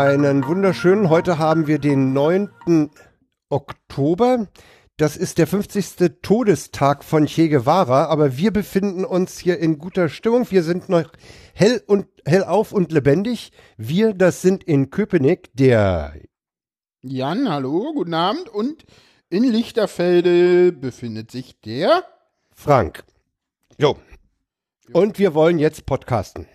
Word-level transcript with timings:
Einen 0.00 0.46
wunderschönen. 0.46 1.10
Heute 1.10 1.38
haben 1.38 1.66
wir 1.66 1.78
den 1.78 2.14
9. 2.14 2.90
Oktober. 3.50 4.48
Das 4.96 5.18
ist 5.18 5.36
der 5.36 5.46
50. 5.46 6.22
Todestag 6.22 7.04
von 7.04 7.26
Che 7.26 7.50
Guevara, 7.50 8.06
aber 8.06 8.38
wir 8.38 8.50
befinden 8.50 9.04
uns 9.04 9.38
hier 9.38 9.58
in 9.58 9.76
guter 9.76 10.08
Stimmung. 10.08 10.50
Wir 10.50 10.62
sind 10.62 10.88
noch 10.88 11.12
hell 11.52 11.82
und 11.86 12.06
hell 12.24 12.44
auf 12.44 12.72
und 12.72 12.92
lebendig. 12.92 13.52
Wir, 13.76 14.14
das 14.14 14.40
sind 14.40 14.64
in 14.64 14.88
Köpenick 14.88 15.50
der 15.52 16.14
Jan, 17.02 17.50
hallo, 17.50 17.92
guten 17.92 18.14
Abend. 18.14 18.48
Und 18.48 18.86
in 19.28 19.44
Lichterfelde 19.44 20.72
befindet 20.72 21.30
sich 21.30 21.60
der 21.60 22.04
Frank. 22.54 23.04
Jo. 23.76 23.98
Und 24.94 25.18
wir 25.18 25.34
wollen 25.34 25.58
jetzt 25.58 25.84
podcasten. 25.84 26.46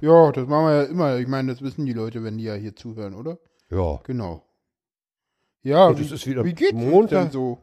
Ja, 0.00 0.30
das 0.32 0.46
machen 0.46 0.66
wir 0.66 0.74
ja 0.74 0.82
immer. 0.84 1.16
Ich 1.18 1.26
meine, 1.26 1.52
das 1.52 1.62
wissen 1.62 1.84
die 1.86 1.92
Leute, 1.92 2.22
wenn 2.24 2.38
die 2.38 2.44
ja 2.44 2.54
hier 2.54 2.76
zuhören, 2.76 3.14
oder? 3.14 3.38
Ja. 3.70 4.00
Genau. 4.04 4.42
Ja, 5.62 5.88
Und 5.88 5.98
wie, 5.98 6.14
ist 6.14 6.26
wieder 6.26 6.44
wie 6.44 6.54
geht's 6.54 6.72
uns 6.72 6.84
Montag. 6.84 7.22
denn 7.24 7.30
so? 7.32 7.58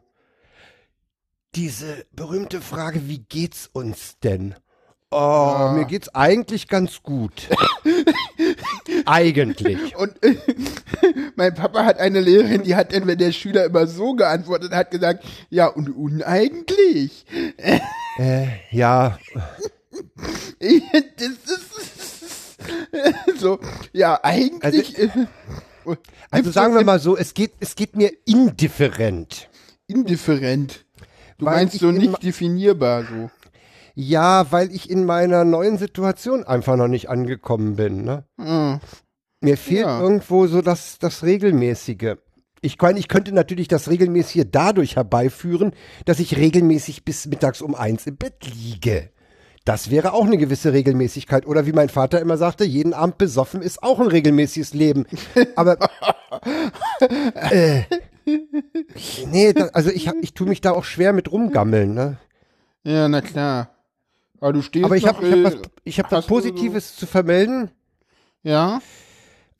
Diese 1.54 2.04
berühmte 2.12 2.60
Frage, 2.60 3.08
wie 3.08 3.20
geht's 3.20 3.68
uns 3.72 4.18
denn? 4.20 4.54
Oh, 5.10 5.16
Ja. 5.16 5.72
mir 5.72 5.86
geht's 5.86 6.08
eigentlich 6.14 6.68
ganz 6.68 7.02
gut. 7.02 7.48
eigentlich. 9.06 9.96
Und 9.96 10.14
mein 11.36 11.54
Papa 11.54 11.84
hat 11.84 11.98
eine 11.98 12.20
Lehrerin, 12.20 12.62
die 12.64 12.74
hat 12.76 12.92
dann, 12.94 13.06
wenn 13.06 13.18
der 13.18 13.32
Schüler 13.32 13.64
immer 13.64 13.86
so 13.86 14.14
geantwortet 14.14 14.72
hat, 14.72 14.90
gesagt, 14.90 15.24
ja, 15.48 15.68
und 15.68 15.88
uneigentlich. 15.88 17.24
Äh, 18.18 18.48
ja, 18.70 19.18
das 20.60 21.28
ist 21.28 21.95
so, 23.38 23.58
ja, 23.92 24.18
eigentlich. 24.22 24.98
äh, 24.98 25.08
also 26.30 26.50
sagen 26.50 26.74
wir 26.74 26.84
mal 26.84 26.98
so, 26.98 27.16
es 27.16 27.34
geht, 27.34 27.52
es 27.60 27.74
geht 27.76 27.96
mir 27.96 28.10
indifferent. 28.26 29.48
indifferent. 29.86 30.84
Du 31.38 31.46
Weil 31.46 31.56
meinst 31.56 31.78
so 31.78 31.90
nicht 31.92 32.22
definierbar 32.22 33.04
so. 33.04 33.30
Ja, 33.94 34.50
weil 34.50 34.70
ich 34.72 34.90
in 34.90 35.04
meiner 35.04 35.44
neuen 35.44 35.78
Situation 35.78 36.44
einfach 36.44 36.76
noch 36.76 36.88
nicht 36.88 37.08
angekommen 37.08 37.76
bin. 37.76 38.04
Ne? 38.04 38.24
Ah, 38.38 38.78
Mir 39.40 39.56
fehlt 39.56 39.80
Ja. 39.86 40.00
irgendwo 40.00 40.46
so 40.46 40.60
das, 40.62 40.98
das 40.98 41.22
Regelmäßige. 41.22 42.16
Ich, 42.62 42.78
kann, 42.78 42.96
ich 42.96 43.08
könnte 43.08 43.32
natürlich 43.32 43.68
das 43.68 43.88
Regelmäßige 43.88 44.44
dadurch 44.50 44.96
herbeiführen, 44.96 45.72
dass 46.04 46.18
ich 46.20 46.36
regelmäßig 46.36 47.04
bis 47.04 47.26
mittags 47.26 47.62
um 47.62 47.74
eins 47.74 48.06
im 48.06 48.16
Bett 48.16 48.44
liege. 48.46 49.10
Das 49.66 49.90
wäre 49.90 50.12
auch 50.14 50.24
eine 50.24 50.38
gewisse 50.38 50.72
Regelmäßigkeit. 50.72 51.44
Oder 51.46 51.66
wie 51.66 51.72
mein 51.72 51.88
Vater 51.88 52.20
immer 52.20 52.36
sagte, 52.38 52.64
jeden 52.64 52.94
Abend 52.94 53.18
besoffen 53.18 53.60
ist 53.62 53.82
auch 53.82 53.98
ein 54.00 54.06
regelmäßiges 54.06 54.72
Leben. 54.74 55.06
Aber 55.56 55.76
äh, 57.50 57.82
nee, 59.30 59.52
da, 59.52 59.66
also 59.72 59.90
ich, 59.90 60.08
ich 60.22 60.34
tue 60.34 60.46
mich 60.48 60.60
da 60.60 60.70
auch 60.70 60.84
schwer 60.84 61.12
mit 61.12 61.30
rumgammeln. 61.32 61.94
Ne? 61.94 62.16
ja, 62.84 63.08
na 63.08 63.20
klar. 63.20 63.70
Aber 64.40 64.52
du 64.52 64.62
stehst 64.62 64.84
Aber 64.84 64.96
ich 64.96 65.06
habe 65.06 65.18
hab 65.30 65.44
was, 65.44 65.54
äh, 65.54 65.62
ich 65.84 65.98
hab 65.98 66.12
was 66.12 66.26
du 66.26 66.28
so- 66.28 66.34
Positives 66.34 66.96
zu 66.96 67.06
vermelden. 67.06 67.70
Ja, 68.42 68.80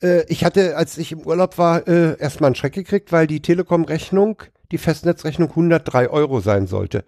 Äh, 0.01 0.23
ich 0.27 0.45
hatte, 0.45 0.77
als 0.77 0.97
ich 0.99 1.11
im 1.11 1.21
Urlaub 1.25 1.57
war, 1.57 1.85
äh, 1.87 2.17
erstmal 2.19 2.49
einen 2.49 2.55
Schreck 2.55 2.73
gekriegt, 2.73 3.11
weil 3.11 3.25
die 3.27 3.41
Telekom-Rechnung, 3.41 4.43
die 4.71 4.77
Festnetzrechnung 4.77 5.49
103 5.49 6.09
Euro 6.09 6.39
sein 6.39 6.67
sollte. 6.67 7.03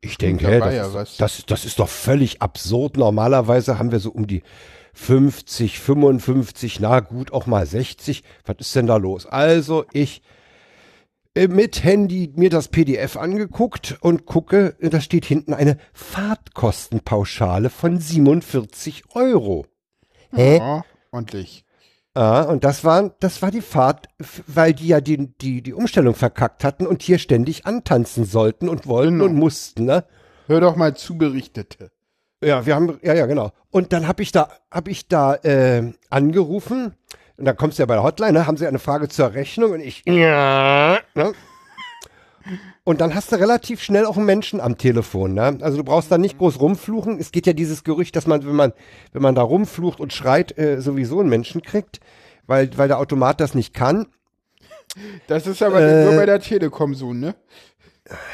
Ich 0.00 0.16
denke, 0.16 0.46
war 0.60 0.70
das, 0.70 0.74
ja 0.74 1.02
ist. 1.02 1.20
Das, 1.20 1.44
das 1.46 1.64
ist 1.64 1.78
doch 1.78 1.88
völlig 1.88 2.40
absurd. 2.40 2.96
Normalerweise 2.96 3.78
haben 3.78 3.90
wir 3.90 3.98
so 3.98 4.10
um 4.10 4.26
die 4.26 4.42
50, 4.94 5.78
55, 5.78 6.80
na 6.80 7.00
gut, 7.00 7.32
auch 7.32 7.46
mal 7.46 7.66
60. 7.66 8.22
Was 8.44 8.56
ist 8.60 8.76
denn 8.76 8.86
da 8.86 8.96
los? 8.96 9.26
Also 9.26 9.84
ich 9.92 10.22
äh, 11.34 11.46
mit 11.46 11.84
Handy 11.84 12.32
mir 12.34 12.50
das 12.50 12.68
PDF 12.68 13.16
angeguckt 13.16 13.96
und 14.00 14.26
gucke, 14.26 14.76
äh, 14.80 14.88
da 14.88 15.00
steht 15.00 15.24
hinten 15.24 15.54
eine 15.54 15.78
Fahrtkostenpauschale 15.92 17.70
von 17.70 17.98
47 17.98 19.04
Euro. 19.14 19.66
Hä? 20.32 20.58
ja, 20.58 20.84
ordentlich. 21.12 21.64
Ah, 22.18 22.42
und 22.42 22.64
das 22.64 22.82
war, 22.82 23.10
das 23.20 23.42
war 23.42 23.52
die 23.52 23.60
Fahrt, 23.60 24.08
weil 24.48 24.74
die 24.74 24.88
ja 24.88 25.00
die, 25.00 25.28
die, 25.36 25.62
die 25.62 25.72
Umstellung 25.72 26.16
verkackt 26.16 26.64
hatten 26.64 26.84
und 26.84 27.00
hier 27.00 27.16
ständig 27.20 27.64
antanzen 27.64 28.24
sollten 28.24 28.68
und 28.68 28.88
wollten 28.88 29.20
Genau. 29.20 29.26
und 29.26 29.36
mussten, 29.36 29.84
ne? 29.84 30.04
Hör 30.48 30.60
doch 30.60 30.74
mal 30.74 30.96
zu, 30.96 31.16
Berichtete. 31.16 31.92
Ja, 32.42 32.66
wir 32.66 32.74
haben, 32.74 32.98
ja, 33.02 33.14
ja, 33.14 33.26
genau. 33.26 33.52
Und 33.70 33.92
dann 33.92 34.08
habe 34.08 34.24
ich 34.24 34.32
da, 34.32 34.48
habe 34.68 34.90
ich 34.90 35.06
da 35.06 35.36
äh, 35.36 35.92
angerufen 36.10 36.96
und 37.36 37.44
dann 37.44 37.56
kommst 37.56 37.78
du 37.78 37.82
ja 37.82 37.86
bei 37.86 37.94
der 37.94 38.02
Hotline, 38.02 38.32
ne? 38.32 38.46
haben 38.48 38.56
sie 38.56 38.66
eine 38.66 38.80
Frage 38.80 39.08
zur 39.08 39.34
Rechnung 39.34 39.70
und 39.70 39.80
ich, 39.80 40.02
ja, 40.04 40.98
ne? 41.14 41.32
Und 42.88 43.02
dann 43.02 43.14
hast 43.14 43.32
du 43.32 43.36
relativ 43.36 43.82
schnell 43.82 44.06
auch 44.06 44.16
einen 44.16 44.24
Menschen 44.24 44.62
am 44.62 44.78
Telefon, 44.78 45.34
ne? 45.34 45.58
Also 45.60 45.76
du 45.76 45.84
brauchst 45.84 46.10
da 46.10 46.16
nicht 46.16 46.38
groß 46.38 46.58
rumfluchen. 46.58 47.20
Es 47.20 47.32
geht 47.32 47.46
ja 47.46 47.52
dieses 47.52 47.84
Gerücht, 47.84 48.16
dass 48.16 48.26
man, 48.26 48.46
wenn 48.46 48.56
man, 48.56 48.72
wenn 49.12 49.20
man 49.20 49.34
da 49.34 49.42
rumflucht 49.42 50.00
und 50.00 50.14
schreit, 50.14 50.56
äh, 50.56 50.80
sowieso 50.80 51.20
einen 51.20 51.28
Menschen 51.28 51.60
kriegt, 51.60 52.00
weil, 52.46 52.70
weil 52.78 52.88
der 52.88 52.98
Automat 52.98 53.42
das 53.42 53.52
nicht 53.54 53.74
kann. 53.74 54.06
Das 55.26 55.46
ist 55.46 55.62
aber 55.62 55.82
Äh, 55.82 56.04
nur 56.06 56.16
bei 56.16 56.24
der 56.24 56.40
Telekom 56.40 56.94
so, 56.94 57.12
ne? 57.12 57.34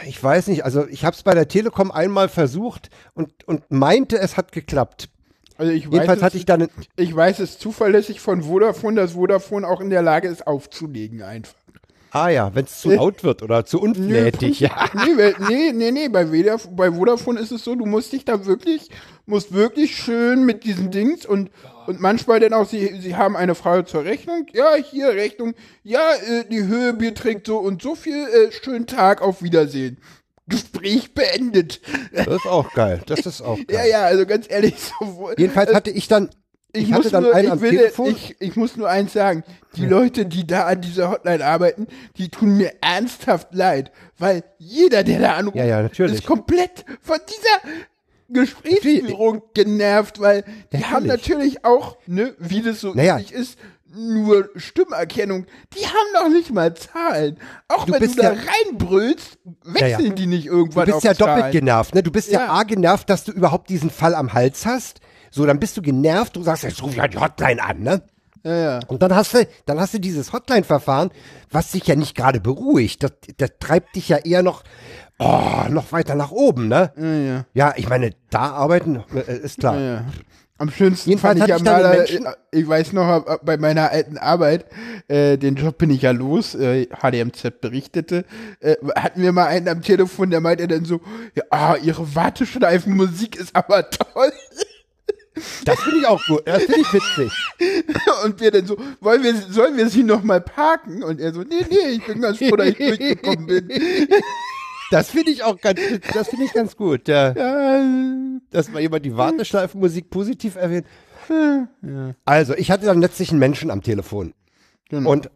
Ich 0.06 0.22
weiß 0.22 0.46
nicht, 0.46 0.64
also 0.64 0.86
ich 0.86 1.04
habe 1.04 1.16
es 1.16 1.24
bei 1.24 1.34
der 1.34 1.48
Telekom 1.48 1.90
einmal 1.90 2.28
versucht 2.28 2.90
und, 3.14 3.32
und 3.48 3.68
meinte, 3.72 4.20
es 4.20 4.36
hat 4.36 4.52
geklappt. 4.52 5.08
Also 5.56 5.72
ich 5.72 5.86
weiß, 5.86 5.94
Jedenfalls 5.94 6.18
es, 6.18 6.22
hatte 6.22 6.36
ich 6.36 6.46
dann, 6.46 6.68
ich 6.94 7.12
weiß 7.12 7.40
es 7.40 7.58
zuverlässig 7.58 8.20
von 8.20 8.42
Vodafone, 8.42 9.00
dass 9.00 9.14
Vodafone 9.14 9.66
auch 9.66 9.80
in 9.80 9.90
der 9.90 10.02
Lage 10.02 10.28
ist, 10.28 10.46
aufzulegen 10.46 11.22
einfach. 11.22 11.54
Ah 12.14 12.28
ja, 12.28 12.54
wenn 12.54 12.64
es 12.64 12.80
zu 12.80 12.90
laut 12.90 13.24
wird 13.24 13.42
oder 13.42 13.64
zu 13.66 13.80
unflätig, 13.80 14.60
ja. 14.60 14.88
Nee, 14.94 15.34
nee, 15.48 15.72
nee, 15.72 15.90
nee, 15.90 16.08
bei, 16.08 16.26
Vodaf 16.26 16.68
bei 16.70 16.92
Vodafone 16.92 17.40
ist 17.40 17.50
es 17.50 17.64
so, 17.64 17.74
du 17.74 17.86
musst 17.86 18.12
dich 18.12 18.24
da 18.24 18.46
wirklich, 18.46 18.88
musst 19.26 19.52
wirklich 19.52 19.96
schön 19.96 20.44
mit 20.44 20.64
diesen 20.64 20.90
Dings 20.90 21.26
und, 21.26 21.50
und 21.86 22.00
manchmal 22.00 22.38
dann 22.38 22.52
auch, 22.52 22.68
sie, 22.68 23.00
sie 23.00 23.16
haben 23.16 23.36
eine 23.36 23.54
Frage 23.54 23.84
zur 23.84 24.04
Rechnung, 24.04 24.46
ja, 24.52 24.74
hier 24.76 25.08
Rechnung, 25.08 25.54
ja, 25.82 26.12
äh, 26.28 26.44
die 26.48 26.62
Höhe 26.62 26.92
beträgt 26.94 27.48
so 27.48 27.58
und 27.58 27.82
so 27.82 27.96
viel, 27.96 28.14
äh, 28.28 28.52
schönen 28.52 28.86
Tag, 28.86 29.20
auf 29.20 29.42
Wiedersehen. 29.42 29.98
Gespräch 30.46 31.14
beendet. 31.14 31.80
Das 32.12 32.26
ist 32.26 32.46
auch 32.46 32.70
geil. 32.74 33.00
Das 33.06 33.20
ist 33.20 33.40
auch 33.40 33.56
Ja, 33.70 33.78
geil. 33.78 33.90
ja, 33.90 34.02
also 34.04 34.26
ganz 34.26 34.46
ehrlich, 34.48 34.74
so, 34.78 35.30
Jedenfalls 35.36 35.70
äh, 35.70 35.74
hatte 35.74 35.90
ich 35.90 36.06
dann, 36.06 36.28
ich, 36.74 36.82
ich, 36.84 36.90
muss 36.90 37.10
nur, 37.12 37.38
ich, 37.38 37.60
will, 37.60 37.90
ich, 38.08 38.36
ich 38.40 38.56
muss 38.56 38.76
nur 38.76 38.88
eins 38.88 39.12
sagen, 39.12 39.44
die 39.76 39.86
Leute, 39.86 40.26
die 40.26 40.46
da 40.46 40.66
an 40.66 40.80
dieser 40.80 41.10
Hotline 41.10 41.44
arbeiten, 41.44 41.86
die 42.16 42.28
tun 42.28 42.56
mir 42.56 42.72
ernsthaft 42.80 43.54
leid, 43.54 43.90
weil 44.18 44.44
jeder, 44.58 45.02
der 45.04 45.20
da 45.20 45.34
anruft, 45.34 45.56
Ja, 45.56 45.64
ja, 45.64 45.82
natürlich. 45.82 46.14
ist 46.20 46.26
komplett 46.26 46.84
von 47.00 47.18
dieser 47.28 47.72
Gesprächsführung 48.28 49.42
genervt, 49.54 50.20
weil 50.20 50.44
die 50.72 50.84
haben 50.84 51.06
natürlich 51.06 51.64
auch, 51.64 51.96
ne, 52.06 52.34
wie 52.38 52.62
das 52.62 52.80
so 52.80 52.92
Naja. 52.94 53.18
ist, 53.18 53.58
nur 53.96 54.48
Stimmerkennung. 54.56 55.46
Die 55.78 55.86
haben 55.86 56.12
noch 56.24 56.28
nicht 56.28 56.52
mal 56.52 56.74
Zahlen. 56.74 57.38
Auch 57.68 57.84
Du 57.86 57.92
wenn 57.92 58.00
bist 58.00 58.18
du 58.18 58.22
da 58.22 58.32
ja- 58.32 58.40
reinbrüllst, 58.66 59.38
wechseln 59.64 59.90
Ja, 59.90 59.98
ja. 60.00 60.08
die 60.14 60.26
nicht 60.26 60.48
Du 60.48 60.52
irgendwann 60.52 60.86
bist 60.86 60.96
auf 60.96 61.04
ja 61.04 61.14
Zahlen. 61.14 61.36
doppelt 61.36 61.52
genervt, 61.52 61.94
ne? 61.94 62.02
Du 62.02 62.10
bist 62.10 62.28
ja. 62.28 62.40
Ja. 62.40 62.52
A 62.54 62.62
genervt, 62.64 63.08
dass 63.08 63.22
du 63.22 63.30
überhaupt 63.30 63.68
diesen 63.70 63.90
Fall 63.90 64.16
am 64.16 64.32
Hals 64.32 64.66
hast. 64.66 65.00
So, 65.34 65.44
dann 65.46 65.58
bist 65.58 65.76
du 65.76 65.82
genervt, 65.82 66.36
du 66.36 66.44
sagst, 66.44 66.62
jetzt 66.62 66.80
ruf 66.80 66.92
ich 66.92 67.00
halt 67.00 67.14
die 67.14 67.18
Hotline 67.18 67.60
an, 67.60 67.80
ne? 67.80 68.02
Ja, 68.44 68.54
ja. 68.56 68.80
Und 68.86 69.02
dann 69.02 69.12
hast 69.16 69.34
du, 69.34 69.44
dann 69.66 69.80
hast 69.80 69.94
du 69.94 69.98
dieses 69.98 70.32
Hotline-Verfahren, 70.32 71.10
was 71.50 71.72
dich 71.72 71.86
ja 71.88 71.96
nicht 71.96 72.14
gerade 72.14 72.40
beruhigt. 72.40 73.02
Das, 73.02 73.12
das 73.38 73.50
treibt 73.58 73.96
dich 73.96 74.08
ja 74.10 74.18
eher 74.18 74.44
noch, 74.44 74.62
oh, 75.18 75.64
noch 75.70 75.90
weiter 75.90 76.14
nach 76.14 76.30
oben, 76.30 76.68
ne? 76.68 76.92
Ja, 76.96 77.14
ja. 77.14 77.44
Ja, 77.52 77.74
ich 77.76 77.88
meine, 77.88 78.10
da 78.30 78.50
arbeiten, 78.52 79.02
äh, 79.12 79.38
ist 79.38 79.58
klar. 79.58 79.74
Ja, 79.74 79.94
ja. 79.94 80.04
Am 80.56 80.70
schönsten 80.70 81.10
Jedenfalls 81.10 81.40
fand 81.40 81.50
ich 81.50 81.56
ich 81.56 81.62
dann 81.64 81.82
mal, 81.82 81.90
den 81.90 81.98
Menschen- 81.98 82.26
äh, 82.26 82.34
ich 82.52 82.68
weiß 82.68 82.92
noch, 82.92 83.26
äh, 83.26 83.38
bei 83.42 83.56
meiner 83.56 83.90
alten 83.90 84.18
Arbeit, 84.18 84.66
äh, 85.08 85.36
den 85.36 85.56
Job 85.56 85.78
bin 85.78 85.90
ich 85.90 86.02
ja 86.02 86.12
los, 86.12 86.54
äh, 86.54 86.86
HDMZ 87.02 87.60
berichtete, 87.60 88.24
äh, 88.60 88.76
hatten 88.94 89.20
wir 89.20 89.32
mal 89.32 89.46
einen 89.46 89.66
am 89.68 89.82
Telefon, 89.82 90.30
der 90.30 90.40
meinte 90.40 90.68
dann 90.68 90.84
so, 90.84 91.00
ja, 91.34 91.42
ah, 91.50 91.74
ihre 91.82 92.14
Warteschleifenmusik 92.14 93.34
ist 93.34 93.56
aber 93.56 93.90
toll. 93.90 94.30
Das 95.64 95.80
finde 95.80 95.98
ich 95.98 96.06
auch 96.06 96.24
gut. 96.26 96.42
Das 96.46 96.62
finde 96.62 96.80
ich 96.80 96.92
witzig. 96.92 97.32
Und 98.24 98.40
wir 98.40 98.50
dann 98.50 98.66
so, 98.66 98.76
wollen 99.00 99.22
wir, 99.22 99.34
sollen 99.34 99.76
wir 99.76 99.88
sie 99.88 100.02
noch 100.04 100.22
mal 100.22 100.40
parken? 100.40 101.02
Und 101.02 101.20
er 101.20 101.32
so, 101.32 101.40
nee, 101.40 101.64
nee, 101.68 101.88
ich 101.92 102.06
bin 102.06 102.20
ganz 102.20 102.38
froh, 102.38 102.56
dass 102.56 102.68
ich 102.68 102.76
durchgekommen 102.76 103.46
bin. 103.46 103.68
Das 104.90 105.10
finde 105.10 105.32
ich 105.32 105.42
auch 105.42 105.58
ganz, 105.60 105.80
das 106.12 106.28
finde 106.28 106.44
ich 106.44 106.52
ganz 106.52 106.76
gut. 106.76 107.08
Ja, 107.08 107.32
Ja, 107.34 107.82
dass 108.50 108.70
mal 108.70 108.80
jemand 108.80 109.04
die 109.04 109.16
Warteschleifenmusik 109.16 110.10
positiv 110.10 110.56
erwähnt. 110.56 110.86
Also, 112.26 112.54
ich 112.54 112.70
hatte 112.70 112.84
dann 112.84 113.00
letztlich 113.00 113.30
einen 113.30 113.40
Menschen 113.40 113.70
am 113.70 113.82
Telefon. 113.82 114.34
genau. 114.90 115.10
Und 115.10 115.30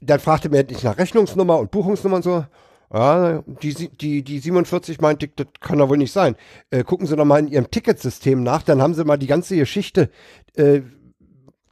dann 0.00 0.20
fragte 0.20 0.50
mir 0.50 0.58
endlich 0.58 0.82
nach 0.82 0.98
Rechnungsnummer 0.98 1.58
und 1.58 1.70
Buchungsnummer 1.70 2.16
und 2.16 2.22
so. 2.22 2.44
Ja, 2.92 3.42
die, 3.62 3.74
die, 3.88 4.22
die 4.22 4.38
47 4.38 5.00
meinte, 5.00 5.28
das 5.28 5.46
kann 5.60 5.78
doch 5.78 5.88
wohl 5.88 5.98
nicht 5.98 6.12
sein. 6.12 6.36
Äh, 6.70 6.84
gucken 6.84 7.06
Sie 7.06 7.16
doch 7.16 7.24
mal 7.24 7.38
in 7.40 7.48
Ihrem 7.48 7.70
Ticketsystem 7.70 8.42
nach, 8.42 8.62
dann 8.62 8.80
haben 8.82 8.94
Sie 8.94 9.04
mal 9.04 9.16
die 9.16 9.26
ganze 9.26 9.56
Geschichte, 9.56 10.10
äh, 10.54 10.82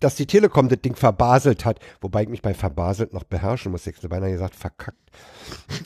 dass 0.00 0.16
die 0.16 0.26
Telekom 0.26 0.68
das 0.68 0.80
Ding 0.80 0.96
verbaselt 0.96 1.64
hat. 1.64 1.78
Wobei 2.00 2.24
ich 2.24 2.28
mich 2.28 2.42
bei 2.42 2.54
verbaselt 2.54 3.12
noch 3.12 3.22
beherrschen 3.22 3.70
muss. 3.70 3.86
Ich 3.86 3.96
hätte 3.96 4.08
beinahe 4.08 4.32
gesagt, 4.32 4.56
verkackt. 4.56 4.98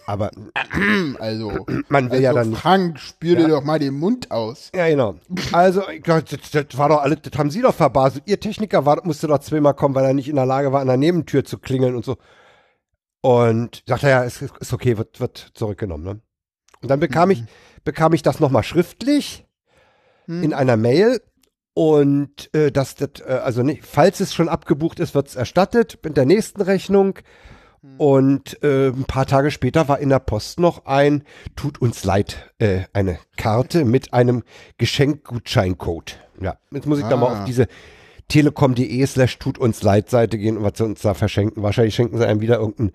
Aber 0.06 0.30
Also, 1.18 1.66
man 1.90 2.06
will 2.06 2.12
also 2.12 2.22
ja 2.22 2.32
dann. 2.32 2.54
Frank, 2.54 2.98
spür 2.98 3.36
dir 3.36 3.42
Ja. 3.42 3.48
doch 3.48 3.62
mal 3.64 3.78
den 3.78 3.92
Mund 3.98 4.30
aus. 4.30 4.70
Ja, 4.74 4.88
genau. 4.88 5.16
Also, 5.52 5.82
das, 6.04 6.24
das 6.50 6.78
war 6.78 6.88
doch 6.88 7.02
alles, 7.02 7.18
das 7.22 7.38
haben 7.38 7.50
Sie 7.50 7.60
doch 7.60 7.74
verbaselt. 7.74 8.24
Ihr 8.26 8.40
Techniker 8.40 8.86
war, 8.86 9.04
musste 9.04 9.26
doch 9.26 9.40
zweimal 9.40 9.74
kommen, 9.74 9.94
weil 9.94 10.06
er 10.06 10.14
nicht 10.14 10.28
in 10.30 10.36
der 10.36 10.46
Lage 10.46 10.72
war, 10.72 10.80
an 10.80 10.86
der 10.86 10.96
Nebentür 10.96 11.44
zu 11.44 11.58
klingeln 11.58 11.94
und 11.94 12.04
so. 12.06 12.16
Und 13.20 13.82
sagte 13.86 14.08
ja, 14.08 14.22
ist, 14.22 14.42
ist 14.42 14.72
okay, 14.72 14.98
wird, 14.98 15.20
wird 15.20 15.50
zurückgenommen. 15.54 16.04
Ne? 16.04 16.20
Und 16.82 16.88
dann 16.90 17.00
bekam 17.00 17.30
ich, 17.30 17.42
bekam 17.84 18.12
ich 18.12 18.22
das 18.22 18.40
nochmal 18.40 18.62
schriftlich 18.62 19.42
Hm. 20.26 20.42
in 20.42 20.54
einer 20.54 20.76
Mail. 20.76 21.20
Und 21.74 22.52
äh, 22.54 22.72
dass 22.72 22.94
das, 22.94 23.20
äh, 23.26 23.32
also 23.44 23.62
nicht, 23.62 23.84
falls 23.84 24.20
es 24.20 24.32
schon 24.34 24.48
abgebucht 24.48 24.98
ist, 24.98 25.14
wird 25.14 25.28
es 25.28 25.36
erstattet 25.36 25.98
mit 26.02 26.16
der 26.16 26.24
nächsten 26.26 26.62
Rechnung. 26.62 27.18
Und 27.98 28.60
äh, 28.64 28.88
ein 28.88 29.04
paar 29.04 29.26
Tage 29.26 29.52
später 29.52 29.86
war 29.86 30.00
in 30.00 30.08
der 30.08 30.18
Post 30.18 30.58
noch 30.58 30.86
ein, 30.86 31.22
tut 31.54 31.80
uns 31.80 32.02
leid, 32.02 32.52
äh, 32.58 32.80
eine 32.92 33.18
Karte 33.36 33.84
mit 33.84 34.12
einem 34.12 34.42
Geschenkgutscheincode. 34.78 36.18
Ja, 36.40 36.56
jetzt 36.72 36.86
muss 36.86 36.98
ich 36.98 37.04
da 37.04 37.16
mal 37.16 37.28
Ah. 37.34 37.38
auf 37.40 37.44
diese 37.44 37.68
telekom.de 38.28 39.06
slash 39.06 39.38
tut 39.38 39.58
uns 39.58 39.82
leid 39.82 40.10
Seite 40.10 40.38
gehen 40.38 40.56
und 40.56 40.64
was 40.64 40.72
sie 40.76 40.84
uns 40.84 41.02
da 41.02 41.14
verschenken. 41.14 41.62
Wahrscheinlich 41.62 41.94
schenken 41.94 42.18
sie 42.18 42.26
einem 42.26 42.40
wieder 42.40 42.58
irgendein 42.58 42.92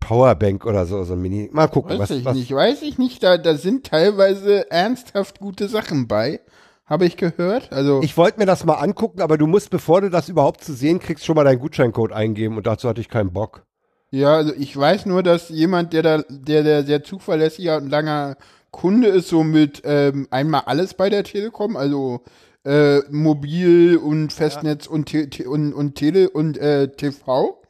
Powerbank 0.00 0.64
oder 0.64 0.86
so, 0.86 1.02
so 1.04 1.14
ein 1.14 1.20
Mini. 1.20 1.50
Mal 1.52 1.68
gucken, 1.68 1.92
Weiß 1.92 1.98
was, 1.98 2.10
ich 2.10 2.24
was, 2.24 2.36
nicht, 2.36 2.52
weiß 2.52 2.82
ich 2.82 2.98
nicht. 2.98 3.22
Da, 3.22 3.36
da 3.36 3.56
sind 3.56 3.86
teilweise 3.86 4.70
ernsthaft 4.70 5.40
gute 5.40 5.68
Sachen 5.68 6.08
bei. 6.08 6.40
Habe 6.86 7.04
ich 7.04 7.18
gehört. 7.18 7.70
Also, 7.70 8.00
Ich 8.02 8.16
wollte 8.16 8.38
mir 8.38 8.46
das 8.46 8.64
mal 8.64 8.74
angucken, 8.76 9.20
aber 9.20 9.36
du 9.36 9.46
musst, 9.46 9.68
bevor 9.68 10.00
du 10.00 10.08
das 10.08 10.30
überhaupt 10.30 10.64
zu 10.64 10.72
sehen 10.72 11.00
kriegst, 11.00 11.26
schon 11.26 11.36
mal 11.36 11.44
deinen 11.44 11.58
Gutscheincode 11.58 12.12
eingeben 12.12 12.56
und 12.56 12.66
dazu 12.66 12.88
hatte 12.88 13.02
ich 13.02 13.10
keinen 13.10 13.32
Bock. 13.32 13.66
ja, 14.10 14.36
also 14.36 14.54
ich 14.56 14.74
weiß 14.74 15.04
nur, 15.04 15.22
dass 15.22 15.50
jemand, 15.50 15.92
der 15.92 16.02
da, 16.02 16.22
der, 16.30 16.62
der 16.62 16.84
sehr 16.84 17.04
zuverlässiger 17.04 17.76
und 17.76 17.90
langer 17.90 18.38
Kunde 18.70 19.08
ist, 19.08 19.28
so 19.28 19.44
mit 19.44 19.82
ähm, 19.84 20.28
einmal 20.30 20.62
alles 20.64 20.94
bei 20.94 21.10
der 21.10 21.24
Telekom, 21.24 21.76
also 21.76 22.22
äh, 22.64 23.00
Mobil 23.10 23.96
und 23.96 24.32
Festnetz 24.32 24.86
und, 24.86 25.06
Te 25.06 25.30
Te 25.30 25.48
und, 25.48 25.72
und 25.72 25.94
Tele 25.94 26.30
und 26.30 26.58
äh, 26.58 26.88
TV. 26.88 27.62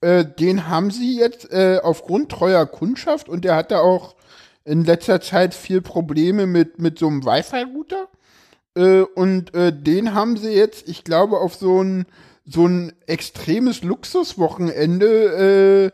Äh, 0.00 0.24
den 0.24 0.68
haben 0.68 0.90
sie 0.90 1.18
jetzt 1.18 1.52
äh, 1.52 1.80
aufgrund 1.82 2.30
treuer 2.30 2.66
Kundschaft 2.66 3.28
und 3.28 3.44
der 3.44 3.56
hat 3.56 3.70
da 3.70 3.80
auch 3.80 4.14
in 4.64 4.84
letzter 4.84 5.20
Zeit 5.20 5.54
viel 5.54 5.82
Probleme 5.82 6.46
mit, 6.46 6.78
mit 6.78 6.98
so 6.98 7.08
einem 7.08 7.24
Wi-Fi-Router. 7.24 8.08
Äh, 8.76 9.00
und 9.00 9.54
äh, 9.54 9.72
den 9.72 10.14
haben 10.14 10.36
sie 10.36 10.52
jetzt, 10.52 10.88
ich 10.88 11.04
glaube, 11.04 11.38
auf 11.38 11.54
so 11.54 11.82
ein, 11.82 12.06
so 12.44 12.66
ein 12.66 12.92
extremes 13.06 13.82
Luxuswochenende 13.82 15.92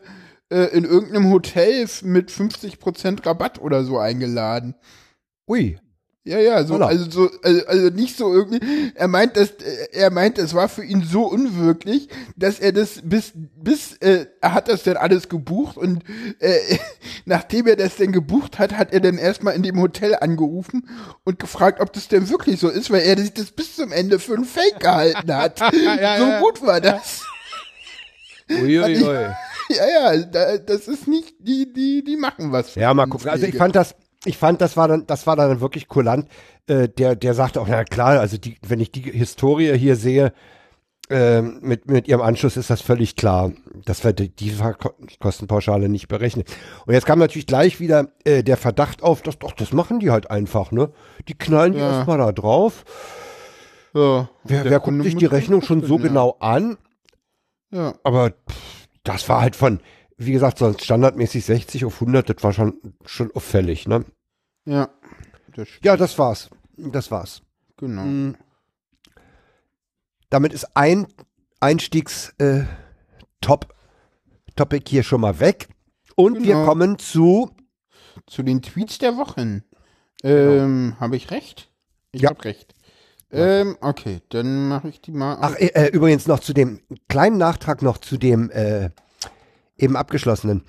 äh, 0.49 0.55
äh, 0.55 0.77
in 0.77 0.85
irgendeinem 0.85 1.31
Hotel 1.31 1.87
mit 2.03 2.31
50% 2.31 3.25
Rabatt 3.25 3.59
oder 3.59 3.83
so 3.83 3.97
eingeladen. 3.97 4.75
Ui. 5.47 5.79
Ja, 6.27 6.39
ja, 6.39 6.63
so, 6.65 6.73
Holla. 6.73 6.87
also 6.87 7.09
so, 7.09 7.31
also, 7.41 7.65
also 7.67 7.89
nicht 7.89 8.17
so 8.17 8.33
irgendwie. 8.33 8.59
Er 8.95 9.07
meint, 9.07 9.37
dass 9.37 9.51
äh, 9.51 9.87
er 9.93 10.11
meint, 10.11 10.37
es 10.37 10.53
war 10.53 10.67
für 10.67 10.83
ihn 10.83 11.03
so 11.03 11.23
unwirklich, 11.23 12.09
dass 12.35 12.59
er 12.59 12.73
das 12.73 12.99
bis 13.01 13.31
bis 13.35 13.93
äh, 14.01 14.25
er 14.41 14.53
hat 14.53 14.67
das 14.67 14.83
dann 14.83 14.97
alles 14.97 15.29
gebucht 15.29 15.77
und 15.77 16.03
äh, 16.39 16.57
nachdem 17.25 17.67
er 17.67 17.77
das 17.77 17.95
denn 17.95 18.11
gebucht 18.11 18.59
hat, 18.59 18.77
hat 18.77 18.91
er 18.91 18.99
dann 18.99 19.17
erstmal 19.17 19.55
in 19.55 19.63
dem 19.63 19.79
Hotel 19.79 20.15
angerufen 20.19 20.89
und 21.23 21.39
gefragt, 21.39 21.79
ob 21.79 21.93
das 21.93 22.09
denn 22.09 22.27
wirklich 22.29 22.59
so 22.59 22.67
ist, 22.67 22.91
weil 22.91 23.03
er 23.03 23.17
sich 23.17 23.33
das 23.33 23.51
bis 23.51 23.77
zum 23.77 23.93
Ende 23.93 24.19
für 24.19 24.33
ein 24.33 24.43
Fake 24.43 24.81
gehalten 24.81 25.33
hat. 25.33 25.61
Ja, 25.77 26.17
so 26.17 26.25
ja. 26.25 26.39
gut 26.39 26.61
war 26.61 26.81
das. 26.81 27.23
Uiuiui. 28.49 29.29
Ja, 29.69 30.13
ja, 30.13 30.17
da, 30.25 30.57
das 30.57 30.87
ist 30.87 31.07
nicht 31.07 31.35
die 31.39 31.71
die 31.71 32.03
die 32.03 32.17
machen 32.17 32.51
was. 32.51 32.75
Ja, 32.75 32.93
mal 32.93 33.07
gucken. 33.07 33.29
Also 33.29 33.45
ich 33.45 33.55
fand 33.55 33.75
das, 33.75 33.95
ich 34.25 34.37
fand, 34.37 34.61
das 34.61 34.75
war 34.77 34.87
dann, 34.87 35.05
das 35.07 35.27
war 35.27 35.35
dann 35.35 35.61
wirklich 35.61 35.87
kulant. 35.87 36.27
Äh, 36.67 36.89
der, 36.89 37.15
der 37.15 37.33
sagte 37.33 37.61
auch, 37.61 37.67
na 37.67 37.83
klar, 37.83 38.19
also 38.19 38.37
die, 38.37 38.57
wenn 38.67 38.79
ich 38.79 38.91
die 38.91 39.01
Historie 39.01 39.77
hier 39.77 39.95
sehe, 39.95 40.33
ähm, 41.09 41.59
mit, 41.61 41.89
mit 41.89 42.09
ihrem 42.09 42.21
Anschluss 42.21 42.57
ist 42.57 42.69
das 42.69 42.81
völlig 42.81 43.15
klar, 43.15 43.53
dass 43.85 44.03
wir 44.03 44.11
die, 44.11 44.27
die 44.27 44.53
Kostenpauschale 45.21 45.87
nicht 45.87 46.09
berechnen. 46.09 46.43
Und 46.85 46.93
jetzt 46.93 47.05
kam 47.05 47.19
natürlich 47.19 47.47
gleich 47.47 47.79
wieder 47.79 48.09
äh, 48.25 48.43
der 48.43 48.57
Verdacht 48.57 49.03
auf, 49.03 49.21
dass 49.21 49.39
doch, 49.39 49.53
das 49.53 49.71
machen 49.71 49.99
die 49.99 50.11
halt 50.11 50.29
einfach, 50.29 50.71
ne? 50.71 50.91
Die 51.29 51.37
knallen 51.37 51.71
die 51.73 51.79
Ja. 51.79 51.91
erstmal 51.97 52.17
da 52.17 52.33
drauf. 52.33 52.83
ja, 53.93 54.29
Wer, 54.43 54.65
wer 54.65 54.79
guckt 54.81 55.01
sich 55.03 55.15
die 55.15 55.25
Rechnung 55.25 55.61
schon 55.61 55.81
so 55.81 55.95
ja. 55.97 56.03
genau 56.03 56.35
an? 56.41 56.77
Ja. 57.71 57.93
Aber 58.03 58.31
pff, 58.31 58.87
das 59.03 59.29
war 59.29 59.39
halt 59.41 59.55
von, 59.55 59.79
wie 60.17 60.31
gesagt, 60.31 60.57
sonst 60.57 60.83
standardmäßig 60.83 61.45
60 61.45 61.85
auf 61.85 61.95
100, 62.01 62.29
das 62.29 62.43
war 62.43 62.53
schon, 62.53 62.79
schon 63.05 63.31
auffällig, 63.35 63.87
ne? 63.87 64.03
Ja. 64.65 64.89
Das, 65.55 65.67
Ja, 65.83 65.95
das 65.97 66.17
war's. 66.19 66.49
Das 66.77 67.09
war's. 67.11 67.41
genau. 67.77 68.03
Mhm. 68.03 68.35
Damit 70.29 70.53
ist 70.53 70.75
ein 70.75 71.07
Einstiegs 71.59 72.33
äh, 72.37 72.63
Top 73.41 73.73
Topic 74.55 74.83
hier 74.89 75.03
schon 75.03 75.21
mal 75.21 75.39
weg. 75.39 75.69
Und 76.15 76.39
wir 76.43 76.55
Genau. 76.55 76.65
kommen 76.65 76.99
zu 76.99 77.51
Zu 78.25 78.41
den 78.43 78.61
Tweets 78.61 78.97
der 78.97 79.15
Wochen. 79.17 79.63
Ähm, 80.23 80.95
habe 80.99 81.15
ich 81.15 81.29
recht? 81.31 81.71
Ich 82.11 82.21
Ja. 82.23 82.29
habe 82.31 82.43
recht. 82.45 82.73
Ähm, 83.31 83.77
okay, 83.81 84.21
dann 84.29 84.67
mache 84.67 84.89
ich 84.89 84.99
die 85.01 85.11
mal. 85.11 85.37
Ach, 85.39 85.55
äh, 85.55 85.67
äh, 85.67 85.87
übrigens 85.89 86.27
noch 86.27 86.39
zu 86.39 86.53
dem 86.53 86.81
kleinen 87.07 87.37
Nachtrag 87.37 87.81
noch 87.83 87.97
zu 87.99 88.17
dem 88.17 88.49
äh, 88.49 88.89
eben 89.77 89.95
abgeschlossenen. 89.95 90.63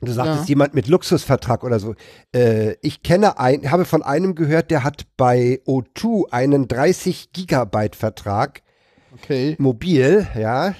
Du 0.00 0.10
sagtest 0.10 0.40
Ja. 0.40 0.48
jemand 0.48 0.74
mit 0.74 0.88
Luxusvertrag 0.88 1.62
oder 1.62 1.78
so. 1.78 1.94
Äh, 2.34 2.72
ich 2.82 3.02
kenne 3.04 3.38
ein, 3.38 3.70
habe 3.70 3.84
von 3.84 4.02
einem 4.02 4.34
gehört, 4.34 4.70
der 4.72 4.82
hat 4.82 5.06
bei 5.16 5.60
O2 5.64 6.32
einen 6.32 6.66
30 6.66 7.30
Gigabyte 7.32 7.94
Vertrag 7.94 8.62
okay. 9.14 9.54
mobil, 9.60 10.26
ja. 10.36 10.74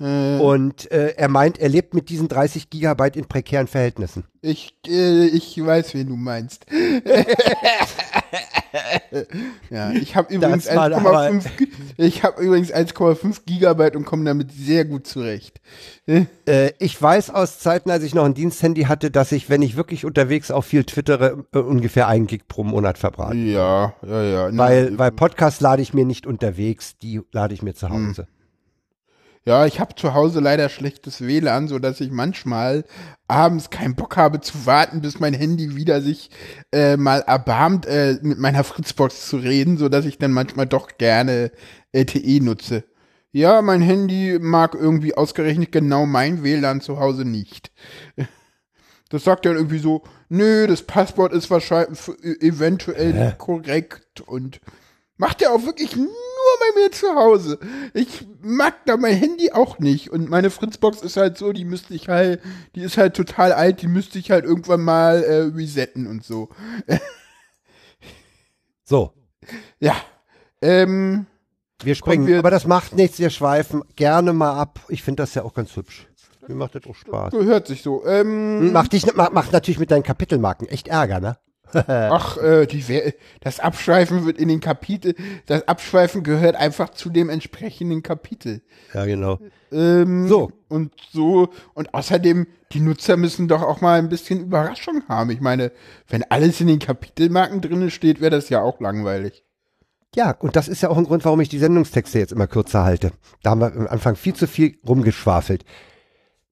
Äh, 0.00 0.38
Und 0.40 0.90
äh, 0.90 1.14
er 1.16 1.28
meint, 1.28 1.58
er 1.58 1.68
lebt 1.68 1.94
mit 1.94 2.08
diesen 2.08 2.26
30 2.26 2.68
Gigabyte 2.68 3.14
in 3.16 3.26
prekären 3.26 3.68
Verhältnissen. 3.68 4.24
ich, 4.42 4.74
äh, 4.88 5.26
ich 5.26 5.64
weiß, 5.64 5.94
wen 5.94 6.08
du 6.08 6.16
meinst. 6.16 6.66
ja, 9.70 9.92
ich 9.92 10.16
habe 10.16 10.32
übrigens 10.34 10.64
Das 10.64 10.76
war 10.76 10.86
1,5 10.90 11.44
Gi- 11.56 11.68
ich 11.96 12.22
habe 12.22 12.42
übrigens 12.42 12.72
1,5 12.72 13.42
Gigabyte 13.46 13.96
und 13.96 14.04
komme 14.04 14.24
damit 14.24 14.52
sehr 14.52 14.84
gut 14.84 15.06
zurecht. 15.06 15.60
Äh, 16.06 16.72
ich 16.78 17.00
weiß 17.00 17.30
aus 17.30 17.58
Zeiten, 17.58 17.90
als 17.90 18.02
ich 18.04 18.14
noch 18.14 18.24
ein 18.24 18.34
Diensthandy 18.34 18.82
hatte, 18.82 19.10
dass 19.10 19.32
ich, 19.32 19.48
wenn 19.48 19.62
ich 19.62 19.76
wirklich 19.76 20.04
unterwegs 20.04 20.50
auch 20.50 20.64
viel 20.64 20.84
twittere, 20.84 21.44
äh, 21.52 21.58
ungefähr 21.58 22.08
ein 22.08 22.26
Gig 22.26 22.42
pro 22.48 22.64
Monat 22.64 22.98
verbrate. 22.98 23.36
Ja, 23.36 23.94
ja, 24.06 24.22
ja. 24.22 24.48
Weil, 24.56 24.98
weil 24.98 25.10
Podcasts 25.12 25.60
lade 25.60 25.80
ich 25.82 25.94
mir 25.94 26.04
nicht 26.04 26.26
unterwegs, 26.26 26.98
die 26.98 27.20
lade 27.32 27.54
ich 27.54 27.62
mir 27.62 27.70
Hm. 27.70 27.76
zu 27.76 27.88
Hause. 27.90 28.26
Ja, 29.46 29.66
ich 29.66 29.78
habe 29.78 29.94
zu 29.94 30.14
Hause 30.14 30.40
leider 30.40 30.70
schlechtes 30.70 31.20
WLAN, 31.20 31.68
so 31.68 31.78
dass 31.78 32.00
ich 32.00 32.10
manchmal 32.10 32.84
abends 33.28 33.68
keinen 33.68 33.94
Bock 33.94 34.16
habe 34.16 34.40
zu 34.40 34.64
warten, 34.64 35.02
bis 35.02 35.20
mein 35.20 35.34
Handy 35.34 35.76
wieder 35.76 36.00
sich 36.00 36.30
äh, 36.72 36.96
mal 36.96 37.20
erbarmt, 37.20 37.84
äh, 37.84 38.18
mit 38.22 38.38
meiner 38.38 38.64
Fritzbox 38.64 39.28
zu 39.28 39.36
reden, 39.36 39.76
so 39.76 39.90
dass 39.90 40.06
ich 40.06 40.16
dann 40.16 40.32
manchmal 40.32 40.66
doch 40.66 40.96
gerne 40.96 41.50
LTE 41.92 42.42
nutze. 42.42 42.84
Ja, 43.32 43.60
mein 43.60 43.82
Handy 43.82 44.38
mag 44.40 44.74
irgendwie 44.74 45.14
ausgerechnet 45.14 45.72
genau 45.72 46.06
mein 46.06 46.42
WLAN 46.42 46.80
zu 46.80 46.98
Hause 46.98 47.24
nicht. 47.24 47.70
Das 49.10 49.22
sagt 49.22 49.46
dann 49.46 49.54
irgendwie 49.54 49.78
so, 49.78 50.02
nö, 50.28 50.66
das 50.66 50.82
Passwort 50.82 51.32
ist 51.32 51.48
wahrscheinlich 51.48 52.00
eventuell 52.40 53.12
nicht 53.12 53.38
korrekt 53.38 54.22
und 54.22 54.60
macht 55.16 55.42
er 55.42 55.52
auch 55.52 55.64
wirklich 55.64 55.94
nur 55.96 56.08
bei 56.08 56.80
mir 56.80 56.90
zu 56.92 57.08
Hause. 57.14 57.58
Ich 57.94 58.26
mag 58.42 58.74
da 58.86 58.96
mein 58.96 59.14
Handy 59.16 59.52
auch 59.52 59.78
nicht 59.78 60.10
und 60.10 60.28
meine 60.28 60.50
Fritzbox 60.50 61.02
ist 61.02 61.16
halt 61.16 61.38
so, 61.38 61.52
die 61.52 61.64
müsste 61.64 61.94
ich 61.94 62.08
halt, 62.08 62.40
die 62.74 62.80
ist 62.82 62.96
halt 62.98 63.14
total 63.14 63.52
alt, 63.52 63.82
die 63.82 63.86
müsste 63.88 64.18
ich 64.18 64.30
halt 64.30 64.44
irgendwann 64.44 64.82
mal 64.82 65.22
äh, 65.22 65.36
resetten 65.54 66.06
und 66.06 66.24
so. 66.24 66.48
So, 68.86 69.12
Ja. 69.80 69.94
Ähm, 70.60 71.26
wir 71.82 71.94
springen. 71.94 72.26
wir- 72.26 72.38
aber 72.38 72.50
das 72.50 72.66
macht 72.66 72.94
nichts, 72.94 73.18
wir 73.18 73.30
schweifen 73.30 73.82
gerne 73.96 74.32
mal 74.32 74.58
ab. 74.58 74.80
Ich 74.88 75.02
finde 75.02 75.22
das 75.22 75.34
ja 75.34 75.42
auch 75.42 75.54
ganz 75.54 75.74
hübsch. 75.76 76.06
Mir 76.48 76.54
macht 76.54 76.74
das 76.74 76.84
auch 76.86 76.94
Spaß. 76.94 77.30
gehört 77.32 77.66
sich 77.66 77.82
so. 77.82 78.04
Ähm, 78.06 78.72
Macht, 78.72 78.92
dich, 78.92 79.06
macht, 79.14 79.32
macht 79.32 79.52
natürlich 79.52 79.78
mit 79.78 79.90
deinen 79.90 80.02
Kapitelmarken 80.02 80.68
echt 80.68 80.88
Ärger, 80.88 81.20
ne? 81.20 81.38
Ach, 81.74 82.36
äh, 82.38 82.66
die, 82.66 82.84
das 83.40 83.60
Abschweifen 83.60 84.26
wird 84.26 84.38
in 84.38 84.48
den 84.48 84.60
Kapitel, 84.60 85.14
das 85.46 85.66
Abschweifen 85.68 86.22
gehört 86.22 86.56
einfach 86.56 86.90
zu 86.90 87.10
dem 87.10 87.28
entsprechenden 87.30 88.02
Kapitel. 88.02 88.62
Ja, 88.92 89.04
genau. 89.04 89.38
Ähm, 89.72 90.28
So. 90.28 90.50
Und 90.68 90.92
so, 91.12 91.48
und 91.74 91.94
außerdem, 91.94 92.46
die 92.72 92.80
Nutzer 92.80 93.16
müssen 93.16 93.48
doch 93.48 93.62
auch 93.62 93.80
mal 93.80 93.98
ein 93.98 94.08
bisschen 94.08 94.40
Überraschung 94.40 95.02
haben. 95.08 95.30
Ich 95.30 95.40
meine, 95.40 95.72
wenn 96.08 96.24
alles 96.30 96.60
in 96.60 96.66
den 96.66 96.78
Kapitelmarken 96.78 97.60
drinne 97.60 97.90
steht, 97.90 98.20
wäre 98.20 98.30
das 98.30 98.48
ja 98.48 98.60
auch 98.62 98.80
langweilig. 98.80 99.44
Ja, 100.16 100.30
und 100.30 100.54
das 100.54 100.68
ist 100.68 100.80
ja 100.80 100.90
auch 100.90 100.96
ein 100.96 101.04
Grund, 101.04 101.24
warum 101.24 101.40
ich 101.40 101.48
die 101.48 101.58
Sendungstexte 101.58 102.20
jetzt 102.20 102.32
immer 102.32 102.46
kürzer 102.46 102.84
halte. 102.84 103.10
Da 103.42 103.50
haben 103.50 103.60
wir 103.60 103.72
am 103.74 103.86
Anfang 103.88 104.14
viel 104.14 104.34
zu 104.34 104.46
viel 104.46 104.78
rumgeschwafelt. 104.86 105.64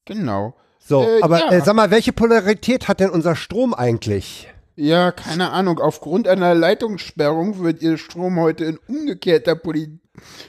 Genau. 0.05 0.55
So, 0.81 1.05
Äh, 1.05 1.23
aber 1.23 1.39
ja. 1.39 1.53
äh, 1.53 1.61
sag 1.61 1.77
mal, 1.77 1.93
welche 1.93 2.13
Polarität 2.13 2.89
hat 2.89 2.99
denn 2.99 3.11
unser 3.11 3.37
Strom 3.37 3.73
eigentlich? 3.73 4.49
Ja, 4.75 5.13
keine 5.13 5.51
Ahnung. 5.51 5.79
Aufgrund 5.79 6.29
einer 6.29 6.55
Leitungssperrung 6.55 7.63
wird 7.63 7.83
Ihr 7.83 7.99
Strom 7.99 8.41
heute 8.41 8.65
in 8.65 8.79
umgekehrter 8.89 9.55
Poli 9.55 9.99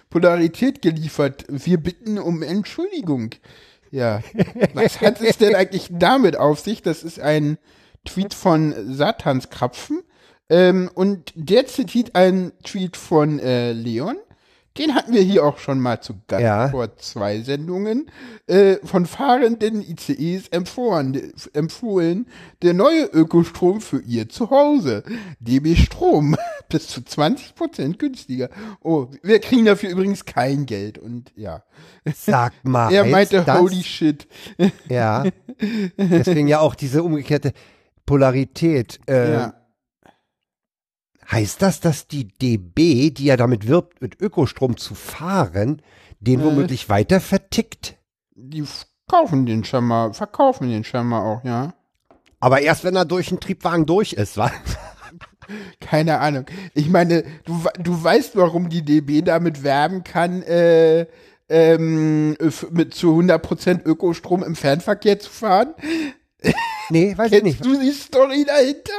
Polarität 0.10 0.82
geliefert. 0.82 1.46
Wir 1.48 1.78
bitten 1.78 2.20
um 2.20 2.42
Entschuldigung. 2.42 3.32
Ja. 3.92 4.22
Was 4.74 5.02
hat 5.02 5.22
es 5.22 5.38
denn 5.38 5.56
eigentlich 5.56 5.88
damit 5.92 6.38
auf 6.38 6.60
sich? 6.60 6.82
Das 6.82 7.04
ist 7.04 7.20
ein 7.20 7.58
Tweet 8.06 8.34
von 8.34 8.74
Satanskrapfen. 8.94 10.02
Ähm, 10.50 10.90
und 10.94 11.32
der 11.36 11.68
zitiert 11.68 12.16
einen 12.16 12.52
Tweet 12.64 12.98
von 12.98 13.40
äh, 13.40 13.72
Leon. 13.72 14.18
Den 14.78 14.96
hatten 14.96 15.14
wir 15.14 15.22
hier 15.22 15.46
auch 15.46 15.60
schon 15.60 15.80
mal 15.80 16.02
zu 16.02 16.16
Gast 16.28 16.42
Ja. 16.42 16.70
vor 16.70 16.98
zwei 16.98 17.42
Sendungen. 17.42 18.10
Äh, 18.48 18.78
von 18.84 19.06
fahrenden 19.06 19.82
ICEs 19.82 20.48
empfohlen, 20.48 21.32
empfohlen 21.54 22.26
der 22.64 22.74
neue 22.74 23.04
Ökostrom 23.06 23.82
für 23.82 24.02
ihr 24.02 24.30
Zuhause. 24.30 25.04
DB 25.40 25.76
Strom. 25.76 26.36
Bis 26.70 26.88
zu 26.88 27.02
20% 27.02 27.98
günstiger. 27.98 28.50
Oh, 28.82 29.08
wir 29.22 29.40
kriegen 29.40 29.66
dafür 29.66 29.90
übrigens 29.92 30.26
kein 30.26 30.66
Geld. 30.66 30.98
Und 30.98 31.32
ja. 31.36 31.64
Sag 32.16 32.54
mal, 32.64 32.92
Er 32.94 33.06
meinte, 33.06 33.44
das, 33.46 33.60
holy 33.60 33.84
shit. 33.84 34.28
Ja. 34.90 35.24
Deswegen 35.98 36.48
ja 36.48 36.60
auch 36.62 36.74
diese 36.74 37.04
umgekehrte 37.04 37.54
Polarität. 38.08 39.00
Äh, 39.08 39.34
Ja. 39.34 39.54
Heißt 41.32 41.62
das, 41.62 41.80
dass 41.80 42.08
die 42.08 42.28
DB, 42.28 43.12
die 43.12 43.26
ja 43.26 43.38
damit 43.38 43.68
wirbt, 43.68 44.02
mit 44.02 44.20
Ökostrom 44.22 44.78
zu 44.78 44.96
fahren, 44.96 45.82
den 46.20 46.42
Äh. 46.42 46.44
womöglich 46.44 46.90
weiter 46.90 47.20
vertickt? 47.20 47.96
Die 48.36 48.64
kaufen 49.08 49.46
den 49.46 49.64
schon 49.64 49.86
mal, 49.86 50.14
verkaufen 50.14 50.70
den 50.70 50.84
schon 50.84 51.08
mal 51.08 51.22
auch, 51.22 51.44
ja. 51.44 51.74
Aber 52.40 52.62
erst 52.62 52.84
wenn 52.84 52.96
er 52.96 53.06
durch 53.06 53.30
den 53.30 53.40
Triebwagen 53.40 53.86
durch 53.86 54.14
ist, 54.14 54.38
wa? 54.38 54.52
Keine 55.80 56.20
Ahnung. 56.20 56.46
Ich 56.74 56.90
meine, 56.90 57.24
du, 57.46 57.64
du 57.80 58.04
weißt, 58.04 58.36
warum 58.36 58.70
die 58.70 58.84
DB 58.84 59.22
damit 59.22 59.64
werben 59.64 60.04
kann, 60.04 60.42
äh, 60.44 61.06
ähm, 61.50 62.36
mit 62.72 62.94
zu 62.94 63.20
100% 63.20 63.86
Ökostrom 63.86 64.44
im 64.44 64.56
Fernverkehr 64.56 65.20
zu 65.20 65.30
fahren? 65.30 65.74
Nee, 66.90 67.18
weiß 67.18 67.32
ich 67.32 67.44
nicht. 67.44 67.62
Kennst 67.62 67.80
du 67.80 67.82
die 67.82 67.92
Story 67.92 68.46
dahinter? 68.46 68.94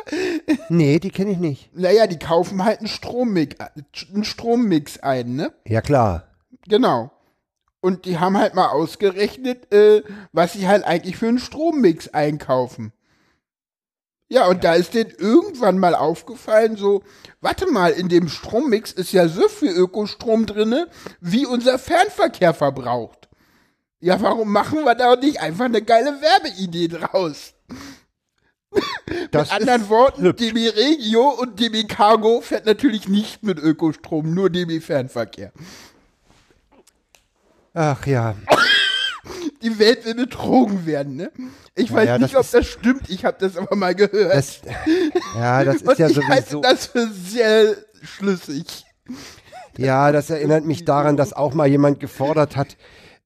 Nee, 0.69 0.99
die 0.99 1.11
kenne 1.11 1.33
ich 1.33 1.39
nicht. 1.39 1.77
Naja, 1.77 2.07
die 2.07 2.19
kaufen 2.19 2.65
halt 2.65 2.79
einen 2.79 2.89
Strommix, 2.89 3.57
einen 3.61 4.25
Strommix 4.25 4.99
ein, 4.99 5.37
ne? 5.37 5.53
Ja, 5.67 5.81
klar. 5.81 6.25
Genau. 6.67 7.11
Und 7.81 8.07
die 8.07 8.19
haben 8.19 8.39
halt 8.39 8.55
mal 8.55 8.69
ausgerechnet, 8.69 9.71
äh, 9.73 10.03
was 10.33 10.55
sie 10.55 10.67
halt 10.67 10.85
eigentlich 10.85 11.19
für 11.19 11.29
einen 11.29 11.39
Strommix 11.39 12.09
einkaufen. 12.09 12.93
Ja, 14.29 14.47
und 14.49 14.65
da 14.65 14.75
ist 14.75 14.95
denen 14.95 15.13
irgendwann 15.19 15.79
mal 15.79 15.95
aufgefallen, 15.95 16.77
so, 16.77 17.03
warte 17.43 17.71
mal, 17.71 17.91
in 17.93 18.09
dem 18.09 18.29
Strommix 18.29 18.91
ist 18.91 19.13
ja 19.13 19.29
so 19.29 19.49
viel 19.49 19.71
Ökostrom 19.71 20.47
drinne, 20.47 20.89
wie 21.21 21.45
unser 21.45 21.79
Fernverkehr 21.79 22.55
verbraucht. 22.55 23.24
Ja, 24.01 24.21
warum 24.21 24.53
machen 24.53 24.85
wir 24.85 24.95
da 24.95 25.17
nicht 25.17 25.41
einfach 25.41 25.65
eine 25.65 25.83
geile 25.83 26.21
Werbeidee 26.21 26.89
draus? 26.89 27.55
Das 29.31 29.51
Mit 29.51 29.61
anderen 29.61 29.89
Worten, 29.89 30.23
hübsch. 30.23 30.41
DB 30.43 30.69
Regio 30.69 31.29
und 31.29 31.61
DB 31.61 31.85
Cargo 31.85 32.41
fährt 32.41 32.67
natürlich 32.67 33.09
nicht 33.09 33.43
mit 33.43 33.59
Ökostrom, 33.59 34.35
nur 34.35 34.51
DB 34.51 34.81
Fernverkehr. 34.81 35.53
Ach 37.73 38.07
ja. 38.07 38.35
die 39.63 39.79
Welt 39.79 40.05
will 40.05 40.15
betrogen 40.15 40.87
werden, 40.87 41.17
ne? 41.17 41.31
Ich 41.75 41.93
weiß 41.93 42.07
ja, 42.07 42.19
nicht, 42.19 42.37
ob 42.37 42.49
das 42.49 42.67
stimmt, 42.67 43.11
ich 43.11 43.25
habe 43.25 43.37
das 43.41 43.57
aber 43.57 43.75
mal 43.75 43.95
gehört. 43.95 44.35
Das, 44.35 44.61
ja, 45.37 45.65
das 45.65 45.77
ist 45.77 45.89
Und 45.89 45.99
ja 45.99 46.09
ich 46.09 46.19
halte 46.29 46.51
sowieso. 46.51 46.61
das 46.61 46.87
für 46.87 47.09
sehr 47.09 47.77
schlüssig. 48.03 48.85
Ja, 49.77 50.13
das 50.13 50.31
erinnert 50.31 50.65
mich 50.65 50.85
daran, 50.85 51.17
dass 51.17 51.33
auch 51.33 51.53
mal 51.53 51.67
jemand 51.67 51.99
gefordert 51.99 52.57
hat, 52.57 52.77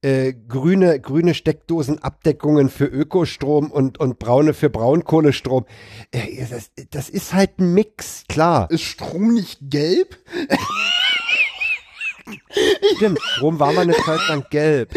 äh, 0.02 0.32
grüne, 0.32 1.00
grüne 1.00 1.34
Steckdosenabdeckungen 1.34 2.68
für 2.68 2.84
Ökostrom 2.84 3.70
und, 3.70 3.98
und 3.98 4.18
braune 4.18 4.54
für 4.54 4.70
Braunkohlestrom. 4.70 5.66
Äh, 6.12 6.46
das, 6.48 6.70
das 6.90 7.08
ist 7.08 7.34
halt 7.34 7.58
ein 7.58 7.74
Mix, 7.74 8.24
klar. 8.28 8.70
Ist 8.70 8.82
Strom 8.82 9.34
nicht 9.34 9.58
gelb? 9.62 10.16
Stimmt, 12.96 13.20
Strom 13.22 13.58
war 13.58 13.72
mal 13.72 13.82
eine 13.82 13.94
Zeit 13.94 14.20
lang 14.28 14.44
gelb. 14.50 14.94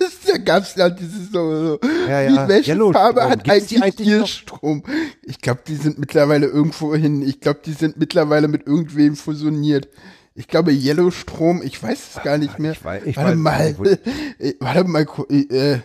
das, 0.00 0.12
da 0.26 0.38
gab's 0.38 0.74
ja 0.74 0.88
dieses 0.90 1.30
so, 1.30 1.78
so 1.78 1.88
Ja, 2.08 2.22
ja. 2.22 2.48
welche 2.48 2.72
Yellowstrom. 2.72 2.92
Farbe 3.02 3.28
hat 3.28 3.44
Gibt's 3.44 3.72
eigentlich, 3.72 3.82
eigentlich 3.82 4.08
ihr 4.08 4.18
noch? 4.20 4.26
Strom? 4.26 4.82
Ich 5.22 5.40
glaube, 5.40 5.60
die 5.66 5.76
sind 5.76 5.98
mittlerweile 5.98 6.46
irgendwo 6.46 6.94
hin. 6.94 7.22
Ich 7.22 7.40
glaube, 7.40 7.60
die 7.64 7.72
sind 7.72 7.98
mittlerweile 7.98 8.48
mit 8.48 8.66
irgendwem 8.66 9.14
fusioniert. 9.16 9.88
Ich 10.38 10.48
glaube, 10.48 10.70
Yellowstrom, 10.72 11.62
ich 11.62 11.82
weiß 11.82 12.16
es 12.16 12.22
gar 12.22 12.36
nicht 12.38 12.58
mehr. 12.58 12.72
ich 12.72 12.78
weiß- 12.80 13.04
ich 13.06 13.16
warte 13.16 13.30
weiß 13.30 13.78
mal, 13.78 13.98
äh, 14.38 14.54
warte 14.60 14.84
mal, 14.84 15.06
äh, 15.30 15.78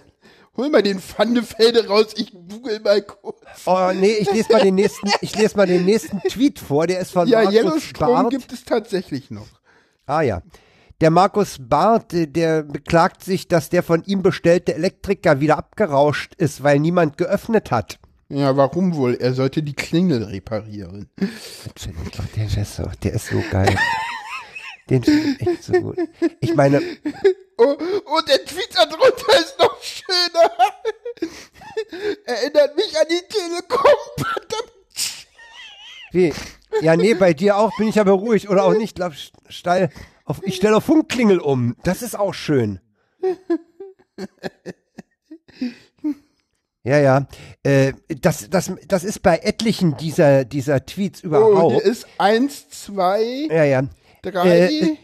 hol 0.57 0.69
mal 0.69 0.83
den 0.83 0.99
Pfannefelde 0.99 1.87
raus, 1.87 2.07
ich 2.17 2.33
google 2.33 2.79
mal 2.81 3.01
kurz. 3.01 3.37
Oh, 3.65 3.91
nee, 3.95 4.11
ich 4.19 4.29
lese 4.31 4.51
mal 4.51 4.61
den 4.61 4.75
nächsten, 4.75 5.09
ich 5.21 5.35
lese 5.37 5.55
mal 5.55 5.67
den 5.67 5.85
nächsten 5.85 6.19
Tweet 6.29 6.59
vor, 6.59 6.85
der 6.85 6.99
ist 6.99 7.11
von 7.11 7.27
Ja, 7.29 7.39
Markus 7.43 7.55
Yellowstrom 7.55 8.07
Barth. 8.13 8.29
gibt 8.29 8.51
es 8.51 8.65
tatsächlich 8.65 9.31
noch. 9.31 9.47
Ah 10.05 10.21
ja. 10.21 10.41
Der 10.99 11.09
Markus 11.11 11.57
Barth, 11.59 12.11
der 12.11 12.63
beklagt 12.63 13.23
sich, 13.23 13.47
dass 13.47 13.69
der 13.69 13.81
von 13.83 14.03
ihm 14.03 14.21
bestellte 14.21 14.75
Elektriker 14.75 15.39
wieder 15.39 15.57
abgerauscht 15.57 16.35
ist, 16.37 16.61
weil 16.61 16.77
niemand 16.79 17.17
geöffnet 17.17 17.71
hat. 17.71 17.97
Ja, 18.29 18.55
warum 18.55 18.95
wohl? 18.95 19.15
Er 19.15 19.33
sollte 19.33 19.63
die 19.63 19.73
Klingel 19.73 20.23
reparieren. 20.23 21.09
Der, 22.35 22.45
ist 22.45 22.75
so, 22.75 22.83
der 23.03 23.13
ist 23.13 23.27
so 23.27 23.41
geil. 23.49 23.75
Den 24.91 25.03
finde 25.03 25.37
ich 25.39 25.47
echt 25.47 25.63
so 25.63 25.73
gut. 25.73 25.97
Ich 26.41 26.53
meine, 26.53 26.81
Oh, 27.57 27.77
oh, 28.07 28.21
der 28.27 28.43
Tweet 28.43 28.69
da 28.75 28.85
drunter 28.85 29.39
ist 29.39 29.55
noch 29.59 29.77
schöner. 29.81 30.51
Erinnert 32.25 32.75
mich 32.75 32.97
an 32.99 33.05
die 33.09 33.21
Telekom. 33.29 33.91
Wie? 36.11 36.33
Ja, 36.81 36.95
nee, 36.95 37.13
bei 37.13 37.33
dir 37.33 37.57
auch 37.57 37.75
bin 37.77 37.87
ich 37.87 37.99
aber 37.99 38.11
ruhig 38.13 38.49
oder 38.49 38.63
auch 38.63 38.73
nicht. 38.73 38.95
Glaub, 38.95 39.13
steil 39.47 39.91
auf, 40.25 40.41
ich 40.43 40.55
stelle 40.55 40.75
auf 40.77 40.85
Funkklingel 40.85 41.39
um. 41.39 41.75
Das 41.83 42.01
ist 42.01 42.17
auch 42.17 42.33
schön. 42.33 42.79
Ja, 46.83 46.97
ja. 46.97 47.27
Äh, 47.63 47.93
das, 48.21 48.49
das, 48.49 48.71
das 48.87 49.03
ist 49.03 49.21
bei 49.21 49.37
etlichen 49.37 49.97
dieser, 49.97 50.45
dieser 50.45 50.83
Tweets 50.85 51.23
Oh, 51.23 51.27
überhaupt. 51.27 51.73
hier 51.73 51.83
ist 51.83 52.07
eins, 52.17 52.69
zwei, 52.69 53.21
ja, 53.49 53.63
ja. 53.65 53.83
Drei. 54.21 54.67
Äh, 54.69 54.97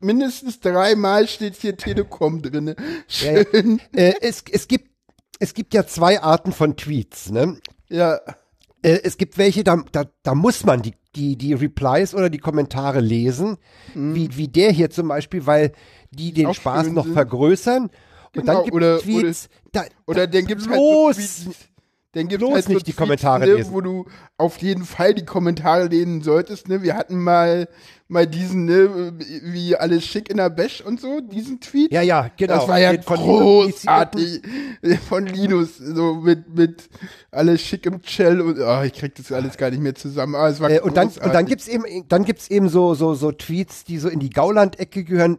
mindestens 0.00 0.60
dreimal 0.60 1.28
steht 1.28 1.56
hier 1.56 1.76
Telekom 1.76 2.42
drinne. 2.42 2.76
Ja, 3.08 3.32
ja. 3.32 3.44
Schön. 3.50 3.80
Äh, 3.94 4.14
es, 4.20 4.42
es, 4.50 4.68
gibt, 4.68 4.90
es 5.38 5.54
gibt 5.54 5.74
ja 5.74 5.86
zwei 5.86 6.20
Arten 6.22 6.52
von 6.52 6.76
Tweets. 6.76 7.30
Ne? 7.30 7.58
Ja. 7.88 8.16
Äh, 8.82 9.00
es 9.02 9.16
gibt 9.16 9.38
welche, 9.38 9.64
da, 9.64 9.82
da, 9.92 10.04
da 10.22 10.34
muss 10.34 10.64
man 10.64 10.82
die, 10.82 10.94
die, 11.16 11.36
die 11.36 11.52
Replies 11.52 12.14
oder 12.14 12.28
die 12.30 12.38
Kommentare 12.38 13.00
lesen, 13.00 13.56
wie, 13.94 14.36
wie 14.36 14.48
der 14.48 14.72
hier 14.72 14.90
zum 14.90 15.08
Beispiel, 15.08 15.46
weil 15.46 15.72
die 16.10 16.32
den 16.32 16.44
Mhm. 16.44 16.50
Auch 16.50 16.54
Spaß 16.54 16.84
schön 16.86 16.94
noch 16.94 17.04
sind. 17.04 17.14
vergrößern. 17.14 17.82
Und 17.84 17.90
Genau, 18.32 18.52
dann 18.54 18.64
gibt 18.64 18.74
oder- 18.74 18.96
es 18.96 19.02
Tweets, 19.02 19.48
da, 19.72 19.84
Oder 20.06 20.26
da, 20.26 20.38
dann 20.38 20.46
gibt's 20.46 20.66
halt 20.66 20.74
so 20.76 20.80
bloß, 20.80 21.16
Tweets, 21.16 21.46
dann 22.14 22.28
gibt's 22.28 22.38
bloß 22.38 22.54
halt 22.54 22.64
so 22.64 22.72
nicht 22.72 22.86
die 22.86 22.92
Tweets, 22.92 22.98
Kommentare 22.98 23.46
ne, 23.46 23.54
lesen. 23.54 23.72
wo 23.72 23.80
du 23.80 24.06
auf 24.38 24.58
jeden 24.58 24.84
Fall 24.84 25.14
die 25.14 25.24
Kommentare 25.24 25.86
lesen 25.86 26.22
solltest. 26.22 26.68
Ne? 26.68 26.82
Wir 26.82 26.94
hatten 26.96 27.22
mal 27.22 27.68
mal 28.06 28.26
diesen, 28.26 28.66
ne, 28.66 29.14
wie 29.42 29.76
alles 29.76 30.04
schick 30.04 30.28
in 30.30 30.36
der 30.36 30.50
Bash 30.50 30.80
und 30.82 31.00
so, 31.00 31.20
diesen 31.20 31.60
Tweet. 31.60 31.90
Ja, 31.92 32.02
ja, 32.02 32.30
genau. 32.36 32.56
Das 32.56 32.68
war 32.68 32.78
ja 32.78 33.00
von 33.00 33.16
Linus 33.16 33.26
großartig 33.26 34.42
von 35.08 35.26
Linus, 35.26 35.78
so 35.78 36.14
mit, 36.16 36.54
mit 36.54 36.88
alles 37.30 37.62
schick 37.62 37.86
im 37.86 38.02
Cell 38.02 38.40
und 38.40 38.58
oh, 38.58 38.82
ich 38.82 38.92
krieg 38.92 39.14
das 39.14 39.32
alles 39.32 39.56
gar 39.56 39.70
nicht 39.70 39.82
mehr 39.82 39.94
zusammen. 39.94 40.34
Aber 40.34 40.48
es 40.48 40.60
war 40.60 40.70
Äh, 40.70 40.80
und 40.80 40.96
dann, 40.96 41.08
und 41.08 41.34
dann 41.34 41.46
gibt's 41.46 41.66
eben, 41.66 41.84
dann 42.08 42.24
gibt's 42.24 42.48
eben 42.48 42.68
so, 42.68 42.94
so, 42.94 43.14
so 43.14 43.32
Tweets, 43.32 43.84
die 43.84 43.98
so 43.98 44.08
in 44.08 44.20
die 44.20 44.30
Gauland-Ecke 44.30 45.04
gehören. 45.04 45.38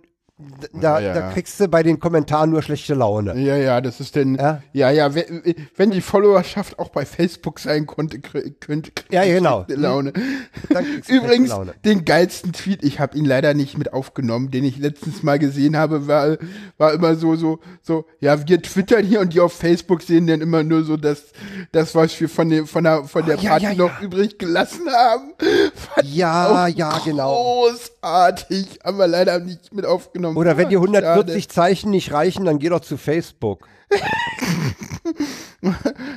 Da, 0.74 1.00
Ja. 1.00 1.14
da 1.14 1.32
kriegst 1.32 1.58
du 1.62 1.68
bei 1.70 1.82
den 1.82 1.98
Kommentaren 1.98 2.50
nur 2.50 2.62
schlechte 2.62 2.94
Laune. 2.94 3.40
Ja, 3.40 3.56
ja, 3.56 3.80
das 3.80 4.02
ist 4.02 4.16
denn, 4.18 4.36
Ja. 4.36 4.62
ja, 4.74 4.90
ja, 4.92 5.16
wenn, 5.16 5.42
wenn 5.78 5.92
die 5.92 6.02
Followerschaft 6.02 6.78
auch 6.78 6.90
bei 6.90 7.06
Facebook 7.06 7.58
sein 7.58 7.86
konnte, 7.86 8.18
kö- 8.18 8.54
könnte, 8.60 8.92
Ja, 9.12 9.24
genau. 9.24 9.64
schlechte 9.64 9.82
Laune. 9.82 10.12
Du 10.12 11.14
Übrigens, 11.14 11.50
Laune. 11.52 11.74
den 11.86 12.04
geilsten 12.04 12.52
Tweet, 12.52 12.84
ich 12.84 13.00
habe 13.00 13.18
ihn 13.18 13.24
leider 13.24 13.54
nicht 13.54 13.78
mit 13.78 13.94
aufgenommen, 13.94 14.52
den 14.52 14.66
ich 14.66 14.78
letztens 14.78 15.24
mal 15.24 15.40
gesehen 15.40 15.78
habe, 15.78 16.06
war, 16.08 16.36
war 16.78 16.92
immer 16.94 17.16
so, 17.16 17.38
so, 17.38 17.60
so, 17.82 18.06
ja, 18.20 18.46
wir 18.46 18.62
twittern 18.62 19.06
hier 19.06 19.22
und 19.22 19.34
die 19.34 19.40
auf 19.40 19.54
Facebook 19.54 20.02
sehen 20.02 20.28
dann 20.28 20.42
immer 20.42 20.64
nur 20.64 20.84
so 20.84 20.98
das, 20.98 21.24
das 21.72 21.96
was 21.96 22.20
wir 22.20 22.28
von, 22.28 22.50
dem, 22.50 22.68
von 22.68 22.84
der, 22.84 23.06
von 23.06 23.26
der 23.26 23.38
ja, 23.38 23.52
Party 23.52 23.66
ja, 23.68 23.74
noch 23.76 24.02
übrig 24.02 24.38
gelassen 24.38 24.90
haben. 24.92 25.32
Fand 25.74 26.08
Ja, 26.14 26.68
ja, 26.68 27.00
genau. 27.06 27.34
Großartig, 27.34 28.80
haben 28.84 28.98
wir 28.98 29.08
leider 29.08 29.40
nicht 29.40 29.74
mit 29.74 29.86
aufgenommen. 29.86 30.25
Oder 30.36 30.58
wenn 30.58 30.70
die 30.70 30.78
Ah, 30.78 30.82
140 30.82 31.50
Zeichen 31.50 31.90
nicht 31.92 32.12
reichen, 32.14 32.46
dann 32.46 32.60
geh 32.60 32.70
doch 32.70 32.80
zu 32.82 32.98
Facebook. 32.98 33.68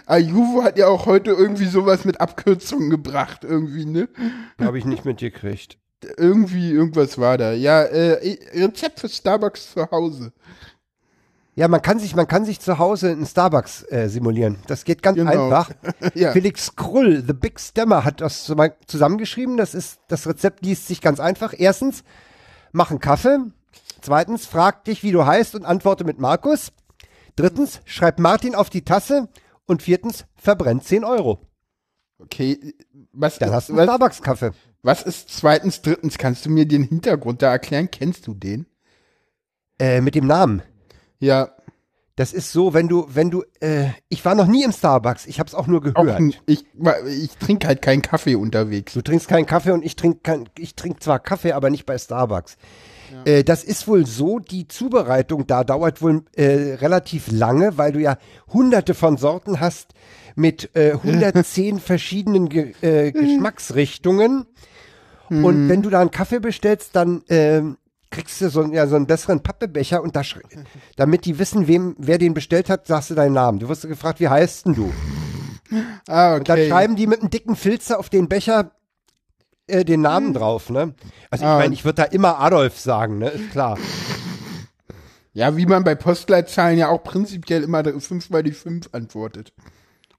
Ayuvo 0.07 0.63
hat 0.63 0.79
ja 0.79 0.87
auch 0.89 1.07
heute 1.07 1.31
irgendwie 1.31 1.67
sowas 1.67 2.05
mit 2.05 2.21
Abkürzungen 2.21 2.91
gebracht, 2.91 3.45
irgendwie, 3.45 3.85
ne? 3.85 4.09
Habe 4.61 4.79
ich 4.79 4.85
nicht 4.85 5.05
mitgekriegt. 5.05 5.79
Irgendwie, 6.17 6.71
irgendwas 6.71 7.19
war 7.19 7.39
da. 7.39 7.53
Ja, 7.53 7.83
äh, 7.83 8.39
Rezept 8.55 9.01
für 9.01 9.09
Starbucks 9.09 9.73
zu 9.73 9.91
Hause. 9.91 10.33
Ja, 11.57 11.67
man 11.67 11.83
kann 11.83 11.99
sich, 11.99 12.15
man 12.15 12.29
kann 12.29 12.45
sich 12.45 12.61
zu 12.61 12.79
Hause 12.79 13.11
einen 13.11 13.27
Starbucks 13.27 13.83
äh, 13.91 14.09
simulieren. 14.09 14.59
Das 14.69 14.85
geht 14.85 15.03
ganz 15.03 15.17
Genau. 15.19 15.31
einfach. 15.47 15.71
Ja. 16.15 16.31
Felix 16.31 16.77
Krull, 16.77 17.25
The 17.27 17.33
Big 17.33 17.59
Stemmer, 17.59 18.05
hat 18.05 18.21
das 18.21 18.45
zusammen- 18.45 18.75
zusammengeschrieben. 18.87 19.57
Das 19.57 19.75
ist, 19.75 19.99
das 20.07 20.27
Rezept 20.29 20.65
liest 20.65 20.87
sich 20.87 21.01
ganz 21.01 21.19
einfach. 21.19 21.53
Erstens, 21.57 22.05
mach 22.71 22.91
einen 22.91 23.01
Kaffee. 23.01 23.39
Zweitens, 24.01 24.47
frag 24.47 24.85
dich, 24.85 25.03
wie 25.03 25.13
du 25.13 25.27
heißt 25.27 25.55
und 25.55 25.65
antworte 25.65 26.05
mit 26.05 26.19
Markus. 26.19 26.73
Drittens, 27.37 27.81
schreib 27.85 28.19
Martin 28.19 28.55
auf 28.55 28.71
die 28.71 28.85
Tasse. 28.85 29.29
Und 29.67 29.83
viertens, 29.83 30.25
verbrennt 30.35 30.85
10 30.85 31.05
Euro. 31.05 31.41
Okay, 32.19 32.75
was, 33.13 33.39
Dann 33.39 33.53
hast 33.53 33.69
du 33.69 33.73
einen 33.75 33.79
was, 33.81 33.85
Starbucks-Kaffee. 33.87 34.51
was 34.83 35.03
ist 35.03 35.29
zweitens, 35.31 35.83
drittens? 35.83 36.19
Kannst 36.19 36.47
du 36.47 36.51
mir 36.51 36.67
den 36.67 36.83
Hintergrund 36.83 37.43
da 37.43 37.51
erklären? 37.53 37.91
Kennst 37.91 38.27
du 38.27 38.35
den? 38.35 38.67
Äh, 39.79 40.01
mit 40.01 40.15
dem 40.15 40.27
Namen. 40.27 40.63
Ja, 41.21 41.51
Das 42.17 42.33
ist 42.33 42.51
so, 42.51 42.75
wenn 42.75 42.89
du, 42.89 43.07
wenn 43.11 43.31
du, 43.31 43.45
äh, 43.61 43.91
ich 44.09 44.25
war 44.25 44.35
noch 44.35 44.49
nie 44.49 44.65
im 44.65 44.73
Starbucks, 44.73 45.27
ich 45.27 45.39
habe 45.39 45.47
es 45.47 45.55
auch 45.55 45.69
nur 45.69 45.79
auch, 45.95 46.03
gehört. 46.03 46.19
n- 46.19 46.35
ich, 46.47 46.65
ich 47.07 47.37
trinke 47.37 47.69
halt 47.69 47.81
keinen 47.83 48.03
Kaffee 48.03 48.35
unterwegs. 48.35 48.95
Du 48.95 49.03
trinkst 49.03 49.29
keinen 49.29 49.47
Kaffee 49.47 49.71
und 49.71 49.85
ich 49.85 49.95
trinke 49.95 50.19
kein, 50.25 50.49
ich 50.59 50.75
trinke 50.75 50.99
zwar 50.99 51.21
Kaffee, 51.21 51.53
aber 51.53 51.71
nicht 51.71 51.87
bei 51.87 51.97
Starbucks. 51.97 52.57
Äh, 53.25 53.45
das 53.45 53.65
ist 53.65 53.87
wohl 53.89 54.07
so, 54.07 54.39
die 54.39 54.69
Zubereitung 54.69 55.47
da 55.47 55.65
dauert 55.65 56.03
wohl 56.03 56.23
äh, 56.37 56.75
relativ 56.75 57.31
lange, 57.31 57.77
weil 57.79 57.93
du 57.93 58.01
ja 58.01 58.19
hunderte 58.53 58.95
von 58.95 59.17
Sorten 59.17 59.61
hast 59.61 59.95
mit 60.37 60.71
äh, 60.77 60.93
110 61.03 61.81
verschiedenen 61.81 62.49
Ge 62.49 62.73
äh, 62.83 63.13
Geschmacksrichtungen. 63.13 64.47
Und 65.31 65.69
wenn 65.69 65.83
du 65.83 65.91
da 65.91 66.01
einen 66.01 66.11
Kaffee 66.11 66.41
bestellst, 66.41 66.97
dann 66.97 67.23
ähm, 67.29 67.77
kriegst 68.11 68.41
du 68.41 68.49
so, 68.49 68.63
einen- 68.63 68.73
ja, 68.73 68.87
so 68.87 68.97
einen 68.97 69.07
besseren 69.07 69.43
Pappebecher 69.43 70.03
und 70.03 70.17
da, 70.17 70.23
damit 70.97 71.27
die 71.27 71.39
wissen, 71.39 71.69
wem, 71.69 71.95
wer 71.99 72.17
den 72.17 72.33
bestellt 72.33 72.71
hat, 72.71 72.87
sagst 72.87 73.11
du 73.11 73.15
deinen 73.15 73.35
Namen. 73.35 73.59
Du 73.59 73.69
wirst 73.69 73.87
gefragt, 73.87 74.21
wie 74.21 74.29
heißt 74.29 74.65
denn 74.65 74.75
du? 74.75 74.91
Ah, 76.09 76.31
okay. 76.31 76.39
Und 76.39 76.49
dann 76.49 76.59
schreiben 76.69 76.97
die 76.97 77.07
mit 77.07 77.21
einem 77.21 77.29
dicken 77.29 77.57
Filzer 77.57 77.99
auf 77.99 78.09
den 78.09 78.29
Becher 78.29 78.71
äh, 79.69 79.85
den 79.85 80.01
Namen 80.01 80.35
drauf, 80.35 80.71
ne? 80.71 80.95
Also 81.31 81.45
ich 81.45 81.51
Ah. 81.51 81.59
meine, 81.59 81.75
ich 81.75 81.85
würde 81.85 82.03
da 82.03 82.05
immer 82.05 82.41
Adolf 82.41 82.79
sagen, 82.79 83.19
ne? 83.19 83.29
Ist 83.31 83.51
klar. 83.51 83.79
Ja, 85.33 85.57
wie 85.57 85.67
man 85.67 85.85
bei 85.85 85.95
Postleitzahlen 85.95 86.79
ja 86.79 86.89
auch 86.89 87.05
prinzipiell 87.05 87.63
immer 87.63 87.85
5 87.85 88.31
mal 88.31 88.43
die 88.43 88.53
5 88.53 88.89
antwortet. 88.93 89.53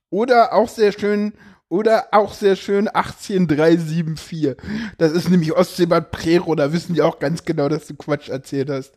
Oder 0.08 0.54
auch 0.54 0.68
sehr 0.68 0.92
schön, 0.92 1.34
oder 1.68 2.06
auch 2.12 2.32
sehr 2.32 2.56
schön 2.56 2.88
18374. 2.92 4.56
Das 4.98 5.12
ist 5.12 5.28
nämlich 5.30 5.52
Ostseebad 5.56 6.10
Prero, 6.10 6.54
da 6.54 6.72
wissen 6.72 6.94
die 6.94 7.02
auch 7.02 7.18
ganz 7.18 7.44
genau, 7.44 7.68
dass 7.68 7.86
du 7.86 7.94
Quatsch 7.94 8.28
erzählt 8.28 8.70
hast. 8.70 8.92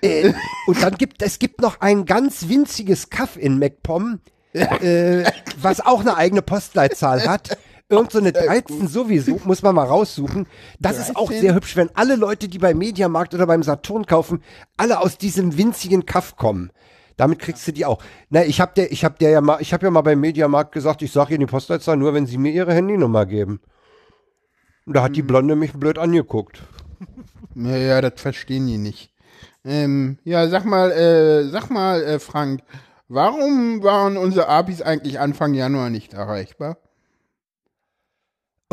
Äh, 0.00 0.32
und 0.66 0.82
dann 0.82 0.94
gibt 0.96 1.22
es 1.22 1.38
gibt 1.38 1.60
noch 1.60 1.80
ein 1.80 2.04
ganz 2.06 2.48
winziges 2.48 3.10
Kaff 3.10 3.36
in 3.36 3.58
MacPom, 3.58 4.20
äh, 4.52 5.24
was 5.60 5.80
auch 5.84 6.00
eine 6.00 6.16
eigene 6.16 6.42
Postleitzahl 6.42 7.26
hat. 7.26 7.58
Irgend 7.90 8.12
so 8.12 8.18
eine 8.18 8.32
13 8.32 8.88
sowieso, 8.88 9.40
muss 9.44 9.62
man 9.62 9.74
mal 9.74 9.86
raussuchen. 9.86 10.46
Das 10.80 10.98
ist 10.98 11.16
auch 11.16 11.26
13? 11.26 11.42
sehr 11.42 11.54
hübsch, 11.54 11.76
wenn 11.76 11.90
alle 11.94 12.16
Leute, 12.16 12.48
die 12.48 12.58
beim 12.58 12.78
Mediamarkt 12.78 13.34
oder 13.34 13.46
beim 13.46 13.62
Saturn 13.62 14.06
kaufen, 14.06 14.42
alle 14.78 15.00
aus 15.00 15.18
diesem 15.18 15.58
winzigen 15.58 16.06
Kaff 16.06 16.36
kommen. 16.36 16.70
Damit 17.16 17.38
kriegst 17.38 17.68
du 17.68 17.72
die 17.72 17.84
auch. 17.84 18.02
Na, 18.30 18.44
ich 18.44 18.60
habe 18.60 18.72
der, 18.74 18.90
ich 18.90 19.04
habe 19.04 19.16
der 19.18 19.30
ja 19.30 19.40
mal, 19.40 19.60
ich 19.60 19.72
habe 19.72 19.84
ja 19.84 19.90
mal 19.90 20.00
beim 20.00 20.18
Mediamarkt 20.18 20.72
gesagt, 20.72 21.02
ich 21.02 21.12
sage 21.12 21.34
Ihnen 21.34 21.46
die 21.46 21.50
Postleitzahl 21.50 21.96
nur, 21.96 22.14
wenn 22.14 22.26
Sie 22.26 22.38
mir 22.38 22.52
Ihre 22.52 22.74
Handynummer 22.74 23.26
geben. 23.26 23.60
Und 24.86 24.96
da 24.96 25.02
hat 25.02 25.14
die 25.14 25.22
Blonde 25.22 25.54
mich 25.54 25.72
blöd 25.72 25.98
angeguckt. 25.98 26.62
Ja, 27.56 27.76
ja, 27.76 28.00
das 28.00 28.20
verstehen 28.20 28.66
die 28.66 28.78
nicht. 28.78 29.12
Ähm, 29.64 30.18
ja, 30.24 30.48
sag 30.48 30.64
mal, 30.64 30.90
äh, 30.90 31.48
sag 31.50 31.70
mal, 31.70 32.02
äh, 32.02 32.18
Frank, 32.18 32.62
warum 33.06 33.80
waren 33.84 34.16
unsere 34.16 34.48
APIs 34.48 34.82
eigentlich 34.82 35.20
Anfang 35.20 35.54
Januar 35.54 35.88
nicht 35.88 36.14
erreichbar? 36.14 36.78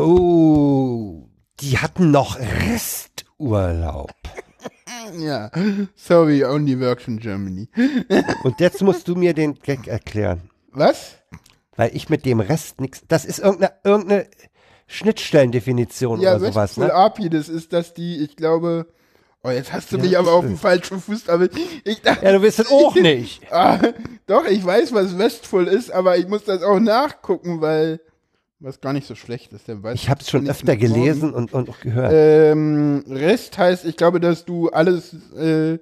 Oh, 0.01 1.27
die 1.59 1.77
hatten 1.77 2.11
noch 2.11 2.37
Resturlaub. 2.39 4.11
Ja, 5.17 5.51
sorry, 5.95 6.45
only 6.45 6.79
works 6.79 7.07
in 7.07 7.17
Germany. 7.19 7.67
Und 8.43 8.59
jetzt 8.61 8.81
musst 8.81 9.07
du 9.07 9.15
mir 9.15 9.33
den 9.33 9.55
Gag 9.55 9.87
erklären. 9.87 10.49
Was? 10.71 11.15
Weil 11.75 11.93
ich 11.95 12.07
mit 12.07 12.23
dem 12.25 12.39
Rest 12.39 12.79
nichts. 12.79 13.01
Das 13.09 13.25
ist 13.25 13.39
irgendeine, 13.39 13.73
irgendeine 13.83 14.27
Schnittstellendefinition 14.87 16.21
Ja, 16.21 16.35
oder 16.35 16.51
sowas, 16.51 16.77
RESTful 16.77 16.85
ne? 16.87 16.93
API, 16.93 17.29
das 17.29 17.49
ist, 17.49 17.73
dass 17.73 17.93
die, 17.93 18.23
ich 18.23 18.35
glaube, 18.37 18.85
oh, 19.43 19.49
jetzt 19.49 19.73
hast 19.73 19.91
du 19.91 19.97
mich 19.97 20.17
aber 20.17 20.31
auf 20.33 20.45
den 20.45 20.57
falschen 20.57 21.01
Fuß, 21.01 21.27
aber 21.29 21.49
ich 21.83 22.01
dachte, 22.01 22.25
Ja, 22.25 22.31
du 22.33 22.41
wirst 22.41 22.59
es 22.59 22.71
auch 22.71 22.95
nicht. 23.01 23.41
ah, 23.51 23.79
doch, 24.27 24.45
ich 24.45 24.63
weiß, 24.63 24.93
was 24.93 25.17
Westful 25.17 25.67
ist, 25.67 25.91
aber 25.91 26.17
ich 26.17 26.27
muss 26.27 26.43
das 26.45 26.63
auch 26.63 26.79
nachgucken, 26.79 27.59
weil, 27.59 27.99
was 28.61 28.79
gar 28.79 28.93
nicht 28.93 29.07
so 29.07 29.15
schlecht 29.15 29.51
ist, 29.53 29.67
der 29.67 29.81
weiß. 29.81 29.95
Ich 29.95 30.09
habe 30.09 30.21
es 30.21 30.29
schon 30.29 30.47
öfter 30.49 30.77
gelesen 30.77 31.33
und, 31.33 31.51
und 31.53 31.69
auch 31.69 31.79
gehört. 31.79 32.11
Ähm, 32.13 33.03
Rest 33.09 33.57
heißt, 33.57 33.85
ich 33.85 33.97
glaube, 33.97 34.19
dass 34.19 34.45
du 34.45 34.69
alles, 34.69 35.15
äh, 35.35 35.73
äh, 35.73 35.79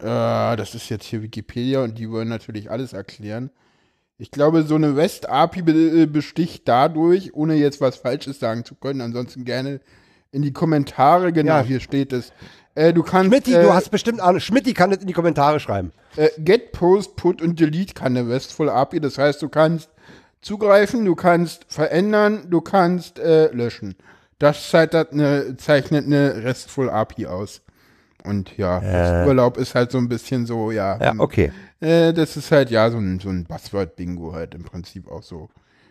das 0.00 0.74
ist 0.74 0.88
jetzt 0.88 1.04
hier 1.04 1.22
Wikipedia 1.22 1.82
und 1.84 1.98
die 1.98 2.10
wollen 2.10 2.28
natürlich 2.28 2.70
alles 2.70 2.92
erklären. 2.92 3.50
Ich 4.18 4.30
glaube, 4.30 4.62
so 4.64 4.74
eine 4.74 4.96
REST-API 4.96 5.62
be 5.62 5.72
äh, 5.72 6.06
besticht 6.06 6.68
dadurch, 6.68 7.34
ohne 7.34 7.54
jetzt 7.54 7.80
was 7.80 7.96
Falsches 7.96 8.38
sagen 8.38 8.64
zu 8.64 8.74
können, 8.74 9.00
ansonsten 9.00 9.44
gerne 9.44 9.80
in 10.32 10.42
die 10.42 10.52
Kommentare, 10.52 11.32
genau, 11.32 11.56
Ja. 11.58 11.62
hier 11.62 11.80
steht 11.80 12.12
es. 12.12 12.32
Äh, 12.74 12.92
du 12.92 13.02
kannst 13.02 13.28
Schmidti, 13.32 13.54
äh, 13.54 13.62
du 13.62 13.74
hast 13.74 13.90
bestimmt 13.90 14.20
Ahnung. 14.20 14.40
Schmidti 14.40 14.74
kann 14.74 14.92
es 14.92 14.98
in 14.98 15.06
die 15.06 15.12
Kommentare 15.12 15.58
schreiben. 15.58 15.92
äh, 16.16 16.28
Get, 16.38 16.72
Post, 16.72 17.16
Put 17.16 17.42
und 17.42 17.58
Delete 17.58 17.94
kann 17.94 18.16
eine 18.16 18.28
RESTful 18.28 18.68
API. 18.68 19.00
Das 19.00 19.18
heißt, 19.18 19.42
du 19.42 19.48
kannst 19.48 19.88
zugreifen, 20.40 21.04
du 21.04 21.14
kannst 21.14 21.66
verändern, 21.68 22.46
du 22.50 22.60
kannst 22.60 23.18
äh, 23.18 23.52
löschen. 23.52 23.96
Das 24.38 24.70
zeichnet 24.70 25.12
eine, 25.12 25.56
zeichnet 25.56 26.06
eine 26.06 26.42
RESTful 26.44 26.88
API 26.88 27.26
aus. 27.26 27.62
Und 28.24 28.56
ja, 28.56 28.80
das 28.80 29.26
Urlaub 29.26 29.56
ist 29.56 29.74
halt 29.74 29.90
so 29.90 29.98
ein 29.98 30.08
bisschen 30.08 30.46
so, 30.46 30.70
ja. 30.70 30.98
Ja, 30.98 31.14
okay. 31.18 31.52
äh, 31.80 32.12
das 32.12 32.36
ist 32.36 32.50
halt 32.50 32.70
ja 32.70 32.90
so 32.90 32.98
ein, 32.98 33.18
so 33.18 33.30
ein 33.30 33.44
Buzzword-Bingo 33.44 34.32
halt 34.34 34.54
im 34.54 34.64
Prinzip 34.64 35.10
auch 35.10 35.22
so. 35.22 35.48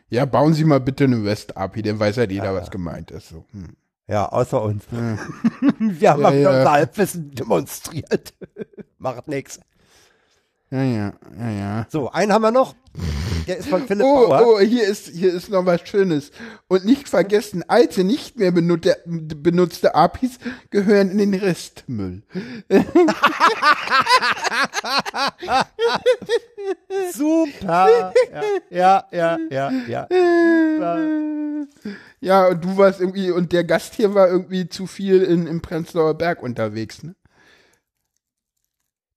Ja, 0.10 0.26
bauen 0.26 0.54
Sie 0.54 0.64
mal 0.64 0.80
bitte 0.80 1.04
eine 1.06 1.24
REST-API, 1.24 1.82
dann 1.84 2.00
weiß 2.00 2.18
halt 2.18 2.32
jeder, 2.32 2.54
was 2.54 2.72
gemeint 2.72 3.12
ist. 3.12 3.30
So. 3.30 3.46
Hm. 3.52 3.76
Ja, 4.08 4.28
außer 4.28 4.62
uns. 4.62 4.84
Wir 5.80 6.12
haben 6.12 6.22
Ja, 6.24 6.32
ja. 6.32 6.50
unser 6.50 6.72
Halbwissen 6.72 7.32
demonstriert. 7.32 8.34
Macht 8.98 9.28
nix. 9.28 9.60
Ja, 10.72 10.84
ja, 10.84 11.14
ja, 11.40 11.50
ja. 11.50 11.88
So, 11.90 12.12
einen 12.12 12.34
haben 12.34 12.42
wir 12.44 12.52
noch. 12.52 12.76
Der 13.48 13.58
ist 13.58 13.68
von 13.70 13.86
Philipp 13.88 14.06
Oh, 14.06 14.28
Bauer. 14.30 14.48
oh, 14.56 14.60
hier 14.60 14.84
ist, 14.88 15.08
hier 15.10 15.34
ist 15.34 15.50
noch 15.50 15.66
was 15.66 15.82
Schönes. 15.88 16.32
Und 16.68 16.86
nicht 16.86 17.10
vergessen, 17.10 17.64
alte, 17.68 18.04
nicht 18.04 18.38
mehr 18.38 18.52
benutzte, 18.52 18.98
benutzte 19.06 19.96
APIs 19.96 20.38
gehören 20.70 21.10
in 21.12 21.18
den 21.32 21.34
Restmüll. 21.34 22.24
Super. 27.14 28.14
Ja, 28.70 29.06
ja, 29.12 29.38
ja, 29.52 29.72
ja. 29.88 30.08
ja. 30.08 31.66
Ja, 32.22 32.48
und 32.48 32.64
du 32.64 32.78
warst 32.78 33.00
irgendwie, 33.00 33.32
und 33.32 33.52
der 33.54 33.64
Gast 33.64 33.96
hier 33.96 34.14
war 34.14 34.28
irgendwie 34.28 34.68
zu 34.68 34.88
viel 34.88 35.22
in, 35.24 35.48
im 35.48 35.62
Prenzlauer 35.62 36.14
Berg 36.16 36.44
unterwegs, 36.44 37.02
ne? 37.04 37.16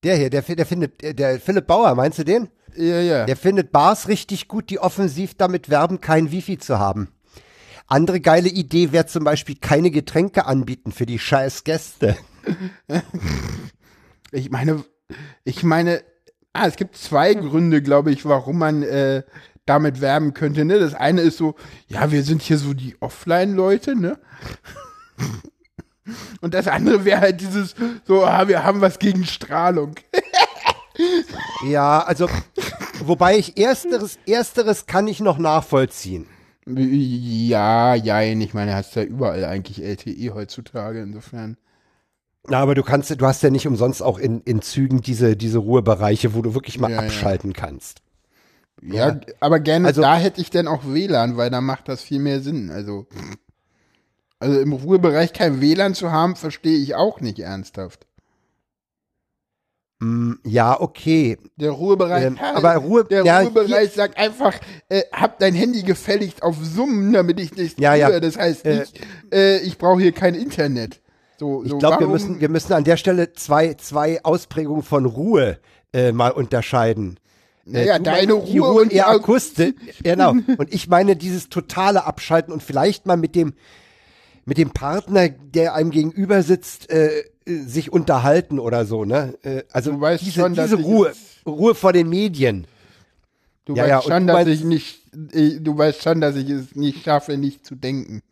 Der 0.05 0.17
hier, 0.17 0.31
der, 0.31 0.43
der 0.43 0.67
findet, 0.67 1.01
der- 1.03 1.15
der 1.15 1.41
Philipp 1.41 1.67
Bauer, 1.67 1.95
meinst 1.95 2.19
du 2.19 2.25
den? 2.25 2.49
Ja, 2.77 3.01
ja. 3.01 3.27
Der 3.27 3.37
findet 3.37 3.73
Bars 3.73 4.09
richtig 4.09 4.49
gut, 4.49 4.71
die 4.71 4.79
offensiv 4.79 5.35
damit 5.35 5.69
werben, 5.69 6.01
kein 6.01 6.31
Wifi 6.31 6.59
zu 6.59 6.79
haben. 6.79 7.09
Andere 7.87 8.21
geile 8.21 8.49
Idee 8.49 8.93
wäre 8.93 9.07
zum 9.07 9.25
Beispiel 9.25 9.57
keine 9.57 9.91
Getränke 9.91 10.47
anbieten 10.47 10.93
für 10.93 11.07
die 11.07 11.19
scheiß 11.19 11.65
Gäste. 11.65 12.17
Ich 14.35 14.51
meine, 14.51 14.83
ich 15.45 15.63
meine, 15.63 16.03
ah, 16.55 16.67
es 16.67 16.77
gibt 16.77 16.97
zwei 16.97 17.35
Gründe, 17.35 17.83
glaube 17.83 18.11
ich, 18.11 18.25
warum 18.25 18.59
man 18.59 18.83
äh, 18.83 19.23
damit 19.67 20.01
werben 20.01 20.35
könnte. 20.35 20.65
Ne? 20.65 20.79
Das 20.79 20.95
eine 20.95 21.21
ist 21.21 21.37
so, 21.37 21.55
ja, 21.87 22.11
wir 22.11 22.23
sind 22.23 22.43
hier 22.43 22.59
so 22.59 22.73
die 22.73 22.97
Offline-Leute, 23.01 23.95
ne? 23.95 24.19
Und 26.41 26.55
das 26.55 26.67
andere 26.67 27.05
wäre 27.05 27.21
halt 27.21 27.41
dieses, 27.41 27.77
so, 28.05 28.25
ah, 28.25 28.49
wir 28.49 28.65
haben 28.65 28.81
was 28.81 28.99
gegen 28.99 29.25
Strahlung. 29.25 29.95
Ja, 31.67 32.01
also, 32.01 32.29
wobei 33.05 33.37
ich 33.39 33.57
ersteres, 33.59 34.19
ersteres 34.27 34.87
kann 34.87 35.07
ich 35.09 35.21
noch 35.21 35.39
nachvollziehen. 35.39 36.27
Ja, 36.67 37.95
ja, 37.95 38.23
ich 38.23 38.55
meine, 38.55 38.75
hast 38.75 38.95
ja 38.95 39.03
überall 39.03 39.45
eigentlich 39.45 39.83
LTE 39.83 40.33
heutzutage, 40.35 41.01
insofern. 41.03 41.57
Na, 42.49 42.59
aber 42.61 42.75
du 42.75 42.83
kannst, 42.83 43.11
du 43.21 43.27
hast 43.27 43.43
ja 43.43 43.51
nicht 43.51 43.67
umsonst 43.67 44.03
auch 44.03 44.19
in, 44.19 44.41
in 44.43 44.63
Zügen 44.63 45.01
diese, 45.01 45.37
diese 45.37 45.59
Ruhebereiche, 45.59 46.35
wo 46.35 46.43
du 46.43 46.55
wirklich 46.55 46.79
mal 46.79 46.91
Ja, 46.91 46.97
ja. 47.01 47.03
abschalten 47.07 47.53
kannst. 47.53 48.03
Ja, 48.83 49.09
Ja. 49.11 49.21
aber 49.41 49.61
gerne 49.61 49.87
Also- 49.89 50.03
da 50.03 50.17
hätte 50.17 50.41
ich 50.41 50.51
dann 50.51 50.67
auch 50.69 50.83
WLAN, 50.85 51.37
weil 51.37 51.51
da 51.51 51.61
macht 51.61 51.89
das 51.89 52.03
viel 52.03 52.19
mehr 52.19 52.41
Sinn. 52.41 52.71
Also, 52.71 53.07
also 54.41 54.59
im 54.61 54.73
Ruhebereich 54.73 55.33
kein 55.33 55.61
WLAN 55.61 55.95
zu 55.95 56.11
haben, 56.11 56.35
verstehe 56.35 56.79
ich 56.79 56.95
auch 56.97 57.21
nicht 57.21 57.39
ernsthaft. 57.39 58.07
Mm, 60.03 60.33
ja, 60.45 60.81
okay. 60.81 61.39
Der 61.57 61.71
Ruhebereich, 61.71 62.25
Ähm, 62.25 62.37
ja, 62.41 62.55
aber 62.57 62.75
Ruhe- 62.77 63.05
der 63.05 63.25
ja, 63.25 63.39
Ruhebereich 63.41 63.93
sagt 63.93 64.19
einfach, 64.19 64.55
äh, 64.89 65.03
hab 65.13 65.39
dein 65.39 65.55
Handy 65.55 65.83
gefälligst 65.83 66.43
auf 66.43 66.57
Summen, 66.61 67.13
damit 67.13 67.39
ich 67.39 67.55
nicht 67.55 67.79
Ja, 67.79 67.95
ja. 67.95 68.19
Das 68.19 68.37
heißt 68.37 68.65
Äh, 68.65 68.79
nicht, 68.81 69.01
äh, 69.33 69.59
ich 69.59 69.79
brauche 69.79 70.01
hier 70.01 70.11
kein 70.11 70.35
Internet. 70.35 71.01
So, 71.39 71.63
Ich 71.63 71.71
so, 71.71 71.79
glaube, 71.79 72.01
wir 72.01 72.09
müssen, 72.09 72.41
wir 72.41 72.49
müssen 72.49 72.73
an 72.73 72.83
der 72.83 72.97
Stelle 72.97 73.33
zwei, 73.33 73.75
zwei 73.75 74.25
Ausprägungen 74.25 74.83
von 74.83 75.07
Ruhe 75.07 75.61
äh, 75.93 76.11
mal 76.11 76.33
unterscheiden. 76.33 77.21
Naja, 77.65 77.99
du 77.99 78.05
deine 78.05 78.35
meinst 78.35 78.53
die 78.53 78.59
Ruhe 78.59 78.71
Ruhe 78.73 78.83
und 78.83 78.93
eher 78.93 79.09
akustisch. 79.09 79.75
Genau. 80.03 80.31
Und 80.33 80.75
ich 80.75 80.89
meine 80.89 81.15
dieses 81.15 81.49
totale 81.49 82.07
Abschalten 82.07 82.53
und 82.53 82.61
vielleicht 82.61 83.07
mal 83.07 83.17
mit 83.17 83.37
dem, 83.37 83.55
mit 84.45 84.59
dem 84.59 84.71
Partner, 84.71 85.29
der 85.29 85.75
einem 85.75 85.91
gegenüber 85.91 86.43
sitzt, 86.43 86.91
äh, 86.91 87.21
äh, 87.21 87.25
sich 87.47 87.93
unterhalten 87.93 88.59
oder 88.59 88.85
so, 88.85 89.05
ne? 89.05 89.35
Äh, 89.43 89.63
also 89.73 89.99
diese, 90.21 90.41
schon, 90.41 90.55
diese 90.55 90.77
ich 90.79 90.85
Ruhe, 90.85 91.13
Ruhe 91.47 91.75
vor 91.75 91.93
den 91.93 92.09
Medien. 92.09 92.67
Du 93.65 93.75
Ja, 93.77 93.83
weißt 93.85 93.91
ja, 93.91 94.03
schon, 94.03 94.27
du 94.27 94.33
dass 94.33 94.47
ich 94.47 94.65
nicht, 94.65 95.03
äh, 95.33 95.61
du 95.61 95.77
weißt 95.77 96.03
schon, 96.03 96.21
dass 96.21 96.37
ich 96.37 96.49
es 96.51 96.75
nicht 96.75 97.05
schaffe, 97.05 97.37
nicht 97.37 97.65
zu 97.65 97.75
denken. 97.75 98.23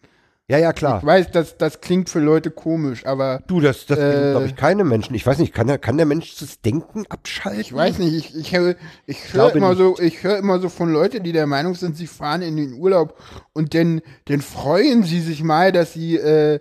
Ja, 0.49 0.59
ja, 0.59 0.73
klar. 0.73 0.99
Ich 0.99 1.07
weiß, 1.07 1.31
dass 1.31 1.57
das 1.59 1.81
klingt 1.81 2.11
für 2.11 2.19
Leute 2.19 2.51
komisch, 2.51 3.07
aber 3.07 3.41
Du, 3.47 3.61
das, 3.61 3.87
das 3.87 4.01
Äh, 4.01 4.33
glaube 4.33 4.47
ich, 4.47 4.57
keine 4.57 4.83
Menschen. 4.83 5.15
Ich 5.15 5.25
weiß 5.25 5.39
nicht, 5.39 5.55
kann 5.55 5.69
der, 5.69 5.79
kann 5.79 5.97
der 5.97 6.07
Mensch 6.07 6.37
das 6.41 6.61
Denken 6.61 7.05
abschalten? 7.09 7.61
ich 7.61 7.73
weiß 7.73 7.99
nicht, 8.01 8.15
ich, 8.15 8.35
ich, 8.37 8.53
höre- 8.57 8.75
ich 9.07 9.33
höre 9.33 9.55
immer 9.55 9.69
nicht. 9.69 9.79
so, 9.79 9.97
ich 10.01 10.25
höre 10.25 10.39
immer 10.39 10.59
so 10.59 10.69
von 10.69 10.93
Leuten, 10.93 11.23
die 11.23 11.31
der 11.31 11.47
Meinung 11.47 11.77
sind, 11.77 11.97
sie 11.97 12.09
fahren 12.09 12.43
in 12.43 12.57
den 12.57 12.73
Urlaub 12.73 13.17
und 13.53 13.75
dann, 13.75 14.01
dann 14.25 14.41
freuen 14.41 15.05
sie 15.05 15.21
sich 15.21 15.45
mal, 15.45 15.71
dass 15.71 15.93
sie 15.93 16.17
äh, 16.17 16.59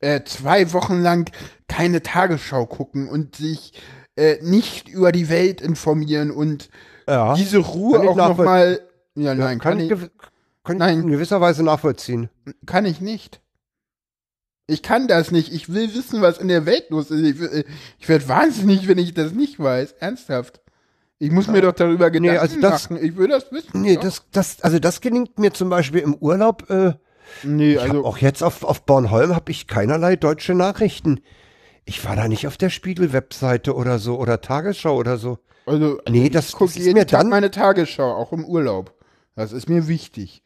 äh, 0.00 0.22
zwei 0.24 0.72
Wochen 0.72 1.00
lang 1.00 1.30
keine 1.68 2.02
Tagesschau 2.02 2.66
gucken 2.66 3.08
und 3.08 3.36
sich 3.36 3.72
äh, 4.16 4.36
nicht 4.42 4.88
über 4.88 5.12
die 5.12 5.28
Welt 5.28 5.60
informieren 5.60 6.30
und 6.30 6.68
Ja. 7.08 7.34
diese 7.34 7.58
Ruhe 7.58 8.00
auch 8.00 8.16
noch 8.16 8.36
nachvoll- 8.36 8.44
mal. 8.44 8.80
Ja, 9.14 9.34
nein, 9.34 9.58
kann, 9.58 9.78
kann, 9.78 9.80
ich, 9.80 9.92
gew- 9.92 10.10
kann 10.64 10.76
Nein. 10.76 10.98
ich 10.98 11.04
in 11.04 11.10
gewisser 11.10 11.40
Weise 11.40 11.62
nachvollziehen. 11.62 12.28
kann 12.66 12.84
ich 12.84 13.00
nicht. 13.00 13.40
Ich 14.66 14.82
kann 14.82 15.06
das 15.08 15.30
nicht. 15.30 15.52
Ich 15.52 15.72
will 15.72 15.94
wissen, 15.94 16.20
was 16.22 16.38
in 16.38 16.48
der 16.48 16.66
Welt 16.66 16.90
los 16.90 17.10
ist. 17.10 17.22
Ich, 17.24 17.38
will- 17.38 17.64
ich 17.98 18.08
werde 18.08 18.28
wahnsinnig, 18.28 18.88
wenn 18.88 18.98
ich 18.98 19.14
das 19.14 19.32
nicht 19.32 19.58
weiß. 19.60 19.92
Ernsthaft. 20.00 20.60
Ich 21.18 21.30
muss 21.30 21.46
mir 21.46 21.62
doch 21.62 21.72
darüber 21.72 22.10
Gedanken 22.10 22.40
also 22.40 22.60
das- 22.60 22.90
machen. 22.90 23.02
Ich 23.02 23.16
will 23.16 23.28
das 23.28 23.50
wissen. 23.52 23.80
Nee, 23.80 23.94
Doch. 23.94 24.02
das, 24.02 24.22
das, 24.32 24.60
also 24.62 24.78
das 24.78 25.00
gelingt 25.00 25.38
mir 25.38 25.52
zum 25.54 25.70
Beispiel 25.70 26.00
im 26.00 26.14
Urlaub. 26.14 26.68
Äh, 26.68 26.92
nee, 27.42 27.72
ich 27.74 27.80
also 27.80 28.04
auch 28.04 28.18
jetzt 28.18 28.42
auf, 28.42 28.62
auf 28.64 28.84
Bornholm 28.84 29.34
habe 29.34 29.50
ich 29.50 29.66
keinerlei 29.66 30.16
deutsche 30.16 30.54
Nachrichten. 30.54 31.20
Ich 31.84 32.04
war 32.04 32.16
da 32.16 32.26
nicht 32.28 32.46
auf 32.46 32.56
der 32.56 32.70
Spiegel-Webseite 32.70 33.74
oder 33.74 33.98
so 33.98 34.18
oder 34.18 34.40
Tagesschau 34.40 34.96
oder 34.96 35.18
so. 35.18 35.38
Also, 35.66 36.00
Nee, 36.08 36.30
das- 36.30 36.48
ich 36.48 36.52
gucke 36.54 36.72
das 36.74 36.82
ist 36.82 36.92
mir 36.94 37.06
Tag 37.06 37.20
dann- 37.20 37.28
meine 37.30 37.50
Tagesschau, 37.50 38.12
auch 38.14 38.32
im 38.32 38.44
Urlaub. 38.44 38.94
Das 39.34 39.52
ist 39.52 39.68
mir 39.68 39.86
wichtig. 39.88 40.42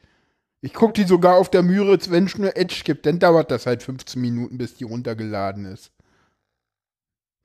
Ich 0.63 0.75
gucke 0.75 0.93
die 0.93 1.05
sogar 1.05 1.37
auf 1.37 1.49
der 1.51 1.63
Müritz, 1.63 2.11
wenn 2.11 2.25
es 2.27 2.37
nur 2.37 2.57
Edge 2.57 2.83
gibt. 2.85 3.07
Dann 3.07 3.19
dauert 3.19 3.51
das 3.51 3.65
halt 3.67 3.83
15 3.83 4.21
Minuten, 4.21 4.59
bis 4.59 4.75
die 4.75 4.85
runtergeladen 4.85 5.65
ist. 5.65 5.93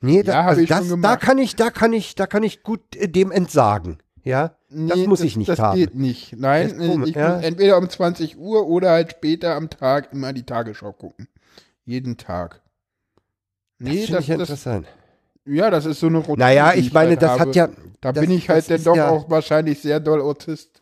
Nee, 0.02 0.24
da, 0.24 0.34
Ja, 0.34 0.44
hab 0.44 0.50
also 0.52 0.66
das, 0.66 0.94
da 1.02 1.16
kann 1.16 1.38
ich, 1.38 1.56
da 1.56 1.70
kann 1.70 1.94
ich, 1.94 2.16
da 2.16 2.28
kann 2.28 2.44
ich 2.44 2.64
gut 2.64 2.82
äh, 2.96 3.08
dem 3.08 3.32
entsagen. 3.32 3.98
Ja, 4.26 4.50
das 4.70 4.98
Nee, 4.98 5.08
muss 5.08 5.22
ich 5.22 5.38
nicht 5.38 5.48
das 5.48 5.60
haben. 5.60 5.78
geht 5.78 5.96
nicht. 5.96 6.34
Nein, 6.38 6.70
Das 6.70 6.78
ist 6.78 6.90
komisch, 6.90 7.10
ich 7.12 7.16
ja. 7.16 7.36
muss 7.36 7.46
entweder 7.46 7.78
um 7.78 7.88
20 7.90 8.38
Uhr 8.38 8.68
oder 8.68 8.90
halt 8.92 9.12
später 9.12 9.56
am 9.56 9.70
Tag 9.70 10.12
immer 10.12 10.34
die 10.34 10.44
Tagesschau 10.44 10.92
gucken. 10.92 11.28
Jeden 11.86 12.18
Tag. 12.18 12.62
Das 13.80 13.88
Nee, 13.90 14.02
finde 14.06 14.12
das, 14.14 14.22
ich 14.22 14.28
das, 14.28 14.40
interessant. 14.40 14.88
ja, 15.46 15.70
das 15.70 15.86
ist 15.86 16.00
so 16.00 16.08
eine 16.08 16.18
Routine. 16.18 16.38
Naja, 16.40 16.74
die 16.74 16.80
ich 16.80 16.92
meine, 16.92 17.10
halt 17.12 17.22
das 17.22 17.32
habe. 17.32 17.42
hat 17.42 17.56
ja, 17.56 17.68
Da 18.02 18.12
das- 18.12 18.22
bin 18.26 18.32
ich 18.32 18.50
halt 18.50 18.60
das 18.60 18.68
dann 18.68 18.78
ist 18.78 18.88
doch 18.88 18.96
ja- 18.98 19.10
auch 19.10 19.30
wahrscheinlich 19.30 19.80
sehr 19.82 20.00
doll 20.00 20.22
Autist. 20.22 20.82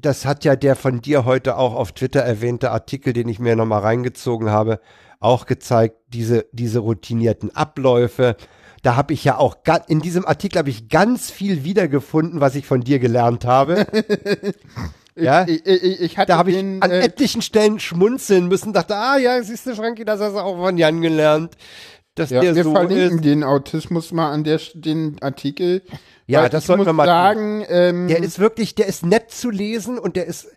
das 0.00 0.24
hat 0.24 0.44
ja 0.44 0.54
der 0.54 0.76
von 0.76 1.00
dir 1.00 1.24
heute 1.24 1.56
auch 1.56 1.74
auf 1.74 1.90
Twitter 1.92 2.20
erwähnte 2.20 2.70
Artikel, 2.70 3.12
den 3.12 3.26
ich 3.28 3.40
mir 3.40 3.56
nochmal 3.56 3.80
reingezogen 3.80 4.50
habe, 4.50 4.80
auch 5.18 5.46
gezeigt, 5.46 5.96
diese, 6.08 6.46
diese 6.52 6.78
routinierten 6.78 7.54
Abläufe. 7.56 8.36
Da 8.82 8.96
habe 8.96 9.12
ich 9.12 9.24
ja 9.24 9.36
auch, 9.38 9.56
in 9.88 10.00
diesem 10.00 10.24
Artikel 10.26 10.58
habe 10.58 10.70
ich 10.70 10.88
ganz 10.88 11.30
viel 11.30 11.64
wiedergefunden, 11.64 12.40
was 12.40 12.54
ich 12.54 12.66
von 12.66 12.80
dir 12.82 12.98
gelernt 12.98 13.44
habe. 13.44 13.86
ja, 15.16 15.46
Ich, 15.48 15.66
ich, 15.66 16.00
ich, 16.00 16.18
hatte 16.18 16.28
da 16.32 16.38
habe 16.38 16.50
ich 16.50 16.56
den, 16.56 16.80
an 16.82 16.90
äh, 16.90 17.00
etlichen 17.00 17.42
Stellen 17.42 17.80
schmunzeln 17.80 18.46
müssen, 18.48 18.72
dachte, 18.72 18.94
ah 18.96 19.16
ja, 19.18 19.42
siehst 19.42 19.66
du, 19.66 19.74
Frankie, 19.74 20.04
das 20.04 20.20
hast 20.20 20.34
du 20.34 20.38
auch 20.38 20.56
von 20.56 20.76
Jan 20.76 21.00
gelernt, 21.00 21.56
dass 22.14 22.30
ja, 22.30 22.40
der 22.40 22.54
wir 22.54 22.64
so 22.64 22.72
verlinken 22.72 23.18
ist. 23.18 23.24
den 23.24 23.44
Autismus 23.44 24.12
mal 24.12 24.30
an 24.30 24.44
der, 24.44 24.60
den 24.74 25.16
Artikel. 25.20 25.82
Ja, 26.26 26.48
das 26.48 26.66
sollten 26.66 26.84
wir 26.86 26.92
mal 26.92 27.06
sagen, 27.06 27.64
ähm, 27.68 28.06
Der 28.08 28.22
ist 28.22 28.38
wirklich, 28.38 28.74
der 28.74 28.86
ist 28.86 29.04
nett 29.04 29.30
zu 29.30 29.50
lesen 29.50 29.98
und 29.98 30.14
der 30.14 30.26
ist, 30.26 30.48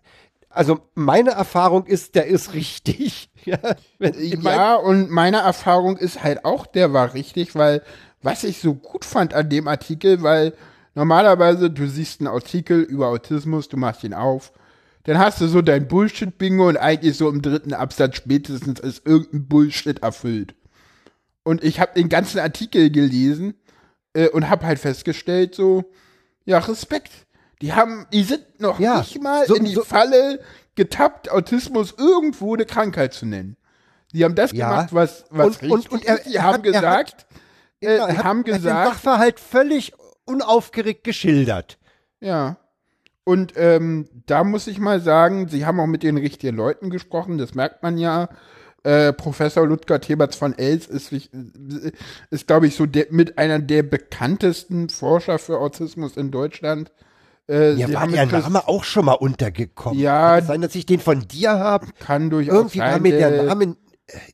also 0.50 0.80
meine 0.94 1.30
Erfahrung 1.30 1.86
ist, 1.86 2.14
der 2.14 2.26
ist 2.26 2.54
richtig. 2.54 3.28
Ja, 3.44 3.58
wenn, 3.98 4.14
ich 4.20 4.40
mein- 4.40 4.54
Ja, 4.54 4.76
und 4.76 5.10
meine 5.10 5.38
Erfahrung 5.38 5.96
ist 5.96 6.22
halt 6.22 6.44
auch, 6.44 6.64
der 6.64 6.92
war 6.92 7.12
richtig, 7.12 7.56
weil 7.56 7.82
was 8.22 8.44
ich 8.44 8.60
so 8.60 8.74
gut 8.74 9.04
fand 9.04 9.34
an 9.34 9.48
dem 9.48 9.68
Artikel, 9.68 10.22
weil 10.22 10.54
normalerweise 10.94 11.70
du 11.70 11.86
siehst 11.88 12.20
einen 12.20 12.28
Artikel 12.28 12.80
über 12.82 13.08
Autismus, 13.08 13.68
du 13.68 13.76
machst 13.76 14.04
ihn 14.04 14.14
auf, 14.14 14.52
dann 15.04 15.18
hast 15.18 15.40
du 15.40 15.48
so 15.48 15.62
dein 15.62 15.88
Bullshit-Bingo 15.88 16.68
und 16.68 16.76
eigentlich 16.76 17.16
so 17.16 17.28
im 17.28 17.42
dritten 17.42 17.74
Absatz 17.74 18.16
spätestens 18.16 18.78
ist 18.80 19.04
irgendein 19.06 19.48
Bullshit 19.48 20.02
erfüllt. 20.02 20.54
Und 21.42 21.64
ich 21.64 21.80
habe 21.80 21.92
den 21.96 22.08
ganzen 22.08 22.38
Artikel 22.38 22.90
gelesen 22.90 23.54
äh, 24.14 24.28
und 24.28 24.48
habe 24.48 24.64
halt 24.64 24.78
festgestellt, 24.78 25.54
so, 25.56 25.84
ja, 26.44 26.58
Respekt. 26.58 27.10
Die 27.62 27.72
haben, 27.72 28.06
die 28.12 28.22
sind 28.22 28.44
noch 28.60 28.78
Ja, 28.78 28.98
nicht 28.98 29.20
mal 29.20 29.44
so- 29.46 29.54
in 29.56 29.64
die 29.64 29.74
so- 29.74 29.82
Falle 29.82 30.38
getappt, 30.76 31.30
Autismus 31.30 31.94
irgendwo 31.98 32.54
eine 32.54 32.64
Krankheit 32.64 33.12
zu 33.12 33.26
nennen. 33.26 33.56
Die 34.12 34.24
haben 34.24 34.34
das 34.36 34.52
Ja. 34.52 34.68
gemacht, 34.70 34.88
was, 34.94 35.24
was 35.30 35.56
Und- 35.58 35.62
und- 35.62 35.72
richtig 35.78 35.92
und 35.92 36.04
er- 36.04 36.18
ist. 36.20 36.32
Die 36.32 36.40
haben 36.40 36.62
hat- 36.64 36.74
er 36.74 36.82
gesagt, 37.82 38.12
äh, 38.12 38.16
haben 38.24 38.38
hat 38.40 38.46
den 38.46 38.54
gesagt, 38.54 38.88
Sachverhalt 38.94 39.38
völlig 39.40 39.92
unaufgeregt 40.24 41.04
geschildert. 41.04 41.78
ja. 42.20 42.56
Und 43.24 43.52
ähm, 43.54 44.08
da 44.26 44.42
muss 44.42 44.66
ich 44.66 44.80
mal 44.80 45.00
sagen, 45.00 45.46
sie 45.46 45.64
haben 45.64 45.78
auch 45.78 45.86
mit 45.86 46.02
den 46.02 46.16
richtigen 46.16 46.56
Leuten 46.56 46.90
gesprochen, 46.90 47.38
das 47.38 47.54
merkt 47.54 47.80
man 47.84 47.96
ja. 47.96 48.28
Äh, 48.82 49.12
Professor 49.12 49.64
Ludger 49.64 50.00
Theberts 50.00 50.34
von 50.34 50.58
Els 50.58 50.88
ist, 50.88 51.12
wich- 51.12 51.30
ist 52.30 52.48
glaube 52.48 52.66
ich, 52.66 52.74
so 52.74 52.84
der, 52.84 53.06
mit 53.10 53.38
einer 53.38 53.60
der 53.60 53.84
bekanntesten 53.84 54.88
Forscher 54.88 55.38
für 55.38 55.60
Autismus 55.60 56.16
in 56.16 56.32
Deutschland. 56.32 56.90
Äh, 57.48 57.74
Ja, 57.74 57.92
war 57.92 58.00
haben 58.02 58.12
der 58.12 58.26
Name 58.26 58.66
auch 58.66 58.82
schon 58.82 59.04
mal 59.04 59.12
untergekommen. 59.12 60.00
Ja. 60.00 60.38
Kann 60.38 60.46
sein, 60.48 60.60
dass 60.62 60.74
ich 60.74 60.86
den 60.86 60.98
von 60.98 61.20
dir 61.28 61.52
habe? 61.52 61.86
kann 62.00 62.28
durchaus 62.28 62.56
Irgendwie 62.56 62.78
war 62.80 62.90
sein, 62.94 63.02
mir 63.02 63.16
der 63.18 63.44
Name, 63.44 63.64
äh, 63.64 63.74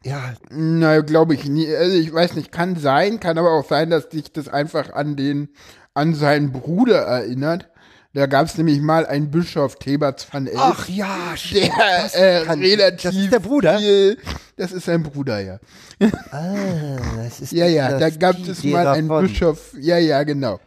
ja, 0.05 0.35
Na, 0.51 1.01
glaube 1.01 1.35
ich 1.35 1.45
nie. 1.49 1.75
Also 1.75 1.97
ich 1.97 2.13
weiß 2.13 2.35
nicht, 2.35 2.53
kann 2.53 2.77
sein, 2.77 3.21
kann 3.21 3.39
aber 3.39 3.53
auch 3.53 3.69
sein, 3.69 3.91
dass 3.91 4.09
dich 4.09 4.33
das 4.33 4.49
einfach 4.49 4.93
an 4.93 5.17
den, 5.17 5.49
an 5.95 6.15
seinen 6.15 6.53
Bruder 6.53 6.99
erinnert. 6.99 7.69
Da 8.15 8.27
gab 8.27 8.47
es 8.47 8.57
nämlich 8.57 8.81
mal 8.81 9.07
einen 9.07 9.31
Bischof 9.31 9.77
Theberts 9.77 10.27
van 10.33 10.47
Elf, 10.47 10.59
ach 10.59 10.89
ja, 10.89 11.35
der 11.53 11.71
das 12.03 12.15
äh, 12.15 12.39
relativ 12.49 13.03
Das 13.03 13.15
ist 13.15 13.33
der 13.33 13.39
Bruder? 13.39 13.79
Viel, 13.79 14.19
das 14.57 14.73
ist 14.73 14.87
sein 14.87 15.03
Bruder, 15.03 15.41
ja. 15.41 15.59
Ah, 16.33 16.97
das 17.17 17.41
ist 17.41 17.53
Ja, 17.53 17.67
ja, 17.67 17.99
da 17.99 18.09
gab 18.11 18.37
es 18.39 18.65
mal 18.65 18.87
einen 18.89 19.09
davon. 19.09 19.27
Bischof. 19.27 19.75
Ja, 19.79 19.99
ja, 19.99 20.23
genau. 20.23 20.59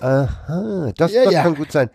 Aha, 0.00 0.92
das, 0.96 1.12
Ja, 1.12 1.24
das 1.24 1.32
ja. 1.32 1.42
kann 1.44 1.54
gut 1.54 1.70
sein. 1.70 1.88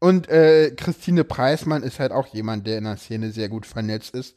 Und 0.00 0.28
äh, 0.28 0.72
Christine 0.72 1.24
Preismann 1.24 1.82
ist 1.82 1.98
halt 1.98 2.12
auch 2.12 2.26
jemand, 2.26 2.66
der 2.66 2.78
in 2.78 2.84
der 2.84 2.96
Szene 2.96 3.30
sehr 3.30 3.48
gut 3.48 3.64
vernetzt 3.64 4.14
ist. 4.14 4.34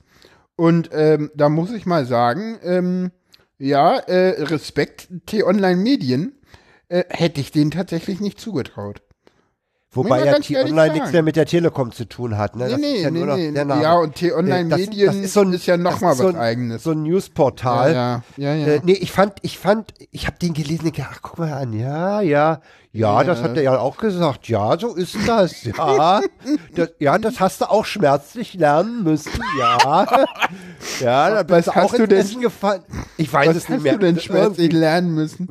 Und 0.57 0.89
ähm, 0.91 1.31
da 1.35 1.47
muss 1.47 1.71
ich 1.71 1.85
mal 1.85 2.05
sagen, 2.05 2.59
ähm, 2.63 3.11
ja, 3.59 3.95
äh, 3.97 4.41
Respekt, 4.43 5.07
T-Online-Medien, 5.27 6.35
äh, 6.89 7.03
hätte 7.09 7.39
ich 7.39 7.51
denen 7.51 7.71
tatsächlich 7.71 8.19
nicht 8.19 8.41
zugetraut. 8.41 9.01
Wobei 9.91 10.25
ja 10.25 10.37
T-Online 10.37 10.93
nichts 10.93 11.11
mehr 11.13 11.23
mit 11.23 11.37
der 11.37 11.45
Telekom 11.45 11.91
zu 11.93 12.05
tun 12.05 12.37
hat. 12.37 12.55
Ne? 12.57 12.65
Nee, 12.65 12.69
Das 12.71 12.79
ist 12.79 12.85
nee, 12.85 13.01
ja 13.01 13.09
nee, 13.09 13.17
nur 13.19 13.27
noch 13.27 13.35
nee. 13.37 13.51
der 13.51 13.65
Name. 13.65 13.81
Ja, 13.81 13.93
und 13.95 14.13
Das- 14.13 14.19
T-Online-Medien 14.19 15.07
das 15.07 15.15
ist, 15.15 15.33
so 15.33 15.41
ist 15.43 15.65
ja 15.65 15.77
das 15.77 15.83
nochmal 15.93 16.11
ist 16.11 16.17
so 16.19 16.25
was 16.25 16.35
ein, 16.35 16.41
Eigenes. 16.41 16.83
So 16.83 16.91
ein 16.91 17.03
Newsportal. 17.03 17.93
ja, 17.93 18.23
ja, 18.35 18.53
ja. 18.53 18.67
ja. 18.67 18.73
Äh, 18.75 18.81
nee, 18.83 18.91
ich 18.93 19.11
fand, 19.11 19.33
ich 19.43 19.57
fand, 19.57 19.93
ich 20.11 20.27
habe 20.27 20.37
den 20.39 20.53
gelesen, 20.53 20.87
ich 20.93 21.01
ach, 21.01 21.19
guck 21.21 21.39
mal 21.39 21.53
an, 21.53 21.71
ja, 21.73 22.19
ja, 22.21 22.61
ja, 22.91 23.21
Ja. 23.21 23.23
das 23.23 23.41
hat 23.41 23.55
er 23.55 23.63
ja 23.63 23.79
auch 23.79 23.97
gesagt, 23.97 24.49
ja, 24.49 24.77
so 24.77 24.93
ist 24.93 25.15
das, 25.25 25.63
ja, 25.63 26.21
das, 26.75 26.89
ja, 26.99 27.17
das 27.17 27.39
hast 27.39 27.61
du 27.61 27.69
auch 27.71 27.85
schmerzlich 27.85 28.55
lernen 28.55 29.03
müssen, 29.03 29.31
ja, 29.57 30.05
ja, 30.99 31.29
da 31.29 31.43
bist 31.43 31.49
Was 31.49 31.65
du 31.65 31.71
auch 31.71 31.75
hast 31.75 31.93
du 31.93 32.03
ins 32.03 32.09
denn- 32.09 32.19
Essen 32.19 32.41
gefallen. 32.41 32.81
Ich 33.15 33.31
weiß 33.31 33.49
was 33.49 33.55
es 33.55 33.69
nicht 33.69 33.77
hast 33.77 33.83
mehr. 33.83 33.93
du 33.93 33.99
denn 33.99 34.19
schmerzlich 34.19 34.71
lernen 34.73 35.13
müssen? 35.15 35.47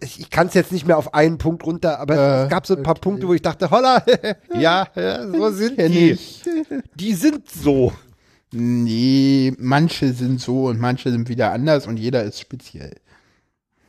Ich 0.00 0.30
kann 0.30 0.46
es 0.48 0.54
jetzt 0.54 0.72
nicht 0.72 0.86
mehr 0.86 0.98
auf 0.98 1.14
einen 1.14 1.38
Punkt 1.38 1.64
runter, 1.64 1.98
aber 2.00 2.14
Äh, 2.16 2.42
es 2.44 2.48
gab 2.50 2.66
so 2.66 2.76
ein 2.76 2.82
paar 2.82 2.94
Punkte, 2.94 3.28
wo 3.28 3.34
ich 3.34 3.42
dachte, 3.42 3.70
holla, 3.70 4.02
ja, 4.54 4.88
ja, 4.94 5.26
so 5.28 5.50
sind 5.50 5.78
die. 5.78 6.10
ich. 6.12 6.42
Die 6.94 7.14
sind 7.14 7.48
so. 7.50 7.92
Nee, 8.52 9.52
manche 9.58 10.12
sind 10.12 10.40
so 10.40 10.66
und 10.66 10.80
manche 10.80 11.10
sind 11.10 11.28
wieder 11.28 11.52
anders 11.52 11.86
und 11.86 11.98
jeder 11.98 12.22
ist 12.24 12.40
speziell. 12.40 12.94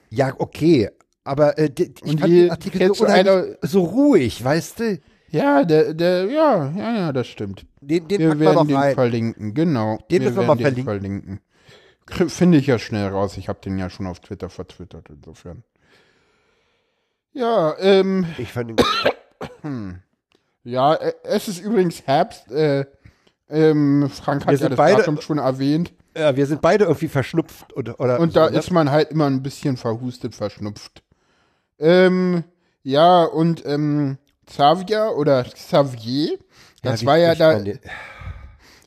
Ja, 0.09 0.33
okay. 0.37 0.89
Aber 1.23 1.57
äh, 1.57 1.69
die- 1.69 1.93
ich 1.95 2.01
Und 2.03 2.19
fand 2.19 2.31
die- 2.33 2.41
den 2.41 2.51
Artikel 2.51 2.87
so, 2.87 2.93
du 2.93 3.03
unheimlich- 3.05 3.31
eine- 3.33 3.57
so 3.61 3.83
ruhig, 3.83 4.43
weißt 4.43 4.79
du? 4.79 4.99
Ja, 5.31 5.63
der, 5.63 5.93
der, 5.93 6.25
ja, 6.25 6.71
ja, 6.75 6.95
ja, 6.95 7.13
das 7.13 7.27
stimmt. 7.27 7.65
Den, 7.81 8.07
den 8.07 8.19
Wir 8.19 8.29
wir 8.31 8.39
werden 8.39 8.67
den 8.67 8.77
rein. 8.77 8.95
verlinken, 8.95 9.53
genau. 9.53 9.99
Den 10.09 10.23
müssen 10.23 10.35
wir 10.37 10.43
mal 10.43 10.57
werden 10.59 10.75
den 10.75 10.83
verlinken. 10.83 11.39
Finde 12.27 12.57
ich 12.57 12.67
ja 12.67 12.79
schnell 12.79 13.07
raus. 13.07 13.37
Ich 13.37 13.49
habe 13.49 13.59
den 13.61 13.77
ja 13.77 13.89
schon 13.89 14.07
auf 14.07 14.19
Twitter 14.19 14.49
vertwittert, 14.49 15.09
insofern. 15.09 15.63
Ja, 17.33 17.75
ähm, 17.79 18.25
Ich 18.37 18.51
fand 18.51 18.71
den, 19.63 20.01
ja, 20.63 20.93
äh, 20.95 21.13
es 21.23 21.47
ist 21.47 21.59
übrigens 21.59 22.05
Herbst. 22.05 22.51
Äh, 22.51 22.85
ähm, 23.49 24.09
Frank 24.09 24.45
hat 24.45 24.59
ja 24.59 24.69
das 24.69 24.77
beide- 24.77 24.97
Datum 24.97 25.21
schon 25.21 25.37
erwähnt. 25.37 25.93
ja, 26.15 26.35
wir 26.35 26.45
sind 26.45 26.61
beide 26.61 26.85
irgendwie 26.85 27.07
verschnupft 27.07 27.73
oder, 27.75 27.99
oder 27.99 28.19
Und 28.19 28.35
da 28.35 28.47
so, 28.47 28.53
ne? 28.53 28.59
ist 28.59 28.71
man 28.71 28.91
halt 28.91 29.09
immer 29.11 29.25
ein 29.27 29.41
bisschen 29.41 29.77
verhustet, 29.77 30.35
verschnupft. 30.35 31.03
Ähm, 31.79 32.43
ja, 32.83 33.23
und 33.23 33.65
ähm, 33.65 34.17
Xavier 34.45 35.13
oder 35.15 35.43
Xavier, 35.43 36.37
das 36.81 37.01
wie 37.01 37.05
war 37.05 37.17
ja 37.17 37.35
da. 37.35 37.63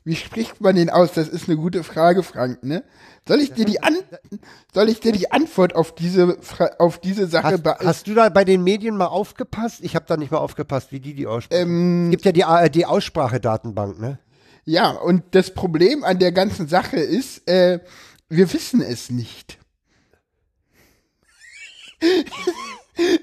Wie 0.05 0.15
spricht 0.17 0.59
man 0.59 0.75
den 0.75 0.89
aus? 0.89 1.13
Das 1.13 1.29
ist 1.29 1.47
eine 1.47 1.55
gute 1.57 1.83
Frage, 1.83 2.23
Frank, 2.23 2.61
ne? 2.63 2.83
Soll 3.27 3.39
ich 3.39 3.53
dir 3.53 3.65
die 3.65 3.81
An 3.81 3.95
soll 4.73 4.89
ich 4.89 4.99
dir 4.99 5.13
die 5.13 5.31
Antwort 5.31 5.75
auf 5.75 5.95
diese 5.95 6.37
Fra 6.41 6.71
auf 6.79 6.99
diese 6.99 7.27
Sache 7.27 7.59
Hast, 7.63 7.79
hast 7.85 8.07
du 8.07 8.13
da 8.13 8.27
bei 8.29 8.43
den 8.43 8.63
Medien 8.63 8.97
mal 8.97 9.07
aufgepasst? 9.07 9.79
Ich 9.81 9.95
habe 9.95 10.05
da 10.07 10.17
nicht 10.17 10.31
mal 10.31 10.39
aufgepasst, 10.39 10.91
wie 10.91 10.99
die 10.99 11.13
die 11.13 11.25
aussprechen. 11.27 11.61
ähm, 11.69 12.05
es 12.07 12.11
gibt 12.11 12.25
ja 12.25 12.31
die 12.33 12.43
ARD-Aussprachedatenbank, 12.43 13.99
ne? 13.99 14.19
Ja, 14.65 14.91
und 14.91 15.23
das 15.31 15.53
Problem 15.53 16.03
an 16.03 16.19
der 16.19 16.31
ganzen 16.31 16.67
Sache 16.67 16.97
ist, 16.97 17.47
äh, 17.47 17.79
wir 18.29 18.51
wissen 18.51 18.81
es 18.81 19.09
nicht. 19.09 19.57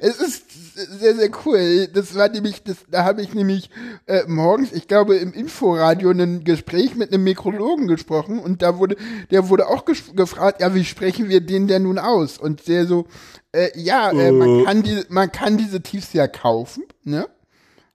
Es 0.00 0.20
ist 0.20 0.50
sehr, 0.74 1.14
sehr 1.14 1.30
cool. 1.44 1.88
Das 1.88 2.14
war 2.14 2.28
nämlich, 2.28 2.62
das, 2.64 2.78
da 2.90 3.04
habe 3.04 3.22
ich 3.22 3.34
nämlich 3.34 3.70
äh, 4.06 4.24
morgens, 4.26 4.72
ich 4.72 4.88
glaube, 4.88 5.16
im 5.16 5.32
Inforadio 5.32 6.10
ein 6.10 6.44
Gespräch 6.44 6.96
mit 6.96 7.12
einem 7.12 7.24
Mikrologen 7.24 7.86
gesprochen 7.86 8.38
und 8.40 8.62
da 8.62 8.78
wurde, 8.78 8.96
der 9.30 9.48
wurde 9.48 9.68
auch 9.68 9.84
gefragt, 9.84 10.60
ja, 10.60 10.74
wie 10.74 10.84
sprechen 10.84 11.28
wir 11.28 11.40
den 11.40 11.68
denn 11.68 11.84
nun 11.84 11.98
aus? 11.98 12.38
Und 12.38 12.66
der 12.66 12.86
so, 12.86 13.06
äh, 13.52 13.68
ja, 13.76 14.10
äh, 14.10 14.32
man 14.32 14.64
kann 14.64 14.82
die, 14.82 15.02
man 15.08 15.30
kann 15.30 15.56
diese 15.56 15.80
Tiefs 15.80 16.12
ja 16.12 16.26
kaufen, 16.26 16.84
ne? 17.04 17.28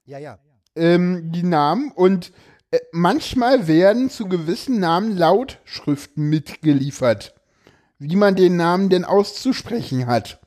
Ja, 0.06 0.18
ja. 0.18 0.38
ähm, 0.76 1.32
die 1.32 1.42
Namen 1.42 1.90
und 1.92 2.32
äh, 2.70 2.78
manchmal 2.92 3.66
werden 3.66 4.08
zu 4.08 4.28
gewissen 4.28 4.80
Namen 4.80 5.16
Lautschriften 5.16 6.28
mitgeliefert, 6.28 7.34
wie 7.98 8.16
man 8.16 8.36
den 8.36 8.56
Namen 8.56 8.88
denn 8.88 9.04
auszusprechen 9.04 10.06
hat. 10.06 10.40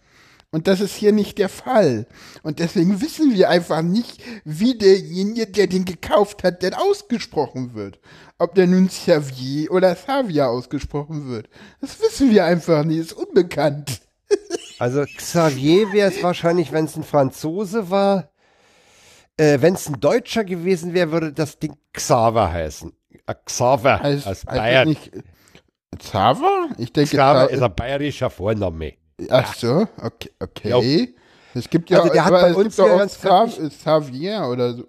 Und 0.51 0.67
das 0.67 0.81
ist 0.81 0.95
hier 0.95 1.11
nicht 1.11 1.37
der 1.37 1.49
Fall. 1.49 2.07
Und 2.41 2.57
deswegen 2.59 3.01
wissen 3.01 3.33
wir 3.35 3.49
einfach 3.49 3.83
nicht, 3.83 4.19
wie 4.45 4.75
derjenige, 4.77 5.45
der 5.45 5.67
den 5.67 5.85
gekauft 5.85 6.43
hat, 6.43 6.63
denn 6.63 6.73
ausgesprochen 6.73 7.75
wird. 7.75 7.99
Ob 8.39 8.55
der 8.55 8.65
nun 8.65 8.87
Xavier 8.87 9.71
oder 9.71 9.93
Xavier 9.93 10.47
ausgesprochen 10.49 11.27
wird. 11.29 11.49
Das 11.81 12.01
wissen 12.01 12.31
wir 12.31 12.45
einfach 12.45 12.83
nicht, 12.83 12.97
ist 12.99 13.13
unbekannt. 13.13 14.01
Also 14.77 15.03
Xavier 15.17 15.91
wäre 15.91 16.09
es 16.09 16.23
wahrscheinlich, 16.23 16.71
wenn 16.71 16.85
es 16.85 16.95
ein 16.95 17.03
Franzose 17.03 17.89
war. 17.89 18.29
Äh, 19.35 19.57
wenn 19.59 19.73
es 19.73 19.89
ein 19.89 19.99
Deutscher 19.99 20.45
gewesen 20.45 20.93
wäre, 20.93 21.11
würde 21.11 21.33
das 21.33 21.59
Ding 21.59 21.75
Xaver 21.91 22.49
heißen. 22.49 22.93
Äh, 23.27 23.35
Xaver 23.43 23.99
Heißt, 23.99 24.25
aus 24.25 24.45
heißt 24.45 24.45
Bayern. 24.45 24.87
das 24.87 24.97
nicht 24.97 25.23
Xaver? 25.97 26.69
Ich 26.77 26.93
denke, 26.93 27.09
Xaver 27.17 27.47
Xa- 27.47 27.49
ist 27.49 27.61
ein 27.61 27.75
bayerischer 27.75 28.29
Vorname. 28.29 28.93
Ach 29.29 29.53
so, 29.55 29.87
okay. 30.01 30.31
okay. 30.39 31.15
Es 31.53 31.69
gibt 31.69 31.89
ja, 31.89 31.99
Also 32.01 32.13
der 32.13 32.25
hat 32.25 32.31
bei 32.31 32.53
uns 32.53 32.77
ja 32.77 32.85
auch 32.85 32.97
ganz 32.99 33.15
Xav- 33.17 33.69
Xavier 33.69 34.47
oder 34.51 34.73
so. 34.75 34.85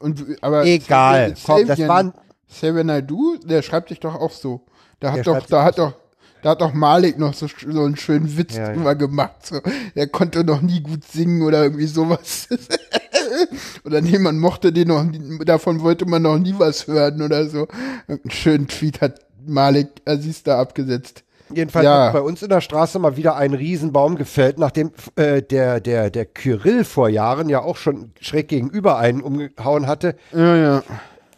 Und, 0.00 0.24
aber 0.42 0.64
Egal. 0.64 1.32
Xavier- 1.34 1.44
Komm, 1.46 1.66
das 1.68 1.78
waren- 1.88 2.12
Xavier 2.48 2.84
Naidoo, 2.84 3.36
der 3.44 3.62
schreibt 3.62 3.88
sich 3.90 4.00
doch 4.00 4.14
auch 4.16 4.30
so. 4.32 4.66
Da 5.00 5.12
hat 5.12 5.26
doch, 5.26 5.46
da 5.46 5.64
hat 5.64 5.78
doch, 5.78 5.94
da 6.42 6.50
hat 6.50 6.60
doch 6.60 6.72
Malik 6.72 7.18
noch 7.18 7.32
so, 7.34 7.46
so 7.48 7.84
einen 7.84 7.96
schönen 7.96 8.36
Witz 8.36 8.56
Ja, 8.56 8.68
ja. 8.68 8.74
drüber 8.74 8.94
gemacht. 8.96 9.46
So. 9.46 9.60
Der 9.94 10.08
konnte 10.08 10.44
noch 10.44 10.60
nie 10.62 10.80
gut 10.82 11.04
singen 11.04 11.42
oder 11.42 11.62
irgendwie 11.62 11.86
sowas. 11.86 12.48
oder 13.84 14.00
nee, 14.00 14.18
man 14.18 14.38
mochte 14.38 14.72
den 14.72 14.88
noch, 14.88 15.02
nie- 15.04 15.38
davon 15.44 15.80
wollte 15.80 16.06
man 16.06 16.22
noch 16.22 16.38
nie 16.38 16.54
was 16.58 16.86
hören 16.86 17.22
oder 17.22 17.48
so. 17.48 17.66
Einen 18.08 18.30
schönen 18.30 18.68
Tweet 18.68 19.00
hat 19.00 19.20
Malik 19.46 19.88
Aziz 20.04 20.42
da 20.42 20.60
abgesetzt. 20.60 21.22
Jedenfalls 21.52 21.84
Ja. 21.84 22.06
hat 22.06 22.12
bei 22.14 22.20
uns 22.20 22.42
in 22.42 22.48
der 22.48 22.60
Straße 22.62 22.98
mal 22.98 23.16
wieder 23.16 23.36
ein 23.36 23.52
Riesenbaum 23.54 24.16
gefällt, 24.16 24.58
nachdem 24.58 24.92
äh, 25.16 25.42
der, 25.42 25.80
der, 25.80 26.10
der 26.10 26.24
Kyrill 26.24 26.84
vor 26.84 27.08
Jahren 27.08 27.48
ja 27.48 27.60
auch 27.60 27.76
schon 27.76 28.12
schräg 28.20 28.48
gegenüber 28.48 28.96
einen 28.98 29.20
umgehauen 29.20 29.86
hatte, 29.86 30.16
Ja, 30.32 30.56
ja. 30.56 30.82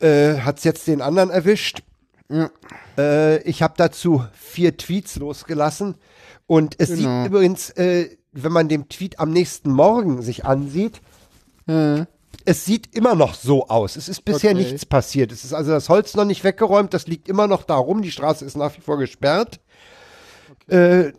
äh, 0.00 0.40
hat 0.40 0.58
es 0.58 0.64
jetzt 0.64 0.86
den 0.86 1.02
anderen 1.02 1.30
erwischt. 1.30 1.82
Ja. 2.28 2.50
Äh, 2.96 3.42
ich 3.42 3.62
habe 3.62 3.74
dazu 3.76 4.24
vier 4.32 4.76
Tweets 4.76 5.16
losgelassen 5.16 5.96
und 6.46 6.76
es 6.78 6.90
Genau. 6.90 7.22
sieht 7.22 7.26
übrigens, 7.32 7.70
äh, 7.70 8.08
wenn 8.32 8.52
man 8.52 8.68
dem 8.68 8.88
Tweet 8.88 9.18
am 9.18 9.30
nächsten 9.32 9.70
Morgen 9.72 10.22
sich 10.22 10.44
ansieht, 10.44 11.00
Ja. 11.66 12.06
es 12.44 12.64
sieht 12.64 12.94
immer 12.94 13.14
noch 13.16 13.34
so 13.34 13.66
aus. 13.68 13.96
Es 13.96 14.08
ist 14.08 14.24
bisher 14.24 14.50
Okay. 14.52 14.60
nichts 14.62 14.86
passiert. 14.86 15.32
Es 15.32 15.44
ist 15.44 15.52
also 15.52 15.72
das 15.72 15.88
Holz 15.88 16.14
noch 16.14 16.24
nicht 16.24 16.44
weggeräumt, 16.44 16.94
das 16.94 17.06
liegt 17.08 17.28
immer 17.28 17.48
noch 17.48 17.64
da 17.64 17.74
rum. 17.76 18.02
Die 18.02 18.10
Straße 18.12 18.44
ist 18.44 18.56
nach 18.56 18.76
wie 18.76 18.80
vor 18.80 18.98
gesperrt. 18.98 19.58
Äh, 20.68 21.12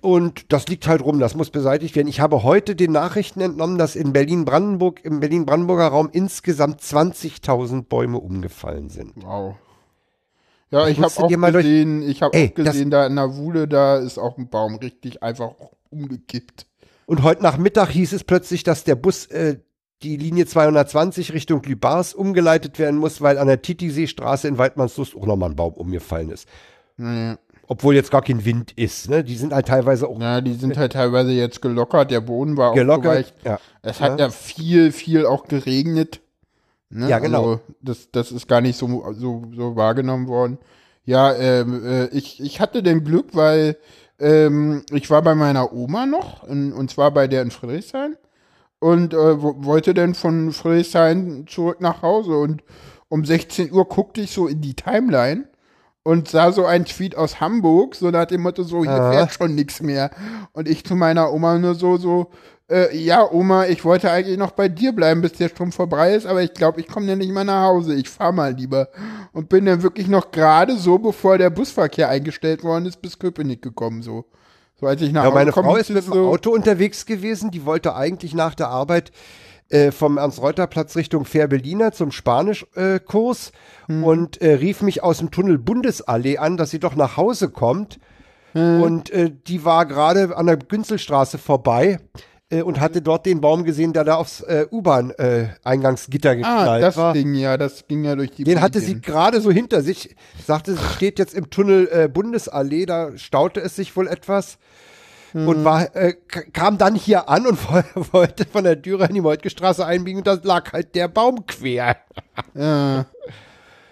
und 0.00 0.52
das 0.52 0.68
liegt 0.68 0.86
halt 0.86 1.02
rum, 1.02 1.18
das 1.18 1.34
muss 1.34 1.50
beseitigt 1.50 1.96
werden. 1.96 2.06
Ich 2.06 2.20
habe 2.20 2.42
heute 2.44 2.76
den 2.76 2.92
Nachrichten 2.92 3.40
entnommen, 3.40 3.76
dass 3.78 3.96
in 3.96 4.12
Berlin-Brandenburg, 4.12 5.04
im 5.04 5.20
Berlin-Brandenburger 5.20 5.88
Raum 5.88 6.10
insgesamt 6.12 6.80
20.000 6.80 7.82
Bäume 7.88 8.18
umgefallen 8.18 8.88
sind. 8.88 9.14
Wow. 9.16 9.56
Ja, 10.70 10.86
ich 10.88 10.98
habe 11.00 11.06
auch 11.16 11.28
durch- 11.28 11.52
gesehen, 11.64 12.02
ich 12.02 12.22
habe 12.22 12.36
Ey, 12.36 12.50
auch 12.50 12.54
gesehen, 12.54 12.90
da 12.90 13.06
in 13.06 13.16
der 13.16 13.36
Wuhle, 13.36 13.66
da 13.68 13.98
ist 13.98 14.18
auch 14.18 14.36
ein 14.36 14.48
Baum 14.48 14.76
richtig 14.76 15.22
einfach 15.22 15.52
umgekippt. 15.90 16.66
Und 17.06 17.22
heute 17.22 17.42
Nachmittag 17.42 17.88
hieß 17.90 18.12
es 18.12 18.24
plötzlich, 18.24 18.64
dass 18.64 18.84
der 18.84 18.96
Bus, 18.96 19.26
äh, 19.26 19.58
die 20.02 20.16
Linie 20.16 20.46
220 20.46 21.32
Richtung 21.32 21.62
Lübars 21.62 22.14
umgeleitet 22.14 22.78
werden 22.78 22.98
muss, 22.98 23.20
weil 23.22 23.38
an 23.38 23.46
der 23.46 23.62
Titisee-Straße 23.62 24.46
in 24.46 24.58
Waldmannslust 24.58 25.16
auch 25.16 25.24
nochmal 25.24 25.50
ein 25.50 25.56
Baum 25.56 25.72
umgefallen 25.74 26.30
ist. 26.30 26.48
Ja, 26.98 27.38
Obwohl 27.68 27.94
jetzt 27.94 28.10
gar 28.10 28.22
kein 28.22 28.44
Wind 28.44 28.72
ist. 28.76 29.10
Ne? 29.10 29.24
Die 29.24 29.36
sind 29.36 29.52
halt 29.52 29.66
teilweise 29.66 30.08
auch 30.08 30.20
ja, 30.20 30.40
die 30.40 30.54
sind 30.54 30.76
halt 30.76 30.92
teilweise 30.92 31.32
jetzt 31.32 31.60
gelockert, 31.60 32.10
der 32.10 32.20
Boden 32.20 32.56
war 32.56 32.70
auch 32.70 32.74
gelockert. 32.74 33.34
Ja. 33.44 33.58
Es 33.82 34.00
hat 34.00 34.20
ja 34.20 34.30
viel, 34.30 34.92
viel 34.92 35.26
auch 35.26 35.46
geregnet. 35.46 36.20
Ne? 36.90 37.08
Ja, 37.08 37.18
genau. 37.18 37.38
Also, 37.38 37.60
das, 37.80 38.10
das 38.12 38.32
ist 38.32 38.46
gar 38.46 38.60
nicht 38.60 38.78
so, 38.78 39.12
so, 39.12 39.42
so 39.54 39.74
wahrgenommen 39.74 40.28
worden. 40.28 40.58
Ja, 41.04 41.34
ähm, 41.34 41.84
äh, 41.84 42.06
ich, 42.08 42.40
ich 42.40 42.60
hatte 42.60 42.82
den 42.82 43.04
Glück, 43.04 43.28
weil 43.32 43.76
ähm, 44.18 44.82
ich 44.92 45.10
war 45.10 45.22
bei 45.22 45.34
meiner 45.34 45.72
Oma 45.72 46.06
noch, 46.06 46.46
in, 46.48 46.72
und 46.72 46.90
zwar 46.90 47.10
bei 47.10 47.26
der 47.28 47.42
in 47.42 47.50
Friedrichshain. 47.50 48.16
Und 48.78 49.14
äh, 49.14 49.42
wo, 49.42 49.64
wollte 49.64 49.94
dann 49.94 50.14
von 50.14 50.52
Friedrichshain 50.52 51.46
zurück 51.48 51.80
nach 51.80 52.02
Hause. 52.02 52.36
Und 52.36 52.62
um 53.08 53.24
16 53.24 53.72
Uhr 53.72 53.86
guckte 53.86 54.20
ich 54.20 54.30
so 54.30 54.46
in 54.46 54.60
die 54.60 54.74
Timeline 54.74 55.48
und 56.06 56.28
sah 56.28 56.52
so 56.52 56.64
einen 56.64 56.84
Tweet 56.84 57.16
aus 57.16 57.40
Hamburg, 57.40 57.96
so 57.96 58.12
nach 58.12 58.26
dem 58.26 58.42
Motto, 58.42 58.62
so, 58.62 58.82
hier 58.82 58.92
Aha. 58.92 59.10
fährt 59.10 59.32
schon 59.32 59.56
nichts 59.56 59.82
mehr. 59.82 60.10
Und 60.52 60.68
ich 60.68 60.84
zu 60.84 60.94
meiner 60.94 61.32
Oma 61.32 61.58
nur 61.58 61.74
so, 61.74 61.96
so, 61.96 62.30
äh, 62.70 62.96
ja, 62.96 63.28
Oma, 63.28 63.66
ich 63.66 63.84
wollte 63.84 64.12
eigentlich 64.12 64.38
noch 64.38 64.52
bei 64.52 64.68
dir 64.68 64.92
bleiben, 64.92 65.20
bis 65.20 65.32
der 65.32 65.48
Strom 65.48 65.72
vorbei 65.72 66.14
ist, 66.14 66.24
aber 66.24 66.44
ich 66.44 66.54
glaube, 66.54 66.80
ich 66.80 66.86
komme 66.86 67.06
ja 67.06 67.16
nicht 67.16 67.32
mal 67.32 67.42
nach 67.42 67.64
Hause. 67.64 67.96
Ich 67.96 68.08
fahr 68.08 68.30
mal 68.30 68.54
lieber. 68.54 68.88
Und 69.32 69.48
bin 69.48 69.66
dann 69.66 69.82
wirklich 69.82 70.06
noch 70.06 70.30
gerade 70.30 70.76
so, 70.76 70.96
bevor 70.96 71.38
der 71.38 71.50
Busverkehr 71.50 72.08
eingestellt 72.08 72.62
worden 72.62 72.86
ist, 72.86 73.02
bis 73.02 73.18
Köpenick 73.18 73.60
gekommen, 73.60 74.02
so. 74.02 74.26
So 74.78 74.86
als 74.86 75.02
ich 75.02 75.10
nach 75.10 75.24
Ja, 75.24 75.30
meine 75.32 75.50
Hause 75.50 75.60
Frau 75.60 75.74
ist 75.74 75.90
mit 75.90 76.06
dem 76.06 76.12
so, 76.12 76.28
Auto 76.28 76.50
unterwegs 76.50 77.04
gewesen. 77.04 77.50
Die 77.50 77.64
wollte 77.64 77.96
eigentlich 77.96 78.32
nach 78.32 78.54
der 78.54 78.68
Arbeit 78.68 79.10
äh, 79.68 79.90
vom 79.90 80.18
Ernst-Reuter-Platz 80.18 80.96
Richtung 80.96 81.24
Fähr-Berliner 81.24 81.92
zum 81.92 82.12
Spanischkurs 82.12 83.52
Hm. 83.86 84.04
und 84.04 84.40
äh, 84.42 84.54
rief 84.54 84.82
mich 84.82 85.02
aus 85.02 85.18
dem 85.18 85.30
Tunnel 85.30 85.58
Bundesallee 85.58 86.38
an, 86.38 86.56
dass 86.56 86.70
sie 86.70 86.78
doch 86.80 86.96
nach 86.96 87.16
Hause 87.16 87.48
kommt. 87.50 87.98
Hm. 88.52 88.82
Und 88.82 89.10
äh, 89.10 89.30
die 89.46 89.64
war 89.64 89.86
gerade 89.86 90.36
an 90.36 90.46
der 90.46 90.56
Günzelstraße 90.56 91.38
vorbei 91.38 91.98
äh, 92.50 92.62
und 92.62 92.80
hatte 92.80 93.02
dort 93.02 93.26
den 93.26 93.40
Baum 93.40 93.64
gesehen, 93.64 93.92
der 93.92 94.04
da 94.04 94.14
aufs 94.16 94.40
äh, 94.40 94.66
U-Bahn-Eingangsgitter 94.70 96.30
Ah, 96.30 96.34
geknallt 96.34 96.82
das 96.82 96.96
war. 96.96 97.12
Ding, 97.12 97.34
ja, 97.34 97.56
das 97.56 97.86
ging 97.86 98.04
ja 98.04 98.16
durch 98.16 98.30
die 98.32 98.44
Den 98.44 98.60
hatte 98.60 98.80
sie 98.80 98.94
Medien. 98.94 99.02
gerade 99.02 99.40
so 99.40 99.50
hinter 99.50 99.82
sich. 99.82 100.16
Sagte, 100.44 100.74
sie 100.74 100.84
steht 100.94 101.18
jetzt 101.18 101.34
im 101.34 101.50
Tunnel 101.50 101.88
äh, 101.92 102.08
Bundesallee, 102.08 102.86
da 102.86 103.16
staute 103.16 103.60
es 103.60 103.76
sich 103.76 103.96
wohl 103.96 104.08
etwas. 104.08 104.58
Und 105.34 105.64
war, 105.64 105.94
äh, 105.94 106.14
kam 106.52 106.78
dann 106.78 106.94
hier 106.94 107.28
an 107.28 107.46
und 107.46 107.58
woll- 107.70 107.84
wollte 108.12 108.44
von 108.46 108.64
der 108.64 108.76
Dürer 108.76 109.08
in 109.08 109.14
die 109.14 109.20
Moltke-Straße 109.20 109.84
einbiegen 109.84 110.18
und 110.18 110.26
da 110.26 110.38
lag 110.42 110.72
halt 110.72 110.94
der 110.94 111.08
Baum 111.08 111.46
quer. 111.46 111.96
Ja. 112.54 113.06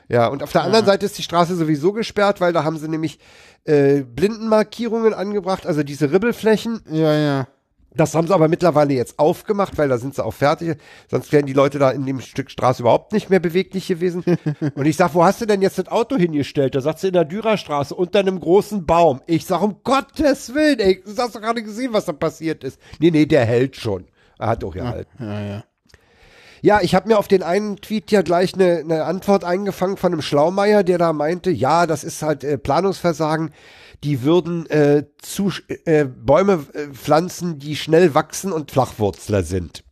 Ja, 0.09 0.27
und 0.29 0.43
auf 0.43 0.53
der 0.53 0.63
anderen 0.65 0.85
Seite 0.85 1.07
ist 1.07 1.17
die 1.17 1.23
Straße 1.23 1.57
sowieso 1.57 1.93
gesperrt, 1.93 2.41
weil 2.41 2.53
da 2.53 2.63
haben 2.63 2.77
sie 2.79 2.89
nämlich 2.89 3.19
äh, 3.65 4.03
Blindenmarkierungen 4.03 5.15
angebracht, 5.15 5.67
also 5.67 5.83
diese 5.83 6.13
Ribbelflächen. 6.13 6.83
Ja, 6.91 7.15
ja. 7.15 7.47
Das 7.97 8.15
haben 8.15 8.27
sie 8.27 8.35
aber 8.35 8.49
mittlerweile 8.49 8.93
jetzt 8.95 9.19
aufgemacht, 9.19 9.79
weil 9.79 9.89
da 9.89 9.99
sind 9.99 10.15
sie 10.15 10.25
auch 10.25 10.35
fertig. 10.35 10.77
Sonst 11.09 11.33
wären 11.33 11.47
die 11.47 11.53
Leute 11.53 11.79
da 11.79 11.91
in 11.91 12.05
dem 12.05 12.21
Stück 12.21 12.51
Straße 12.51 12.83
überhaupt 12.83 13.13
nicht 13.13 13.31
mehr 13.31 13.41
beweglich 13.41 13.87
gewesen. 13.87 14.25
Und 14.75 14.87
ich 14.87 14.97
sag, 14.97 15.15
wo 15.15 15.25
hast 15.25 15.41
du 15.41 15.47
denn 15.47 15.63
jetzt 15.63 15.79
das 15.79 15.89
Auto 15.89 16.17
hingestellt? 16.17 16.75
Da 16.75 16.81
sagt 16.81 16.99
sie 16.99 17.09
in 17.09 17.13
der 17.13 17.25
Dürerstraße 17.25 17.95
unter 17.95 18.19
einem 18.19 18.41
großen 18.41 18.85
Baum. 18.85 19.21
Ich 19.27 19.47
sag, 19.47 19.63
um 19.63 19.77
Gottes 19.85 20.55
Willen, 20.55 20.81
ey, 20.81 21.03
du 21.05 21.17
hast 21.17 21.37
doch 21.37 21.41
gerade 21.41 21.63
gesehen, 21.63 21.93
was 21.93 22.07
da 22.07 22.13
passiert 22.13 22.65
ist. 22.65 22.81
Nee, 22.99 23.11
nee, 23.11 23.27
der 23.27 23.45
hält 23.45 23.77
schon. 23.77 24.07
Er 24.39 24.49
hat 24.49 24.65
auch 24.65 24.75
gehalten. 24.75 25.11
Ja, 25.21 25.41
ja. 25.41 25.65
Ja, 26.65 26.81
ich 26.81 26.95
habe 26.95 27.09
mir 27.09 27.19
auf 27.19 27.29
den 27.29 27.43
einen 27.43 27.77
Tweet 27.77 28.11
ja 28.11 28.23
gleich 28.23 28.55
eine, 28.55 28.79
eine 28.79 29.05
Antwort 29.05 29.45
eingefangen 29.45 29.99
von 29.99 30.15
einem 30.15 30.23
Schlaumeier, 30.23 30.83
der 30.83 30.97
da 30.97 31.13
meinte, 31.13 31.51
ja, 31.51 31.87
das 31.87 32.05
ist 32.05 32.23
halt 32.23 32.43
äh, 32.43 32.57
Planungsversagen. 32.57 33.51
Die 34.05 34.23
würden 34.23 34.67
äh, 34.67 35.05
zu, 35.19 35.51
äh, 35.87 36.05
Bäume 36.05 36.67
äh, 36.75 36.89
pflanzen, 36.93 37.59
die 37.59 37.75
schnell 37.75 38.15
wachsen 38.15 38.53
und 38.53 38.71
Flachwurzler 38.71 39.43
sind. 39.43 39.83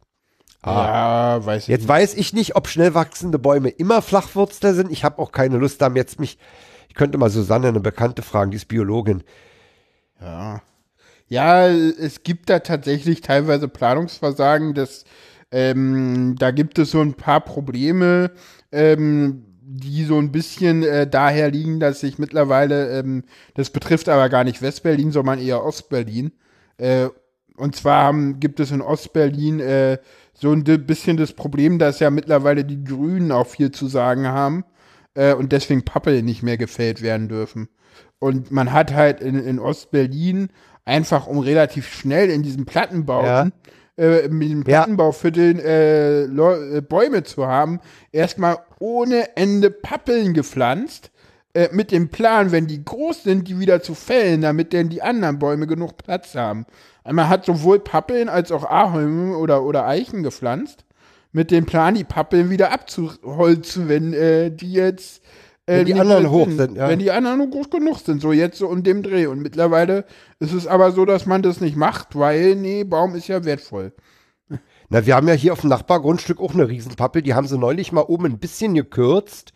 Ja, 0.64 1.44
weiß 1.44 1.62
ich 1.62 1.68
Jetzt 1.68 1.88
weiß 1.88 2.14
ich 2.14 2.32
nicht, 2.32 2.54
ob 2.54 2.68
schnell 2.68 2.94
wachsende 2.94 3.38
Bäume 3.38 3.70
immer 3.70 4.00
Flachwurzler 4.00 4.74
sind. 4.74 4.92
Ich 4.92 5.02
habe 5.02 5.18
auch 5.18 5.32
keine 5.32 5.56
Lust, 5.56 5.82
da 5.82 5.88
jetzt 5.94 6.20
mich. 6.20 6.38
Ich 6.88 6.94
könnte 6.94 7.18
mal 7.18 7.30
Susanne, 7.30 7.68
eine 7.68 7.80
Bekannte, 7.80 8.22
fragen, 8.22 8.50
die 8.50 8.58
ist 8.58 8.68
Biologin. 8.68 9.24
Ja. 10.20 10.62
Ja, 11.28 11.66
es 11.66 12.22
gibt 12.22 12.50
da 12.50 12.58
tatsächlich 12.58 13.22
teilweise 13.22 13.66
Planungsversagen. 13.66 14.74
Das, 14.74 15.04
ähm, 15.50 16.36
da 16.38 16.50
gibt 16.50 16.78
es 16.78 16.90
so 16.90 17.00
ein 17.00 17.14
paar 17.14 17.40
Probleme, 17.40 18.30
ähm, 18.70 19.51
die 19.74 20.04
so 20.04 20.18
ein 20.18 20.32
bisschen 20.32 20.82
äh, 20.82 21.06
daher 21.06 21.50
liegen, 21.50 21.80
dass 21.80 22.00
sich 22.00 22.18
mittlerweile, 22.18 22.98
ähm, 22.98 23.24
das 23.54 23.70
betrifft 23.70 24.08
aber 24.08 24.28
gar 24.28 24.44
nicht 24.44 24.60
Westberlin, 24.60 25.12
sondern 25.12 25.38
eher 25.38 25.64
Ostberlin. 25.64 26.32
Äh, 26.76 27.08
und 27.56 27.76
zwar 27.76 28.04
haben, 28.04 28.40
gibt 28.40 28.60
es 28.60 28.70
in 28.70 28.82
Ostberlin 28.82 29.60
äh, 29.60 29.98
so 30.34 30.52
ein 30.52 30.64
bisschen 30.64 31.16
das 31.16 31.32
Problem, 31.32 31.78
dass 31.78 32.00
ja 32.00 32.10
mittlerweile 32.10 32.64
die 32.64 32.84
Grünen 32.84 33.32
auch 33.32 33.46
viel 33.46 33.70
zu 33.70 33.86
sagen 33.86 34.26
haben 34.28 34.64
äh, 35.14 35.34
und 35.34 35.52
deswegen 35.52 35.84
Pappel 35.84 36.22
nicht 36.22 36.42
mehr 36.42 36.56
gefällt 36.58 37.02
werden 37.02 37.28
dürfen. 37.28 37.68
Und 38.18 38.50
man 38.50 38.72
hat 38.72 38.92
halt 38.92 39.20
in, 39.20 39.36
in 39.36 39.58
Ostberlin 39.58 40.48
einfach, 40.84 41.26
um 41.26 41.38
relativ 41.38 41.92
schnell 41.92 42.30
in 42.30 42.42
diesen 42.42 42.66
Plattenbauten, 42.66 43.52
äh, 44.02 44.28
mit 44.28 44.50
den 44.50 44.58
Ja. 44.58 44.64
Plattenbauvierteln 44.64 45.60
äh, 45.60 46.24
Leu- 46.24 46.76
äh, 46.76 46.80
Bäume 46.80 47.22
zu 47.22 47.46
haben, 47.46 47.80
erstmal 48.10 48.58
ohne 48.80 49.36
Ende 49.36 49.70
Pappeln 49.70 50.34
gepflanzt, 50.34 51.10
äh, 51.54 51.68
mit 51.72 51.92
dem 51.92 52.08
Plan, 52.08 52.50
wenn 52.50 52.66
die 52.66 52.84
groß 52.84 53.22
sind, 53.24 53.46
die 53.48 53.60
wieder 53.60 53.82
zu 53.82 53.94
fällen, 53.94 54.40
damit 54.40 54.72
denn 54.72 54.88
die 54.88 55.02
anderen 55.02 55.38
Bäume 55.38 55.66
genug 55.66 55.96
Platz 55.98 56.34
haben. 56.34 56.66
Man 57.04 57.28
hat 57.28 57.44
sowohl 57.44 57.80
Pappeln 57.80 58.28
als 58.28 58.52
auch 58.52 58.64
Ahorn 58.64 59.34
oder, 59.34 59.62
oder 59.62 59.86
Eichen 59.86 60.22
gepflanzt, 60.22 60.84
mit 61.32 61.50
dem 61.50 61.64
Plan, 61.66 61.94
die 61.94 62.04
Pappeln 62.04 62.50
wieder 62.50 62.72
abzuholzen, 62.72 63.88
wenn 63.88 64.12
äh, 64.12 64.50
die 64.50 64.72
jetzt 64.72 65.21
äh, 65.66 65.78
Wenn 65.78 65.86
die 65.86 65.94
anderen 65.94 66.30
hoch 66.30 66.48
sind, 66.50 66.76
ja. 66.76 66.88
Wenn 66.88 66.98
die 66.98 67.10
anderen 67.10 67.38
nur 67.38 67.50
groß 67.50 67.70
genug 67.70 67.98
sind, 67.98 68.20
so 68.20 68.32
jetzt 68.32 68.58
so 68.58 68.68
um 68.68 68.82
dem 68.82 69.02
Dreh. 69.02 69.26
Und 69.26 69.40
mittlerweile 69.40 70.04
ist 70.40 70.52
es 70.52 70.66
aber 70.66 70.92
so, 70.92 71.04
dass 71.04 71.26
man 71.26 71.42
das 71.42 71.60
nicht 71.60 71.76
macht, 71.76 72.16
weil, 72.16 72.56
nee, 72.56 72.84
Baum 72.84 73.14
ist 73.14 73.28
ja 73.28 73.44
wertvoll. 73.44 73.92
Na, 74.88 75.06
wir 75.06 75.16
haben 75.16 75.28
ja 75.28 75.34
hier 75.34 75.52
auf 75.52 75.60
dem 75.60 75.70
Nachbargrundstück 75.70 76.40
auch 76.40 76.52
eine 76.52 76.68
Riesenpappel. 76.68 77.22
Die 77.22 77.34
haben 77.34 77.46
sie 77.46 77.56
neulich 77.56 77.92
mal 77.92 78.02
oben 78.02 78.26
ein 78.26 78.38
bisschen 78.38 78.74
gekürzt. 78.74 79.52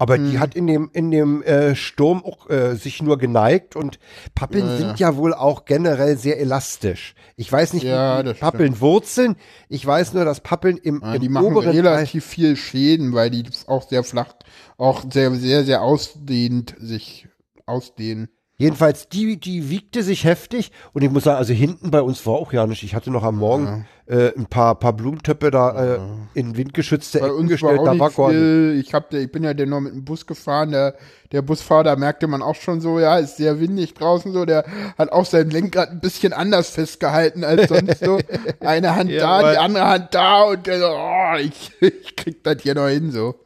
Aber 0.00 0.16
die 0.16 0.32
Hm. 0.32 0.40
hat 0.40 0.54
in 0.54 0.66
dem, 0.66 0.88
in 0.94 1.10
dem 1.10 1.42
äh, 1.42 1.74
Sturm 1.76 2.24
auch 2.24 2.48
äh, 2.48 2.74
sich 2.74 3.02
nur 3.02 3.18
geneigt 3.18 3.76
und 3.76 3.98
Pappeln 4.34 4.66
Ja, 4.66 4.76
sind 4.78 4.98
ja 4.98 5.16
wohl 5.16 5.34
auch 5.34 5.66
generell 5.66 6.16
sehr 6.16 6.40
elastisch. 6.40 7.14
Ich 7.36 7.52
weiß 7.52 7.74
nicht, 7.74 7.84
Ja, 7.84 8.24
wie 8.24 8.32
Pappeln 8.32 8.80
wurzeln. 8.80 9.36
Ich 9.68 9.84
weiß 9.84 10.14
nur, 10.14 10.24
dass 10.24 10.40
Pappeln 10.40 10.78
im, 10.78 11.02
Ja, 11.04 11.16
im 11.16 11.20
die 11.20 11.28
machen 11.28 11.48
oberen 11.48 11.72
Teil, 11.72 11.86
relativ 11.86 12.24
viel 12.24 12.56
Schäden, 12.56 13.12
weil 13.12 13.28
die 13.28 13.44
auch 13.66 13.86
sehr 13.86 14.02
flach, 14.02 14.32
auch 14.78 15.04
sehr, 15.12 15.34
sehr, 15.34 15.64
sehr 15.64 15.82
ausdehnt 15.82 16.74
sich 16.78 17.28
ausdehnen. 17.66 18.30
Jedenfalls 18.60 19.08
die, 19.08 19.40
die 19.40 19.70
wiegte 19.70 20.02
sich 20.02 20.24
heftig 20.24 20.70
und 20.92 21.02
ich 21.02 21.10
muss 21.10 21.24
sagen, 21.24 21.38
also 21.38 21.54
hinten 21.54 21.90
bei 21.90 22.02
uns 22.02 22.24
war 22.26 22.34
auch 22.34 22.52
ja 22.52 22.66
nicht. 22.66 22.82
Ich 22.82 22.94
hatte 22.94 23.10
noch 23.10 23.24
am 23.24 23.38
Morgen 23.38 23.86
äh, 24.06 24.36
ein 24.36 24.46
paar, 24.46 24.74
paar 24.74 24.92
Blumentöpfe 24.92 25.50
da 25.50 25.94
äh, 25.94 25.98
in 26.34 26.56
windgeschützte 26.56 27.20
Bei 27.20 27.26
Ecken 27.26 27.38
war 27.38 27.48
gestellt. 27.48 27.78
auch 27.78 27.84
Da 27.84 27.98
war 27.98 28.10
gar. 28.10 28.32
Ich, 28.74 28.92
hab, 28.92 29.14
ich 29.14 29.32
bin 29.32 29.44
ja 29.44 29.54
der 29.54 29.66
nur 29.66 29.80
mit 29.80 29.94
dem 29.94 30.04
Bus 30.04 30.26
gefahren. 30.26 30.72
Der, 30.72 30.94
der 31.32 31.40
Busfahrer, 31.40 31.96
merkte 31.96 32.26
man 32.26 32.42
auch 32.42 32.54
schon 32.54 32.82
so, 32.82 33.00
ja, 33.00 33.16
ist 33.16 33.38
sehr 33.38 33.60
windig 33.60 33.94
draußen 33.94 34.32
so. 34.32 34.44
Der 34.44 34.64
hat 34.98 35.10
auch 35.10 35.24
sein 35.24 35.48
Lenkrad 35.48 35.90
ein 35.90 36.00
bisschen 36.00 36.34
anders 36.34 36.68
festgehalten 36.68 37.44
als 37.44 37.68
sonst 37.68 38.04
so. 38.04 38.18
Eine 38.60 38.94
Hand 38.94 39.10
da, 39.10 39.40
Jawohl. 39.40 39.52
die 39.52 39.58
andere 39.58 39.86
Hand 39.86 40.08
da 40.10 40.42
und 40.42 40.66
der 40.66 40.78
so, 40.80 40.86
oh, 40.86 41.36
ich, 41.40 41.72
ich 41.80 42.16
krieg 42.16 42.44
das 42.44 42.60
hier 42.60 42.74
noch 42.74 42.88
hin 42.88 43.10
so. 43.10 43.36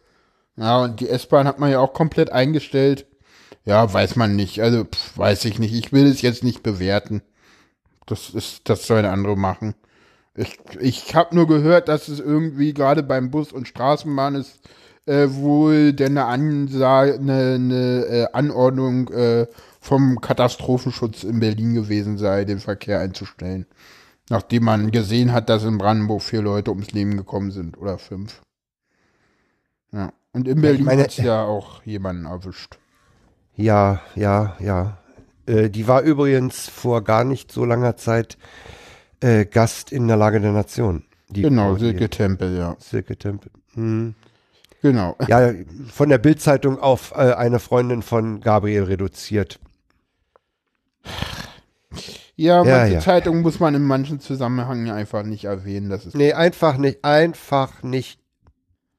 Ja, 0.57 0.83
und 0.83 0.99
die 0.99 1.09
S-Bahn 1.09 1.47
hat 1.47 1.61
man 1.61 1.71
ja 1.71 1.79
auch 1.79 1.93
komplett 1.93 2.33
eingestellt. 2.33 3.07
Ja, 3.65 3.93
weiß 3.93 4.17
man 4.17 4.37
nicht. 4.37 4.61
Also, 4.61 4.85
pff, 4.85 5.17
weiß 5.17 5.45
ich 5.47 5.59
nicht. 5.59 5.75
Ich 5.75 5.93
will 5.93 6.07
es 6.07 6.23
jetzt 6.23 6.45
nicht 6.45 6.63
bewerten. 6.63 7.23
Das 8.07 8.31
ist, 8.31 8.69
das 8.69 8.87
sollen 8.87 9.07
andere 9.07 9.37
machen. 9.37 9.75
Ich, 10.37 10.59
ich 10.81 11.15
habe 11.15 11.35
nur 11.35 11.47
gehört, 11.47 11.89
dass 11.89 12.09
es 12.09 12.21
irgendwie 12.21 12.75
gerade 12.75 13.03
beim 13.03 13.31
Bus 13.31 13.53
und 13.53 13.69
Straßenbahn 13.69 14.35
ist 14.35 14.61
äh, 15.07 15.29
wohl 15.31 15.93
denn 15.93 16.19
eine, 16.19 16.27
Ansage, 16.27 17.15
eine, 17.15 17.55
eine 17.55 18.07
äh, 18.07 18.27
Anordnung 18.33 19.09
äh, 19.11 19.47
vom 19.81 20.21
Katastrophenschutz 20.21 21.25
in 21.25 21.41
Berlin 21.41 21.75
gewesen 21.75 22.19
sei, 22.19 22.45
den 22.45 22.59
Verkehr 22.59 23.01
einzustellen. 23.01 23.67
Nachdem 24.31 24.65
man 24.65 24.91
gesehen 24.91 25.33
hat, 25.33 25.51
dass 25.51 25.65
in 25.65 25.79
Brandenburg 25.79 26.23
vier 26.23 26.41
Leute 26.41 26.71
ums 26.71 26.93
Leben 26.93 27.17
gekommen 27.17 27.51
sind 27.51 27.77
oder 27.77 27.99
fünf. 27.99 28.41
Ja. 29.93 30.13
Und 30.33 30.49
in 30.49 30.61
Berlin 30.61 30.85
meine- 30.85 31.03
hat's 31.03 31.19
ja 31.19 31.45
auch 31.45 31.83
jemanden 31.85 32.25
erwischt. 32.27 32.79
Ja, 33.57 34.01
ja, 34.15 34.57
ja. 34.61 34.99
Äh, 35.47 35.71
die 35.71 35.87
war 35.87 36.03
übrigens 36.03 36.69
vor 36.69 37.03
gar 37.03 37.25
nicht 37.25 37.53
so 37.53 37.65
langer 37.65 37.97
Zeit 37.97 38.37
äh, 39.21 39.45
Gast 39.45 39.93
in 39.93 40.09
der 40.09 40.17
Lage 40.17 40.41
der 40.41 40.53
Nation. 40.53 41.05
Genau, 41.31 41.77
Silke 41.77 42.09
Tempel, 42.09 42.57
ja. 42.57 42.77
Silke 42.79 43.17
Tempel. 43.17 43.51
Hm. 43.75 44.15
Genau. 44.83 45.17
Ja, 45.29 45.53
von 45.91 46.11
der 46.11 46.19
Bildzeitung 46.19 46.79
auf 46.79 47.13
äh, 47.13 47.33
eine 47.33 47.59
Freundin 47.59 48.03
von 48.03 48.41
Gabriel 48.41 48.85
reduziert. 48.85 49.59
Ja, 52.37 52.65
Ja, 52.65 52.79
manche 52.79 52.95
ja. 52.95 53.01
Zeitungen 53.01 53.43
muss 53.43 53.61
man 53.61 53.75
in 53.75 53.83
manchen 53.85 54.21
Zusammenhängen 54.21 54.91
einfach 54.91 55.23
nicht 55.23 55.45
erwähnen. 55.45 55.89
Das 55.89 56.05
ist 56.05 56.15
Nee, 56.15 56.33
einfach 56.33 56.77
nicht, 56.77 57.05
einfach 57.05 57.83
nicht. 57.83 58.21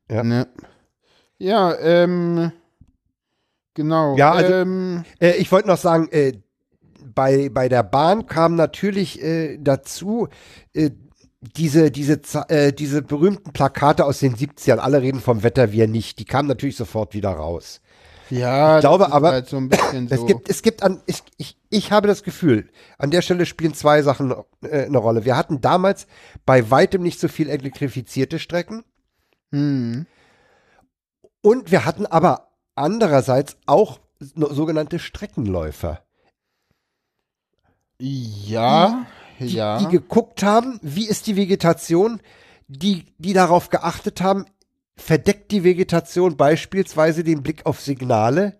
Ja. 0.10 0.24
Ne? 0.24 0.48
Ja, 1.38 1.76
ähm, 1.80 2.52
genau. 3.76 4.18
Ja, 4.18 4.32
also- 4.32 4.54
ähm, 4.54 5.06
Äh, 5.20 5.34
ich 5.34 5.52
wollte 5.52 5.68
noch 5.68 5.78
sagen, 5.78 6.08
äh, 6.12 6.34
bei, 7.14 7.50
bei 7.50 7.70
der 7.70 7.84
Bahn 7.84 8.26
kam 8.26 8.56
natürlich 8.56 9.22
äh, 9.22 9.58
dazu, 9.60 10.28
äh, 10.74 10.90
diese, 11.40 11.92
diese, 11.92 12.20
äh, 12.50 12.74
diese 12.74 13.04
berühmten 13.04 13.54
Plakate 13.54 14.04
aus 14.06 14.20
den 14.20 14.36
70ern, 14.36 14.78
alle 14.78 15.02
reden 15.04 15.20
vom 15.20 15.44
Wetter, 15.44 15.72
wir 15.72 15.88
nicht, 15.88 16.18
die 16.18 16.26
kamen 16.26 16.48
natürlich 16.48 16.76
sofort 16.76 17.14
wieder 17.14 17.30
raus. 17.30 17.82
Ja, 18.32 18.78
Ich 18.78 18.82
glaube 18.82 19.14
aber, 19.14 19.30
halt 19.32 19.48
so 19.48 19.62
bisschen 19.62 20.08
so. 20.10 20.16
Es 20.16 20.26
gibt, 20.26 20.50
es 20.50 20.62
gibt 20.64 20.82
an, 20.82 21.02
ich, 21.06 21.22
ich, 21.38 21.58
ich 21.70 21.92
habe 21.92 22.08
das 22.08 22.24
Gefühl, 22.24 22.68
an 22.98 23.12
der 23.12 23.22
Stelle 23.22 23.46
spielen 23.46 23.76
zwei 23.76 24.02
Sachen 24.02 24.34
äh, 24.64 24.86
eine 24.86 24.98
Rolle. 24.98 25.26
Wir 25.26 25.38
hatten 25.38 25.62
damals 25.62 26.08
bei 26.48 26.72
weitem 26.72 27.04
nicht 27.04 27.20
so 27.20 27.28
viel 27.28 27.50
elektrifizierte 27.50 28.40
Strecken. 28.40 28.84
hm. 29.52 30.08
Und 31.42 31.70
wir 31.72 31.86
hatten 31.86 32.08
aber 32.08 32.48
andererseits 32.76 33.58
auch 33.66 34.00
sogenannte 34.20 35.00
Streckenläufer, 35.00 36.02
Ja, 38.00 39.06
die, 39.40 39.46
ja. 39.48 39.80
die 39.80 39.88
geguckt 39.88 40.44
haben, 40.44 40.80
wie 40.82 41.08
ist 41.08 41.28
die 41.28 41.36
Vegetation, 41.36 42.20
die, 42.68 43.06
die 43.18 43.34
darauf 43.34 43.70
geachtet 43.70 44.22
haben, 44.22 44.46
verdeckt 44.98 45.52
die 45.52 45.64
Vegetation 45.64 46.38
beispielsweise 46.38 47.24
den 47.24 47.44
Blick 47.44 47.66
auf 47.66 47.82
Signale. 47.82 48.60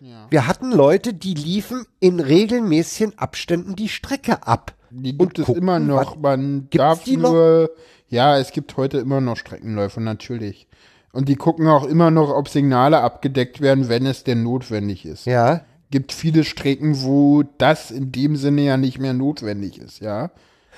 ja. 0.00 0.26
Wir 0.30 0.46
hatten 0.46 0.72
Leute, 0.72 1.14
die 1.14 1.34
liefen 1.34 1.86
in 2.00 2.20
regelmäßigen 2.20 3.18
Abständen 3.18 3.76
die 3.76 3.88
Strecke 3.88 4.46
ab. 4.46 4.74
Die 4.90 5.12
und 5.12 5.18
gibt 5.18 5.38
es 5.38 5.46
gucken, 5.46 5.62
immer 5.62 5.78
noch. 5.78 6.16
Man 6.16 6.68
darf 6.70 7.04
die 7.04 7.16
noch? 7.16 7.30
nur. 7.30 7.70
Ja, 8.08 8.38
es 8.38 8.50
gibt 8.50 8.76
heute 8.76 8.98
immer 8.98 9.20
noch 9.20 9.36
Streckenläufe, 9.36 10.00
natürlich. 10.00 10.66
Und 11.12 11.28
die 11.28 11.36
gucken 11.36 11.66
auch 11.66 11.84
immer 11.84 12.10
noch, 12.10 12.30
ob 12.30 12.48
Signale 12.48 13.00
abgedeckt 13.00 13.60
werden, 13.60 13.88
wenn 13.88 14.06
es 14.06 14.22
denn 14.24 14.42
notwendig 14.42 15.04
ist. 15.04 15.26
Ja. 15.26 15.62
Gibt 15.90 16.12
viele 16.12 16.44
Strecken, 16.44 17.02
wo 17.02 17.42
das 17.58 17.90
in 17.90 18.12
dem 18.12 18.36
Sinne 18.36 18.62
ja 18.62 18.76
nicht 18.76 19.00
mehr 19.00 19.12
notwendig 19.12 19.78
ist, 19.80 20.00
ja. 20.00 20.30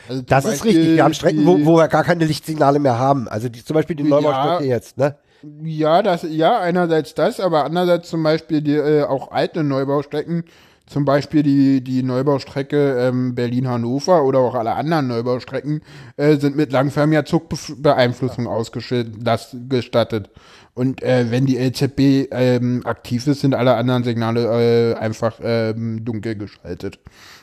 Also 0.08 0.22
Das 0.22 0.44
ist 0.44 0.62
Beispiel 0.62 0.70
richtig. 0.80 0.96
Wir 0.96 1.04
haben 1.04 1.14
Strecken, 1.14 1.46
wo, 1.46 1.64
wo 1.66 1.76
wir 1.76 1.88
gar 1.88 2.02
keine 2.02 2.24
Lichtsignale 2.24 2.78
mehr 2.78 2.98
haben. 2.98 3.28
Also 3.28 3.48
die, 3.50 3.62
zum 3.62 3.74
Beispiel 3.74 3.94
die 3.94 4.04
Ja. 4.04 4.08
Neubaustrecke 4.08 4.64
jetzt, 4.64 4.96
ne? 4.96 5.16
Ja, 5.62 6.02
das, 6.02 6.24
ja, 6.28 6.60
einerseits 6.60 7.14
das, 7.14 7.40
aber 7.40 7.64
andererseits 7.64 8.08
zum 8.08 8.22
Beispiel 8.22 8.62
die, 8.62 8.74
äh, 8.76 9.02
auch 9.02 9.32
alte 9.32 9.62
Neubaustrecken, 9.64 10.44
zum 10.93 11.05
Beispiel 11.05 11.43
die, 11.43 11.82
die 11.82 12.03
Neubaustrecke 12.03 12.97
ähm, 13.09 13.34
Berlin-Hannover 13.34 14.22
oder 14.24 14.38
auch 14.40 14.55
alle 14.55 14.74
anderen 14.74 15.09
Neubaustrecken 15.09 15.80
äh, 16.16 16.36
sind 16.36 16.55
mit 16.57 16.70
langförmiger 16.72 17.24
Zugbeeinflussung 17.24 18.47
ausgestattet. 18.47 20.30
Und 20.74 21.03
äh, 21.03 21.30
wenn 21.30 21.45
die 21.45 21.59
LZB 21.59 22.28
ähm, 22.30 22.82
aktiv 22.86 23.26
ist, 23.26 23.40
sind 23.40 23.55
alle 23.55 23.74
anderen 23.74 24.05
Signale 24.05 24.93
äh, 24.93 24.95
einfach 24.95 25.38
ähm, 25.43 26.03
dunkel 26.03 26.34
geschaltet 26.34 26.99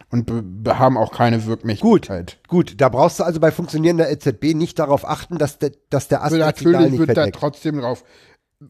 und 0.10 0.26
be- 0.26 0.42
be- 0.42 0.80
haben 0.80 0.98
auch 0.98 1.12
keine 1.12 1.38
Gut, 1.38 1.48
Wirkmächtigkeit. 1.48 2.40
gut. 2.48 2.82
Da 2.82 2.90
brauchst 2.90 3.20
du 3.20 3.24
also 3.24 3.40
bei 3.40 3.52
funktionierender 3.52 4.10
LZB 4.10 4.56
nicht 4.56 4.80
darauf 4.80 5.08
achten, 5.08 5.38
dass 5.38 5.60
der, 5.60 5.74
dass 5.92 6.08
der 6.08 6.24
Ast 6.24 6.36
natürlich 6.36 6.98
wird 6.98 7.16
da 7.16 7.28
trotzdem 7.28 7.80
drauf. 7.80 8.04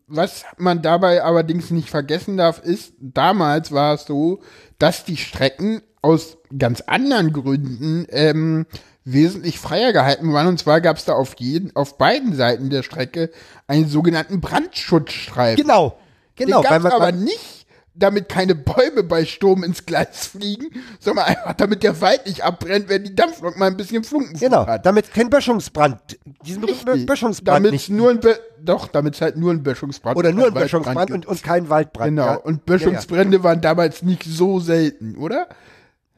Was 0.06 0.44
man 0.58 0.84
dabei 0.84 1.24
allerdings 1.24 1.72
nicht 1.72 1.90
vergessen 1.90 2.38
darf, 2.38 2.60
ist, 2.60 2.94
damals 3.00 3.72
war 3.72 3.96
es 3.96 4.06
so, 4.06 4.42
dass 4.78 5.04
die 5.04 5.18
Strecken 5.18 5.82
aus 6.02 6.38
ganz 6.58 6.82
anderen 6.82 7.34
Gründen 7.34 8.06
ähm, 8.10 8.68
wesentlich 9.04 9.60
freier 9.60 9.92
gehalten 9.92 10.32
waren. 10.32 10.48
Und 10.48 10.60
zwar 10.60 10.80
gab 10.82 10.98
es 10.98 11.06
da 11.06 11.14
auf 11.14 11.36
jeden, 11.40 11.76
auf 11.76 11.98
beiden 11.98 12.36
Seiten 12.36 12.70
der 12.70 12.84
Strecke 12.84 13.32
einen 13.68 13.88
sogenannten 13.88 14.42
Brandschutzstreifen. 14.42 15.64
Genau, 15.64 15.98
genau. 16.36 16.62
Den 16.62 16.70
gab's 16.70 16.84
man, 16.84 16.92
aber 16.92 17.12
nicht, 17.12 17.59
damit 18.00 18.30
keine 18.30 18.56
Bäume 18.56 19.04
bei 19.04 19.26
Sturm 19.26 19.64
ins 19.64 19.86
Gleis 19.86 20.28
fliegen, 20.28 20.68
sondern 21.00 21.26
einfach 21.26 21.54
damit 21.54 21.84
der 21.84 22.00
Wald 22.02 22.26
nicht 22.26 22.44
abbrennt, 22.44 22.90
wenn 22.90 23.04
die 23.04 23.16
Dampflok 23.16 23.58
mal 23.58 23.68
ein 23.68 23.78
bisschen 23.78 24.04
Flunken 24.04 24.40
genau, 24.40 24.66
hat. 24.66 24.86
damit 24.86 25.14
kein 25.14 25.30
Böschungsbrand, 25.30 26.18
diesen 26.46 26.64
Richtig. 26.64 27.06
Böschungsbrand 27.06 27.66
Damit's 27.66 27.72
nicht. 27.72 27.90
nur 27.90 28.10
ein 28.10 28.20
Be 28.20 28.40
doch, 28.62 28.88
damit 28.88 29.16
es 29.16 29.22
halt 29.22 29.38
nur 29.38 29.52
ein 29.52 29.64
Böschungsbrand 29.64 30.18
Oder 30.18 30.34
nur 30.34 30.48
ein 30.48 30.54
Böschungsbrand 30.54 31.12
und, 31.12 31.26
und 31.26 31.44
kein 31.44 31.70
Waldbrand. 31.70 32.10
Genau, 32.10 32.26
ja. 32.26 32.36
und 32.36 32.66
Böschungsbrände 32.66 33.44
waren 33.44 33.62
damals 33.62 34.02
nicht 34.02 34.24
so 34.24 34.60
selten, 34.60 35.16
oder? 35.16 35.48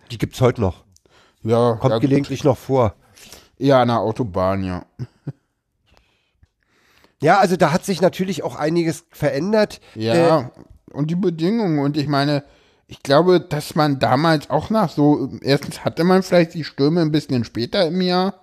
Die 0.09 0.17
gibt's 0.17 0.41
heute 0.41 0.61
noch. 0.61 0.83
Ja, 1.43 1.73
Kommt 1.73 1.91
ja, 1.93 1.99
gelegentlich 1.99 2.43
noch 2.43 2.57
vor. 2.57 2.95
Ja, 3.57 3.81
an 3.81 3.89
der 3.89 3.99
Autobahn, 3.99 4.63
ja. 4.63 4.85
Ja, 7.21 7.37
also 7.37 7.55
da 7.55 7.71
hat 7.71 7.85
sich 7.85 8.01
natürlich 8.01 8.43
auch 8.43 8.55
einiges 8.55 9.05
verändert. 9.11 9.79
Äh, 9.95 10.07
Ja, 10.07 10.51
und 10.91 11.09
die 11.09 11.15
Bedingungen. 11.15 11.79
Und 11.79 11.97
ich 11.97 12.07
meine, 12.07 12.43
ich 12.87 13.03
glaube, 13.03 13.39
dass 13.39 13.75
man 13.75 13.99
damals 13.99 14.49
auch 14.49 14.69
nach 14.69 14.89
so, 14.89 15.29
erstens 15.41 15.85
hatte 15.85 16.03
man 16.03 16.23
vielleicht 16.23 16.53
die 16.53 16.63
Stürme 16.63 17.01
ein 17.01 17.11
bisschen 17.11 17.43
später 17.43 17.87
im 17.87 18.01
Jahr. 18.01 18.41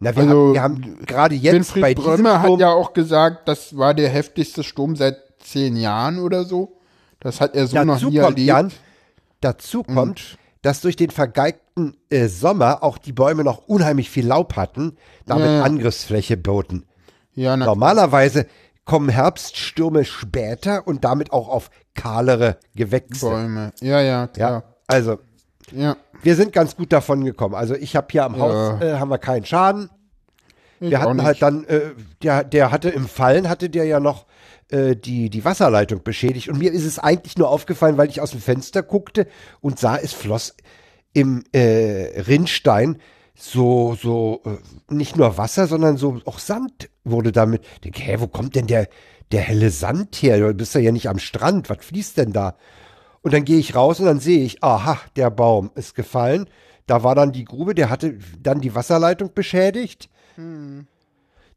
na, 0.00 0.14
wir, 0.14 0.22
also, 0.24 0.54
haben, 0.58 0.84
haben 0.84 1.06
gerade 1.06 1.34
jetzt 1.34 1.54
Winfried 1.54 1.82
bei 1.82 1.94
Brömme 1.94 2.42
hat 2.42 2.58
ja 2.58 2.70
auch 2.70 2.92
gesagt, 2.92 3.48
das 3.48 3.76
war 3.76 3.94
der 3.94 4.10
heftigste 4.10 4.62
Sturm 4.62 4.96
seit 4.96 5.16
zehn 5.38 5.76
Jahren 5.76 6.18
oder 6.18 6.44
so. 6.44 6.76
Das 7.20 7.40
hat 7.40 7.54
er 7.54 7.66
so 7.66 7.82
noch 7.84 7.94
dazu 7.94 8.10
nie 8.10 8.18
kommt, 8.18 8.38
erlebt. 8.38 8.48
Jan, 8.48 8.72
dazu 9.40 9.82
kommt, 9.82 10.38
dass 10.62 10.80
durch 10.80 10.96
den 10.96 11.10
vergeigten 11.10 11.96
äh, 12.10 12.28
Sommer 12.28 12.82
auch 12.82 12.98
die 12.98 13.12
Bäume 13.12 13.44
noch 13.44 13.66
unheimlich 13.66 14.10
viel 14.10 14.26
Laub 14.26 14.56
hatten, 14.56 14.96
damit 15.26 15.46
Ja, 15.46 15.56
ja. 15.58 15.62
Angriffsfläche 15.62 16.36
boten. 16.36 16.84
Ja, 17.34 17.56
Normalerweise 17.56 18.46
kommen 18.84 19.08
Herbststürme 19.08 20.04
später 20.04 20.86
und 20.86 21.04
damit 21.04 21.32
auch 21.32 21.48
auf 21.48 21.70
kahlere 21.94 22.58
Gewächse. 22.74 23.28
Bäume. 23.28 23.72
Ja, 23.80 24.00
ja, 24.00 24.20
Ja, 24.20 24.26
klar. 24.26 24.74
also 24.86 25.18
Ja. 25.70 25.96
wir 26.22 26.36
sind 26.36 26.52
ganz 26.52 26.76
gut 26.76 26.92
davon 26.92 27.24
gekommen. 27.24 27.54
Also 27.54 27.74
ich 27.74 27.96
habe 27.96 28.08
hier 28.10 28.24
am 28.24 28.38
Haus 28.38 28.80
äh, 28.82 28.94
haben 28.98 29.08
wir 29.10 29.18
keinen 29.18 29.44
Schaden. 29.46 29.90
Ich 30.80 30.90
Wir 30.90 31.00
hatten 31.00 31.22
halt 31.22 31.40
dann, 31.42 31.64
äh, 31.64 31.92
der, 32.22 32.42
der 32.42 32.72
hatte 32.72 32.88
im 32.88 33.06
Fallen 33.06 33.48
hatte 33.48 33.70
der 33.70 33.84
ja 33.84 34.00
noch 34.00 34.26
äh, 34.70 34.96
die 34.96 35.30
die 35.30 35.44
Wasserleitung 35.44 36.02
beschädigt 36.02 36.48
und 36.48 36.58
mir 36.58 36.72
ist 36.72 36.84
es 36.84 36.98
eigentlich 36.98 37.38
nur 37.38 37.48
aufgefallen, 37.50 37.98
weil 37.98 38.08
ich 38.08 38.20
aus 38.20 38.32
dem 38.32 38.40
Fenster 38.40 38.82
guckte 38.82 39.28
und 39.60 39.78
sah, 39.78 39.96
es 39.96 40.12
floss 40.12 40.56
im 41.12 41.44
äh, 41.52 42.20
Rinnstein 42.26 42.98
so 43.34 43.96
so 44.00 44.42
äh, 44.44 44.92
nicht 44.92 45.16
nur 45.16 45.36
Wasser, 45.38 45.66
sondern 45.66 45.96
so 45.96 46.20
auch 46.24 46.38
Sand 46.38 46.90
wurde 47.04 47.32
damit. 47.32 47.64
Ich 47.74 47.80
denke, 47.80 48.02
hä, 48.02 48.16
wo 48.18 48.26
kommt 48.26 48.54
denn 48.54 48.66
der 48.66 48.88
der 49.32 49.40
helle 49.40 49.70
Sand 49.70 50.16
her? 50.16 50.38
Du 50.38 50.54
bist 50.54 50.74
ja 50.74 50.92
nicht 50.92 51.08
am 51.08 51.18
Strand. 51.18 51.70
Was 51.70 51.84
fließt 51.84 52.18
denn 52.18 52.32
da? 52.32 52.56
Und 53.22 53.32
dann 53.32 53.44
gehe 53.44 53.58
ich 53.58 53.74
raus 53.74 54.00
und 54.00 54.06
dann 54.06 54.20
sehe 54.20 54.44
ich, 54.44 54.62
aha, 54.62 54.98
der 55.16 55.30
Baum 55.30 55.70
ist 55.74 55.94
gefallen. 55.94 56.46
Da 56.86 57.04
war 57.04 57.14
dann 57.14 57.32
die 57.32 57.44
Grube, 57.44 57.74
der 57.74 57.88
hatte 57.88 58.18
dann 58.40 58.60
die 58.60 58.74
Wasserleitung 58.74 59.32
beschädigt. 59.32 60.10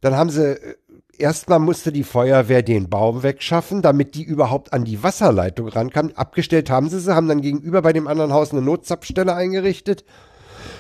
Dann 0.02 0.16
haben 0.16 0.30
sie, 0.30 0.54
äh, 0.54 0.76
erstmal 1.18 1.60
musste 1.60 1.92
die 1.92 2.04
Feuerwehr 2.04 2.62
den 2.62 2.90
Baum 2.90 3.24
wegschaffen, 3.24 3.82
damit 3.82 4.16
die 4.16 4.24
überhaupt 4.24 4.74
an 4.74 4.86
die 4.86 5.02
Wasserleitung 5.02 5.68
rankam. 5.70 6.12
Abgestellt 6.16 6.70
haben 6.70 6.90
sie 6.90 7.00
sie, 7.00 7.16
haben 7.16 7.28
dann 7.28 7.42
gegenüber 7.42 7.82
bei 7.82 7.94
dem 7.94 8.08
anderen 8.08 8.32
Haus 8.32 8.52
eine 8.52 8.62
Notzapfstelle 8.62 9.34
eingerichtet. 9.34 10.06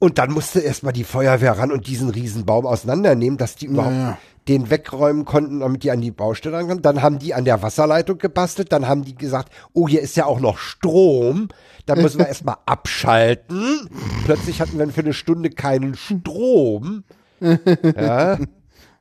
Und 0.00 0.16
dann 0.16 0.32
musste 0.32 0.60
erstmal 0.60 0.94
die 0.94 1.04
Feuerwehr 1.04 1.58
ran 1.58 1.70
und 1.70 1.86
diesen 1.86 2.08
Riesenbaum 2.08 2.64
auseinandernehmen, 2.64 3.36
dass 3.36 3.54
die 3.54 3.66
überhaupt 3.66 3.94
ja. 3.94 4.18
den 4.48 4.70
wegräumen 4.70 5.26
konnten, 5.26 5.60
damit 5.60 5.84
die 5.84 5.90
an 5.90 6.00
die 6.00 6.10
Baustelle 6.10 6.56
rankamen. 6.56 6.80
Dann 6.80 7.02
haben 7.02 7.18
die 7.18 7.34
an 7.34 7.44
der 7.44 7.62
Wasserleitung 7.62 8.16
gebastelt. 8.16 8.72
Dann 8.72 8.88
haben 8.88 9.04
die 9.04 9.14
gesagt, 9.14 9.52
oh, 9.74 9.86
hier 9.86 10.00
ist 10.00 10.16
ja 10.16 10.24
auch 10.24 10.40
noch 10.40 10.56
Strom. 10.56 11.48
Dann 11.84 12.00
müssen 12.00 12.18
wir 12.18 12.26
erstmal 12.28 12.56
abschalten. 12.64 13.90
Plötzlich 14.24 14.62
hatten 14.62 14.78
wir 14.78 14.88
für 14.88 15.02
eine 15.02 15.12
Stunde 15.12 15.50
keinen 15.50 15.94
Strom. 15.94 17.04
Ja. 17.96 18.36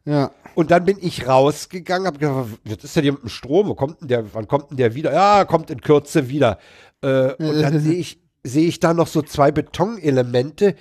Ja. 0.05 0.31
Und 0.55 0.71
dann 0.71 0.85
bin 0.85 0.97
ich 0.99 1.27
rausgegangen, 1.27 2.07
habe 2.07 2.19
gedacht, 2.19 2.57
was 2.65 2.83
ist 2.83 2.95
denn 2.95 3.03
hier 3.03 3.11
mit 3.13 3.23
dem 3.23 3.29
Strom? 3.29 3.67
Wo 3.67 3.75
kommt 3.75 4.01
denn 4.01 4.07
der, 4.07 4.33
wann 4.33 4.47
kommt 4.47 4.71
denn 4.71 4.77
der 4.77 4.95
wieder? 4.95 5.13
Ja, 5.13 5.45
kommt 5.45 5.69
in 5.69 5.81
Kürze 5.81 6.29
wieder. 6.29 6.57
Äh, 7.01 7.33
und 7.33 7.61
dann 7.61 7.79
sehe 7.79 7.93
ich, 7.93 8.19
sehe 8.43 8.67
ich 8.67 8.79
da 8.79 8.93
noch 8.93 9.07
so 9.07 9.21
zwei 9.21 9.51
Betonelemente 9.51 10.75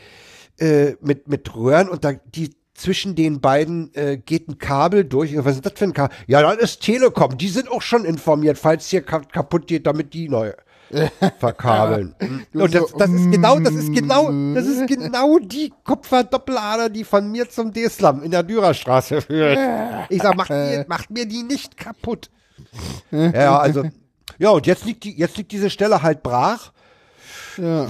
äh, 0.58 0.92
mit, 1.00 1.28
mit 1.28 1.54
Röhren 1.54 1.88
und 1.88 2.04
da 2.04 2.12
die 2.12 2.50
zwischen 2.74 3.14
den 3.16 3.40
beiden 3.40 3.92
äh, 3.94 4.18
geht 4.18 4.48
ein 4.48 4.58
Kabel 4.58 5.04
durch. 5.04 5.36
Was 5.44 5.56
ist 5.56 5.66
das 5.66 5.72
für 5.74 5.84
ein 5.84 5.92
Kabel? 5.92 6.16
Ja, 6.26 6.42
das 6.42 6.72
ist 6.72 6.82
Telekom. 6.82 7.36
Die 7.36 7.48
sind 7.48 7.70
auch 7.70 7.82
schon 7.82 8.04
informiert, 8.04 8.56
falls 8.56 8.88
hier 8.88 9.02
ka 9.02 9.20
kaputt 9.20 9.66
geht, 9.66 9.86
damit 9.86 10.14
die 10.14 10.28
neu 10.28 10.52
verkabeln. 11.38 12.14
Und 12.54 12.74
das, 12.74 12.92
das 12.96 13.10
ist 13.10 13.30
genau, 13.30 13.58
das 13.58 13.74
ist 13.74 13.92
genau, 13.92 14.54
das 14.54 14.66
ist 14.66 14.86
genau 14.86 15.38
die 15.38 15.72
Kupferdoppelader, 15.84 16.88
die 16.88 17.04
von 17.04 17.30
mir 17.30 17.48
zum 17.48 17.72
D-Slum 17.72 18.22
in 18.22 18.30
der 18.30 18.42
Dürerstraße 18.42 19.20
führt. 19.22 19.58
Ich 20.10 20.22
sag, 20.22 20.36
macht 20.36 20.50
mir, 20.50 20.86
macht 20.88 21.10
mir 21.10 21.26
die 21.26 21.42
nicht 21.42 21.76
kaputt. 21.76 22.30
Ja, 23.10 23.58
also, 23.58 23.84
ja, 24.38 24.50
und 24.50 24.66
jetzt 24.66 24.84
liegt 24.84 25.04
die, 25.04 25.16
jetzt 25.16 25.36
liegt 25.36 25.52
diese 25.52 25.70
Stelle 25.70 26.02
halt 26.02 26.22
brach. 26.22 26.72
Ja. 27.58 27.88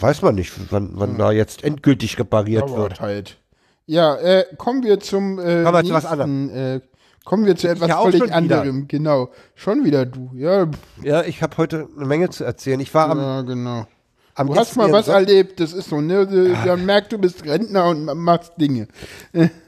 Weiß 0.00 0.22
man 0.22 0.34
nicht, 0.34 0.52
wann, 0.70 0.90
wann 0.94 1.16
da 1.16 1.32
jetzt 1.32 1.64
endgültig 1.64 2.18
repariert 2.18 2.70
wird. 2.70 3.00
Halt. 3.00 3.38
Ja, 3.86 4.16
äh, 4.16 4.44
kommen 4.58 4.82
wir 4.82 5.00
zum 5.00 5.38
äh, 5.38 5.62
Kommen 5.62 5.74
wir 5.74 5.84
zu 5.84 5.92
was 5.94 6.04
nächsten, 6.04 6.50
Äh, 6.50 6.80
kommen 7.24 7.46
wir 7.46 7.56
zu 7.56 7.68
etwas 7.68 7.88
ja 7.88 8.02
völlig 8.02 8.32
anderem. 8.32 8.88
Genau. 8.88 9.30
Schon 9.54 9.84
wieder 9.84 10.04
du. 10.04 10.30
Ja, 10.34 10.66
Ja, 11.02 11.22
ich 11.22 11.42
habe 11.42 11.56
heute 11.56 11.88
eine 11.96 12.06
Menge 12.06 12.30
zu 12.30 12.44
erzählen. 12.44 12.80
Ich 12.80 12.92
war 12.94 13.10
am, 13.10 13.18
ja 13.18 13.42
genau. 13.42 13.86
Am 14.36 14.46
Du 14.48 14.54
hast 14.56 14.76
mal 14.76 14.92
was 14.92 15.08
erlebt, 15.08 15.58
das 15.60 15.72
ist 15.72 15.88
so, 15.88 16.00
ne? 16.00 16.26
Du- 16.26 16.54
Man 16.66 16.84
merkt, 16.86 17.12
du 17.12 17.18
bist 17.18 17.44
Rentner 17.44 17.86
und 17.86 18.04
machst 18.04 18.52
Dinge. 18.58 18.86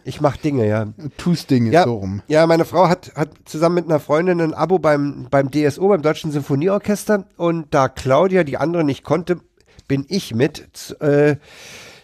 Ich 0.05 0.21
mach 0.21 0.37
Dinge, 0.37 0.67
ja. 0.69 0.87
Tust 1.17 1.51
Dinge 1.51 1.71
Ja, 1.73 1.85
so 1.85 1.95
rum. 1.95 2.23
ja, 2.29 2.47
meine 2.47 2.65
Frau 2.65 2.89
hat, 2.89 3.13
hat 3.17 3.31
zusammen 3.47 3.77
mit 3.77 3.85
einer 3.87 3.99
Freundin 4.01 4.41
ein 4.41 4.55
Abo 4.55 4.79
beim, 4.79 5.27
beim 5.31 5.51
DSO, 5.51 5.89
beim 5.89 6.03
Deutschen 6.03 6.31
Sinfonieorchester. 6.33 7.25
Und 7.37 7.73
da 7.75 7.89
Claudia 7.89 8.45
die 8.45 8.59
andere 8.59 8.85
nicht 8.85 9.05
konnte, 9.05 9.41
bin 9.89 10.05
ich 10.09 10.35
mit 10.35 10.69
zu, 10.75 11.01
äh, 11.01 11.37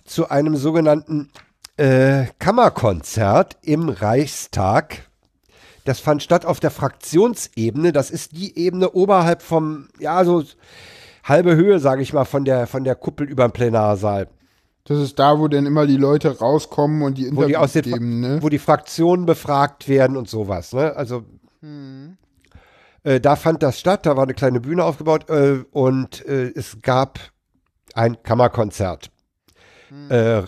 zu 0.04 0.30
einem 0.30 0.56
sogenannten 0.56 1.30
äh, 1.76 2.24
Kammerkonzert 2.38 3.58
im 3.62 3.88
Reichstag. 3.90 5.08
Das 5.84 6.00
fand 6.00 6.22
statt 6.22 6.46
auf 6.46 6.60
der 6.60 6.70
Fraktionsebene. 6.70 7.92
Das 7.92 8.10
ist 8.10 8.32
die 8.32 8.56
Ebene 8.58 8.92
oberhalb 8.92 9.42
vom, 9.42 9.88
ja, 9.98 10.24
so 10.24 10.42
halbe 11.24 11.56
Höhe, 11.56 11.80
sage 11.80 12.02
ich 12.02 12.12
mal, 12.12 12.24
von 12.24 12.44
der, 12.44 12.66
von 12.66 12.84
der 12.84 12.94
Kuppel 12.94 13.28
über 13.28 13.48
dem 13.48 13.52
Plenarsaal. 13.52 14.28
Das 14.84 14.98
ist 14.98 15.18
da, 15.18 15.38
wo 15.38 15.48
dann 15.48 15.64
immer 15.66 15.86
die 15.86 15.96
Leute 15.96 16.38
rauskommen 16.38 17.02
und 17.02 17.16
die 17.16 17.34
wo 17.34 17.44
die 17.44 17.56
aus 17.56 17.74
Interviews 17.74 17.98
den, 17.98 18.20
geben, 18.20 18.20
ne? 18.20 18.42
wo 18.42 18.50
die 18.50 18.58
Fraktionen 18.58 19.24
befragt 19.24 19.88
werden 19.88 20.16
und 20.16 20.28
sowas. 20.28 20.74
Ne? 20.74 20.94
Also 20.94 21.24
äh, 23.02 23.20
da 23.20 23.36
fand 23.36 23.62
das 23.62 23.80
statt, 23.80 24.04
da 24.04 24.16
war 24.16 24.24
eine 24.24 24.34
kleine 24.34 24.60
Bühne 24.60 24.84
aufgebaut 24.84 25.30
äh, 25.30 25.64
und 25.70 26.26
äh, 26.26 26.52
es 26.54 26.82
gab 26.82 27.18
ein 27.94 28.22
Kammerkonzert. 28.22 29.10
Äh, 30.10 30.42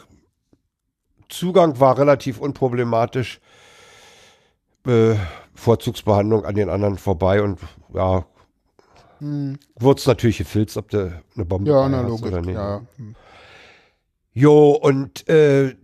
Zugang 1.28 1.80
war 1.80 1.98
relativ 1.98 2.38
unproblematisch. 2.38 3.40
Äh, 4.86 5.14
Vorzugsbehandlung 5.54 6.44
an 6.44 6.54
den 6.54 6.68
anderen 6.68 6.98
vorbei 6.98 7.42
und 7.42 7.58
ja, 7.94 8.26
wurde 9.20 9.98
es 10.00 10.06
natürlich 10.06 10.38
gefilzt, 10.38 10.76
ob 10.76 10.90
du 10.90 11.22
eine 11.34 11.44
Bombe 11.44 11.70
Ja, 11.70 11.88
na 11.88 12.00
logisch, 12.02 12.26
oder 12.32 12.40
nicht. 12.42 12.54
ja. 12.54 12.82
Jo, 14.32 14.70
und 14.72 15.28
äh, 15.28 15.74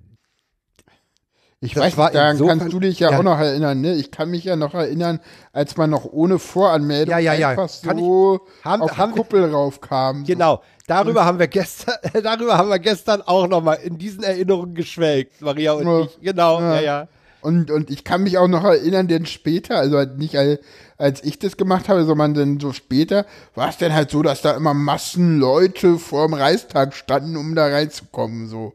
Ich 1.64 1.74
Das 1.74 1.84
weiß 1.84 1.96
nicht, 1.96 2.14
daran 2.16 2.32
insofern- 2.32 2.58
kannst 2.58 2.72
du 2.74 2.80
dich 2.80 2.98
ja, 2.98 3.12
ja. 3.12 3.18
auch 3.18 3.22
noch 3.22 3.38
erinnern, 3.38 3.80
ne? 3.80 3.94
Ich 3.94 4.10
kann 4.10 4.30
mich 4.30 4.42
ja 4.44 4.56
noch 4.56 4.74
erinnern, 4.74 5.20
als 5.52 5.76
man 5.76 5.90
noch 5.90 6.04
ohne 6.04 6.40
Voranmeldung 6.40 7.12
Ja, 7.12 7.18
ja, 7.20 7.34
ja. 7.34 7.48
einfach 7.50 7.70
Kann 7.84 7.98
ich- 7.98 8.04
so 8.04 8.40
haben- 8.64 8.82
auf 8.82 8.96
haben 8.98 9.12
Kuppel 9.12 9.44
raufkam. 9.48 10.24
Genau, 10.24 10.60
darüber 10.88 11.24
haben 11.24 11.38
wir 11.38 11.46
gestern, 11.46 11.94
darüber 12.24 12.58
haben 12.58 12.68
wir 12.68 12.80
gestern 12.80 13.22
auch 13.22 13.46
nochmal 13.46 13.78
in 13.84 13.96
diesen 13.96 14.24
Erinnerungen 14.24 14.74
geschwelgt, 14.74 15.40
Maria 15.40 15.72
und 15.74 15.86
Ja. 15.86 16.00
ich. 16.00 16.20
Genau, 16.20 16.60
ja, 16.60 16.74
Ja. 16.74 16.80
ja. 16.80 17.08
Und, 17.42 17.70
und 17.70 17.90
ich 17.90 18.04
kann 18.04 18.22
mich 18.22 18.38
auch 18.38 18.48
noch 18.48 18.64
erinnern, 18.64 19.08
denn 19.08 19.26
später, 19.26 19.76
also 19.76 19.96
halt 19.98 20.16
nicht 20.18 20.36
al- 20.38 20.60
als 20.96 21.22
ich 21.24 21.38
das 21.38 21.56
gemacht 21.56 21.88
habe, 21.88 22.04
sondern 22.04 22.34
dann 22.34 22.60
so 22.60 22.72
später, 22.72 23.26
war 23.54 23.68
es 23.68 23.78
dann 23.78 23.92
halt 23.92 24.10
so, 24.10 24.22
dass 24.22 24.42
da 24.42 24.52
immer 24.52 24.74
Massen 24.74 25.38
Leute 25.38 25.98
vor 25.98 26.26
dem 26.26 26.34
Reichstag 26.34 26.94
standen, 26.94 27.36
um 27.36 27.54
da 27.54 27.66
reinzukommen, 27.66 28.48
so. 28.48 28.74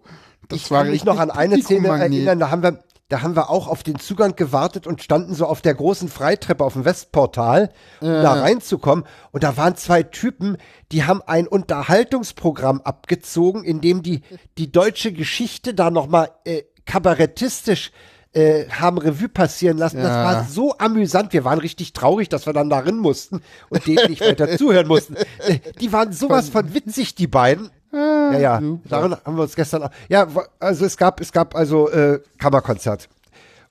Das 0.50 0.60
Ich 0.60 0.70
kann 0.70 0.92
mich 0.92 1.06
noch 1.06 1.20
an 1.20 1.32
eine 1.32 1.56
Szene 1.62 1.88
erinnern, 2.20 2.40
da 2.40 2.52
haben 2.52 2.64
wir, 2.64 2.80
da 3.10 3.22
haben 3.22 3.36
wir 3.38 3.50
auch 3.50 3.68
auf 3.70 3.84
den 3.84 4.00
Zugang 4.00 4.36
gewartet 4.36 4.86
und 4.86 5.02
standen 5.02 5.34
so 5.34 5.46
auf 5.46 5.62
der 5.62 5.74
großen 5.74 6.10
Freitreppe 6.10 6.64
auf 6.66 6.74
dem 6.74 6.84
Westportal, 6.84 7.70
um 8.02 8.08
da 8.08 8.34
reinzukommen. 8.34 9.06
Und 9.32 9.44
da 9.44 9.56
waren 9.56 9.78
zwei 9.78 10.04
Typen, 10.04 10.58
die 10.92 11.06
haben 11.06 11.22
ein 11.26 11.48
Unterhaltungsprogramm 11.48 12.82
abgezogen, 12.82 13.64
in 13.64 13.80
dem 13.80 14.04
die, 14.04 14.24
die 14.58 14.72
deutsche 14.72 15.14
Geschichte 15.14 15.74
da 15.74 15.90
nochmal 15.90 16.32
äh, 16.44 16.64
kabarettistisch 16.86 17.92
äh, 18.38 18.70
haben 18.70 18.98
Revue 18.98 19.30
passieren 19.30 19.78
lassen. 19.78 19.98
Das 19.98 20.10
Ja. 20.10 20.24
war 20.24 20.44
so 20.46 20.78
amüsant. 20.78 21.34
Wir 21.34 21.44
waren 21.44 21.60
richtig 21.60 21.94
traurig, 21.94 22.30
dass 22.30 22.46
wir 22.46 22.54
dann 22.54 22.70
darin 22.70 22.98
mussten 22.98 23.42
und 23.70 23.86
denen 23.88 24.10
nicht 24.10 24.22
weiter 24.22 24.48
zuhören 24.58 24.88
mussten. 24.88 25.16
Äh, 25.40 25.60
Die 25.80 25.92
waren 25.92 26.12
sowas 26.14 26.50
von 26.50 26.74
witzig, 26.74 27.16
die 27.16 27.28
beiden. 27.28 27.70
Ja, 27.92 28.38
ja, 28.38 28.60
super. 28.60 28.90
daran 28.90 29.16
haben 29.26 29.36
wir 29.38 29.44
uns 29.44 29.56
gestern 29.56 29.84
auch. 29.84 29.90
Ja, 30.10 30.28
also 30.60 30.86
es 30.86 30.98
gab, 30.98 31.20
es 31.22 31.32
gab 31.32 31.56
also 31.56 31.90
äh, 31.90 32.20
Kammerkonzert. 32.38 33.08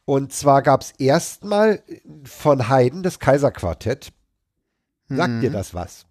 Und 0.06 0.32
zwar 0.32 0.62
gab 0.62 0.80
es 0.82 0.92
erstmal 0.92 1.82
von 2.24 2.68
Haydn 2.68 3.02
das 3.02 3.18
Kaiserquartett. 3.18 4.12
Sagt 5.08 5.42
dir 5.42 5.50
das 5.50 5.74
was? 5.74 6.06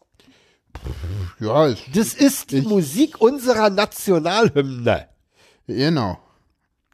Ja, 1.39 1.65
ist, 1.67 1.81
Das 1.93 2.13
ist 2.13 2.51
die 2.51 2.57
Ich- 2.59 2.67
Musik 2.67 3.19
unserer 3.21 3.69
Nationalhymne. 3.69 5.07
genau. 5.67 6.19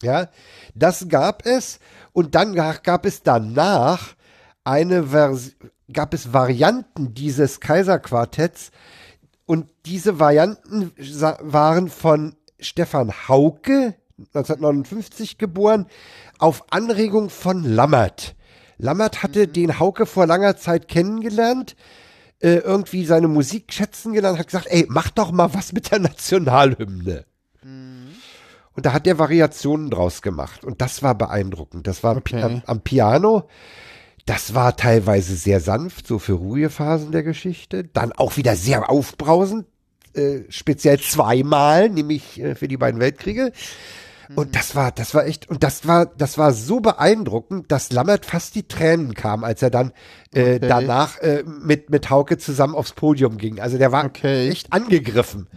Ja, 0.02 0.30
das 0.76 1.08
gab 1.10 1.46
es 1.46 1.80
und 2.14 2.36
dann 2.36 2.54
ga- 2.56 2.78
gab 2.82 3.06
es 3.06 3.24
danach 3.24 4.16
eine 4.64 5.08
Vers 5.08 5.52
gab 5.92 6.14
es 6.14 6.32
Varianten 6.34 7.14
dieses 7.14 7.60
Kaiserquartetts 7.60 8.72
und 9.46 9.68
diese 9.86 10.20
Varianten 10.20 10.92
waren 11.42 11.90
von 11.90 12.36
Stefan 12.60 13.12
Hauke 13.28 13.96
1959 14.34 15.38
geboren 15.38 15.88
auf 16.38 16.64
Anregung 16.72 17.30
von 17.30 17.64
Lammert. 17.64 18.36
Lammert 18.78 19.24
hatte 19.24 19.48
den 19.48 19.80
Hauke 19.80 20.06
vor 20.06 20.26
langer 20.28 20.58
Zeit 20.58 20.88
kennengelernt, 20.88 21.76
äh, 22.40 22.56
irgendwie 22.58 23.06
seine 23.06 23.28
Musik 23.28 23.74
schätzen 23.74 24.14
gelernt, 24.14 24.40
hat 24.40 24.48
gesagt, 24.48 24.68
ey, 24.70 24.86
mach 24.90 25.10
doch 25.10 25.32
mal 25.32 25.54
was 25.54 25.74
mit 25.74 25.92
der 25.92 26.00
Nationalhymne. 26.00 27.26
Und 28.76 28.86
da 28.86 28.94
hat 28.94 29.06
er 29.08 29.20
Variationen 29.20 29.90
draus 29.90 30.22
gemacht. 30.22 30.64
Und 30.64 30.82
das 30.82 31.04
war 31.04 31.16
beeindruckend. 31.16 31.88
Das 31.88 32.04
war 32.04 32.18
Okay. 32.18 32.42
am, 32.42 32.62
am 32.66 32.82
Piano. 32.82 33.44
Das 34.26 34.54
war 34.54 34.78
teilweise 34.78 35.36
sehr 35.36 35.60
sanft, 35.60 36.08
so 36.08 36.20
für 36.20 36.34
ruhige 36.34 36.70
Phasen 36.70 37.12
der 37.12 37.24
Geschichte. 37.24 37.84
Dann 37.84 38.12
auch 38.14 38.38
wieder 38.38 38.56
sehr 38.56 38.90
aufbrausend, 38.90 39.66
äh, 40.14 40.42
speziell 40.50 41.00
zweimal, 41.00 41.90
nämlich 41.90 42.40
äh, 42.40 42.56
für 42.56 42.68
die 42.68 42.78
beiden 42.78 43.00
Weltkriege. 43.02 43.52
Und 44.34 44.56
das 44.56 44.76
war, 44.78 44.92
das 44.94 45.14
war 45.14 45.26
echt, 45.26 45.50
und 45.50 45.62
das 45.62 45.86
war, 45.86 46.06
das 46.06 46.38
war 46.38 46.54
so 46.54 46.80
beeindruckend, 46.80 47.70
dass 47.70 47.92
Lammert 47.92 48.26
fast 48.26 48.56
die 48.56 48.66
Tränen 48.66 49.14
kam, 49.14 49.44
als 49.44 49.62
er 49.62 49.70
dann 49.72 49.92
äh, 50.34 50.56
Okay. 50.56 50.60
danach 50.62 51.18
äh, 51.18 51.44
mit, 51.44 51.90
mit 51.90 52.10
Hauke 52.10 52.38
zusammen 52.38 52.74
aufs 52.76 52.94
Podium 52.94 53.38
ging. 53.38 53.60
Also 53.60 53.78
der 53.78 53.92
war 53.92 54.06
Okay. 54.06 54.48
echt 54.48 54.72
angegriffen. 54.72 55.48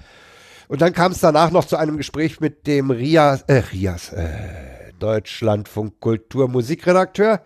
Und 0.69 0.81
dann 0.83 0.93
kam 0.93 1.13
es 1.13 1.21
danach 1.21 1.51
noch 1.51 1.65
zu 1.65 1.77
einem 1.77 1.97
Gespräch 1.97 2.41
mit 2.41 2.67
dem 2.67 2.91
Rias, 2.91 3.43
äh, 3.49 3.63
Rias, 3.73 4.13
äh, 4.13 4.93
Deutschlandfunk 4.99 6.01
Kultur 6.01 6.49
Musikredakteur 6.49 7.41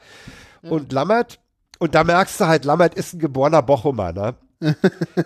und 0.62 0.92
Lammert. 0.92 1.40
Und 1.78 1.94
da 1.94 2.04
merkst 2.04 2.40
du 2.40 2.46
halt, 2.46 2.64
Lammert 2.64 2.94
ist 2.94 3.14
ein 3.14 3.18
geborener 3.20 3.62
Bochumer, 3.62 4.12
ne? 4.12 4.34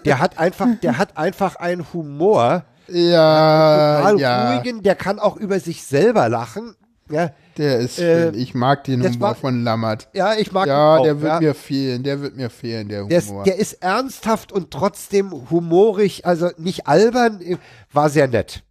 Der 0.05 0.19
hat 0.19 0.39
einfach, 0.39 0.67
der 0.83 0.99
hat 0.99 1.17
einfach 1.17 1.57
einen 1.57 1.91
Humor, 1.95 2.65
Ja, 2.89 3.97
total 3.99 4.21
ja. 4.21 4.53
ruhigen, 4.55 4.83
der 4.83 4.95
kann 4.95 5.19
auch 5.19 5.37
über 5.37 5.59
sich 5.59 5.85
selber 5.85 6.29
lachen. 6.29 6.75
Ja, 7.13 7.31
Der 7.59 7.79
ist, 7.81 7.99
Äh, 7.99 8.31
ich 8.31 8.55
mag 8.55 8.85
den 8.85 9.03
Humor 9.03 9.21
war- 9.21 9.35
von 9.35 9.63
Lammert. 9.63 10.09
ja 10.15 10.35
ich 10.35 10.51
mag 10.53 10.67
Ja, 10.67 10.95
ihn 10.97 11.01
auch, 11.01 11.05
der 11.05 11.21
wird 11.21 11.33
ja. 11.33 11.41
mir 11.41 11.55
fehlen, 11.55 12.03
der 12.03 12.21
wird 12.23 12.37
mir 12.37 12.49
fehlen, 12.49 12.89
der 12.89 13.05
Der 13.05 13.19
ist, 13.19 13.29
Humor. 13.29 13.45
der 13.45 13.57
ist 13.57 13.75
ernsthaft 13.75 14.51
und 14.53 14.71
trotzdem 14.71 15.31
humorig, 15.51 16.25
also 16.25 16.49
nicht 16.57 16.87
albern, 16.87 17.41
war 17.93 18.09
sehr 18.09 18.27
nett. 18.29 18.63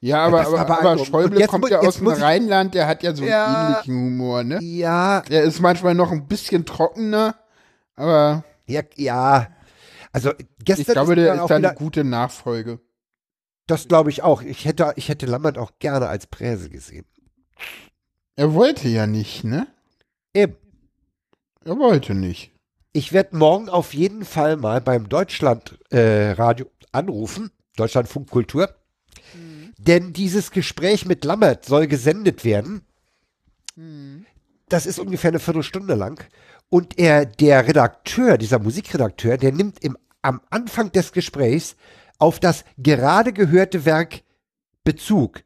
ja, 0.00 0.24
aber, 0.24 0.46
aber, 0.46 0.60
aber 0.60 0.74
beeindruckend. 0.82 1.06
Schäuble 1.08 1.40
jetzt 1.40 1.48
kommt 1.50 1.68
ja 1.70 1.80
aus 1.80 1.96
dem 1.96 2.06
Rheinland, 2.08 2.74
der 2.74 2.86
hat 2.86 3.02
ja 3.02 3.14
so 3.14 3.22
einen 3.22 3.30
Ja. 3.32 3.66
ähnlichen 3.70 3.94
Humor, 3.96 4.44
ne? 4.44 4.58
Ja, 4.62 5.22
Der 5.22 5.42
ist 5.42 5.60
manchmal 5.60 5.94
noch 5.96 6.12
ein 6.12 6.28
bisschen 6.28 6.64
trockener, 6.64 7.34
aber 7.96 8.44
ja, 8.66 8.82
ja. 8.94 9.48
Also 10.12 10.30
gestern 10.64 10.82
ich 10.82 10.86
glaube, 10.92 11.16
der 11.16 11.34
ist 11.34 11.44
wieder, 11.44 11.54
eine 11.56 11.74
gute 11.74 12.04
Nachfolge. 12.04 12.78
Das 13.66 13.88
glaube 13.88 14.10
ich 14.10 14.22
auch. 14.22 14.42
Ich 14.42 14.64
hätte, 14.66 14.92
ich 14.94 15.08
hätte 15.08 15.26
Lammert 15.26 15.58
auch 15.58 15.72
gerne 15.80 16.06
als 16.06 16.26
Präse 16.28 16.68
gesehen. 16.70 17.06
Er 18.36 18.54
wollte 18.54 18.88
ja 18.88 19.06
nicht, 19.06 19.44
ne? 19.44 19.66
Eben. 20.34 20.56
Er 21.64 21.78
wollte 21.78 22.14
nicht. 22.14 22.52
Ich 22.92 23.12
werde 23.12 23.36
morgen 23.36 23.68
auf 23.68 23.94
jeden 23.94 24.24
Fall 24.24 24.56
mal 24.56 24.80
beim 24.80 25.08
Deutschland 25.08 25.78
äh, 25.90 26.32
Radio 26.32 26.66
anrufen, 26.92 27.50
Deutschlandfunk 27.76 28.30
Kultur, 28.30 28.74
denn 29.78 30.12
dieses 30.12 30.50
Gespräch 30.50 31.04
mit 31.04 31.24
Lammert 31.24 31.64
soll 31.64 31.86
gesendet 31.86 32.44
werden. 32.44 32.82
Das 34.68 34.86
ist 34.86 34.98
ungefähr 34.98 35.30
eine 35.30 35.40
Viertelstunde 35.40 35.94
lang. 35.94 36.24
Und 36.68 36.98
er, 36.98 37.26
der 37.26 37.66
Redakteur, 37.66 38.38
dieser 38.38 38.58
Musikredakteur, 38.58 39.36
der 39.36 39.52
nimmt 39.52 39.82
im, 39.82 39.96
am 40.22 40.40
Anfang 40.50 40.92
des 40.92 41.12
Gesprächs 41.12 41.76
auf 42.18 42.40
das 42.40 42.64
gerade 42.78 43.32
gehörte 43.32 43.84
Werk 43.84 44.22
Bezug. 44.84 45.42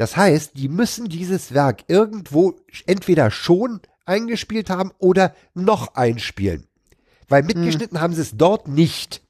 Das 0.00 0.16
heißt, 0.16 0.52
die 0.56 0.70
müssen 0.70 1.10
dieses 1.10 1.52
Werk 1.52 1.84
irgendwo 1.86 2.54
entweder 2.86 3.30
schon 3.30 3.80
eingespielt 4.06 4.70
haben 4.70 4.92
oder 4.96 5.34
noch 5.52 5.94
einspielen. 5.94 6.66
Weil 7.28 7.42
mitgeschnitten 7.42 8.00
haben 8.00 8.14
sie 8.14 8.22
es 8.22 8.34
dort 8.34 8.66
nicht. 8.66 9.20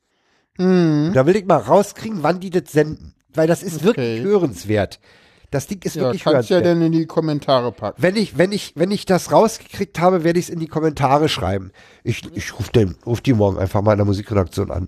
Und 0.59 1.13
Da 1.13 1.27
will 1.27 1.35
ich 1.35 1.45
mal 1.45 1.57
rauskriegen, 1.57 2.23
wann 2.23 2.39
die 2.39 2.51
das 2.51 2.71
senden. 2.71 3.17
Weil 3.35 3.49
das 3.49 3.65
ist 3.65 3.83
wirklich 3.83 4.21
Okay. 4.21 4.23
hörenswert. 4.23 5.01
Das 5.51 5.67
Ding 5.67 5.83
ist 5.83 5.97
Ja, 5.97 6.03
wirklich 6.03 6.23
kannst 6.23 6.51
ja 6.51 6.59
hörenswert. 6.59 6.67
dann 6.67 6.83
in 6.87 6.93
die 6.93 7.07
Kommentare 7.07 7.73
packen. 7.73 8.01
wenn 8.01 8.15
ich, 8.15 8.39
wenn 8.39 8.53
ich, 8.53 8.75
wenn 8.77 8.93
ich 8.93 9.07
das 9.07 9.33
rausgekriegt 9.33 9.99
habe, 9.99 10.23
werde 10.23 10.39
ich 10.39 10.45
es 10.47 10.51
in 10.51 10.61
die 10.61 10.69
Kommentare 10.69 11.29
schreiben. 11.29 11.73
Ich, 12.05 12.23
ich 12.37 12.57
rufe 12.57 12.71
ruf 13.05 13.21
die 13.21 13.33
morgen 13.33 13.59
einfach 13.59 13.83
mal 13.83 13.91
in 13.95 13.99
der 13.99 14.07
Musikredaktion 14.07 14.71
an. 14.71 14.87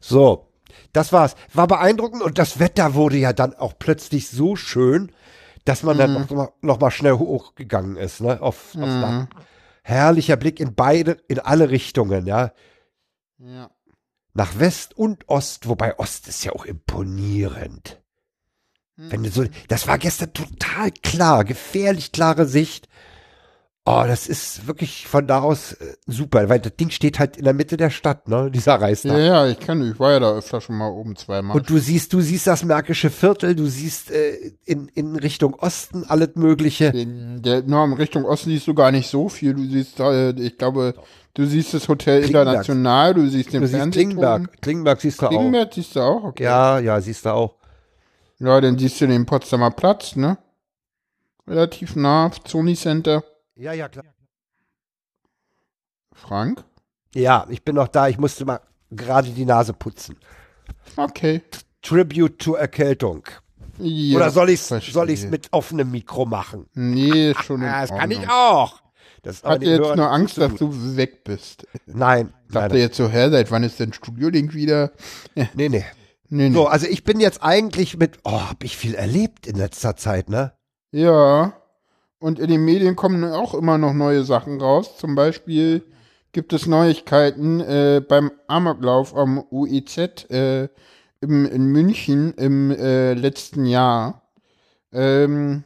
So. 0.00 0.48
Das 0.94 1.12
war's. 1.12 1.34
War 1.52 1.66
beeindruckend 1.66 2.22
und 2.22 2.38
das 2.38 2.58
Wetter 2.58 2.94
wurde 2.94 3.18
ja 3.18 3.32
dann 3.34 3.54
auch 3.54 3.74
plötzlich 3.78 4.28
so 4.30 4.56
schön, 4.56 5.12
dass 5.66 5.82
man 5.82 5.98
dann 5.98 6.12
noch, 6.14 6.30
mal- 6.30 6.52
noch 6.62 6.80
mal 6.80 6.90
schnell 6.90 7.14
hochgegangen 7.14 7.96
ist, 7.96 8.20
ne, 8.22 8.40
auf, 8.40 8.74
aufs 8.74 8.76
Dach. 8.76 9.26
Herrlicher 9.82 10.36
Blick 10.36 10.60
in 10.60 10.74
beide, 10.74 11.18
in 11.28 11.38
alle 11.40 11.68
Richtungen, 11.68 12.26
ja. 12.26 12.52
Ja. 13.38 13.70
Nach 14.32 14.58
West 14.58 14.96
und 14.96 15.28
Ost, 15.28 15.68
wobei 15.68 15.98
Ost 15.98 16.26
ist 16.28 16.42
ja 16.44 16.52
auch 16.52 16.64
imponierend. 16.64 18.00
Wenn 18.96 19.24
du 19.24 19.30
so, 19.30 19.44
das 19.68 19.88
war 19.88 19.98
gestern 19.98 20.32
total 20.32 20.90
klar, 20.92 21.44
gefährlich 21.44 22.12
klare 22.12 22.46
Sicht. 22.46 22.88
Oh, 23.86 24.02
das 24.06 24.28
ist 24.28 24.66
wirklich 24.66 25.06
von 25.06 25.26
da 25.26 25.42
aus 25.42 25.74
äh, 25.74 25.96
super, 26.06 26.48
weil 26.48 26.58
das 26.58 26.74
Ding 26.74 26.88
steht 26.88 27.18
halt 27.18 27.36
in 27.36 27.44
der 27.44 27.52
Mitte 27.52 27.76
der 27.76 27.90
Stadt, 27.90 28.26
ne, 28.28 28.50
dieser 28.50 28.80
Reißtag. 28.80 29.12
Ja, 29.12 29.18
ja, 29.18 29.46
ich 29.46 29.60
kann, 29.60 29.90
ich 29.90 30.00
war 30.00 30.12
ja 30.12 30.20
da 30.20 30.32
öfter 30.32 30.62
schon 30.62 30.78
mal 30.78 30.88
oben 30.88 31.16
zweimal. 31.16 31.54
Und 31.54 31.68
du 31.68 31.76
siehst, 31.76 32.14
du 32.14 32.22
siehst 32.22 32.46
das 32.46 32.64
Märkische 32.64 33.10
Viertel, 33.10 33.54
du 33.54 33.66
siehst 33.66 34.10
äh, 34.10 34.52
in, 34.64 34.88
in 34.94 35.16
Richtung 35.16 35.52
Osten 35.52 36.04
alles 36.08 36.30
Mögliche. 36.34 36.92
Den, 36.92 37.42
der, 37.42 37.62
nur 37.62 37.84
in 37.84 37.92
Richtung 37.92 38.24
Osten 38.24 38.48
siehst 38.48 38.66
du 38.66 38.72
gar 38.72 38.90
nicht 38.90 39.10
so 39.10 39.28
viel. 39.28 39.52
Du 39.52 39.62
siehst, 39.66 40.00
äh, 40.00 40.30
ich 40.30 40.56
glaube, 40.56 40.94
du 41.34 41.44
siehst 41.44 41.74
das 41.74 41.86
Hotel 41.86 42.22
Klingenberg. 42.22 42.46
International, 42.46 43.12
du 43.12 43.28
siehst 43.28 43.52
den 43.52 43.60
Du 43.60 43.68
siehst. 43.68 43.92
Klingenberg. 43.92 44.62
Klingenberg 44.62 44.98
siehst 45.02 45.20
du 45.20 45.26
auch. 45.26 45.30
Klingenberg 45.30 45.74
siehst 45.74 45.94
du 45.94 46.00
auch, 46.00 46.24
okay. 46.24 46.44
Ja, 46.44 46.78
ja, 46.78 46.98
siehst 47.02 47.26
du 47.26 47.34
auch. 47.34 47.56
Ja, 48.38 48.58
dann 48.62 48.78
siehst 48.78 48.98
du 49.02 49.06
den 49.06 49.26
Potsdamer 49.26 49.72
Platz, 49.72 50.16
ne? 50.16 50.38
Relativ 51.46 51.96
nah, 51.96 52.30
Sony 52.48 52.76
Center. 52.76 53.22
Ja, 53.56 53.72
ja, 53.72 53.88
klar. 53.88 54.04
Frank? 56.12 56.64
Ja, 57.14 57.46
ich 57.48 57.64
bin 57.64 57.76
noch 57.76 57.88
da, 57.88 58.08
ich 58.08 58.18
musste 58.18 58.44
mal 58.44 58.60
gerade 58.90 59.30
die 59.30 59.44
Nase 59.44 59.72
putzen. 59.72 60.16
Okay. 60.96 61.42
Tribute 61.82 62.38
to 62.38 62.54
Erkältung. 62.54 63.24
Ja, 63.78 64.16
Oder 64.16 64.30
soll 64.30 64.56
soll 64.56 65.10
ich's 65.10 65.24
mit 65.24 65.48
offenem 65.52 65.90
Mikro 65.90 66.26
machen? 66.26 66.66
Nee, 66.74 67.34
schon 67.42 67.60
in 67.60 67.66
Ja, 67.66 67.80
das 67.82 67.90
kann 67.90 68.10
ich 68.10 68.28
auch. 68.28 68.82
Das 69.22 69.42
Hat 69.42 69.62
den 69.62 69.70
jetzt 69.70 69.96
nur 69.96 70.10
Angst, 70.10 70.38
dass 70.38 70.54
du 70.54 70.96
weg 70.96 71.24
bist. 71.24 71.66
Nein, 71.86 72.32
Ich 72.46 72.54
dachte 72.54 72.74
nein, 72.74 72.82
jetzt 72.82 72.96
so, 72.96 73.08
hä, 73.08 73.30
seit 73.30 73.50
wann 73.50 73.62
ist 73.62 73.80
denn 73.80 73.92
Studio 73.92 74.28
Link 74.28 74.54
wieder? 74.54 74.92
nee, 75.34 75.68
nee. 75.68 75.84
Nee, 76.28 76.48
nee. 76.48 76.54
So, 76.54 76.66
also 76.66 76.86
ich 76.86 77.04
bin 77.04 77.20
jetzt 77.20 77.42
eigentlich 77.42 77.96
mit, 77.96 78.18
oh, 78.24 78.40
hab 78.48 78.64
ich 78.64 78.76
viel 78.76 78.94
erlebt 78.94 79.46
in 79.46 79.56
letzter 79.56 79.96
Zeit, 79.96 80.28
ne? 80.28 80.52
Ja. 80.92 81.54
Und 82.24 82.38
in 82.38 82.48
den 82.48 82.64
Medien 82.64 82.96
kommen 82.96 83.22
auch 83.22 83.52
immer 83.52 83.76
noch 83.76 83.92
neue 83.92 84.24
Sachen 84.24 84.58
raus. 84.58 84.96
Zum 84.96 85.14
Beispiel 85.14 85.82
gibt 86.32 86.54
es 86.54 86.66
Neuigkeiten 86.66 87.60
äh, 87.60 88.00
beim 88.00 88.32
Amoklauf 88.46 89.14
am 89.14 89.44
UEZ 89.50 90.30
äh, 90.30 90.68
im, 91.20 91.44
in 91.44 91.66
München 91.66 92.32
im 92.38 92.70
äh, 92.70 93.12
letzten 93.12 93.66
Jahr. 93.66 94.22
Ähm, 94.90 95.64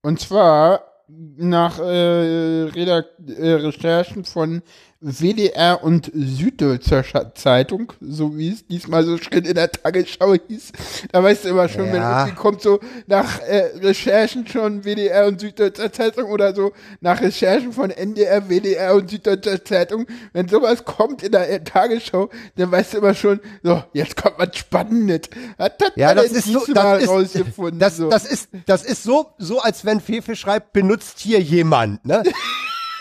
und 0.00 0.20
zwar 0.20 0.84
nach 1.08 1.80
äh, 1.80 2.66
äh, 2.66 3.52
Recherchen 3.54 4.24
von 4.24 4.62
WDR 5.00 5.84
und 5.84 6.10
Süddeutscher 6.12 7.32
Zeitung, 7.36 7.92
so 8.00 8.36
wie 8.36 8.48
es 8.50 8.66
diesmal 8.66 9.04
so 9.04 9.16
schön 9.16 9.44
in 9.44 9.54
der 9.54 9.70
Tagesschau 9.70 10.34
hieß. 10.48 10.72
Da 11.12 11.22
weißt 11.22 11.44
du 11.44 11.50
immer 11.50 11.68
schon, 11.68 11.86
wenn 11.92 12.02
Ja. 12.02 12.22
irgendwie 12.26 12.36
kommt 12.36 12.62
so 12.62 12.80
nach 13.06 13.38
äh, 13.42 13.70
Recherchen 13.80 14.44
schon 14.48 14.82
WDR 14.84 15.28
und 15.28 15.40
Süddeutscher 15.40 15.92
Zeitung 15.92 16.24
oder 16.32 16.52
so 16.52 16.72
nach 17.00 17.20
Recherchen 17.20 17.72
von 17.72 17.90
NDR, 17.90 18.48
WDR 18.48 18.94
und 18.96 19.08
Süddeutscher 19.08 19.64
Zeitung. 19.64 20.04
Wenn 20.32 20.48
sowas 20.48 20.84
kommt 20.84 21.22
in 21.22 21.30
der 21.30 21.48
äh, 21.48 21.62
Tagesschau, 21.62 22.28
dann 22.56 22.72
weißt 22.72 22.94
du 22.94 22.98
immer 22.98 23.14
schon, 23.14 23.38
so, 23.62 23.80
jetzt 23.92 24.16
kommt 24.16 24.34
was 24.38 24.56
Spannendes. 24.56 25.30
Hat 25.60 25.80
Ja, 25.94 26.08
man 26.08 26.16
das 26.16 26.32
ist 26.32 26.46
so, 26.52 26.64
das 26.74 27.02
ist, 27.04 27.08
rausgefunden? 27.08 27.78
das, 27.78 27.96
so? 27.98 28.08
das 28.10 28.24
ist, 28.24 28.48
das 28.66 28.84
ist 28.84 29.04
so, 29.04 29.26
so 29.38 29.60
als 29.60 29.84
wenn 29.84 30.00
Fefe 30.00 30.34
schreibt, 30.34 30.72
benutzt 30.72 31.20
hier 31.20 31.40
jemand, 31.40 32.04
ne? 32.04 32.24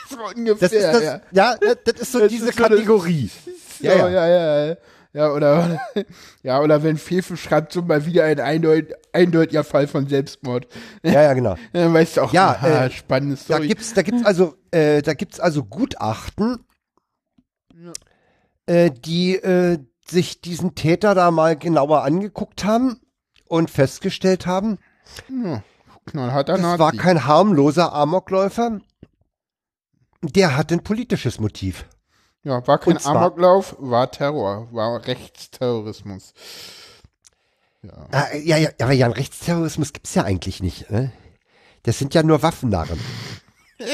so 0.09 0.17
ungefähr, 0.35 0.69
Das 0.69 0.71
ist 0.73 0.83
das, 0.93 1.03
ja. 1.03 1.21
ja, 1.31 1.55
das, 1.59 1.77
das 1.85 2.01
ist 2.01 2.11
so 2.11 2.19
Das 2.21 2.29
diese 2.29 2.49
ist 2.49 2.57
so 2.57 2.63
das- 2.63 2.69
Kategorie. 2.71 3.29
Ja, 3.79 3.95
ja, 3.95 4.27
ja, 4.27 4.65
ja. 4.67 4.75
Ja, 5.13 5.31
oder, 5.31 5.79
ja, 6.43 6.59
oder 6.61 6.83
wenn 6.83 6.97
Fefe 6.97 7.37
schreibt, 7.37 7.71
so 7.71 7.81
mal 7.81 8.05
wieder 8.05 8.25
ein 8.25 8.39
eindeut, 8.39 8.93
eindeutiger 9.13 9.63
Fall 9.63 9.87
von 9.87 10.07
Selbstmord. 10.07 10.67
Ja, 11.01 11.23
ja, 11.23 11.33
genau. 11.33 11.55
Dann 11.73 11.93
weißt 11.93 12.17
du 12.17 12.21
auch, 12.21 12.33
Ja, 12.33 12.49
aha, 12.51 12.85
äh, 12.85 12.91
spannendes 12.91 13.47
Da 13.47 13.55
Story. 13.55 13.67
gibt's, 13.69 13.93
da 13.95 14.01
gibt's 14.03 14.23
also, 14.25 14.55
äh, 14.69 15.01
da 15.01 15.13
gibt's 15.15 15.39
also 15.39 15.63
Gutachten, 15.63 16.59
äh, 18.67 18.91
die 18.91 19.35
äh, 19.37 19.79
sich 20.07 20.41
diesen 20.41 20.75
Täter 20.75 21.15
da 21.15 21.31
mal 21.31 21.55
genauer 21.57 22.03
angeguckt 22.03 22.63
haben 22.63 22.99
und 23.47 23.69
festgestellt 23.71 24.45
haben, 24.45 24.77
ja, 25.29 25.63
knallharter 26.05 26.53
das 26.53 26.61
Nazi. 26.61 26.79
war 26.79 26.91
kein 26.91 27.25
harmloser 27.25 27.93
Amokläufer, 27.93 28.79
der 30.21 30.55
hat 30.57 30.71
ein 30.71 30.83
politisches 30.83 31.39
Motiv. 31.39 31.85
ja, 32.43 32.65
war 32.67 32.77
kein 32.79 32.99
zwar- 32.99 33.15
Amoklauf, 33.17 33.75
war 33.79 34.11
Terror, 34.11 34.67
war 34.71 35.05
Rechtsterrorismus. 35.05 36.33
Ah, 38.11 38.25
ja, 38.35 38.57
ja, 38.57 38.69
aber 38.81 38.91
ja, 38.93 39.05
einen 39.05 39.13
Rechtsterrorismus 39.13 39.93
gibt's 39.93 40.13
ja 40.15 40.23
eigentlich 40.23 40.61
nicht. 40.61 40.89
Ne? 40.89 41.11
Das 41.83 41.97
sind 41.99 42.13
ja 42.13 42.23
nur 42.23 42.41
Waffennarren. 42.43 42.99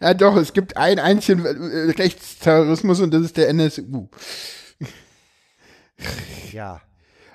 Ja, 0.00 0.14
doch, 0.14 0.34
es 0.36 0.54
gibt 0.54 0.78
einen 0.78 0.98
einzigen 0.98 1.44
äh, 1.44 1.90
Rechtsterrorismus 2.00 3.00
und 3.00 3.10
das 3.12 3.20
ist 3.22 3.36
der 3.36 3.48
NSU. 3.50 4.08
Ja. 6.52 6.80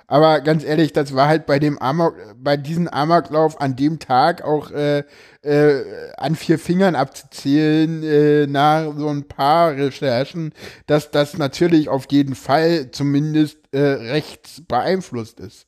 Aber 0.06 0.40
ganz 0.42 0.64
ehrlich, 0.64 0.92
das 0.92 1.14
war 1.14 1.28
halt 1.28 1.46
bei 1.46 1.58
dem 1.58 1.78
Amok, 1.78 2.14
bei 2.36 2.56
diesem 2.58 2.88
Amoklauf 2.88 3.60
an 3.60 3.74
dem 3.74 3.98
Tag 3.98 4.42
auch 4.44 4.70
äh, 4.70 5.02
äh, 5.42 6.12
an 6.18 6.36
vier 6.36 6.58
Fingern 6.58 6.94
abzuzählen, 6.94 8.02
äh, 8.02 8.46
nach 8.46 8.92
so 8.96 9.08
ein 9.08 9.26
paar 9.26 9.72
Recherchen, 9.72 10.52
dass 10.86 11.10
das 11.10 11.38
natürlich 11.38 11.88
auf 11.88 12.06
jeden 12.10 12.34
Fall 12.34 12.90
zumindest 12.90 13.58
äh, 13.72 13.80
rechts 13.80 14.62
beeinflusst 14.68 15.40
ist. 15.40 15.66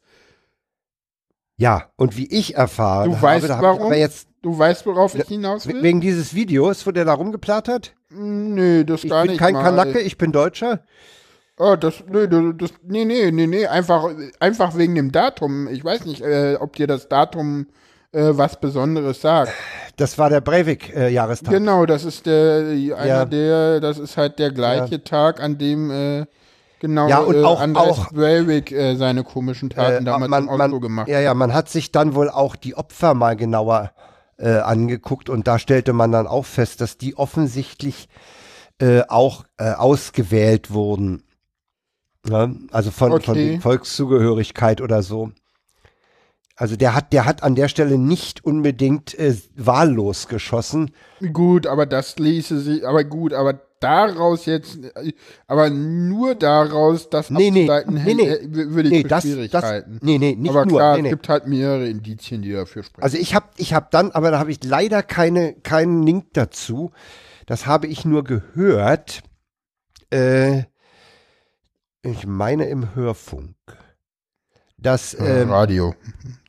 Ja, 1.59 1.91
und 1.97 2.17
wie 2.19 2.27
ich 2.27 2.55
erfahre, 2.57 3.09
Du 3.09 3.21
weißt 3.23 3.49
habe, 3.49 3.63
warum? 3.63 3.93
ich 3.93 3.99
jetzt 4.01 4.29
Du 4.43 4.57
weißt, 4.57 4.85
worauf 4.87 5.15
ich 5.15 5.27
hinaus 5.27 5.67
will? 5.67 5.83
wegen 5.83 6.01
dieses 6.01 6.35
Videos, 6.35 6.87
wo 6.87 6.91
der 6.93 7.05
da 7.05 7.15
rumgeplattert? 7.15 7.97
Nö, 8.11 8.85
das 8.85 9.03
Ich 9.03 9.11
gar 9.11 9.23
bin 9.23 9.33
nicht 9.33 9.41
kein 9.41 9.55
mal. 9.55 9.63
Kanacke, 9.65 9.99
ich 10.01 10.19
bin 10.19 10.31
Deutscher. 10.33 10.85
Oh, 11.59 11.75
das, 11.77 12.05
nö, 12.11 12.53
das, 12.55 12.71
nee, 12.87 13.05
nee, 13.07 13.31
nee, 13.31 13.47
nee, 13.47 13.67
einfach, 13.67 14.11
einfach 14.41 14.77
wegen 14.77 14.95
dem 14.95 15.11
Datum. 15.11 15.69
Ich 15.69 15.83
weiß 15.85 16.05
nicht, 16.05 16.21
äh, 16.21 16.57
ob 16.61 16.77
dir 16.77 16.87
das 16.87 17.09
Datum 17.09 17.67
äh, 18.13 18.29
was 18.33 18.61
Besonderes 18.61 19.23
sagt. 19.23 19.53
Das 19.97 20.19
war 20.19 20.29
der 20.29 20.43
Breivik-Jahrestag. 20.43 21.53
Genau, 21.55 21.87
das 21.87 22.05
ist 22.05 22.27
der, 22.27 22.59
einer 22.97 23.07
Ja. 23.07 23.25
der, 23.25 23.81
das 23.81 23.99
ist 23.99 24.17
halt 24.19 24.39
der 24.39 24.51
gleiche 24.51 25.03
Tag, 25.03 25.43
an 25.43 25.57
dem, 25.57 25.91
äh, 25.91 26.27
genau, 26.79 27.09
Ja, 27.09 27.19
und 27.21 27.37
äh, 27.37 27.43
auch- 27.43 27.61
Andres 27.61 27.85
auch- 28.01 28.13
Breivik 28.13 28.71
äh, 28.73 28.97
seine 28.97 29.25
komischen 29.25 29.71
Taten 29.71 30.05
damals 30.05 30.29
man, 30.31 30.49
im 30.49 30.61
Auto 30.61 30.79
gemacht 30.81 31.09
Ja, 31.09 31.21
ja, 31.21 31.33
man 31.33 31.55
hat 31.55 31.71
sich 31.71 31.91
dann 31.91 32.15
wohl 32.15 32.29
auch 32.29 32.55
die 32.57 32.75
Opfer 32.77 33.15
mal 33.15 33.35
genauer 33.35 33.93
äh, 34.39 34.59
angeguckt 34.59 35.31
und 35.31 35.49
da 35.49 35.59
stellte 35.59 35.95
man 35.95 36.13
dann 36.13 36.27
auch 36.27 36.45
fest, 36.45 36.83
dass 36.83 36.99
die 36.99 37.17
offensichtlich 37.17 38.11
äh, 38.79 39.01
auch 39.09 39.45
äh, 39.57 39.73
ausgewählt 39.73 40.71
wurden. 40.71 41.23
Ja, 42.29 42.51
also 42.71 42.91
von, 42.91 43.11
von 43.21 43.35
Okay. 43.37 43.53
der 43.53 43.61
Volkszugehörigkeit 43.61 44.81
oder 44.81 45.03
so. 45.03 45.31
Also 46.59 46.77
der 46.77 46.95
hat, 46.95 47.13
der 47.13 47.27
hat 47.27 47.43
an 47.43 47.55
der 47.55 47.69
Stelle 47.69 47.99
nicht 47.99 48.45
unbedingt 48.45 49.19
äh, 49.19 49.37
wahllos 49.57 50.27
geschossen. 50.29 50.91
Gut, 51.33 51.67
aber 51.67 51.85
das 51.85 52.19
ließe 52.19 52.59
sich, 52.61 52.87
aber 52.87 53.05
gut, 53.05 53.35
aber 53.35 53.61
daraus 53.79 54.47
jetzt, 54.47 54.79
aber 55.47 55.69
nur 55.69 56.35
daraus, 56.35 57.11
das 57.11 57.29
Nee, 57.29 57.51
nee, 57.51 57.69
abzuleiten, 57.69 58.03
nee, 58.05 58.15
nee. 58.15 58.27
äh, 58.29 58.71
würde 58.71 58.89
ich 58.89 58.91
Nee, 58.91 59.03
das, 59.03 59.11
das, 59.11 59.23
Schwierigkeiten. 59.25 59.99
nee, 60.01 60.17
nee, 60.17 60.35
nicht 60.35 60.49
aber 60.49 60.65
nur. 60.65 60.79
klar, 60.79 60.97
nee, 60.97 61.03
nee. 61.03 61.09
es 61.09 61.13
gibt 61.13 61.29
halt 61.29 61.47
mehrere 61.47 61.87
Indizien, 61.89 62.41
die 62.41 62.53
dafür 62.53 62.83
sprechen. 62.85 63.03
Also 63.05 63.19
ich 63.19 63.35
habe 63.35 63.47
ich 63.59 63.75
hab 63.75 63.91
dann, 63.91 64.11
aber 64.13 64.31
da 64.31 64.39
habe 64.39 64.51
ich 64.51 64.65
leider 64.65 65.03
keine, 65.03 65.53
keinen 65.63 66.05
Link 66.05 66.29
dazu. 66.33 66.91
Das 67.45 67.67
habe 67.67 67.87
ich 67.87 68.07
nur 68.07 68.25
gehört. 68.25 69.21
Äh, 70.09 70.63
ich 72.07 72.27
meine 72.27 72.67
im 72.69 72.95
Hörfunk. 72.95 73.57
Das 74.79 75.15
Äh, 75.15 75.43
ähm, 75.43 75.51
Radio. 75.51 75.95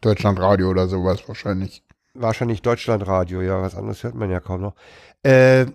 Deutschlandradio 0.01 0.69
oder 0.69 0.87
sowas 0.87 1.27
wahrscheinlich. 1.27 1.83
wahrscheinlich 2.13 2.61
Deutschlandradio, 2.61 3.41
ja, 3.41 3.61
was 3.61 3.75
anderes 3.75 4.03
hört 4.03 4.15
man 4.15 4.29
ja 4.29 4.39
kaum 4.39 4.61
noch. 4.61 4.75
Äh, 5.23 5.65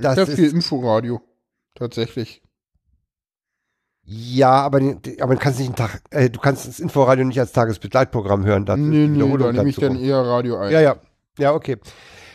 das 0.00 0.14
Sehr 0.16 0.28
ist, 0.28 0.34
viel 0.36 0.50
Inforadio. 0.50 1.20
Tatsächlich. 1.74 2.42
ja, 4.02 4.50
aber, 4.50 4.80
aber 5.20 5.34
du 5.34 5.40
kannst 5.40 5.58
nicht 5.58 5.68
einen 5.68 5.76
Tag, 5.76 6.00
äh, 6.10 6.30
du 6.30 6.40
kannst 6.40 6.66
das 6.66 6.80
Inforadio 6.80 7.24
nicht 7.24 7.38
als 7.40 7.52
Tagesbegleitprogramm 7.52 8.44
hören. 8.44 8.64
Da 8.64 8.74
ist 8.74 8.80
Nee, 8.80 9.06
nee, 9.06 9.36
da 9.36 9.52
nehme 9.52 9.68
ich 9.68 9.76
dann 9.76 9.98
eher 9.98 10.18
Radio 10.22 10.56
ein. 10.58 10.72
Ja, 10.72 10.80
ja. 10.80 10.96
Ja, 11.38 11.52
okay. 11.52 11.76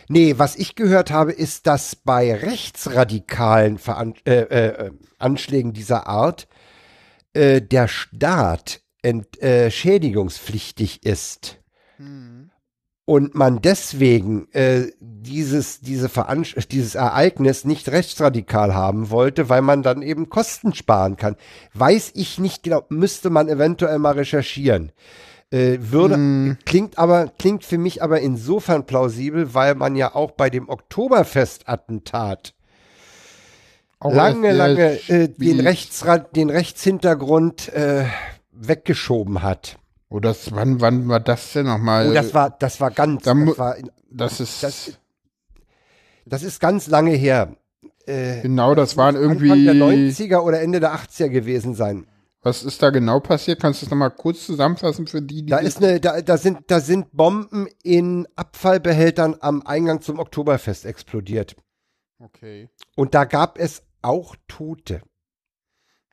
Nee, 0.08 0.34
was 0.38 0.56
ich 0.56 0.74
gehört 0.76 1.10
habe, 1.10 1.32
ist, 1.32 1.66
dass 1.66 1.96
bei 1.96 2.34
rechtsradikalen 2.34 3.78
Veran 3.78 4.14
äh, 4.24 4.40
äh, 4.40 4.86
äh, 4.86 4.90
Anschlägen 5.18 5.72
dieser 5.72 6.06
Art 6.06 6.46
äh, 7.34 7.60
der 7.60 7.88
Staat 7.88 8.80
entschädigungspflichtig 9.02 11.04
ist 11.04 11.58
und 13.06 13.34
man 13.34 13.60
deswegen 13.60 14.48
äh, 14.52 14.86
dieses, 15.00 15.80
diese 15.80 16.08
Veranst 16.08 16.72
dieses 16.72 16.94
Ereignis 16.94 17.64
nicht 17.64 17.88
rechtsradikal 17.90 18.74
haben 18.74 19.10
wollte, 19.10 19.48
weil 19.48 19.62
man 19.62 19.82
dann 19.82 20.02
eben 20.02 20.30
Kosten 20.30 20.74
sparen 20.74 21.16
kann. 21.16 21.36
Weiß 21.74 22.12
ich 22.14 22.38
nicht 22.38 22.62
genau, 22.62 22.84
müsste 22.88 23.30
man 23.30 23.48
eventuell 23.48 23.98
mal 23.98 24.14
recherchieren. 24.14 24.92
Äh, 25.50 25.78
würde, 25.80 26.14
Hm. 26.14 26.56
klingt 26.64 26.98
aber, 26.98 27.32
klingt 27.38 27.64
für 27.64 27.78
mich 27.78 28.02
aber 28.02 28.20
insofern 28.20 28.86
plausibel, 28.86 29.54
weil 29.54 29.74
man 29.74 29.96
ja 29.96 30.14
auch 30.14 30.30
bei 30.30 30.48
dem 30.48 30.68
Oktoberfest-Attentat 30.68 32.54
Auch 34.04 34.12
lange, 34.12 34.52
lange 34.52 35.00
äh, 35.08 35.28
den, 35.28 35.34
spät. 35.56 35.64
Rechtsrad, 35.64 36.36
den 36.36 36.50
Rechtshintergrund 36.50 37.72
äh, 37.72 38.04
weggeschoben 38.52 39.42
hat. 39.42 39.78
Oh, 40.10 40.20
das, 40.20 40.52
wann, 40.54 40.80
wann 40.80 41.08
war 41.08 41.20
das 41.20 41.54
denn 41.54 41.66
nochmal? 41.66 42.10
Oh, 42.10 42.12
das 42.14 42.34
war, 42.34 42.50
das 42.50 42.80
war 42.80 42.90
ganz, 42.90 43.24
da 43.24 43.34
das, 43.34 43.58
war, 43.58 43.76
das 44.10 44.40
ist, 44.40 44.62
das- 44.62 44.98
das 46.26 46.42
ist 46.42 46.60
ganz 46.60 46.86
lange 46.86 47.12
her. 47.12 47.56
Äh, 48.06 48.42
genau, 48.42 48.74
das 48.74 48.96
waren 48.96 49.16
irgendwie, 49.16 49.50
Anfang 49.50 49.64
der 49.64 49.74
90er 49.74 50.40
oder 50.40 50.60
Ende 50.60 50.80
der 50.80 50.94
80er 50.94 51.28
gewesen 51.30 51.74
sein. 51.74 52.06
was 52.42 52.62
ist 52.62 52.82
da 52.82 52.90
genau 52.90 53.20
passiert? 53.20 53.60
Kannst 53.60 53.80
du 53.80 53.86
das 53.86 53.90
nochmal 53.90 54.10
kurz 54.10 54.44
zusammenfassen 54.44 55.06
für 55.06 55.22
die, 55.22 55.42
die 55.44 55.50
Da 55.50 55.58
ist 55.58 55.78
eine, 55.82 55.98
da, 56.00 56.20
da 56.20 56.36
sind, 56.36 56.58
da 56.66 56.80
sind 56.80 57.12
Bomben 57.12 57.66
in 57.82 58.28
Abfallbehältern 58.36 59.36
am 59.40 59.62
Eingang 59.66 60.02
zum 60.02 60.18
Oktoberfest 60.18 60.84
explodiert. 60.84 61.56
Okay, 62.18 62.68
Und 62.96 63.14
da 63.14 63.24
gab 63.24 63.58
es 63.58 63.82
auch 64.04 64.36
Tote. 64.48 65.02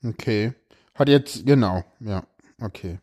okay. 0.04 0.54
Hat 0.96 1.10
jetzt, 1.10 1.46
genau, 1.46 1.84
ja, 2.00 2.24
okay. 2.62 3.00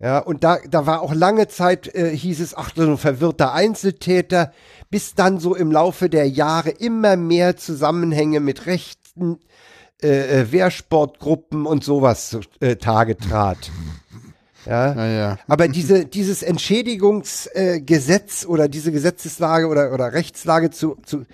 Ja, 0.00 0.20
und 0.20 0.44
da, 0.44 0.58
da 0.68 0.86
war 0.86 1.02
auch 1.02 1.12
lange 1.12 1.48
Zeit, 1.48 1.92
äh, 1.94 2.16
hieß 2.16 2.40
es, 2.40 2.56
ach, 2.56 2.70
so 2.74 2.82
ein 2.82 2.98
verwirrter 2.98 3.52
Einzeltäter, 3.52 4.52
bis 4.90 5.14
dann 5.14 5.40
so 5.40 5.56
im 5.56 5.72
Laufe 5.72 6.08
der 6.08 6.28
Jahre 6.28 6.70
immer 6.70 7.16
mehr 7.16 7.56
Zusammenhänge 7.56 8.38
mit 8.38 8.66
rechten 8.66 9.40
äh, 10.00 10.42
äh, 10.42 10.52
Wehrsportgruppen 10.52 11.66
und 11.66 11.82
sowas 11.82 12.30
zu 12.30 12.40
äh, 12.60 12.76
Tage 12.76 13.16
trat. 13.16 13.70
Ja. 14.66 14.92
Naja, 14.92 15.38
Aber 15.46 15.68
diese, 15.68 16.04
dieses 16.04 16.42
Entschädigungsgesetz 16.42 18.42
äh, 18.42 18.46
oder 18.46 18.68
diese 18.68 18.92
Gesetzeslage 18.92 19.66
oder, 19.66 19.94
oder 19.94 20.12
Rechtslage 20.12 20.70
zu, 20.70 20.98
zu 21.06 21.24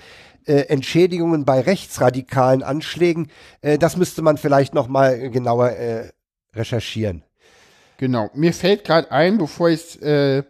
äh, 0.47 0.63
Entschädigungen 0.69 1.45
bei 1.45 1.61
rechtsradikalen 1.61 2.63
Anschlägen, 2.63 3.31
äh, 3.63 3.79
das 3.79 3.97
müsste 3.97 4.23
man 4.23 4.37
vielleicht 4.37 4.75
noch 4.75 4.89
mal 4.89 5.31
genauer 5.31 5.71
äh, 5.71 6.13
recherchieren. 6.55 7.23
genau. 7.99 8.31
Mir 8.35 8.53
fällt 8.53 8.85
gerade 8.85 9.11
ein, 9.11 9.39
bevor 9.39 9.71
ich 9.71 9.81
es 9.81 9.97
äh, 9.97 10.43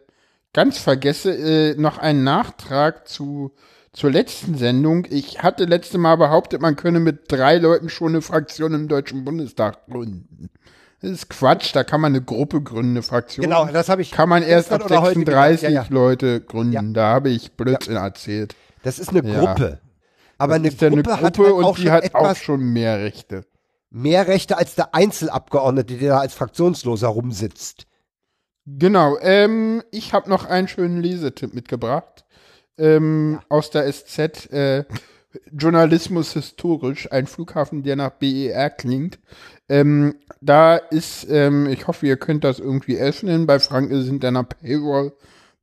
ganz 0.53 0.78
vergesse, 0.78 1.32
äh, 1.32 1.74
noch 1.76 1.99
ein 1.99 2.24
Nachtrag 2.24 3.09
zu 3.09 3.53
zur 3.95 4.11
letzten 4.11 4.57
Sendung. 4.59 5.07
Ich 5.09 5.42
hatte 5.42 5.64
letzte 5.64 5.99
Mal 5.99 6.16
behauptet, 6.16 6.61
man 6.61 6.74
könne 6.76 6.99
mit 7.01 7.30
drei 7.30 7.59
Leuten 7.59 7.88
schon 7.88 8.09
eine 8.09 8.22
Fraktion 8.22 8.74
im 8.74 8.88
Deutschen 8.88 9.24
Bundestag 9.24 9.86
gründen. 9.86 10.51
Das 11.01 11.11
ist 11.11 11.30
Quatsch, 11.30 11.74
da 11.74 11.84
kann 11.84 12.01
man 12.01 12.12
eine 12.12 12.22
Gruppe 12.22 12.61
gründen, 12.61 12.92
eine 12.92 13.03
Fraktion. 13.03 13.45
Genau, 13.45 13.66
das 13.66 13.88
habe 13.88 14.03
ich. 14.03 14.11
kann 14.11 14.28
man 14.28 14.42
erst 14.42 14.72
ab 14.72 14.84
oder 14.86 15.03
heute 15.03 15.20
gedacht. 15.20 15.61
36 15.61 15.62
Ja, 15.62 15.82
ja. 15.82 15.86
Leute 15.90 16.40
gründen. 16.40 16.92
Da 16.95 17.07
habe 17.09 17.28
ich 17.30 17.53
Blödsinn 17.53 17.97
erzählt. 17.97 18.57
Das 18.85 18.99
ist 18.99 19.11
eine 19.11 19.26
Ja. 19.28 19.41
Gruppe. 19.55 19.80
Aber 20.39 20.55
eine 20.55 20.68
ist 20.68 20.80
ja 20.80 20.89
Gruppe, 20.91 21.12
eine 21.12 21.22
hat 21.22 21.37
Gruppe 21.37 21.49
halt 21.49 21.57
und 21.59 21.64
auch 21.64 21.76
die 21.76 21.82
schon 21.82 21.91
hat 21.93 22.14
auch 22.14 22.37
schon 22.37 22.61
mehr 22.61 22.99
Rechte. 23.01 23.45
mehr 23.91 24.26
Rechte 24.28 24.57
als 24.59 24.74
der 24.74 24.95
Einzelabgeordnete, 24.95 25.95
der 25.97 26.09
da 26.14 26.18
als 26.20 26.35
Fraktionsloser 26.35 27.09
rumsitzt. 27.09 27.87
Genau, 28.66 29.16
ähm, 29.20 29.82
ich 29.91 30.12
habe 30.14 30.30
noch 30.30 30.47
einen 30.47 30.68
schönen 30.68 31.03
Lesetipp 31.03 31.55
mitgebracht. 31.55 32.24
Ähm, 32.78 33.41
Aus 33.49 33.70
der 33.70 33.87
SZ, 33.93 34.51
äh, 34.53 34.85
Journalismus 35.53 36.32
historisch, 36.32 37.11
ein 37.12 37.26
Flughafen, 37.26 37.82
der 37.82 37.97
nach 37.97 38.11
BER 38.11 38.70
klingt. 38.70 39.18
Ähm, 39.68 40.16
da 40.41 40.76
ist, 40.76 41.26
ähm, 41.30 41.66
ich 41.68 41.87
hoffe, 41.87 42.07
ihr 42.07 42.16
könnt 42.16 42.45
das 42.45 42.59
irgendwie 42.59 42.99
öffnen. 42.99 43.47
Bei 43.47 43.59
Frank 43.59 43.91
ist 43.91 44.01
es 44.03 44.07
hinter 44.07 44.28
einer 44.28 44.45
Paywall, 44.45 45.12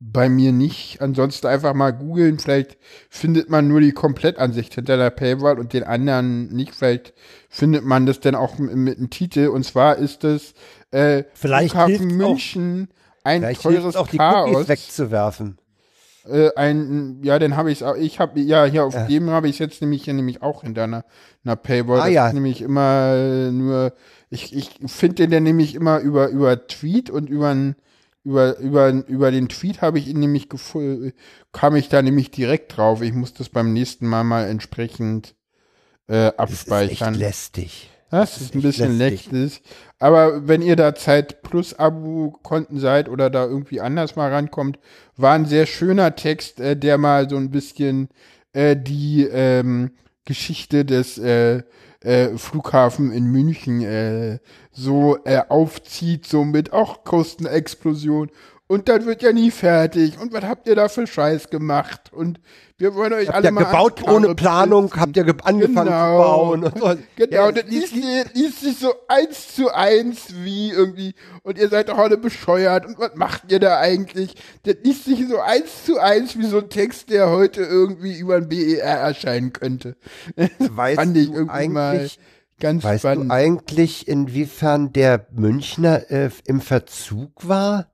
bei 0.03 0.29
mir 0.29 0.51
nicht. 0.51 0.99
Ansonsten 0.99 1.45
einfach 1.47 1.75
mal 1.75 1.91
googeln. 1.91 2.39
Vielleicht 2.39 2.77
findet 3.09 3.49
man 3.49 3.67
nur 3.67 3.79
die 3.81 3.91
Komplettansicht 3.91 4.73
hinter 4.73 4.97
der 4.97 5.11
Paywall 5.11 5.59
und 5.59 5.73
den 5.73 5.83
anderen 5.83 6.47
nicht. 6.47 6.73
Vielleicht 6.73 7.13
findet 7.49 7.85
man 7.85 8.07
das 8.07 8.19
dann 8.19 8.33
auch 8.33 8.57
mit, 8.57 8.75
mit 8.75 8.97
einem 8.97 9.11
Titel. 9.11 9.47
Und 9.47 9.63
zwar 9.63 9.97
ist 9.97 10.23
es 10.23 10.53
äh, 10.89 11.23
Vielleicht 11.35 11.71
Flughafen 11.71 11.95
hilft's 11.97 12.13
auch- 12.13 12.17
München, 12.29 12.87
ein 13.23 13.41
Vielleicht 13.41 13.61
teures 13.61 13.85
es 13.85 13.95
auch, 13.95 14.07
die 14.07 14.17
Chaos. 14.17 14.49
Cookies 14.55 14.67
wegzuwerfen. 14.69 15.59
Äh, 16.27 16.49
ein, 16.55 17.19
ja, 17.23 17.37
den 17.39 17.55
habe 17.55 17.71
ich 17.71 17.83
auch. 17.83 17.95
Ich 17.95 18.19
habe 18.19 18.39
ja 18.41 18.65
hier 18.65 18.83
auf 18.85 18.93
Ja. 18.95 19.05
dem 19.05 19.29
habe 19.29 19.47
ich 19.49 19.59
jetzt 19.59 19.81
nämlich 19.81 20.03
hier 20.05 20.13
nämlich 20.15 20.41
auch 20.41 20.63
hinter 20.63 20.83
einer, 20.85 21.05
einer 21.45 21.55
Paywall. 21.55 21.99
Ah, 22.01 22.05
das 22.05 22.13
ja. 22.13 22.27
ist 22.27 22.33
nämlich 22.33 22.61
immer 22.61 23.13
äh, 23.15 23.51
nur. 23.51 23.93
Ich, 24.31 24.55
ich 24.55 24.69
finde 24.87 25.15
den 25.15 25.31
dann 25.31 25.43
nämlich 25.43 25.75
immer 25.75 25.99
über 25.99 26.29
über 26.29 26.67
Tweet 26.67 27.09
und 27.11 27.29
über 27.29 27.49
ein, 27.49 27.75
über 28.23 28.57
über 28.59 28.89
über 29.07 29.31
den 29.31 29.49
Tweet 29.49 29.81
habe 29.81 29.99
ich 29.99 30.07
ihn 30.07 30.19
nämlich. 30.19 30.47
Kam 31.51 31.75
ich 31.75 31.89
da 31.89 32.01
nämlich 32.01 32.31
direkt 32.31 32.77
drauf. 32.77 33.01
Ich 33.01 33.13
muss 33.13 33.33
das 33.33 33.49
beim 33.49 33.73
nächsten 33.73 34.07
Mal 34.07 34.23
mal 34.23 34.47
entsprechend 34.47 35.35
äh, 36.07 36.31
Das 36.45 36.51
ist 36.51 36.81
echt 36.85 37.13
abspeichern. 37.13 37.13
lästig. 37.15 37.89
Das, 38.09 38.33
Das 38.33 38.41
ist 38.41 38.41
ist 38.41 38.55
ein 38.55 38.61
bisschen 38.61 38.97
lästig. 38.97 39.31
lästig. 39.31 39.63
Aber 39.99 40.47
wenn 40.47 40.61
ihr 40.61 40.75
da 40.75 40.95
Zeit 40.95 41.41
plus 41.43 41.73
Abo-Konten 41.73 42.79
seid 42.79 43.07
oder 43.09 43.29
da 43.29 43.45
irgendwie 43.45 43.81
anders 43.81 44.15
mal 44.15 44.31
rankommt, 44.31 44.79
war 45.17 45.33
ein 45.33 45.45
sehr 45.45 45.65
schöner 45.65 46.15
Text, 46.15 46.59
äh, 46.59 46.75
der 46.77 46.97
mal 46.97 47.29
so 47.29 47.37
ein 47.37 47.51
bisschen 47.51 48.09
äh, 48.53 48.75
die 48.75 49.23
ähm, 49.31 49.91
Geschichte 50.25 50.85
des 50.85 51.17
äh, 51.17 51.63
äh, 52.01 52.37
Flughafen 52.37 53.11
in 53.11 53.25
München 53.25 53.81
äh, 53.81 54.39
so 54.71 55.17
äh, 55.25 55.41
aufzieht, 55.49 56.25
so 56.25 56.43
mit 56.43 56.73
auch 56.73 57.03
Kostenexplosion. 57.03 58.31
Und 58.71 58.87
das 58.87 59.05
wird 59.05 59.21
ja 59.21 59.33
nie 59.33 59.51
fertig. 59.51 60.17
Und 60.17 60.31
was 60.31 60.45
habt 60.45 60.65
ihr 60.65 60.75
da 60.75 60.87
für 60.87 61.05
Scheiß 61.05 61.49
gemacht? 61.49 62.11
Und 62.13 62.39
wir 62.77 62.95
wollen 62.95 63.11
euch 63.11 63.27
Habt 63.27 63.35
alle 63.35 63.47
ihr 63.49 63.51
mal 63.51 63.65
gebaut 63.65 64.01
ohne 64.07 64.33
Planung, 64.33 64.87
setzen. 64.87 65.01
habt 65.01 65.17
ihr 65.17 65.23
ge 65.25 65.33
angefangen 65.43 65.87
zu 65.89 65.93
Genau. 65.93 66.17
bauen. 66.17 66.63
Und 66.63 66.77
so. 66.79 66.85
Genau, 67.17 67.35
Ja, 67.35 67.51
das 67.51 67.65
es 67.65 67.69
liest, 67.69 67.93
sich- 67.95 68.33
liest 68.33 68.61
sich 68.61 68.77
so 68.79 68.93
eins 69.09 69.55
zu 69.55 69.73
eins 69.73 70.27
wie 70.43 70.69
irgendwie, 70.71 71.15
und 71.43 71.57
ihr 71.57 71.67
seid 71.67 71.89
doch 71.89 71.97
alle 71.97 72.17
bescheuert, 72.17 72.85
und 72.85 72.97
was 72.97 73.11
macht 73.15 73.51
ihr 73.51 73.59
da 73.59 73.77
eigentlich? 73.77 74.35
Das 74.63 74.75
liest 74.83 75.03
sich 75.03 75.27
so 75.27 75.39
eins 75.41 75.83
zu 75.85 75.99
eins 75.99 76.37
wie 76.37 76.45
so 76.45 76.59
ein 76.59 76.69
Text, 76.69 77.09
der 77.09 77.29
heute 77.29 77.61
irgendwie 77.63 78.17
über 78.17 78.37
ein 78.37 78.47
BER 78.47 78.83
erscheinen 78.85 79.51
könnte. 79.51 79.97
Weißt 80.59 80.95
Fand 80.95 81.17
ich 81.17 81.29
irgendwie 81.29 81.67
mal 81.67 81.89
eigentlich, 81.97 82.19
ganz 82.61 82.83
weißt 82.85 83.01
spannend. 83.01 83.29
du 83.31 83.33
eigentlich, 83.35 84.07
inwiefern 84.07 84.93
der 84.93 85.27
Münchner 85.33 86.09
äh, 86.09 86.29
im 86.45 86.61
Verzug 86.61 87.31
war? 87.49 87.87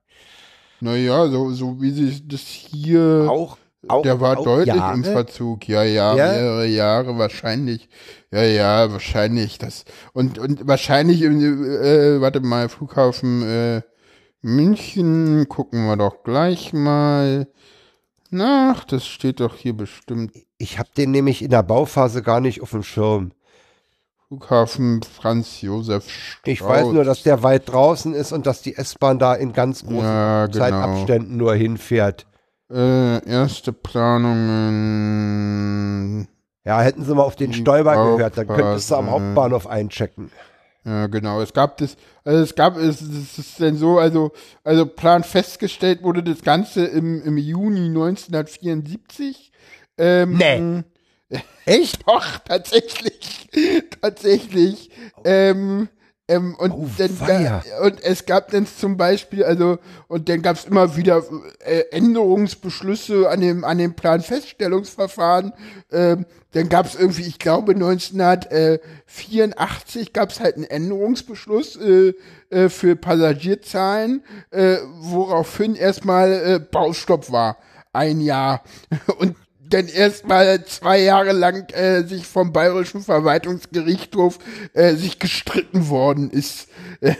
Naja, 0.80 1.28
so, 1.28 1.50
so 1.52 1.80
wie 1.80 1.90
sich 1.90 2.26
das 2.28 2.40
hier, 2.40 3.26
Auch, 3.28 3.56
auch 3.88 4.02
der 4.02 4.20
war 4.20 4.38
auch 4.38 4.44
deutlich 4.44 4.74
Jahre? 4.76 4.94
im 4.94 5.04
Verzug. 5.04 5.66
Ja, 5.68 5.82
ja, 5.82 6.14
Ja? 6.16 6.32
mehrere 6.32 6.66
Jahre 6.66 7.18
wahrscheinlich. 7.18 7.88
Ja, 8.30 8.42
ja, 8.42 8.92
wahrscheinlich. 8.92 9.58
Das 9.58 9.84
und 10.12 10.38
und 10.38 10.66
wahrscheinlich 10.66 11.22
im, 11.22 11.40
äh, 11.64 12.20
warte 12.20 12.40
mal, 12.40 12.68
Flughafen 12.68 13.42
äh, 13.42 13.82
München 14.40 15.48
gucken 15.48 15.86
wir 15.86 15.96
doch 15.96 16.22
gleich 16.22 16.72
mal 16.72 17.48
nach. 18.30 18.84
Das 18.84 19.06
steht 19.06 19.40
doch 19.40 19.56
hier 19.56 19.76
bestimmt. 19.76 20.32
Ich 20.58 20.78
habe 20.78 20.88
den 20.96 21.10
nämlich 21.10 21.42
in 21.42 21.50
der 21.50 21.62
Bauphase 21.62 22.22
gar 22.22 22.40
nicht 22.40 22.62
auf 22.62 22.70
dem 22.70 22.82
Schirm. 22.82 23.32
Flughafen 24.28 25.02
Franz 25.02 25.62
Josef 25.62 26.06
Strauß. 26.10 26.42
Ich 26.44 26.62
weiß 26.62 26.88
nur, 26.88 27.04
dass 27.04 27.22
der 27.22 27.42
weit 27.42 27.70
draußen 27.70 28.12
ist 28.12 28.32
und 28.32 28.46
dass 28.46 28.60
die 28.60 28.76
S-Bahn 28.76 29.18
da 29.18 29.34
in 29.34 29.54
ganz 29.54 29.82
großen 29.84 30.02
ja, 30.02 30.44
genau. 30.46 30.58
Zeitabständen 30.58 31.38
nur 31.38 31.54
hinfährt. 31.54 32.26
Äh, 32.70 33.26
erste 33.26 33.72
Planungen. 33.72 34.68
Ja, 36.66 36.82
hätten 36.82 37.06
sie 37.06 37.14
mal 37.14 37.22
auf 37.22 37.36
den 37.36 37.52
Die 37.52 37.60
Stolper 37.60 38.16
gehört, 38.16 38.36
dann 38.36 38.46
könntest 38.46 38.90
du 38.90 38.96
am 38.96 39.06
Bauphase. 39.06 39.24
Hauptbahnhof 39.24 39.66
einchecken. 39.66 40.30
Ja, 40.84 41.06
genau. 41.06 41.40
Es 41.40 41.54
gab 41.54 41.78
das, 41.78 41.96
also 42.22 42.42
es 42.42 42.54
gab, 42.54 42.76
es, 42.76 43.00
es 43.00 43.38
ist 43.38 43.58
denn 43.58 43.78
so, 43.78 43.98
also, 43.98 44.32
also 44.62 44.84
Plan 44.84 45.24
festgestellt 45.24 46.02
wurde 46.02 46.22
das 46.22 46.42
Ganze 46.42 46.84
im, 46.84 47.22
im 47.22 47.38
Juni 47.38 47.86
1974. 47.86 49.52
Ähm, 49.96 50.36
Nee. 50.36 50.84
Echt? 51.66 52.06
Doch, 52.06 52.38
tatsächlich, 52.38 53.37
tatsächlich. 54.00 54.90
Ähm, 55.24 55.88
Ähm, 56.30 56.54
und, 56.58 56.72
Oh, 56.72 56.86
dann, 56.98 57.62
und 57.82 58.04
es 58.04 58.26
gab 58.26 58.50
dann 58.50 58.66
zum 58.66 58.98
Beispiel, 58.98 59.44
also, 59.44 59.78
und 60.08 60.28
dann 60.28 60.42
gab 60.42 60.56
es 60.56 60.66
immer 60.66 60.94
wieder 60.94 61.24
äh, 61.60 61.84
Änderungsbeschlüsse 61.90 63.30
an 63.30 63.40
dem, 63.40 63.64
an 63.64 63.78
dem 63.78 63.94
Planfeststellungsverfahren. 63.94 65.54
Ähm, 65.90 66.26
dann 66.52 66.68
gab 66.68 66.84
es 66.84 66.96
irgendwie, 66.96 67.22
ich 67.22 67.38
glaube 67.38 67.72
1984 67.72 70.12
gab 70.12 70.28
es 70.30 70.40
halt 70.40 70.56
einen 70.56 70.64
Änderungsbeschluss 70.64 71.76
äh, 71.76 72.12
äh, 72.50 72.68
für 72.68 72.94
Passagierzahlen, 72.96 74.22
äh, 74.50 74.76
woraufhin 75.00 75.76
erstmal 75.76 76.32
äh, 76.32 76.58
Baustopp 76.58 77.32
war. 77.32 77.56
Ein 77.94 78.20
Jahr. 78.20 78.62
Und 79.18 79.34
dann 79.68 79.88
erstmal 79.88 80.64
zwei 80.64 81.00
Jahre 81.00 81.32
lang 81.32 81.68
äh, 81.72 82.02
sich 82.02 82.26
vom 82.26 82.52
Bayerischen 82.52 83.02
Verwaltungsgerichtshof 83.02 84.38
äh, 84.72 84.94
sich 84.94 85.18
gestritten 85.18 85.88
worden 85.88 86.30
ist. 86.30 86.68
Äh, 87.00 87.14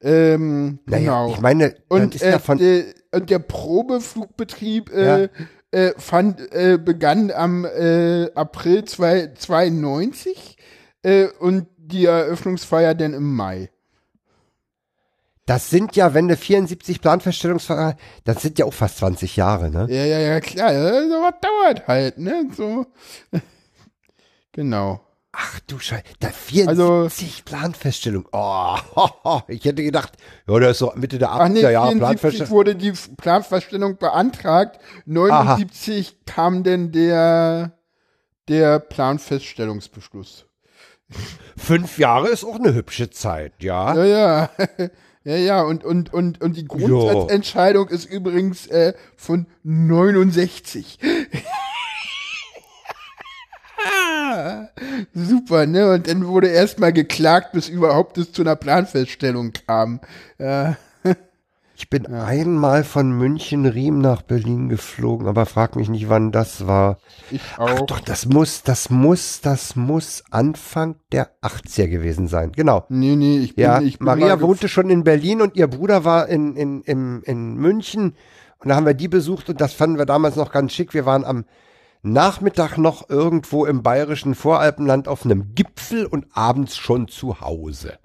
ähm, 0.00 0.78
Naja, 0.86 1.24
genau. 1.24 1.34
ich 1.34 1.40
meine, 1.40 1.74
und, 1.88 2.14
ist 2.14 2.22
äh, 2.22 2.32
ja 2.32 2.38
von, 2.38 2.58
der, 2.58 2.84
und 3.12 3.30
der 3.30 3.40
Probeflugbetrieb 3.40 4.90
äh, 4.90 5.28
äh, 5.70 5.92
fand, 5.96 6.40
äh, 6.52 6.78
begann 6.78 7.30
am 7.30 7.64
äh, 7.64 8.30
April 8.34 8.78
1992 8.78 10.56
äh, 11.02 11.26
und 11.40 11.66
die 11.76 12.06
Eröffnungsfeier 12.06 12.94
dann 12.94 13.14
im 13.14 13.34
Mai. 13.34 13.70
Das 15.48 15.70
sind 15.70 15.96
ja, 15.96 16.12
wenn 16.12 16.28
du 16.28 16.36
74 16.36 17.00
Planfeststellungsverfahren, 17.00 17.96
das 18.24 18.42
sind 18.42 18.58
ja 18.58 18.66
auch 18.66 18.74
fast 18.74 18.98
20 18.98 19.34
Jahre, 19.36 19.70
ne? 19.70 19.86
Ja, 19.88 20.04
ja, 20.04 20.18
ja, 20.18 20.40
klar, 20.40 20.72
ja, 20.72 21.08
sowas 21.08 21.34
dauert 21.40 21.88
halt, 21.88 22.18
ne? 22.18 22.48
So. 22.54 22.84
genau. 24.52 25.00
Ach 25.32 25.60
du 25.66 25.78
Scheiße, 25.78 26.02
da 26.20 26.28
74 26.28 26.68
Also- 26.68 27.42
Planfeststellung. 27.46 28.28
Oh, 28.32 28.76
ich 29.48 29.64
hätte 29.64 29.82
gedacht, 29.82 30.18
ja, 30.46 30.58
das 30.58 30.72
ist 30.72 30.78
so 30.80 30.92
Mitte 30.96 31.18
der 31.18 31.30
80er 31.30 31.38
Ach 31.40 31.48
nee, 31.48 31.60
Jahre 31.60 31.92
74 31.92 31.98
Planfeststellung. 31.98 32.50
wurde 32.52 32.74
die 32.76 32.92
Planfeststellung 33.16 33.96
beantragt. 33.96 34.78
79 35.06 36.26
kam 36.26 36.62
denn 36.62 36.92
der, 36.92 37.72
der 38.48 38.80
Planfeststellungsbeschluss. 38.80 40.44
Fünf 41.56 41.98
Jahre 41.98 42.28
ist 42.28 42.44
auch 42.44 42.56
eine 42.56 42.74
hübsche 42.74 43.08
Zeit, 43.08 43.62
ja. 43.62 43.94
Ja, 43.94 44.04
ja. 44.04 44.50
Ja, 45.28 45.36
ja, 45.36 45.60
und, 45.60 45.84
und, 45.84 46.14
und, 46.14 46.40
und 46.40 46.56
die 46.56 46.64
Grundsatzentscheidung 46.64 47.88
ist 47.88 48.06
übrigens 48.06 48.66
äh, 48.68 48.94
von 49.14 49.44
69. 49.62 50.98
Super, 55.12 55.66
ne? 55.66 55.92
Und 55.92 56.08
dann 56.08 56.26
wurde 56.26 56.48
erstmal 56.48 56.94
geklagt, 56.94 57.52
bis 57.52 57.68
überhaupt 57.68 58.16
es 58.16 58.32
zu 58.32 58.40
einer 58.40 58.56
Planfeststellung 58.56 59.52
kam. 59.66 60.00
Ja, 60.38 60.78
Ich 61.80 61.88
bin 61.88 62.06
einmal 62.06 62.82
von 62.82 63.12
München 63.12 63.64
Riem 63.64 64.00
nach 64.00 64.22
Berlin 64.22 64.68
geflogen, 64.68 65.28
aber 65.28 65.46
frag 65.46 65.76
mich 65.76 65.88
nicht, 65.88 66.08
wann 66.08 66.32
das 66.32 66.66
war. 66.66 66.98
ich 67.30 67.40
Ach 67.56 67.70
auch. 67.70 67.86
doch, 67.86 68.00
das 68.00 68.26
muss, 68.26 68.64
das 68.64 68.90
muss, 68.90 69.40
das 69.42 69.76
muss 69.76 70.24
Anfang 70.32 70.96
der 71.12 71.30
80er 71.40 71.86
gewesen 71.86 72.26
sein. 72.26 72.50
Genau. 72.50 72.84
Nee, 72.88 73.14
nee, 73.14 73.38
ich 73.38 73.54
bin, 73.54 73.62
Ja, 73.62 73.80
ich 73.80 74.00
bin 74.00 74.06
Maria 74.06 74.40
wohnte 74.40 74.66
schon 74.66 74.90
in 74.90 75.04
Berlin 75.04 75.40
und 75.40 75.54
ihr 75.54 75.68
Bruder 75.68 76.04
war 76.04 76.26
in, 76.26 76.56
in, 76.56 76.82
in, 76.82 77.22
in 77.22 77.54
München. 77.54 78.16
Und 78.58 78.68
da 78.70 78.74
haben 78.74 78.84
wir 78.86 78.94
die 78.94 79.08
besucht 79.08 79.48
und 79.48 79.60
das 79.60 79.72
fanden 79.72 79.98
wir 79.98 80.06
damals 80.06 80.34
noch 80.34 80.50
ganz 80.50 80.72
schick. 80.72 80.94
Wir 80.94 81.06
waren 81.06 81.24
am 81.24 81.44
Nachmittag 82.02 82.76
noch 82.76 83.08
irgendwo 83.08 83.66
im 83.66 83.84
bayerischen 83.84 84.34
Voralpenland 84.34 85.06
auf 85.06 85.24
einem 85.24 85.54
Gipfel 85.54 86.06
und 86.06 86.26
abends 86.32 86.76
schon 86.76 87.06
zu 87.06 87.40
Hause. 87.40 87.98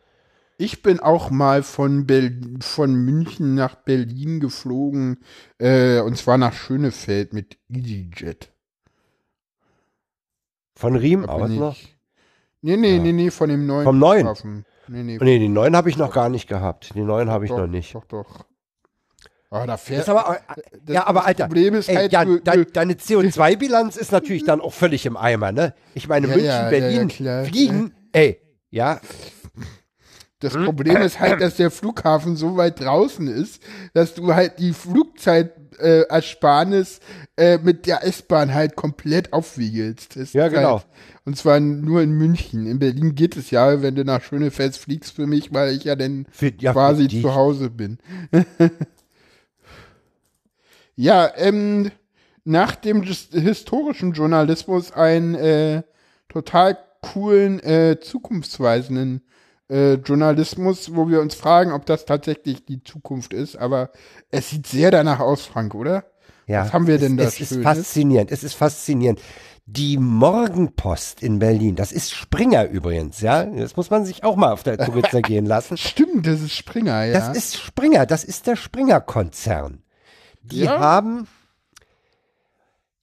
Ich 0.57 0.81
bin 0.81 0.99
auch 0.99 1.29
mal 1.29 1.63
von, 1.63 2.05
Bel 2.05 2.57
von 2.61 2.93
München 2.93 3.55
nach 3.55 3.75
Berlin 3.75 4.39
geflogen, 4.39 5.23
äh, 5.57 5.99
und 5.99 6.17
zwar 6.17 6.37
nach 6.37 6.53
Schönefeld 6.53 7.33
mit 7.33 7.57
EasyJet. 7.69 8.51
Von 10.75 10.95
Riem 10.95 11.25
aus 11.25 11.49
bin 11.49 11.59
noch? 11.59 11.77
Nee, 12.61 12.77
nee, 12.77 12.99
nee, 12.99 13.11
nee, 13.11 13.31
von 13.31 13.49
dem 13.49 13.65
neuen 13.65 13.83
Vom 13.83 13.99
neuen? 13.99 14.21
Flughafen. 14.21 14.65
Nee, 14.87 15.03
nee, 15.03 15.17
Nee, 15.19 15.39
die 15.39 15.49
neuen 15.49 15.75
habe 15.75 15.89
ich 15.89 15.97
noch 15.97 16.13
gar 16.13 16.29
nicht 16.29 16.47
gehabt. 16.47 16.93
Die 16.95 17.01
neuen 17.01 17.29
habe 17.29 17.45
ich 17.45 17.51
doch, 17.51 17.59
noch 17.59 17.67
nicht. 17.67 17.93
Doch, 17.95 18.05
doch. 18.05 18.45
Ah, 19.49 19.59
da 19.61 19.73
Das 19.73 19.83
fährt, 19.83 20.01
ist 20.01 20.09
aber, 20.09 20.39
das, 20.83 20.95
ja, 20.95 21.05
aber 21.05 21.19
das 21.19 21.27
Alter, 21.27 21.45
Problem 21.45 21.75
ist 21.75 21.87
ey, 21.87 21.95
halt, 21.95 22.11
Jan, 22.11 22.27
du, 22.27 22.39
de, 22.39 22.65
deine 22.71 22.93
CO2-Bilanz 22.93 23.97
ist 23.97 24.11
natürlich 24.11 24.43
dann 24.45 24.61
auch 24.61 24.73
völlig 24.73 25.05
im 25.05 25.15
Eimer, 25.15 25.51
ne? 25.51 25.75
Ich 25.93 26.07
meine, 26.07 26.27
Ja, 26.27 26.33
München, 26.33 26.49
ja, 26.49 26.63
ja, 26.63 26.69
Berlin, 26.69 27.09
ja, 27.19 27.43
fliegen, 27.43 27.93
ey, 28.13 28.41
ja, 28.71 28.99
das 30.43 30.53
Problem 30.53 30.97
ist 30.97 31.19
halt, 31.19 31.41
dass 31.41 31.55
der 31.55 31.71
Flughafen 31.71 32.35
so 32.35 32.57
weit 32.57 32.79
draußen 32.79 33.27
ist, 33.27 33.61
dass 33.93 34.13
du 34.13 34.33
halt 34.33 34.59
die 34.59 34.73
Flugzeit 34.73 35.53
äh, 35.79 36.01
Ersparnis 36.01 36.99
äh, 37.37 37.57
mit 37.57 37.87
der 37.87 38.03
S-Bahn 38.05 38.53
halt 38.53 38.75
komplett 38.75 39.33
aufwiegelst. 39.33 40.15
Das 40.17 40.33
Ja, 40.33 40.47
ist 40.47 40.53
genau. 40.53 40.73
Halt, 40.79 40.85
und 41.25 41.37
zwar 41.37 41.59
nur 41.59 42.01
in 42.01 42.11
München. 42.11 42.65
In 42.67 42.79
Berlin 42.79 43.15
geht 43.15 43.37
es 43.37 43.49
ja, 43.49 43.81
wenn 43.81 43.95
du 43.95 44.03
nach 44.03 44.21
Schönefeld 44.21 44.75
fliegst 44.75 45.13
für 45.15 45.25
mich, 45.25 45.53
weil 45.53 45.73
ich 45.75 45.83
ja 45.85 45.95
dann 45.95 46.27
für, 46.31 46.51
ja, 46.59 46.73
quasi 46.73 47.07
zu 47.07 47.33
Hause 47.33 47.69
bin. 47.69 47.97
ja, 50.95 51.31
ähm, 51.37 51.91
nach 52.43 52.75
dem 52.75 53.03
his- 53.03 53.29
historischen 53.31 54.13
Journalismus 54.13 54.91
einen 54.91 55.35
äh, 55.35 55.83
total 56.29 56.77
coolen, 57.01 57.59
äh, 57.61 57.97
zukunftsweisenden 57.99 59.21
äh, 59.69 59.93
Journalismus, 59.95 60.95
wo 60.95 61.07
wir 61.09 61.21
uns 61.21 61.35
fragen, 61.35 61.71
ob 61.71 61.85
das 61.85 62.05
tatsächlich 62.05 62.65
die 62.65 62.83
Zukunft 62.83 63.33
ist. 63.33 63.55
Aber 63.57 63.91
es 64.31 64.49
sieht 64.49 64.67
sehr 64.67 64.91
danach 64.91 65.19
aus, 65.19 65.45
Frank, 65.45 65.73
oder? 65.75 66.05
Ja, 66.45 66.65
Was 66.65 66.73
haben 66.73 66.87
wir 66.87 66.95
es, 66.95 67.01
denn 67.01 67.17
da 67.17 67.23
Es 67.23 67.39
ist 67.39 67.49
Schönes? 67.49 67.63
faszinierend, 67.63 68.31
es 68.31 68.43
ist 68.43 68.53
faszinierend. 68.53 69.21
Die 69.65 69.97
Morgenpost 69.97 71.23
in 71.23 71.39
Berlin, 71.39 71.77
das 71.77 71.93
ist 71.93 72.11
Springer 72.13 72.65
übrigens, 72.67 73.21
ja, 73.21 73.45
das 73.45 73.77
muss 73.77 73.89
man 73.89 74.03
sich 74.03 74.25
auch 74.25 74.35
mal 74.35 74.51
auf 74.51 74.63
der 74.63 74.77
Zunge 74.77 75.03
zergehen 75.03 75.45
lassen. 75.47 75.77
Stimmt, 75.77 76.27
das 76.27 76.41
ist 76.41 76.51
Springer, 76.53 77.05
ja. 77.05 77.13
Das 77.13 77.37
ist 77.37 77.57
Springer, 77.61 78.05
das 78.05 78.25
ist 78.25 78.45
der 78.47 78.57
Springer-Konzern. 78.57 79.83
Die 80.41 80.63
Ja. 80.65 80.79
haben 80.79 81.27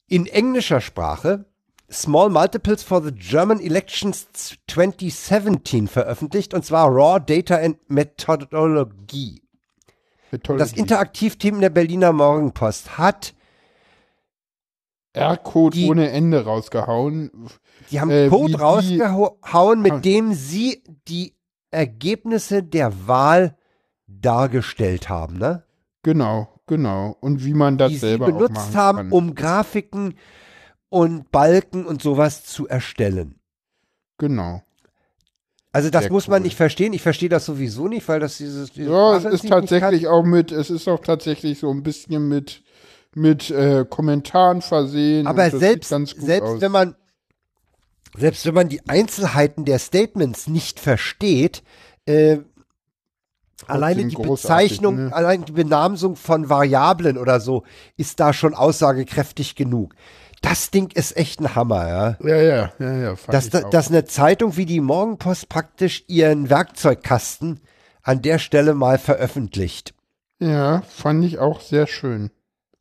in 0.07 0.27
englischer 0.27 0.81
Sprache 0.81 1.45
Small 1.91 2.29
Multiples 2.29 2.83
for 2.83 3.03
the 3.03 3.11
German 3.11 3.59
Elections 3.59 4.27
2017 4.67 5.87
veröffentlicht, 5.87 6.53
und 6.53 6.63
zwar 6.65 6.87
Raw 6.87 7.19
Data 7.19 7.55
and 7.57 7.77
Methodology. 7.89 9.41
Toll. 10.43 10.57
Das 10.57 10.71
Interaktivteam 10.71 11.59
der 11.59 11.69
Berliner 11.69 12.13
Morgenpost 12.13 12.97
hat, 12.97 13.33
R-Code 15.13 15.77
ohne 15.87 16.09
Ende 16.11 16.45
rausgehauen. 16.45 17.31
die 17.91 17.99
haben 17.99 18.09
Äh, 18.09 18.29
Code 18.29 18.57
rausgehauen, 18.57 19.81
mit 19.81 19.91
Ah. 19.91 19.99
dem 19.99 20.33
sie 20.33 20.81
die 21.09 21.35
Ergebnisse 21.69 22.63
der 22.63 23.07
Wahl 23.07 23.57
dargestellt 24.07 25.09
haben, 25.09 25.37
ne? 25.37 25.63
Genau, 26.03 26.47
genau. 26.65 27.17
Und 27.19 27.43
wie 27.43 27.53
man 27.53 27.77
das 27.77 27.89
die 27.89 27.95
sie 27.95 27.99
selber 28.07 28.27
auch 28.27 28.31
benutzt 28.31 28.73
haben, 28.75 28.97
kann. 28.97 29.11
um 29.11 29.35
Grafiken 29.35 30.15
und 30.91 31.31
Balken 31.31 31.85
und 31.85 32.01
sowas 32.01 32.43
zu 32.43 32.67
erstellen. 32.67 33.39
Genau. 34.17 34.61
Also 35.71 35.89
das 35.89 36.03
Sehr 36.03 36.11
muss 36.11 36.27
man 36.27 36.41
cool. 36.41 36.47
nicht 36.47 36.57
verstehen. 36.57 36.91
Ich 36.91 37.01
verstehe 37.01 37.29
das 37.29 37.45
sowieso 37.45 37.87
nicht, 37.87 38.07
weil 38.09 38.19
das 38.19 38.37
dieses, 38.37 38.73
dieses 38.73 38.91
Ja, 38.91 39.15
es 39.15 39.23
ist 39.23 39.47
tatsächlich 39.47 40.07
auch 40.07 40.23
mit, 40.23 40.51
es 40.51 40.69
ist 40.69 40.89
auch 40.89 40.99
tatsächlich 40.99 41.59
so 41.59 41.71
ein 41.71 41.81
bisschen 41.81 42.27
mit, 42.27 42.61
mit 43.15 43.49
äh, 43.49 43.85
Kommentaren 43.89 44.61
versehen. 44.61 45.27
Aber 45.27 45.49
selbst, 45.49 45.89
selbst 45.89 46.41
aus. 46.43 46.59
wenn 46.59 46.73
man 46.73 46.95
selbst 48.17 48.45
wenn 48.45 48.53
man 48.53 48.67
die 48.67 48.81
Einzelheiten 48.89 49.63
der 49.63 49.79
Statements 49.79 50.47
nicht 50.47 50.81
versteht, 50.81 51.63
äh, 52.05 52.39
alleine 53.65 54.05
die 54.05 54.15
Bezeichnung, 54.17 55.05
ne? 55.05 55.13
allein 55.13 55.45
die 55.45 55.53
Benamsung 55.53 56.17
von 56.17 56.49
Variablen 56.49 57.17
oder 57.17 57.39
so 57.39 57.63
ist 57.95 58.19
da 58.19 58.33
schon 58.33 58.53
aussagekräftig 58.53 59.55
genug. 59.55 59.95
Das 60.41 60.71
Ding 60.71 60.91
ist 60.91 61.15
echt 61.15 61.39
ein 61.39 61.55
Hammer, 61.55 61.87
ja. 61.87 62.17
Ja, 62.27 62.41
ja, 62.41 62.73
ja, 62.79 62.93
ja. 62.97 63.15
dass, 63.27 63.49
dass 63.49 63.89
eine 63.89 64.05
Zeitung 64.05 64.57
wie 64.57 64.65
die 64.65 64.81
Morgenpost 64.81 65.49
praktisch 65.49 66.03
ihren 66.07 66.49
Werkzeugkasten 66.49 67.59
an 68.01 68.21
der 68.21 68.39
Stelle 68.39 68.73
mal 68.73 68.97
veröffentlicht. 68.97 69.93
ja, 70.39 70.81
fand 70.81 71.23
ich 71.23 71.37
auch 71.37 71.61
sehr 71.61 71.85
schön. 71.85 72.31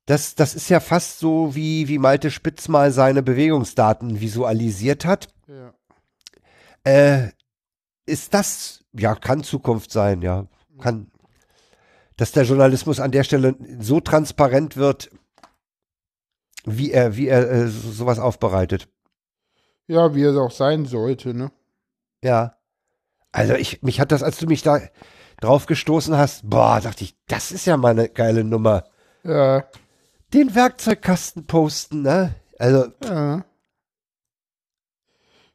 Das, 0.07 0.35
das 0.35 0.55
ist 0.55 0.71
ja 0.71 0.81
fast 0.81 1.21
so, 1.21 1.55
wie, 1.55 1.87
wie 1.87 1.99
Malte 1.99 2.31
Spitz 2.31 2.67
mal 2.69 2.91
seine 2.91 3.23
Bewegungsdaten 3.23 4.21
visualisiert 4.21 5.05
hat. 5.05 5.29
Ja. 5.47 5.73
Äh, 6.85 7.29
ist 8.07 8.35
das, 8.35 8.85
ja, 8.93 9.15
kann 9.15 9.45
Zukunft 9.45 9.93
sein, 9.93 10.23
ja. 10.23 10.47
Kann, 10.81 11.11
dass 12.17 12.33
der 12.33 12.43
Journalismus 12.45 12.99
an 12.99 13.13
der 13.13 13.23
Stelle 13.23 13.55
so 13.79 14.01
transparent 14.01 14.77
wird, 14.77 15.11
wie 16.65 16.93
er, 16.93 17.17
wie 17.17 17.29
er 17.29 17.51
äh, 17.51 17.67
so- 17.69 17.91
sowas 17.91 18.19
aufbereitet. 18.19 18.89
ja, 19.87 20.15
wie 20.15 20.23
es 20.23 20.37
auch 20.37 20.51
sein 20.53 20.85
sollte, 20.87 21.35
ne? 21.35 21.51
Ja. 22.23 22.57
Also 23.33 23.55
ich, 23.55 23.83
mich 23.83 24.01
hat 24.01 24.13
das, 24.13 24.23
als 24.23 24.39
du 24.39 24.47
mich 24.47 24.63
da 24.63 24.81
drauf 25.41 25.67
gestoßen 25.67 26.17
hast, 26.17 26.49
boah, 26.49 26.81
dachte 26.81 27.05
ich, 27.05 27.17
das 27.29 27.51
ist 27.53 27.65
ja 27.67 27.77
mal 27.77 27.91
eine 27.91 28.09
geile 28.09 28.45
Nummer. 28.45 28.85
Ja, 29.25 29.65
Den 30.33 30.55
Werkzeugkasten 30.55 31.47
posten, 31.47 32.03
ne? 32.03 32.35
Also, 32.59 32.87
ja. 33.05 33.45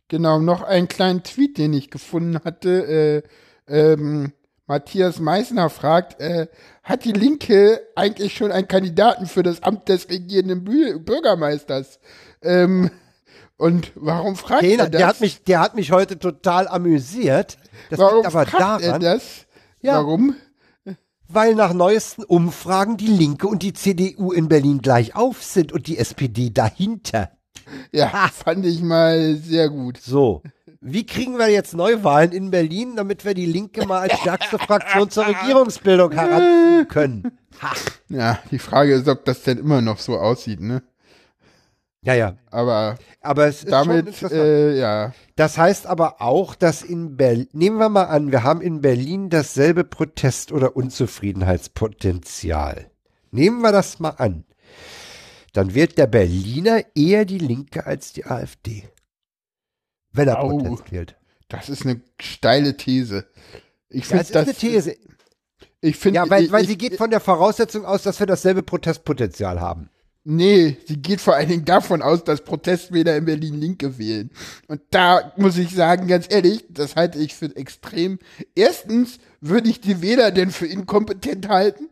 Genau, 0.07 0.39
noch 0.39 0.61
einen 0.61 0.87
kleinen 0.87 1.23
Tweet, 1.23 1.57
den 1.57 1.73
ich 1.73 1.89
gefunden 1.89 2.39
hatte. 2.43 3.23
Äh, 3.67 3.93
ähm, 3.93 4.33
Matthias 4.67 5.19
Meissner 5.19 5.69
fragt, 5.69 6.19
äh, 6.19 6.47
hat 6.83 7.05
die 7.05 7.11
Linke 7.11 7.81
eigentlich 7.95 8.35
schon 8.35 8.51
einen 8.51 8.67
Kandidaten 8.67 9.27
für 9.27 9.43
das 9.43 9.61
Amt 9.63 9.89
des 9.89 10.09
regierenden 10.09 10.63
Bü 10.63 10.99
Bürgermeisters? 10.99 11.99
Ähm, 12.41 12.89
und 13.57 13.91
warum 13.95 14.35
fragt 14.35 14.63
den, 14.63 14.79
er 14.79 14.89
das? 14.89 14.99
der, 14.99 15.07
hat 15.07 15.21
mich, 15.21 15.43
der 15.43 15.59
hat 15.59 15.75
mich 15.75 15.91
heute 15.91 16.19
total 16.19 16.67
amüsiert. 16.67 17.57
Das 17.89 17.99
warum 17.99 18.17
liegt 18.17 18.27
aber 18.27 18.45
fragt 18.45 18.81
er 18.81 18.87
daran, 18.87 19.01
das? 19.01 19.45
Ja. 19.81 19.95
Warum? 19.95 20.35
weil 21.27 21.55
nach 21.55 21.73
neuesten 21.73 22.23
Umfragen 22.23 22.97
die 22.97 23.07
Linke 23.07 23.47
und 23.47 23.63
die 23.63 23.73
CDU 23.73 24.31
in 24.31 24.47
Berlin 24.47 24.81
gleich 24.81 25.15
auf 25.15 25.43
sind 25.43 25.71
und 25.71 25.87
die 25.87 25.97
SPD 25.97 26.51
dahinter. 26.51 27.31
Ja, 27.91 28.29
fand 28.33 28.65
ich 28.65 28.81
mal 28.81 29.35
sehr 29.35 29.69
gut. 29.69 29.97
So. 29.97 30.43
Wie 30.87 31.03
kriegen 31.03 31.39
wir 31.39 31.49
jetzt 31.49 31.73
Neuwahlen 31.73 32.31
in 32.31 32.51
Berlin, 32.51 32.95
damit 32.95 33.25
wir 33.25 33.33
die 33.33 33.47
Linke 33.47 33.87
mal 33.87 34.01
als 34.01 34.19
stärkste 34.19 34.59
Fraktion 34.59 35.09
zur 35.09 35.25
Regierungsbildung 35.25 36.11
heranziehen 36.11 36.87
können? 36.87 37.39
Ha. 37.59 37.73
Ja, 38.07 38.37
die 38.51 38.59
Frage 38.59 38.93
ist, 38.93 39.07
ob 39.07 39.25
das 39.25 39.41
denn 39.41 39.57
immer 39.57 39.81
noch 39.81 39.97
so 39.97 40.19
aussieht, 40.19 40.61
ne? 40.61 40.83
Ja, 42.03 42.13
ja. 42.13 42.37
Aber 42.51 42.99
Aber 43.19 43.47
es 43.47 43.63
ist 43.63 43.71
damit, 43.71 44.21
äh, 44.31 44.77
ja, 44.77 45.11
Das 45.35 45.57
heißt 45.57 45.87
aber 45.87 46.21
auch, 46.21 46.53
dass 46.53 46.83
in 46.83 47.17
Berlin, 47.17 47.47
nehmen 47.51 47.79
wir 47.79 47.89
mal 47.89 48.03
an, 48.03 48.31
wir 48.31 48.43
haben 48.43 48.61
in 48.61 48.81
Berlin 48.81 49.31
dasselbe 49.31 49.85
Protest- 49.85 50.51
oder 50.51 50.75
Unzufriedenheitspotenzial. 50.75 52.91
Nehmen 53.31 53.61
wir 53.61 53.71
das 53.71 53.99
mal 53.99 54.11
an. 54.11 54.45
Dann 55.51 55.73
wird 55.73 55.97
der 55.97 56.05
Berliner 56.05 56.83
eher 56.93 57.25
die 57.25 57.39
Linke 57.39 57.87
als 57.87 58.13
die 58.13 58.27
AfD. 58.27 58.83
Wenn 60.15 60.27
er 60.27 60.39
Au. 60.41 60.57
Protest 60.57 60.91
wählt. 60.91 61.15
das 61.49 61.69
ist 61.69 61.85
eine 61.85 62.01
steile 62.19 62.77
These. 62.77 63.25
Ich 63.89 64.09
Ja, 64.09 64.17
finde 64.19 64.23
es 64.23 64.29
ist 64.29 64.35
eine 64.35 64.53
These. 64.53 64.95
Ich 65.81 65.97
finde, 65.97 66.17
Ja, 66.17 66.29
weil, 66.29 66.45
ich, 66.45 66.51
weil 66.51 66.63
ich, 66.63 66.69
sie 66.69 66.77
geht 66.77 66.95
von 66.95 67.09
der 67.11 67.19
Voraussetzung 67.19 67.85
aus, 67.85 68.03
dass 68.03 68.19
wir 68.19 68.27
dasselbe 68.27 68.63
Protestpotenzial 68.63 69.59
haben. 69.61 69.89
Nee, 70.27 70.77
sie 70.87 70.97
geht 70.97 71.21
vor 71.21 71.35
allen 71.35 71.49
Dingen 71.49 71.65
davon 71.65 72.01
aus, 72.01 72.23
dass 72.23 72.43
Protestwähler 72.43 73.15
in 73.15 73.25
Berlin 73.25 73.61
Linke 73.61 73.99
wählen. 73.99 74.31
Und 74.67 74.81
da 74.89 75.31
muss 75.37 75.55
ich 75.59 75.69
sagen, 75.75 76.07
ganz 76.07 76.25
ehrlich, 76.27 76.65
das 76.67 76.95
halte 76.95 77.19
ich 77.19 77.35
für 77.35 77.55
extrem. 77.55 78.17
Erstens 78.55 79.19
würde 79.39 79.69
ich 79.69 79.81
die 79.81 80.01
Wähler 80.01 80.31
denn 80.31 80.49
für 80.49 80.65
inkompetent 80.65 81.47
halten. 81.47 81.89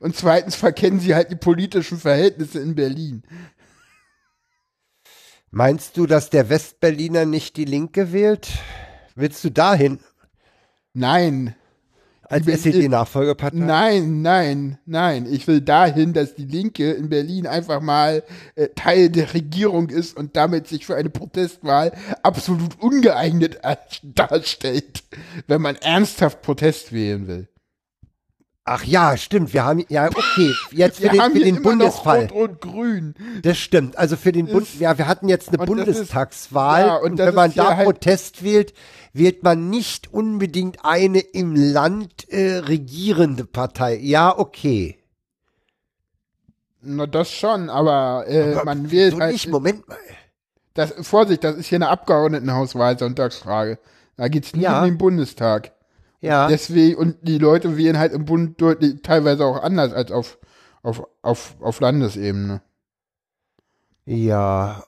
Und 0.00 0.16
zweitens 0.16 0.54
verkennen 0.54 1.00
sie 1.00 1.14
halt 1.14 1.30
die 1.30 1.36
politischen 1.36 1.96
Verhältnisse 1.96 2.58
in 2.60 2.74
Berlin. 2.74 3.22
Meinst 5.54 5.98
du, 5.98 6.06
dass 6.06 6.30
der 6.30 6.48
Westberliner 6.48 7.26
nicht 7.26 7.56
die 7.58 7.66
Linke 7.66 8.12
wählt? 8.12 8.48
Willst 9.14 9.44
du 9.44 9.50
dahin 9.50 9.98
Nein, 10.94 11.54
als 12.22 12.46
Die- 12.46 12.52
SED-Nachfolgepartei? 12.52 13.58
Nein, 13.58 14.22
nein, 14.22 14.78
nein. 14.86 15.26
Ich 15.30 15.46
will 15.46 15.60
dahin, 15.60 16.14
dass 16.14 16.34
die 16.34 16.46
Linke 16.46 16.92
in 16.92 17.10
Berlin 17.10 17.46
einfach 17.46 17.82
mal 17.82 18.22
äh, 18.54 18.68
Teil 18.74 19.10
der 19.10 19.34
Regierung 19.34 19.90
ist 19.90 20.16
und 20.16 20.36
damit 20.36 20.68
sich 20.68 20.86
für 20.86 20.96
eine 20.96 21.10
Protestwahl 21.10 21.92
absolut 22.22 22.80
ungeeignet 22.80 23.58
äh, 23.62 23.76
darstellt, 24.02 25.02
wenn 25.48 25.60
man 25.60 25.76
ernsthaft 25.76 26.40
Protest 26.40 26.92
wählen 26.94 27.26
will. 27.26 27.48
Ach 28.74 28.84
ja, 28.84 29.16
stimmt. 29.18 29.52
Wir 29.52 29.64
haben 29.64 29.84
ja 29.88 30.06
okay. 30.08 30.54
Jetzt 30.70 30.96
für 30.96 31.02
Wir 31.04 31.10
den, 31.10 31.20
haben 31.20 31.32
für 31.32 31.38
den 31.40 31.48
immer 31.56 31.58
noch 31.58 31.62
Bundesfall. 32.02 32.26
Rot 32.32 32.50
und 32.50 32.60
Grün. 32.62 33.14
Das 33.42 33.58
stimmt. 33.58 33.98
Also 33.98 34.16
für 34.16 34.32
den 34.32 34.46
Bund. 34.46 34.62
Ist- 34.66 34.80
Ja, 34.80 34.96
wir 34.96 35.06
hatten 35.08 35.28
jetzt 35.28 35.48
eine 35.50 35.58
und 35.58 35.76
das 35.78 35.88
ist- 35.88 35.94
Bundestagswahl 35.96 36.86
ja, 36.86 36.96
und 36.96 37.12
und, 37.12 37.18
wenn 37.18 37.34
man 37.34 37.52
da 37.54 37.76
halt- 37.76 37.84
Protest 37.86 38.42
wählt, 38.42 38.72
wählt 39.12 39.42
man 39.42 39.68
nicht 39.68 40.12
unbedingt 40.12 40.84
eine 40.84 41.18
im 41.20 41.54
Land 41.54 42.28
äh, 42.30 42.58
regierende 42.58 43.44
Partei. 43.44 43.96
Ja, 44.00 44.38
okay. 44.38 44.96
Na, 46.80 47.06
das 47.06 47.30
schon, 47.30 47.68
aber, 47.70 48.24
äh, 48.26 48.54
Aber 48.54 48.64
man 48.64 48.90
wählt 48.90 49.12
so 49.14 49.20
halt. 49.20 49.32
nicht. 49.34 49.48
Moment 49.48 49.86
mal. 49.86 49.98
Das, 50.74 50.94
Vorsicht, 51.02 51.44
das 51.44 51.56
ist 51.56 51.66
hier 51.66 51.76
eine 51.76 51.88
Abgeordnetenhauswahl, 51.88 52.98
Sonntagsfrage. 52.98 53.78
Da 54.16 54.28
geht's 54.28 54.54
nicht 54.54 54.62
Ja. 54.62 54.78
um 54.80 54.86
den 54.86 54.98
Bundestag. 54.98 55.72
Ja. 56.22 56.46
Deswegen, 56.48 56.96
und 56.96 57.16
die 57.22 57.36
Leute 57.38 57.76
wählen 57.76 57.98
halt 57.98 58.12
im 58.12 58.24
Bund 58.24 58.60
deutlich, 58.60 59.02
teilweise 59.02 59.44
auch 59.44 59.62
anders 59.62 59.92
als 59.92 60.10
auf, 60.12 60.38
auf, 60.82 61.02
auf, 61.20 61.56
auf 61.60 61.80
Landesebene. 61.80 62.62
Ja. 64.06 64.84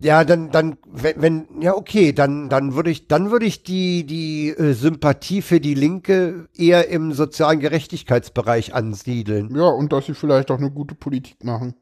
Ja, 0.00 0.24
dann, 0.24 0.50
dann, 0.50 0.78
wenn, 0.86 1.20
wenn, 1.20 1.46
ja, 1.60 1.74
okay, 1.74 2.12
dann, 2.12 2.48
dann 2.48 2.74
würde 2.74 2.90
ich, 2.90 3.08
dann 3.08 3.30
würde 3.30 3.46
ich 3.46 3.64
die, 3.64 4.04
die 4.06 4.50
äh, 4.50 4.72
Sympathie 4.72 5.42
für 5.42 5.60
die 5.60 5.74
Linke 5.74 6.48
eher 6.56 6.88
im 6.88 7.12
sozialen 7.12 7.58
Gerechtigkeitsbereich 7.60 8.74
ansiedeln. 8.74 9.54
Ja, 9.56 9.68
und 9.68 9.92
dass 9.92 10.06
sie 10.06 10.14
vielleicht 10.14 10.50
auch 10.50 10.58
eine 10.58 10.70
gute 10.70 10.94
Politik 10.94 11.42
machen. 11.42 11.74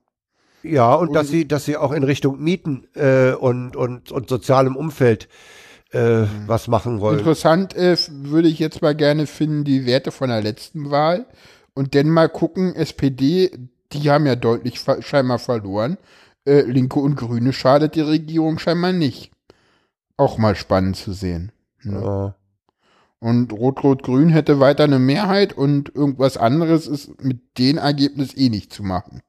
Ja, 0.63 0.95
und 0.95 1.15
dass 1.15 1.27
Und- 1.27 1.33
sie, 1.33 1.49
dass 1.49 1.65
sie 1.67 1.77
auch 1.77 1.93
in 1.93 2.03
Richtung 2.05 2.41
Mieten 2.43 2.87
äh, 2.95 3.33
und, 3.33 3.77
und, 3.77 4.11
und 4.11 4.29
sozialem 4.29 4.77
Umfeld 4.77 5.29
äh, 5.97 6.27
was 6.47 6.69
machen 6.69 7.01
wollen. 7.01 7.19
Interessant 7.19 7.75
äh, 7.75 7.97
würde 8.11 8.49
ich 8.49 8.59
jetzt 8.59 8.83
mal 8.83 8.95
gerne 8.95 9.27
finden, 9.27 9.65
die 9.65 9.87
Werte 9.87 10.13
von 10.13 10.29
der 10.29 10.43
letzten 10.43 10.91
Wahl. 10.91 11.27
Und 11.75 11.95
dann 11.95 12.09
mal 12.09 12.29
gucken, 12.29 12.75
SPD, 12.75 13.51
die 13.93 14.11
haben 14.11 14.27
ja 14.27 14.37
deutlich 14.37 14.83
scheinbar 15.01 15.39
verloren. 15.39 15.99
Äh, 16.47 16.63
Linke 16.63 17.01
und 17.01 17.17
Grüne 17.17 17.53
schadet 17.53 17.95
die 17.95 18.01
Regierung 18.01 18.59
scheinbar 18.59 18.93
nicht. 18.93 19.33
Auch 20.17 20.39
mal 20.39 20.55
spannend 20.55 20.97
zu 20.97 21.13
sehen. 21.13 21.53
Ne? 21.83 22.01
Ja. 22.03 22.35
Und 23.19 23.53
Rot-Rot-Grün 23.53 24.29
hätte 24.29 24.61
weiter 24.61 24.85
eine 24.85 24.99
Mehrheit 24.99 25.53
und 25.55 25.95
irgendwas 25.95 26.37
anderes 26.37 26.87
ist 26.87 27.23
mit 27.23 27.41
dem 27.59 27.79
Ergebnis 27.79 28.37
eh 28.37 28.51
nicht 28.51 28.73
zu 28.73 28.83
machen. 28.83 29.23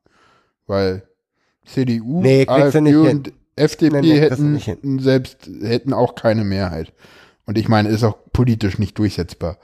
Weil 0.65 1.03
CDU, 1.65 2.22
Nee, 2.22 2.45
AfD 2.47 2.82
nicht 2.82 2.95
hin. 2.95 3.24
FDP 3.58 4.01
Nee, 4.01 4.30
nee, 4.30 4.60
hätten 4.60 4.99
selbst 4.99 5.49
hätten 5.62 5.93
auch 5.93 6.16
keine 6.16 6.43
Mehrheit. 6.43 6.93
Und 7.45 7.58
ich 7.58 7.68
meine, 7.70 7.89
ist 7.89 8.03
auch 8.03 8.18
politisch 8.34 8.78
nicht 8.78 8.97
durchsetzbar. 8.99 9.58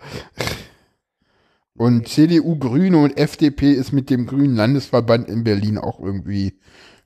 Und 1.75 2.07
CDU, 2.07 2.57
Grüne 2.57 2.97
und 2.97 3.17
FDP 3.17 3.71
ist 3.73 3.91
mit 3.91 4.09
dem 4.09 4.27
Grünen 4.27 4.55
Landesverband 4.55 5.27
in 5.27 5.43
Berlin 5.43 5.77
auch 5.77 5.99
irgendwie, 5.99 6.53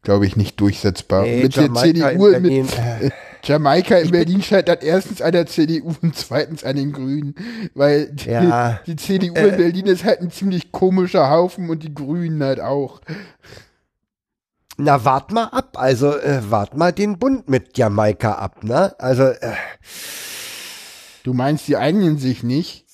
glaube 0.01 0.25
ich, 0.25 0.35
nicht 0.35 0.59
durchsetzbar. 0.59 1.23
Nee, 1.23 1.43
mit 1.43 1.55
Jamaika 1.55 1.81
der 1.81 2.11
in 2.11 2.17
CDU, 2.17 2.31
Berlin, 2.31 2.65
mit, 2.65 2.77
äh, 2.77 3.09
Jamaika 3.43 3.97
in 3.97 4.11
Berlin 4.11 4.41
scheitert 4.41 4.83
erstens 4.83 5.21
an 5.21 5.31
der 5.31 5.45
CDU 5.47 5.93
und 6.01 6.15
zweitens 6.15 6.65
an 6.65 6.75
den 6.75 6.91
Grünen, 6.91 7.35
weil 7.75 8.11
die, 8.11 8.29
Ja, 8.29 8.81
die 8.85 8.97
CDU 8.97 9.33
äh, 9.35 9.47
in 9.47 9.57
Berlin 9.57 9.85
ist 9.85 10.03
halt 10.03 10.21
ein 10.21 10.31
ziemlich 10.31 10.71
komischer 10.73 11.29
Haufen 11.29 11.69
und 11.69 11.81
die 11.81 11.93
Grünen 11.93 12.43
halt 12.43 12.59
auch. 12.59 13.01
Na, 14.77 15.03
wart 15.03 15.31
mal 15.31 15.45
ab. 15.45 15.77
Also, 15.77 16.15
äh, 16.15 16.41
wart 16.49 16.77
mal 16.77 16.93
den 16.93 17.17
Bund 17.17 17.49
mit 17.49 17.77
Jamaika 17.77 18.33
ab, 18.33 18.63
ne? 18.63 18.97
Also, 18.99 19.23
äh, 19.23 19.53
Du 21.23 21.33
meinst, 21.33 21.67
die 21.67 21.75
eignen 21.75 22.17
sich 22.17 22.43
nicht? 22.43 22.85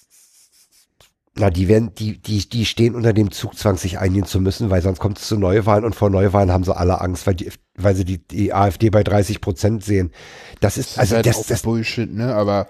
na, 1.35 1.49
die 1.49 1.67
werden, 1.67 1.95
die, 1.95 2.21
die, 2.21 2.47
die 2.47 2.65
stehen 2.65 2.93
unter 2.93 3.11
dem 3.11 3.31
Zugzwang, 3.31 3.77
sich 3.77 3.97
einigen 3.97 4.25
zu 4.25 4.39
müssen, 4.39 4.69
weil 4.69 4.83
sonst 4.83 4.99
kommt 4.99 5.17
es 5.17 5.27
zu 5.27 5.35
Neuwahlen 5.37 5.83
und 5.83 5.95
vor 5.95 6.11
Neuwahlen 6.11 6.51
haben 6.51 6.63
sie 6.63 6.75
alle 6.75 7.01
Angst, 7.01 7.25
weil 7.25 7.33
die, 7.33 7.51
weil 7.75 7.95
sie 7.95 8.05
die, 8.05 8.19
die 8.19 8.53
AfD 8.53 8.91
bei 8.91 9.03
30 9.03 9.41
Prozent 9.41 9.83
sehen. 9.83 10.11
Das 10.59 10.77
ist, 10.77 10.91
Das 10.91 10.99
also, 10.99 11.13
ist 11.13 11.15
halt 11.15 11.25
das, 11.25 11.37
auch 11.37 11.47
das, 11.47 11.61
Bullshit, 11.63 12.13
ne? 12.13 12.35
Aber 12.35 12.67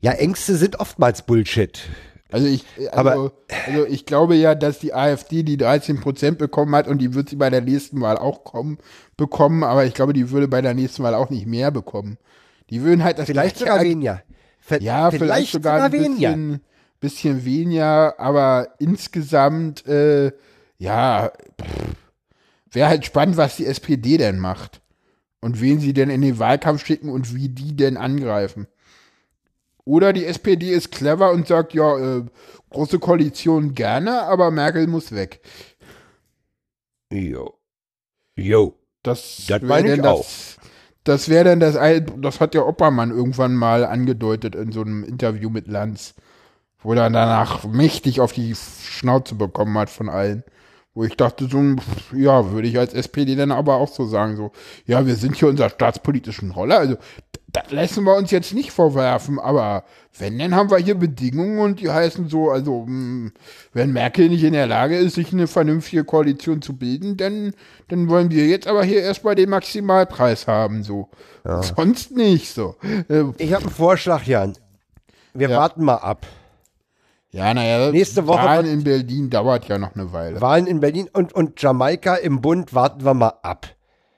ja, 0.00 0.12
Ängste 0.12 0.56
sind 0.56 0.80
oftmals 0.80 1.22
Bullshit. 1.22 1.80
Also 2.32 2.46
ich, 2.46 2.64
also, 2.90 2.92
Aber- 2.92 3.32
also 3.66 3.86
ich 3.86 4.06
glaube 4.06 4.34
ja, 4.34 4.54
dass 4.54 4.78
die 4.78 4.92
AfD 4.94 5.42
die 5.42 5.56
13 5.56 6.00
Prozent 6.00 6.38
bekommen 6.38 6.74
hat 6.74 6.88
und 6.88 6.98
die 6.98 7.14
wird 7.14 7.28
sie 7.28 7.36
bei 7.36 7.50
der 7.50 7.60
nächsten 7.60 8.00
Wahl 8.00 8.18
auch 8.18 8.44
kommen, 8.44 8.78
bekommen, 9.16 9.62
aber 9.64 9.84
ich 9.84 9.94
glaube, 9.94 10.12
die 10.12 10.30
würde 10.30 10.48
bei 10.48 10.60
der 10.62 10.74
nächsten 10.74 11.02
Wahl 11.02 11.14
auch 11.14 11.30
nicht 11.30 11.46
mehr 11.46 11.70
bekommen. 11.70 12.18
Die 12.70 12.82
würden 12.82 13.04
halt 13.04 13.18
das 13.18 13.26
Vielleicht 13.26 13.58
sogar 13.58 13.80
weniger. 13.82 14.22
Ver- 14.60 14.82
Ja, 14.82 15.10
vielleicht, 15.10 15.52
sogar 15.52 15.82
ein 15.84 15.90
bisschen, 15.92 16.60
bisschen 16.98 17.44
weniger, 17.44 18.18
aber 18.18 18.70
insgesamt, 18.80 19.86
äh, 19.86 20.32
ja, 20.78 21.30
wäre 22.70 22.88
halt 22.88 23.04
spannend, 23.06 23.36
was 23.36 23.56
die 23.56 23.66
SPD 23.66 24.16
denn 24.18 24.38
macht. 24.38 24.80
Und 25.40 25.60
wen 25.60 25.78
sie 25.78 25.92
denn 25.92 26.10
in 26.10 26.22
den 26.22 26.38
Wahlkampf 26.38 26.84
schicken 26.84 27.08
und 27.10 27.34
wie 27.34 27.48
die 27.48 27.76
denn 27.76 27.96
angreifen. 27.96 28.66
Oder 29.86 30.12
die 30.12 30.26
SPD 30.26 30.72
ist 30.72 30.90
clever 30.90 31.30
und 31.30 31.46
sagt, 31.46 31.72
ja, 31.72 31.96
äh, 32.18 32.24
große 32.70 32.98
Koalition 32.98 33.72
gerne, 33.74 34.24
aber 34.24 34.50
Merkel 34.50 34.88
muss 34.88 35.12
weg. 35.12 35.40
Jo. 37.10 37.54
Jo. 38.36 38.74
Das, 39.02 39.44
Das 39.46 39.62
wär 39.62 39.68
meine 39.68 39.88
denn 39.88 39.96
ich 39.98 40.02
das, 40.02 40.12
auch. 40.12 40.26
Das 41.04 41.28
wäre 41.28 41.44
dann 41.44 41.60
das, 41.60 41.78
das 42.18 42.40
hat 42.40 42.54
der 42.54 42.66
Oppermann 42.66 43.12
irgendwann 43.12 43.54
mal 43.54 43.84
angedeutet 43.84 44.56
in 44.56 44.72
so 44.72 44.80
einem 44.80 45.04
Interview 45.04 45.50
mit 45.50 45.68
Lanz, 45.68 46.14
wo 46.80 46.92
er 46.94 47.08
danach 47.08 47.62
mächtig 47.64 48.20
auf 48.20 48.32
die 48.32 48.56
Schnauze 48.56 49.36
bekommen 49.36 49.78
hat 49.78 49.88
von 49.88 50.08
allen. 50.08 50.42
Wo 50.96 51.04
ich 51.04 51.14
dachte, 51.14 51.46
so, 51.46 51.58
pff, 51.58 52.14
ja, 52.14 52.50
würde 52.52 52.66
ich 52.68 52.78
als 52.78 52.94
SPD 52.94 53.36
dann 53.36 53.52
aber 53.52 53.74
auch 53.76 53.88
so 53.88 54.06
sagen, 54.06 54.34
so, 54.34 54.50
ja, 54.86 55.06
wir 55.06 55.14
sind 55.14 55.36
hier 55.36 55.46
unserer 55.48 55.68
staatspolitischen 55.68 56.52
Rolle, 56.52 56.74
also 56.78 56.96
das 57.52 57.70
lassen 57.70 58.04
wir 58.04 58.16
uns 58.16 58.30
jetzt 58.30 58.54
nicht 58.54 58.70
vorwerfen, 58.72 59.38
aber 59.38 59.84
wenn, 60.18 60.38
dann 60.38 60.54
haben 60.54 60.70
wir 60.70 60.78
hier 60.78 60.94
Bedingungen 60.94 61.58
und 61.58 61.80
die 61.80 61.90
heißen 61.90 62.30
so, 62.30 62.50
also, 62.50 62.86
mh, 62.86 63.30
wenn 63.74 63.92
Merkel 63.92 64.30
nicht 64.30 64.42
in 64.42 64.54
der 64.54 64.66
Lage 64.66 64.96
ist, 64.96 65.16
sich 65.16 65.34
eine 65.34 65.46
vernünftige 65.46 66.02
Koalition 66.04 66.62
zu 66.62 66.74
bilden, 66.76 67.18
dann, 67.18 67.52
dann 67.88 68.08
wollen 68.08 68.30
wir 68.30 68.46
jetzt 68.46 68.66
aber 68.66 68.82
hier 68.82 69.02
erstmal 69.02 69.34
den 69.34 69.50
Maximalpreis 69.50 70.46
haben, 70.46 70.82
so. 70.82 71.10
Sonst 71.76 72.10
nicht, 72.16 72.52
so. 72.54 72.74
Äh, 73.10 73.24
Ich 73.36 73.52
habe 73.52 73.64
einen 73.66 73.74
Vorschlag, 73.74 74.24
Jan. 74.24 74.54
Wir 75.34 75.50
Ja. 75.50 75.58
warten 75.58 75.84
mal 75.84 75.96
ab. 75.96 76.26
Ja, 77.32 77.52
naja, 77.52 77.90
Nächste 77.90 78.26
Woche 78.26 78.44
Wahlen 78.44 78.66
in 78.66 78.84
Berlin 78.84 79.30
dauert 79.30 79.68
ja 79.68 79.78
noch 79.78 79.94
eine 79.94 80.12
Weile. 80.12 80.40
Wahlen 80.40 80.66
in 80.66 80.80
Berlin 80.80 81.08
und, 81.12 81.32
und 81.32 81.60
Jamaika 81.60 82.16
im 82.16 82.40
Bund 82.40 82.74
warten 82.74 83.04
wir 83.04 83.14
mal 83.14 83.34
ab. 83.42 83.66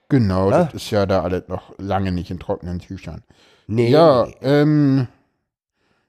Genau, 0.09 0.49
Na? 0.49 0.65
das 0.65 0.73
ist 0.75 0.91
ja 0.91 1.05
da 1.05 1.21
alles 1.21 1.47
noch 1.47 1.73
lange 1.77 2.11
nicht 2.11 2.31
in 2.31 2.39
trockenen 2.39 2.79
Tüchern. 2.79 3.23
Nee. 3.67 3.89
Ja, 3.89 4.27
ähm, 4.41 5.07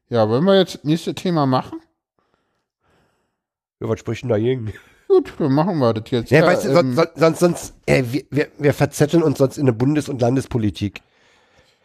ja, 0.09 0.29
wollen 0.29 0.45
wir 0.45 0.59
jetzt 0.59 0.77
das 0.77 0.85
nächste 0.85 1.15
Thema 1.15 1.47
machen? 1.47 1.81
Ja, 3.81 3.89
was 3.89 4.01
spricht 4.01 4.23
denn 4.23 4.31
dagegen? 4.31 4.73
Gut, 5.09 5.35
dann 5.39 5.53
machen 5.53 5.79
wir 5.79 5.93
das 5.93 6.11
jetzt. 6.11 6.31
Ja, 6.31 6.47
weißt 6.47 6.67
du, 6.67 6.69
ähm, 6.71 6.95
sonst, 6.95 7.17
sonst, 7.17 7.41
sonst 7.41 7.75
äh, 7.87 8.05
wir, 8.07 8.25
wir, 8.31 8.49
wir 8.59 8.73
verzetteln 8.73 9.23
uns 9.23 9.39
sonst 9.39 9.59
in 9.59 9.67
der 9.67 9.73
Bundes- 9.73 10.09
und 10.09 10.21
Landespolitik. 10.21 11.03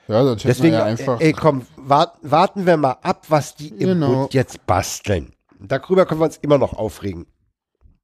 Ja, 0.08 0.24
sonst 0.24 0.43
hätten 0.43 0.47
Deswegen, 0.49 0.74
wir 0.74 0.80
ja 0.80 0.86
einfach. 0.86 1.20
ey, 1.22 1.34
komm, 1.34 1.66
wart, 1.78 2.18
warten 2.22 2.66
wir 2.66 2.78
mal 2.78 2.97
ab, 3.01 3.26
was 3.30 3.56
die 3.56 3.70
im 3.70 3.80
Genau. 3.89 4.08
Bund 4.22 4.34
jetzt 4.34 4.66
basteln. 4.66 5.34
Darüber 5.60 6.06
können 6.06 6.22
wir 6.22 6.26
uns 6.26 6.38
immer 6.38 6.58
noch 6.58 6.74
aufregen. 6.74 7.26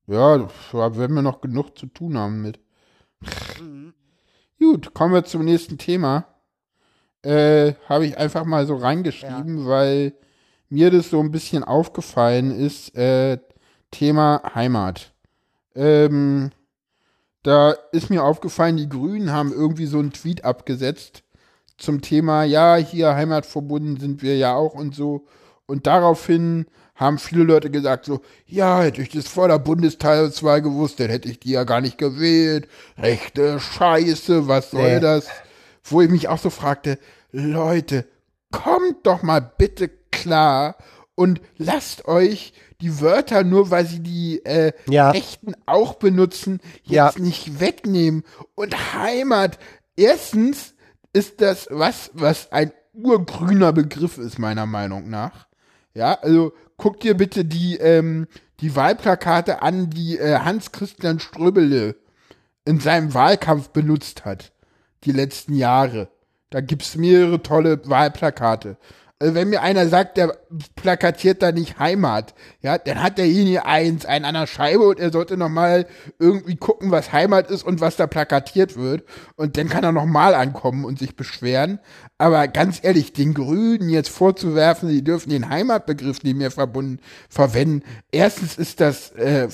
ja, 0.08 0.38
da 0.72 0.96
werden 0.98 1.16
wir 1.16 1.22
noch 1.22 1.42
genug 1.42 1.78
zu 1.78 1.86
tun 1.88 2.18
haben 2.18 2.42
mit. 2.42 2.60
Gut, 4.60 4.94
kommen 4.94 5.14
wir 5.14 5.24
zum 5.24 5.44
nächsten 5.46 5.78
Thema. 5.78 6.26
Äh, 7.24 7.74
habe 7.88 8.06
ich 8.08 8.18
einfach 8.18 8.46
mal 8.46 8.66
so 8.66 8.76
reingeschrieben, 8.76 9.68
weil 9.68 10.14
mir 10.70 10.90
das 10.90 11.10
so 11.10 11.20
ein 11.20 11.32
bisschen 11.32 11.64
aufgefallen 11.64 12.52
ist. 12.52 12.96
Äh, 12.96 13.38
Thema 13.92 14.42
Heimat. 14.56 15.14
Ähm, 15.76 16.52
da 17.44 17.72
ist 17.92 18.10
mir 18.10 18.24
aufgefallen, 18.24 18.78
die 18.78 18.88
Grünen 18.90 19.32
haben 19.32 19.52
irgendwie 19.52 19.86
so 19.86 20.00
einen 20.00 20.14
Tweet 20.14 20.46
abgesetzt 20.46 21.24
zum 21.82 22.02
Thema, 22.02 22.44
ja, 22.44 22.76
hier 22.76 23.16
heimatverbunden 23.16 24.00
sind 24.00 24.22
wir 24.22 24.38
ja 24.38 24.56
auch 24.56 24.74
und 24.76 24.96
so. 24.96 25.26
Und 25.66 25.88
daraufhin 25.88 26.66
haben 26.96 27.18
viele 27.18 27.44
Leute 27.44 27.72
gesagt 27.72 28.06
so, 28.06 28.22
ja, 28.46 28.82
hätte 28.82 29.02
ich 29.02 29.10
das 29.10 29.28
vor 29.28 29.48
der 29.48 29.58
Bundestagswahl 29.60 30.62
gewusst, 30.62 31.00
dann 31.00 31.10
hätte 31.10 31.30
ich 31.30 31.40
die 31.40 31.52
ja 31.52 31.64
gar 31.64 31.82
nicht 31.82 31.98
gewählt. 31.98 32.68
Rechte 32.98 33.60
Scheiße, 33.60 34.48
was 34.48 34.72
soll 34.72 34.96
Nee. 34.96 35.00
das? 35.00 35.28
Wo 35.84 36.02
ich 36.02 36.10
mich 36.10 36.28
auch 36.28 36.38
so 36.38 36.50
fragte, 36.52 37.00
Leute, 37.32 38.06
kommt 38.52 39.08
doch 39.08 39.24
mal 39.24 39.40
bitte 39.40 39.90
klar 40.12 40.76
und 41.16 41.42
lasst 41.58 42.06
euch 42.08 42.54
die 42.82 43.00
Wörter, 43.00 43.44
nur 43.44 43.72
weil 43.72 43.86
sie 43.86 44.00
die 44.02 44.44
äh, 44.46 44.74
Ja. 44.88 45.12
Rechten 45.12 45.54
auch 45.66 45.96
benutzen, 45.96 46.60
jetzt 46.84 47.18
Ja. 47.18 47.22
nicht 47.24 47.60
wegnehmen. 47.60 48.24
Und 48.56 48.76
Heimat, 48.94 49.58
erstens 49.96 50.74
ist 51.14 51.42
das 51.42 51.68
was, 51.70 52.12
was 52.14 52.52
ein 52.52 52.72
urgrüner 52.94 53.74
Begriff 53.74 54.18
ist, 54.18 54.40
meiner 54.40 54.66
Meinung 54.66 55.10
nach. 55.10 55.48
Ja, 55.94 56.14
also 56.22 56.54
guck 56.78 57.00
dir 57.00 57.16
bitte 57.16 57.46
die, 57.46 57.78
ähm, 57.78 58.28
die 58.60 58.76
Wahlplakate 58.76 59.62
an, 59.62 59.90
die 59.90 60.18
äh, 60.18 60.40
Hans-Christian 60.40 61.20
Ströbele 61.20 61.96
in 62.66 62.80
seinem 62.80 63.14
Wahlkampf 63.14 63.70
benutzt 63.70 64.24
hat, 64.24 64.54
die 65.04 65.12
letzten 65.12 65.56
Jahre. 65.56 66.10
Da 66.50 66.62
gibt's 66.62 66.96
mehrere 66.96 67.42
tolle 67.42 67.82
Wahlplakate. 67.90 68.78
Also 69.22 69.36
wenn 69.36 69.50
mir 69.50 69.62
einer 69.62 69.88
sagt, 69.88 70.18
der 70.18 70.36
plakatiert 70.76 71.44
da 71.44 71.52
nicht 71.52 71.78
Heimat, 71.78 72.34
ja, 72.64 72.80
dann 72.80 73.04
hat 73.04 73.20
derjenige 73.20 73.68
eins, 73.68 74.04
einen 74.04 74.26
an 74.26 74.34
der 74.34 74.48
Scheibe 74.48 74.88
und 74.88 75.00
er 75.00 75.12
sollte 75.12 75.38
nochmal 75.38 75.86
irgendwie 76.18 76.56
gucken, 76.56 76.90
was 76.90 77.14
Heimat 77.14 77.52
ist 77.52 77.62
und 77.62 77.82
was 77.82 77.98
da 77.98 78.08
plakatiert 78.08 78.78
wird. 78.78 79.04
Und 79.36 79.58
dann 79.58 79.70
kann 79.70 79.84
er 79.84 79.92
nochmal 79.92 80.34
ankommen 80.34 80.86
und 80.86 80.98
sich 80.98 81.16
beschweren. 81.16 81.78
Aber 82.18 82.48
ganz 82.48 82.80
ehrlich, 82.82 83.14
den 83.14 83.36
Grünen 83.36 83.90
jetzt 83.90 84.10
vorzuwerfen, 84.10 84.90
sie 84.90 85.04
dürfen 85.04 85.30
den 85.30 85.50
Heimatbegriff 85.50 86.24
nicht 86.24 86.38
mehr 86.38 86.50
verbunden 86.50 86.98
verwenden. 87.30 87.84
Erstens 88.12 88.58
ist 88.58 88.82
das, 88.82 89.12
äh, 89.12 89.50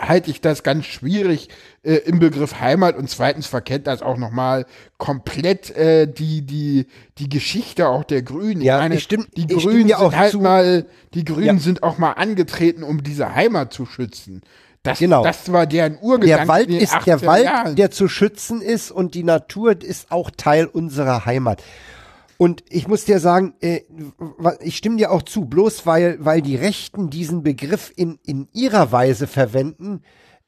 halte 0.00 0.32
ich 0.32 0.40
das 0.40 0.64
ganz 0.64 0.86
schwierig 0.86 1.48
äh, 1.82 1.94
im 1.96 2.18
Begriff 2.18 2.60
Heimat 2.60 2.96
und 2.96 3.08
zweitens 3.10 3.46
verkennt 3.46 3.86
das 3.86 4.02
auch 4.02 4.16
nochmal 4.16 4.66
komplett 4.98 5.70
äh, 5.76 6.06
die, 6.06 6.42
die, 6.42 6.86
die 7.18 7.28
Geschichte 7.28 7.88
auch 7.88 8.04
der 8.04 8.22
Grünen. 8.22 8.60
Ich 8.60 8.66
Ja, 8.66 8.86
ich 8.86 8.90
die 8.90 8.96
ich 8.96 9.02
stimm 9.04 9.26
Grünen 9.48 9.86
dir 9.88 9.98
auch 10.00 10.10
sind 10.10 10.18
halt 10.20 10.30
zu. 10.32 10.40
mal, 10.40 10.86
die 11.14 11.24
Grünen 11.24 11.44
Ja. 11.56 11.58
sind 11.58 11.82
auch 11.82 11.98
mal 11.98 12.12
angetreten, 12.12 12.82
um 12.82 13.02
diese 13.02 13.34
Heimat 13.34 13.72
zu 13.72 13.86
schützen. 13.86 14.42
Das, 14.84 14.98
Genau. 14.98 15.22
das 15.22 15.52
war 15.52 15.66
deren 15.66 15.96
Urgedanke. 16.00 16.26
Der 16.26 16.48
Wald 16.48 16.68
ist 16.70 16.92
der 17.06 17.18
80er 17.18 17.26
Wald, 17.26 17.44
Jahren. 17.44 17.76
der 17.76 17.90
zu 17.92 18.08
schützen 18.08 18.60
ist 18.60 18.90
und 18.90 19.14
die 19.14 19.22
Natur 19.24 19.80
ist 19.80 20.10
auch 20.10 20.30
Teil 20.30 20.66
unserer 20.66 21.24
Heimat. 21.24 21.62
Und 22.36 22.64
ich 22.68 22.88
muss 22.88 23.04
dir 23.04 23.20
sagen, 23.20 23.54
äh, 23.60 23.82
ich 24.60 24.76
stimme 24.76 24.96
dir 24.96 25.12
auch 25.12 25.22
zu, 25.22 25.44
bloß 25.44 25.86
weil, 25.86 26.16
weil 26.24 26.42
die 26.42 26.56
Rechten 26.56 27.10
diesen 27.10 27.44
Begriff 27.44 27.92
in, 27.94 28.18
in 28.24 28.48
ihrer 28.52 28.90
Weise 28.90 29.28
verwenden, 29.28 30.02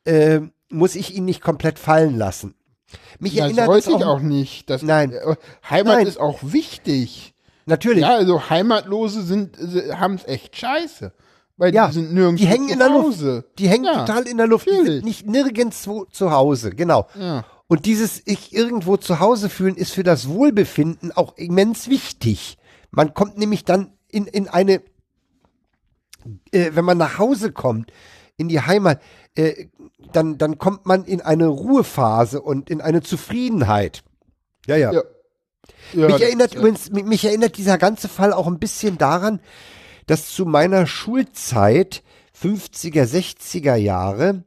äh, 0.04 0.40
muss 0.74 0.94
ich 0.94 1.14
ihn 1.14 1.24
nicht 1.24 1.40
komplett 1.40 1.78
fallen 1.78 2.16
lassen. 2.18 2.54
Mich 3.18 3.34
das 3.34 3.44
erinnert 3.44 3.66
wollte 3.68 3.90
es 3.90 3.96
ich 3.96 4.04
auch, 4.04 4.16
auch 4.16 4.20
nicht. 4.20 4.68
Das, 4.70 4.82
Nein. 4.82 5.12
äh, 5.12 5.36
Heimat 5.68 5.98
Nein. 5.98 6.06
ist 6.06 6.20
auch 6.20 6.38
wichtig. 6.42 7.34
natürlich. 7.66 8.02
Ja, 8.02 8.14
also 8.16 8.48
Heimatlose 8.50 9.22
sind, 9.22 9.56
haben 9.98 10.14
es 10.16 10.26
echt 10.26 10.56
scheiße. 10.56 11.12
Weil 11.56 11.74
Ja, 11.74 11.86
die 11.88 11.94
sind 11.94 12.12
nirgends 12.12 12.40
die 12.42 12.48
hängen 12.48 12.66
zu 12.68 12.72
in 12.74 12.78
der 12.80 12.88
Luft. 12.88 13.06
Hause. 13.18 13.44
Die 13.58 13.68
hängen 13.68 13.84
Ja, 13.84 14.04
total 14.04 14.26
in 14.26 14.36
der 14.36 14.46
Luft. 14.46 14.66
Die 14.66 14.70
natürlich. 14.70 14.94
sind 14.96 15.04
nicht 15.04 15.26
nirgendwo 15.26 16.04
zu 16.06 16.30
Hause, 16.32 16.70
genau. 16.70 17.06
Ja. 17.18 17.44
Und 17.68 17.86
dieses 17.86 18.22
ich 18.26 18.52
irgendwo 18.54 18.96
zu 18.96 19.20
Hause 19.20 19.48
fühlen 19.48 19.76
ist 19.76 19.92
für 19.92 20.02
das 20.02 20.28
Wohlbefinden 20.28 21.12
auch 21.12 21.36
immens 21.36 21.88
wichtig. 21.88 22.58
Man 22.90 23.14
kommt 23.14 23.38
nämlich 23.38 23.64
dann 23.64 23.92
in, 24.08 24.26
in 24.26 24.48
eine, 24.48 24.82
äh, 26.52 26.70
wenn 26.74 26.84
man 26.84 26.98
nach 26.98 27.18
Hause 27.18 27.52
kommt, 27.52 27.90
in 28.36 28.48
die 28.48 28.60
Heimat, 28.60 29.00
äh, 29.36 29.66
dann, 30.12 30.38
dann 30.38 30.58
kommt 30.58 30.86
man 30.86 31.04
in 31.04 31.20
eine 31.20 31.46
Ruhephase 31.46 32.40
und 32.40 32.70
in 32.70 32.80
eine 32.80 33.02
Zufriedenheit. 33.02 34.02
Ja, 34.66 34.76
ja. 34.76 34.92
Ja. 34.92 35.02
Ja, 35.92 36.08
mich 36.08 36.20
erinnert 36.20 36.52
ja. 36.54 36.60
übrigens, 36.60 36.90
mich, 36.90 37.04
mich 37.04 37.24
erinnert 37.24 37.56
dieser 37.56 37.78
ganze 37.78 38.08
Fall 38.08 38.32
auch 38.32 38.46
ein 38.46 38.58
bisschen 38.58 38.98
daran, 38.98 39.40
dass 40.06 40.28
zu 40.30 40.44
meiner 40.44 40.86
Schulzeit, 40.86 42.02
50er, 42.40 43.04
60er 43.04 43.74
Jahre, 43.76 44.44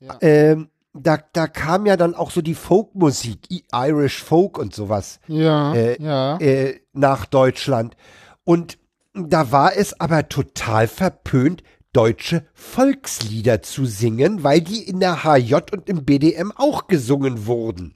Ja. 0.00 0.18
ähm, 0.20 0.68
da, 0.94 1.18
da 1.32 1.46
kam 1.46 1.86
ja 1.86 1.96
dann 1.96 2.14
auch 2.14 2.30
so 2.30 2.42
die 2.42 2.54
Folkmusik, 2.54 3.38
Irish 3.72 4.22
Folk 4.22 4.58
und 4.58 4.74
sowas 4.74 5.20
Ja, 5.26 5.74
äh, 5.74 6.02
ja. 6.02 6.36
äh, 6.38 6.80
nach 6.92 7.24
Deutschland. 7.26 7.96
Und 8.44 8.78
da 9.14 9.52
war 9.52 9.76
es 9.76 9.98
aber 10.00 10.28
total 10.28 10.88
verpönt, 10.88 11.62
deutsche 11.92 12.46
Volkslieder 12.54 13.62
zu 13.62 13.84
singen, 13.84 14.42
weil 14.42 14.60
die 14.60 14.82
in 14.82 15.00
der 15.00 15.24
HJ 15.24 15.54
und 15.72 15.88
im 15.88 16.04
BDM 16.04 16.52
auch 16.56 16.86
gesungen 16.86 17.46
wurden. 17.46 17.94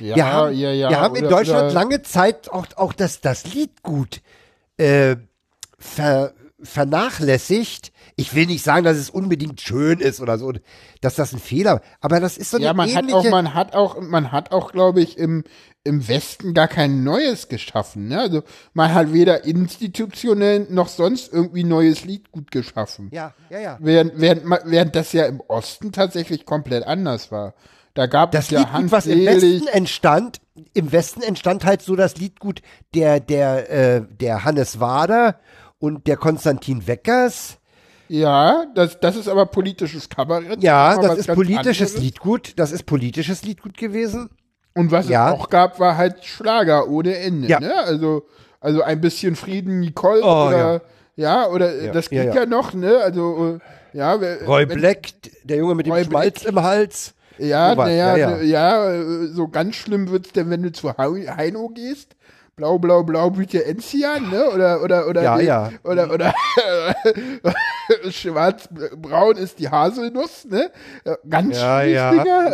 ja, 0.00 0.16
Wir 0.16 0.32
haben, 0.32 0.54
ja, 0.54 0.72
ja. 0.72 0.90
wir 0.90 1.00
haben 1.00 1.16
in 1.16 1.28
Deutschland 1.28 1.72
lange 1.72 2.02
Zeit 2.02 2.50
auch, 2.50 2.66
auch 2.76 2.92
das, 2.92 3.20
das 3.20 3.54
Liedgut 3.54 4.20
äh, 4.76 5.16
ver, 5.78 6.34
vernachlässigt. 6.60 7.92
Ich 8.16 8.34
will 8.34 8.46
nicht 8.46 8.64
sagen, 8.64 8.84
dass 8.84 8.96
es 8.96 9.10
unbedingt 9.10 9.60
schön 9.60 10.00
ist 10.00 10.20
oder 10.20 10.38
so, 10.38 10.52
dass 11.00 11.14
das 11.14 11.32
ein 11.32 11.38
Fehler, 11.38 11.80
aber 12.00 12.20
das 12.20 12.38
ist 12.38 12.50
so 12.50 12.56
eine 12.56 12.66
Ja, 12.66 12.74
man 12.74 12.94
hat 12.94 13.02
ähnliche, 13.02 13.18
auch, 13.18 13.30
man 13.30 13.54
hat 13.54 13.74
auch, 13.74 14.00
man 14.00 14.32
hat 14.32 14.52
auch, 14.52 14.72
glaube 14.72 15.00
ich, 15.00 15.18
im, 15.18 15.44
im 15.86 16.06
Westen 16.08 16.52
gar 16.52 16.68
kein 16.68 17.04
Neues 17.04 17.48
geschaffen. 17.48 18.08
Ne? 18.08 18.20
Also 18.20 18.42
man 18.74 18.92
hat 18.92 19.12
weder 19.12 19.44
institutionell 19.44 20.66
noch 20.70 20.88
sonst 20.88 21.32
irgendwie 21.32 21.64
neues 21.64 22.04
Liedgut 22.04 22.50
geschaffen. 22.50 23.08
ja, 23.12 23.32
ja, 23.48 23.58
ja. 23.60 23.78
Während, 23.80 24.20
während, 24.20 24.42
während 24.64 24.94
das 24.96 25.12
ja 25.12 25.26
im 25.26 25.40
Osten 25.48 25.92
tatsächlich 25.92 26.44
komplett 26.44 26.84
anders 26.84 27.32
war. 27.32 27.54
Da 27.94 28.06
gab 28.06 28.32
Das 28.32 28.46
es 28.46 28.50
ja 28.50 28.60
Liedgut, 28.60 28.92
was 28.92 29.06
im 29.06 29.24
Westen 29.24 29.68
entstand, 29.68 30.40
im 30.74 30.92
Westen 30.92 31.22
entstand 31.22 31.64
halt 31.64 31.80
so 31.80 31.96
das 31.96 32.16
Liedgut 32.18 32.60
der, 32.94 33.20
der, 33.20 33.70
äh, 33.70 34.02
der 34.20 34.44
Hannes 34.44 34.80
Wader 34.80 35.40
und 35.78 36.06
der 36.06 36.18
Konstantin 36.18 36.86
Weckers. 36.86 37.58
Ja, 38.08 38.66
das, 38.74 39.00
das 39.00 39.16
ist 39.16 39.28
aber 39.28 39.46
politisches 39.46 40.08
Kabarett. 40.08 40.62
Ja, 40.62 40.96
das 40.96 41.08
was 41.08 41.18
ist 41.20 41.34
politisches 41.34 41.92
anderes. 41.94 42.04
Liedgut. 42.04 42.52
Das 42.56 42.70
ist 42.70 42.84
politisches 42.84 43.42
Liedgut 43.42 43.76
gewesen. 43.76 44.30
Und 44.76 44.90
was 44.92 45.08
Ja. 45.08 45.28
es 45.32 45.34
auch 45.40 45.48
gab, 45.50 45.80
war 45.80 45.96
halt 45.96 46.24
Schlager 46.24 46.86
ohne 46.88 47.16
Ende. 47.18 47.48
Ja. 47.48 47.58
Ne? 47.60 47.74
Also, 47.84 48.26
also 48.60 48.82
ein 48.82 49.00
bisschen 49.00 49.34
Frieden, 49.34 49.80
Nicole 49.80 50.20
Oh, 50.22 50.46
oder 50.48 50.80
ja, 51.16 51.48
oder 51.48 51.74
Ja, 51.82 51.92
das 51.92 52.10
ja, 52.10 52.24
geht 52.24 52.34
ja. 52.34 52.46
noch, 52.46 52.74
ne? 52.74 52.98
Also 52.98 53.58
äh, 53.94 53.96
ja, 53.96 54.12
Roy 54.46 54.68
wenn- 54.68 54.78
Black, 54.78 55.08
der 55.44 55.56
Junge 55.56 55.74
mit 55.74 55.86
dem 55.86 55.92
Roy 55.94 56.04
Schmalz 56.04 56.44
im 56.44 56.62
Hals. 56.62 57.14
Ja, 57.38 57.74
naja, 57.74 58.16
ja, 58.16 58.36
ja, 58.40 58.92
äh, 58.94 59.26
so 59.28 59.48
ganz 59.48 59.76
schlimm 59.76 60.10
wird's 60.10 60.32
denn, 60.32 60.48
wenn 60.50 60.62
du 60.62 60.72
zu 60.72 60.90
Hei- 60.96 61.26
Heino 61.36 61.68
gehst. 61.68 62.14
Blau, 62.56 62.78
blau, 62.78 63.02
blau 63.02 63.28
Blüte 63.30 63.64
Enzian, 63.66 64.30
ne? 64.30 64.50
Oder, 64.50 64.82
oder, 64.82 65.06
oder, 65.08 65.22
Ja, 65.22 65.38
die- 65.38 65.44
ja. 65.44 65.70
oder, 65.84 66.10
oder, 66.10 66.32
schwarz-braun 68.10 69.36
ist 69.36 69.58
die 69.58 69.68
Haselnuss, 69.68 70.44
ne? 70.46 70.70
Äh, 71.04 71.16
Ganz 71.28 71.56
Ja, 71.58 71.82
ja. 71.82 72.10
Dinger, 72.10 72.46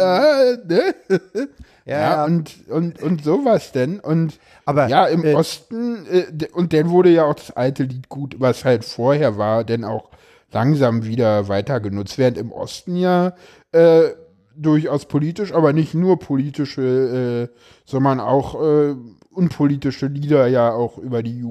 äh, 0.43 0.57
ne? 0.67 0.95
Ja, 1.85 2.01
Ja, 2.01 2.25
und, 2.25 2.69
und, 2.69 3.03
und 3.03 3.25
sowas 3.25 3.73
denn. 3.73 4.01
Und 4.01 4.39
Aber, 4.65 4.89
ja, 4.89 5.07
im 5.07 5.25
äh, 5.25 5.35
Osten, 5.35 6.07
äh, 6.07 6.49
und 6.53 6.73
dann 6.73 6.91
wurde 6.91 7.11
ja 7.11 7.25
auch 7.25 7.35
das 7.35 7.51
alte 7.51 7.85
Lied 7.85 8.09
gut, 8.09 8.37
was 8.39 8.65
halt 8.65 8.85
vorher 8.85 9.37
war, 9.37 9.65
denn 9.65 9.85
auch 9.85 10.11
langsam 10.53 11.05
wieder 11.05 11.49
weiter 11.49 11.81
genutzt, 11.81 12.19
während 12.19 12.39
im 12.39 12.53
Osten 12.53 12.97
ja 12.97 13.35
äh, 13.73 14.11
durchaus 14.55 15.07
politisch, 15.07 15.53
aber 15.53 15.73
nicht 15.73 15.95
nur 15.95 16.19
politische, 16.19 17.49
äh, 17.51 17.57
sondern 17.85 18.21
auch 18.21 18.63
äh, 18.63 18.95
unpolitische 19.31 20.07
Lieder 20.07 20.47
ja 20.47 20.73
auch 20.73 20.99
über 20.99 21.23
die 21.23 21.43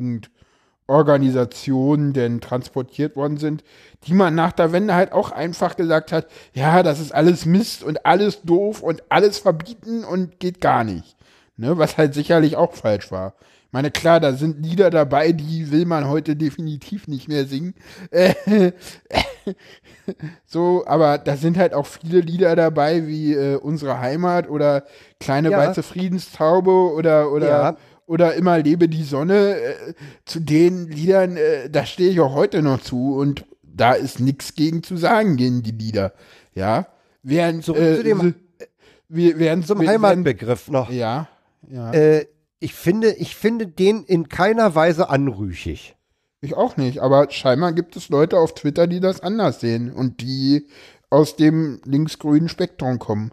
Jugendorganisationen 0.92 2.14
denn 2.14 2.42
transportiert 2.42 3.16
worden 3.16 3.38
sind, 3.38 3.64
die 4.06 4.14
man 4.14 4.36
nach 4.36 4.52
der 4.52 4.72
Wende 4.72 4.94
halt 4.94 5.14
auch 5.14 5.32
einfach 5.32 5.76
gesagt 5.76 6.12
hat, 6.12 6.28
ja, 6.54 6.84
das 6.84 7.00
ist 7.00 7.14
alles 7.14 7.46
Mist 7.46 7.84
und 7.84 8.06
alles 8.06 8.42
doof 8.42 8.82
und 8.82 9.04
alles 9.10 9.38
verbieten 9.40 10.04
und 10.04 10.40
geht 10.40 10.60
gar 10.62 10.84
nicht. 10.84 11.16
Ne, 11.58 11.78
was 11.78 11.98
halt 11.98 12.14
sicherlich 12.14 12.56
auch 12.56 12.74
falsch 12.74 13.12
war. 13.12 13.34
Ich 13.68 13.74
meine, 13.74 13.92
klar, 13.92 14.20
da 14.20 14.34
sind 14.34 14.66
Lieder 14.66 14.90
dabei, 14.90 15.32
die 15.32 15.72
will 15.72 15.86
man 15.86 16.08
heute 16.10 16.36
definitiv 16.36 17.08
nicht 17.08 17.28
mehr 17.28 17.46
singen. 17.46 17.74
So, 20.46 20.84
aber 20.88 21.18
da 21.18 21.38
sind 21.38 21.58
halt 21.58 21.74
auch 21.74 21.86
viele 21.86 22.20
Lieder 22.20 22.56
dabei, 22.56 23.08
wie 23.08 23.34
äh, 23.34 23.56
Unsere 23.56 24.00
Heimat 24.00 24.50
oder 24.50 24.84
Kleine 25.20 25.52
Ja. 25.52 25.58
weiße 25.58 25.84
Friedenstaube 25.84 26.72
oder, 26.72 27.32
oder, 27.32 27.48
Ja. 27.48 27.78
Oder 28.12 28.36
Immer 28.36 28.60
lebe 28.60 28.88
die 28.90 29.04
Sonne. 29.04 29.56
Äh, 29.58 29.94
zu 30.26 30.40
den 30.40 30.88
Liedern, 30.88 31.38
äh, 31.38 31.70
da 31.70 31.86
stehe 31.86 32.10
ich 32.12 32.20
auch 32.20 32.34
heute 32.34 32.62
noch 32.62 32.82
zu 32.82 33.16
und 33.16 33.46
da 33.64 33.94
ist 33.94 34.20
nichts 34.20 34.54
gegen 34.56 34.84
zu 34.84 34.98
sagen 34.98 35.38
gegen 35.38 35.64
die 35.64 35.72
Lieder. 35.72 36.14
Ja. 36.54 36.88
Während, 37.24 37.64
Zurück 37.64 37.82
äh, 37.82 37.96
zu 37.98 38.04
dem- 38.04 38.36
wir, 39.08 39.40
während, 39.40 39.66
zum 39.68 39.80
während- 39.80 39.92
Heimatbegriff 39.94 40.70
noch. 40.70 40.90
Ja, 40.92 41.28
ja. 41.70 41.92
Äh, 41.94 42.26
ich 42.60 42.74
finde, 42.74 43.14
ich 43.14 43.36
finde 43.36 43.66
den 43.68 44.04
in 44.04 44.30
keiner 44.30 44.76
Weise 44.76 45.10
anrüchig. 45.10 45.96
Ich 46.42 46.56
auch 46.56 46.76
nicht, 46.78 47.00
aber 47.00 47.30
scheinbar 47.32 47.72
gibt 47.74 47.96
es 47.96 48.10
Leute 48.10 48.38
auf 48.38 48.54
Twitter, 48.56 48.88
die 48.88 49.00
das 49.00 49.20
anders 49.22 49.60
sehen 49.60 49.92
und 49.92 50.22
die 50.22 50.68
aus 51.10 51.36
dem 51.36 51.80
linksgrünen 51.86 52.50
Spektrum 52.50 53.00
kommen. 53.00 53.32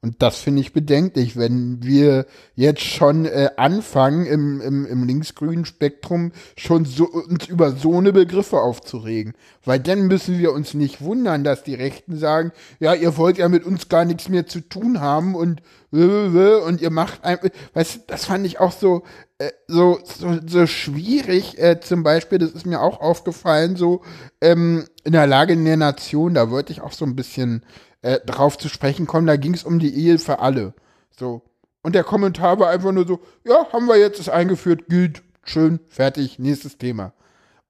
Und 0.00 0.22
das 0.22 0.38
finde 0.38 0.60
ich 0.60 0.72
bedenklich, 0.72 1.36
wenn 1.36 1.82
wir 1.82 2.26
jetzt 2.54 2.82
schon 2.82 3.24
äh, 3.24 3.50
anfangen, 3.56 4.26
im, 4.26 4.60
im, 4.60 4.86
im 4.86 5.04
linksgrünen 5.04 5.64
Spektrum 5.64 6.30
schon 6.56 6.84
so, 6.84 7.06
uns 7.06 7.48
über 7.48 7.72
so 7.72 7.98
eine 7.98 8.12
Begriffe 8.12 8.60
aufzuregen. 8.60 9.34
Weil 9.64 9.80
dann 9.80 10.06
müssen 10.06 10.38
wir 10.38 10.52
uns 10.52 10.74
nicht 10.74 11.00
wundern, 11.00 11.42
dass 11.42 11.64
die 11.64 11.74
Rechten 11.74 12.16
sagen, 12.16 12.52
ja, 12.78 12.94
ihr 12.94 13.16
wollt 13.16 13.38
ja 13.38 13.48
mit 13.48 13.64
uns 13.64 13.88
gar 13.88 14.04
nichts 14.04 14.28
mehr 14.28 14.46
zu 14.46 14.60
tun 14.60 15.00
haben 15.00 15.34
und 15.34 15.62
und 15.90 16.82
ihr 16.82 16.90
macht 16.90 17.24
ein, 17.24 17.38
weißt 17.72 17.94
du, 17.94 18.00
das 18.08 18.26
fand 18.26 18.44
ich 18.44 18.60
auch 18.60 18.72
so, 18.72 19.04
äh, 19.38 19.50
so, 19.68 19.98
so, 20.04 20.38
so 20.46 20.66
schwierig, 20.66 21.58
äh, 21.58 21.80
zum 21.80 22.02
Beispiel, 22.02 22.38
das 22.38 22.50
ist 22.50 22.66
mir 22.66 22.82
auch 22.82 23.00
aufgefallen, 23.00 23.76
so 23.76 24.02
ähm, 24.42 24.84
in 25.04 25.12
der 25.12 25.26
Lage 25.26 25.54
in 25.54 25.64
der 25.64 25.78
Nation, 25.78 26.34
da 26.34 26.50
wollte 26.50 26.72
ich 26.72 26.82
auch 26.82 26.92
so 26.92 27.06
ein 27.06 27.16
bisschen 27.16 27.64
äh, 28.02 28.20
drauf 28.24 28.58
zu 28.58 28.68
sprechen 28.68 29.06
kommen, 29.06 29.26
da 29.26 29.36
ging 29.36 29.54
es 29.54 29.64
um 29.64 29.78
die 29.78 29.94
Ehe 29.94 30.18
für 30.18 30.38
alle. 30.38 30.74
So. 31.10 31.42
Und 31.82 31.94
der 31.94 32.04
Kommentar 32.04 32.58
war 32.58 32.70
einfach 32.70 32.92
nur 32.92 33.06
so, 33.06 33.20
ja, 33.44 33.72
haben 33.72 33.86
wir 33.86 33.96
jetzt 33.96 34.20
es 34.20 34.28
eingeführt, 34.28 34.88
gilt, 34.88 35.22
schön, 35.44 35.80
fertig, 35.88 36.38
nächstes 36.38 36.78
Thema. 36.78 37.12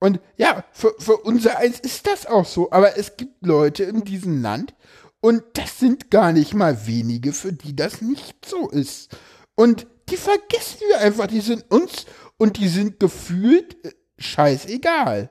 Und 0.00 0.20
ja, 0.36 0.64
für, 0.72 0.94
für 0.98 1.16
unser 1.16 1.59
eins 1.59 1.80
ist 1.80 2.06
das 2.06 2.26
auch 2.26 2.46
so, 2.46 2.70
aber 2.70 2.96
es 2.96 3.16
gibt 3.16 3.44
Leute 3.44 3.84
in 3.84 4.05
diesem 4.05 4.42
Land 4.42 4.74
und 5.20 5.42
das 5.55 5.78
sind 5.78 6.10
gar 6.10 6.32
nicht 6.32 6.55
mal 6.55 6.86
wenige, 6.86 7.32
für 7.32 7.52
die 7.52 7.74
das 7.74 8.00
nicht 8.00 8.44
so 8.44 8.68
ist. 8.68 9.16
Und 9.56 9.86
die 10.09 10.16
vergessen 10.16 10.82
wir 10.88 11.00
einfach, 11.00 11.26
die 11.26 11.40
sind 11.40 11.70
uns 11.70 12.06
und 12.36 12.59
die 12.59 12.68
sind 12.68 13.00
gefühlt 13.00 13.84
äh, 13.84 13.90
scheißegal. 14.18 15.30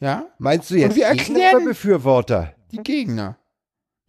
Ja? 0.00 0.26
Meinst 0.38 0.70
du 0.70 0.74
jetzt 0.74 0.90
Und 0.90 0.96
wir 0.96 1.08
Gegner 1.10 1.20
erklären- 1.20 1.56
oder 1.56 1.64
Befürworter? 1.66 2.54
Die 2.72 2.78
Gegner. 2.78 3.38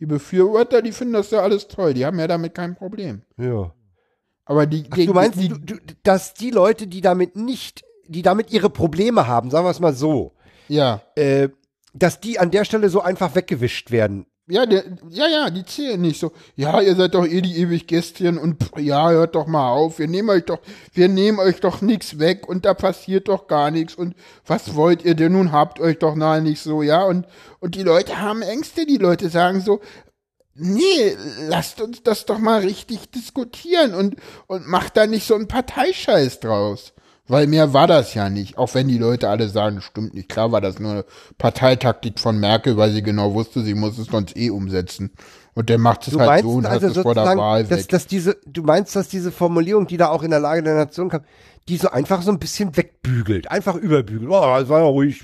Die 0.01 0.07
Befürworter, 0.07 0.81
die 0.81 0.93
finden 0.93 1.13
das 1.13 1.29
ja 1.29 1.41
alles 1.41 1.67
toll, 1.67 1.93
die 1.93 2.07
haben 2.07 2.17
ja 2.17 2.27
damit 2.27 2.55
kein 2.55 2.75
Problem. 2.75 3.21
Ja. 3.37 3.71
Aber 4.45 4.65
die 4.65 4.83
Ach, 4.89 4.97
du 4.97 5.13
meinst, 5.13 5.39
die, 5.39 5.49
du, 5.49 5.59
du, 5.59 5.75
dass 6.01 6.33
die 6.33 6.49
Leute, 6.49 6.87
die 6.87 7.01
damit 7.01 7.35
nicht, 7.35 7.83
die 8.07 8.23
damit 8.23 8.51
ihre 8.51 8.71
Probleme 8.71 9.27
haben, 9.27 9.51
sagen 9.51 9.63
wir 9.63 9.69
es 9.69 9.79
mal 9.79 9.93
so, 9.93 10.33
ja. 10.67 11.03
äh, 11.13 11.49
dass 11.93 12.19
die 12.19 12.39
an 12.39 12.49
der 12.49 12.65
Stelle 12.65 12.89
so 12.89 13.01
einfach 13.01 13.35
weggewischt 13.35 13.91
werden. 13.91 14.25
Ja, 14.51 14.65
der, 14.65 14.83
ja, 15.09 15.29
ja, 15.29 15.49
die 15.49 15.63
zählen 15.63 16.01
nicht 16.01 16.19
so. 16.19 16.33
Ja, 16.57 16.81
ihr 16.81 16.97
seid 16.97 17.13
doch 17.13 17.25
eh 17.25 17.39
die 17.39 17.57
ewig 17.57 17.87
Gästchen 17.87 18.37
und 18.37 18.61
pff, 18.61 18.77
ja, 18.79 19.09
hört 19.09 19.33
doch 19.35 19.47
mal 19.47 19.69
auf. 19.69 19.97
Wir 19.97 20.09
nehmen 20.09 20.29
euch 20.29 20.43
doch, 20.43 20.59
wir 20.91 21.07
nehmen 21.07 21.39
euch 21.39 21.61
doch 21.61 21.79
nichts 21.79 22.19
weg 22.19 22.49
und 22.49 22.65
da 22.65 22.73
passiert 22.73 23.29
doch 23.29 23.47
gar 23.47 23.71
nichts. 23.71 23.95
Und 23.95 24.13
was 24.45 24.75
wollt 24.75 25.05
ihr 25.05 25.15
denn 25.15 25.31
nun? 25.31 25.53
Habt 25.53 25.79
euch 25.79 25.99
doch 25.99 26.15
nahe 26.15 26.41
nicht 26.41 26.61
so, 26.61 26.83
ja? 26.83 27.05
Und, 27.05 27.27
und 27.61 27.75
die 27.75 27.83
Leute 27.83 28.19
haben 28.19 28.41
Ängste. 28.41 28.85
Die 28.85 28.97
Leute 28.97 29.29
sagen 29.29 29.61
so, 29.61 29.79
nee, 30.53 31.15
lasst 31.47 31.79
uns 31.79 32.03
das 32.03 32.25
doch 32.25 32.37
mal 32.37 32.59
richtig 32.59 33.09
diskutieren 33.09 33.93
und, 33.93 34.17
und 34.47 34.67
macht 34.67 34.97
da 34.97 35.07
nicht 35.07 35.25
so 35.25 35.35
einen 35.35 35.47
Parteischeiß 35.47 36.41
draus. 36.41 36.91
Weil 37.27 37.47
mehr 37.47 37.71
war 37.73 37.87
das 37.87 38.13
ja 38.13 38.29
nicht, 38.29 38.57
auch 38.57 38.73
wenn 38.73 38.87
die 38.87 38.97
Leute 38.97 39.29
alle 39.29 39.47
sagen, 39.47 39.81
stimmt 39.81 40.13
nicht. 40.15 40.27
Klar 40.27 40.51
war 40.51 40.59
das 40.59 40.79
nur 40.79 40.91
eine 40.91 41.05
Parteitaktik 41.37 42.19
von 42.19 42.39
Merkel, 42.39 42.75
weil 42.77 42.91
sie 42.91 43.03
genau 43.03 43.33
wusste, 43.33 43.61
sie 43.61 43.73
muss 43.75 43.97
es 43.97 44.07
sonst 44.07 44.35
eh 44.35 44.49
umsetzen. 44.49 45.11
Und 45.53 45.69
der 45.69 45.77
macht 45.77 46.07
es 46.07 46.13
Du 46.13 46.19
halt 46.19 46.29
meinst 46.29 46.43
so 46.43 46.51
und 46.51 46.65
also 46.65 46.87
hat 46.87 46.95
es 46.97 47.01
vor 47.01 47.13
der 47.13 47.25
Wahl 47.37 47.63
dass, 47.65 47.79
weg. 47.79 47.89
dass 47.89 48.07
diese, 48.07 48.37
du 48.47 48.63
meinst, 48.63 48.95
dass 48.95 49.07
diese 49.07 49.31
Formulierung, 49.31 49.85
die 49.87 49.97
da 49.97 50.09
auch 50.09 50.23
in 50.23 50.31
der 50.31 50.39
Lage 50.39 50.63
der 50.63 50.75
Nation 50.75 51.09
kam, 51.09 51.21
die 51.69 51.77
so 51.77 51.89
einfach 51.89 52.21
so 52.21 52.31
ein 52.31 52.39
bisschen 52.39 52.75
wegbügelt, 52.75 53.49
einfach 53.51 53.75
überbügelt. 53.75 54.29
Oh, 54.29 54.41
das 54.57 54.67
war 54.69 54.79
ja 54.79 54.85
ruhig, 54.85 55.23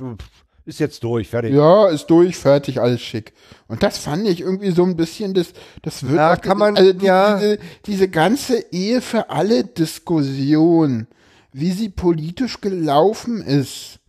ist 0.65 0.79
jetzt 0.79 1.03
durch, 1.03 1.29
fertig. 1.29 1.53
Ja, 1.53 1.87
ist 1.87 2.07
durch, 2.07 2.35
fertig, 2.37 2.79
alles 2.79 3.01
schick. 3.01 3.33
Und 3.67 3.83
das 3.83 3.97
fand 3.97 4.27
ich 4.27 4.41
irgendwie 4.41 4.71
so 4.71 4.83
ein 4.83 4.95
bisschen, 4.97 5.33
das, 5.33 5.47
das 5.81 6.03
wird 6.03 6.15
Ja, 6.15 6.33
auch- 6.33 6.41
kann 6.41 6.57
man- 6.57 6.77
also 6.77 6.93
die, 6.93 7.05
ja. 7.05 7.37
diese, 7.37 7.59
diese 7.85 8.07
ganze 8.09 8.59
Ehe 8.71 9.01
für 9.01 9.29
alle 9.29 9.63
Diskussion, 9.63 11.07
wie 11.59 11.71
sie 11.71 11.89
politisch 11.89 12.61
gelaufen 12.61 13.41
ist. 13.41 13.99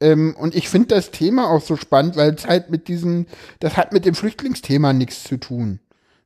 Ähm, 0.00 0.36
und 0.38 0.54
ich 0.54 0.68
finde 0.68 0.88
das 0.88 1.10
Thema 1.10 1.50
auch 1.50 1.60
so 1.60 1.76
spannend, 1.76 2.16
weil 2.16 2.34
es 2.34 2.46
halt 2.46 2.70
mit 2.70 2.88
diesem, 2.88 3.26
das 3.60 3.76
hat 3.76 3.92
mit 3.92 4.04
dem 4.04 4.14
Flüchtlingsthema 4.14 4.92
nichts 4.92 5.24
zu 5.24 5.36
tun. 5.36 5.80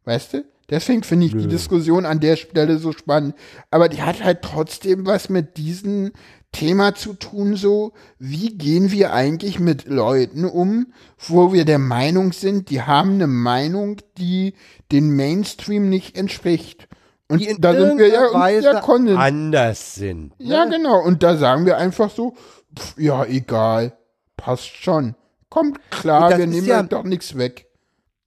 Weißt 0.04 0.34
du? 0.34 0.44
Deswegen 0.70 1.02
finde 1.02 1.24
ich 1.24 1.32
die 1.32 1.48
Diskussion 1.48 2.04
an 2.04 2.20
der 2.20 2.36
Stelle 2.36 2.76
so 2.78 2.92
spannend. 2.92 3.34
Aber 3.70 3.88
die 3.88 4.02
hat 4.02 4.22
halt 4.22 4.42
trotzdem 4.42 5.06
was 5.06 5.30
mit 5.30 5.56
diesem 5.56 6.12
Thema 6.52 6.94
zu 6.94 7.14
tun, 7.14 7.56
so, 7.56 7.92
wie 8.18 8.56
gehen 8.56 8.90
wir 8.90 9.14
eigentlich 9.14 9.58
mit 9.60 9.86
Leuten 9.86 10.44
um, 10.44 10.92
wo 11.18 11.54
wir 11.54 11.64
der 11.64 11.78
Meinung 11.78 12.32
sind, 12.32 12.68
die 12.68 12.82
haben 12.82 13.12
eine 13.12 13.26
Meinung, 13.26 13.96
die 14.18 14.54
den 14.92 15.16
Mainstream 15.16 15.88
nicht 15.88 16.18
entspricht. 16.18 16.88
Und 17.30 17.40
Die 17.40 17.48
in 17.48 17.60
da 17.60 17.74
sind 17.74 17.98
wir 17.98 18.09
ja 18.09 18.26
uns 18.28 18.64
ja 18.64 18.80
anders 19.16 19.94
sind. 19.94 20.32
Ja, 20.38 20.64
genau. 20.64 21.00
Und 21.05 21.22
da 21.22 21.36
sagen 21.36 21.66
wir 21.66 21.76
einfach 21.76 22.10
so, 22.10 22.34
pf, 22.76 22.98
ja, 22.98 23.24
egal, 23.26 23.92
passt 24.36 24.68
schon. 24.68 25.14
Kommt 25.50 25.78
klar, 25.90 26.36
wir 26.38 26.46
nehmen 26.46 26.66
ja- 26.66 26.80
euch 26.80 26.88
doch 26.88 27.05
nichts 27.05 27.36
weg. 27.36 27.66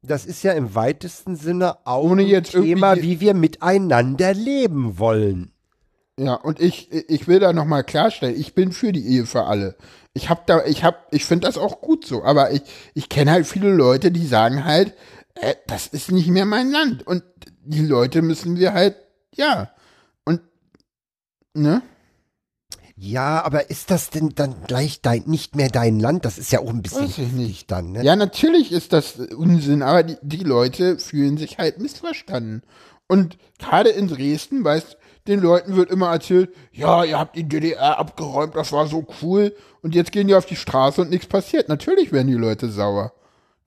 Das 0.03 0.26
ist 0.26 0.41
ja 0.44 0.53
im 0.53 0.73
weitesten 0.73 1.36
Sinne 1.36 1.78
auch 1.86 2.03
Ohne 2.03 2.23
ein 2.23 2.44
Thema, 2.44 2.95
wie 2.98 3.19
wir 3.19 3.36
miteinander 3.36 4.34
leben 4.34 4.98
wollen. 4.98 5.52
Ja, 6.19 6.34
und 6.36 6.60
ich, 6.60 6.91
ich 6.91 7.28
will 7.28 7.40
da 7.40 7.53
nochmal 7.53 7.84
klarstellen, 7.84 8.40
ich 8.40 8.53
bin 8.53 8.72
für 8.72 8.91
die 8.91 9.07
Ehe 9.07 9.26
für 9.26 9.44
alle. 9.45 9.76
Ich 10.14 10.30
hab 10.30 10.45
da, 10.45 10.65
ich 10.65 10.84
hab, 10.84 11.07
ich 11.11 11.26
finde 11.26 11.48
das 11.48 11.57
auch 11.57 11.82
gut 11.82 12.06
so, 12.06 12.23
aber 12.23 12.52
ich, 12.52 12.61
ich 12.94 13.10
kenne 13.10 13.32
halt 13.32 13.48
viele 13.48 13.72
Leute, 13.72 14.11
die 14.11 14.26
sagen 14.26 14.65
halt, 14.65 14.94
äh, 15.36 15.56
das 15.68 15.88
ist 15.88 16.11
nicht 16.11 16.28
mehr 16.28 16.45
mein 16.45 16.72
Land. 16.72 17.06
Und 17.07 17.23
die 17.64 17.86
Leute 17.86 18.22
müssen 18.22 18.58
wir 18.58 18.74
halt, 18.74 18.96
ja. 19.36 19.72
Und, 20.26 20.42
ne? 21.54 21.82
Ja, 22.96 23.44
aber 23.44 23.70
ist 23.72 23.90
das 23.90 24.12
denn 24.12 24.30
dann 24.36 24.56
gleich 24.68 25.02
dein, 25.02 25.24
nicht 25.26 25.56
mehr 25.56 25.70
dein 25.70 26.00
Land? 26.00 26.24
Das 26.26 26.38
ist 26.38 26.52
ja 26.52 26.60
auch 26.60 26.70
ein 26.70 26.84
bisschen 26.84 27.06
Weiß 27.06 27.18
ich 27.18 27.32
nicht. 27.32 27.72
dann, 27.72 27.94
ne? 27.94 28.04
Ja, 28.04 28.16
natürlich 28.16 28.72
ist 28.72 28.94
das 28.94 29.16
Unsinn, 29.16 29.82
aber 29.82 30.04
die, 30.04 30.18
die 30.22 30.44
Leute 30.44 31.00
fühlen 31.00 31.38
sich 31.38 31.58
halt 31.58 31.80
missverstanden. 31.80 32.62
Und 33.08 33.38
gerade 33.58 33.90
in 33.90 34.08
Dresden, 34.08 34.64
weißt 34.64 34.98
den 35.28 35.40
Leuten 35.40 35.76
wird 35.76 35.92
immer 35.92 36.12
erzählt, 36.12 36.52
ja, 36.72 37.04
ihr 37.04 37.20
habt 37.20 37.36
die 37.36 37.48
DDR 37.48 38.00
abgeräumt, 38.00 38.56
das 38.56 38.72
war 38.72 38.88
so 38.88 39.06
cool. 39.22 39.56
Und 39.82 39.94
jetzt 39.94 40.12
gehen 40.12 40.28
die 40.28 40.36
auf 40.36 40.46
die 40.46 40.56
Straße 40.56 41.02
und 41.02 41.10
nichts 41.10 41.28
passiert. 41.28 41.70
Natürlich 41.70 42.12
werden 42.12 42.28
die 42.28 42.34
Leute 42.34 42.70
sauer. 42.70 43.14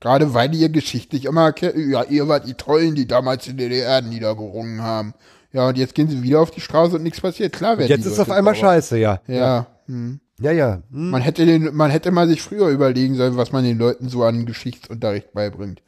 Gerade 0.05 0.35
weil 0.35 0.49
die 0.49 0.59
ihr 0.59 0.69
geschichtlich 0.69 1.25
immer, 1.25 1.51
ja, 1.59 2.03
ihr 2.03 2.27
wart 2.27 2.45
die 2.45 2.53
Tollen, 2.53 2.93
die 2.93 3.07
damals 3.07 3.45
die 3.45 3.55
DDR 3.55 4.03
niedergerungen 4.03 4.83
haben. 4.83 5.15
Ja, 5.51 5.69
und 5.69 5.79
jetzt 5.79 5.95
gehen 5.95 6.07
sie 6.07 6.21
wieder 6.21 6.41
auf 6.41 6.51
die 6.51 6.61
Straße 6.61 6.97
und 6.97 7.01
nichts 7.01 7.21
passiert. 7.21 7.53
Klar 7.53 7.79
werden 7.79 7.89
Jetzt 7.89 8.05
ist 8.05 8.19
auf 8.19 8.29
einmal 8.29 8.53
sauer. 8.53 8.65
scheiße, 8.65 8.99
ja. 8.99 9.19
Ja. 9.25 9.65
Hm. 9.87 10.19
Ja, 10.39 10.51
ja. 10.51 10.83
Hm. 10.91 11.09
Man 11.09 11.23
hätte 11.23 11.47
den, 11.47 11.75
man 11.75 11.89
hätte 11.89 12.11
mal 12.11 12.27
sich 12.27 12.43
früher 12.43 12.67
überlegen 12.67 13.15
sollen, 13.15 13.35
was 13.35 13.51
man 13.51 13.63
den 13.63 13.79
Leuten 13.79 14.07
so 14.07 14.23
an 14.23 14.45
Geschichtsunterricht 14.45 15.33
beibringt. 15.33 15.81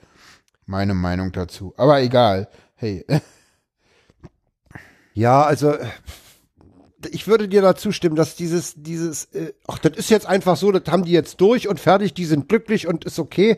Meine 0.65 0.95
Meinung 0.95 1.31
dazu. 1.31 1.75
Aber 1.77 2.01
egal. 2.01 2.47
Hey. 2.73 3.05
Ja, 5.13 5.43
also 5.43 5.73
ich 7.09 7.27
würde 7.27 7.47
dir 7.47 7.61
dazu 7.61 7.91
stimmen, 7.91 8.15
dass 8.15 8.35
dieses, 8.35 8.73
dieses, 8.77 9.25
äh, 9.33 9.53
ach, 9.67 9.79
das 9.79 9.97
ist 9.97 10.09
jetzt 10.09 10.25
einfach 10.25 10.57
so, 10.57 10.71
das 10.71 10.91
haben 10.91 11.05
die 11.05 11.11
jetzt 11.11 11.39
durch 11.41 11.67
und 11.67 11.79
fertig, 11.79 12.13
die 12.13 12.25
sind 12.25 12.49
glücklich 12.49 12.87
und 12.87 13.05
ist 13.05 13.19
okay. 13.19 13.57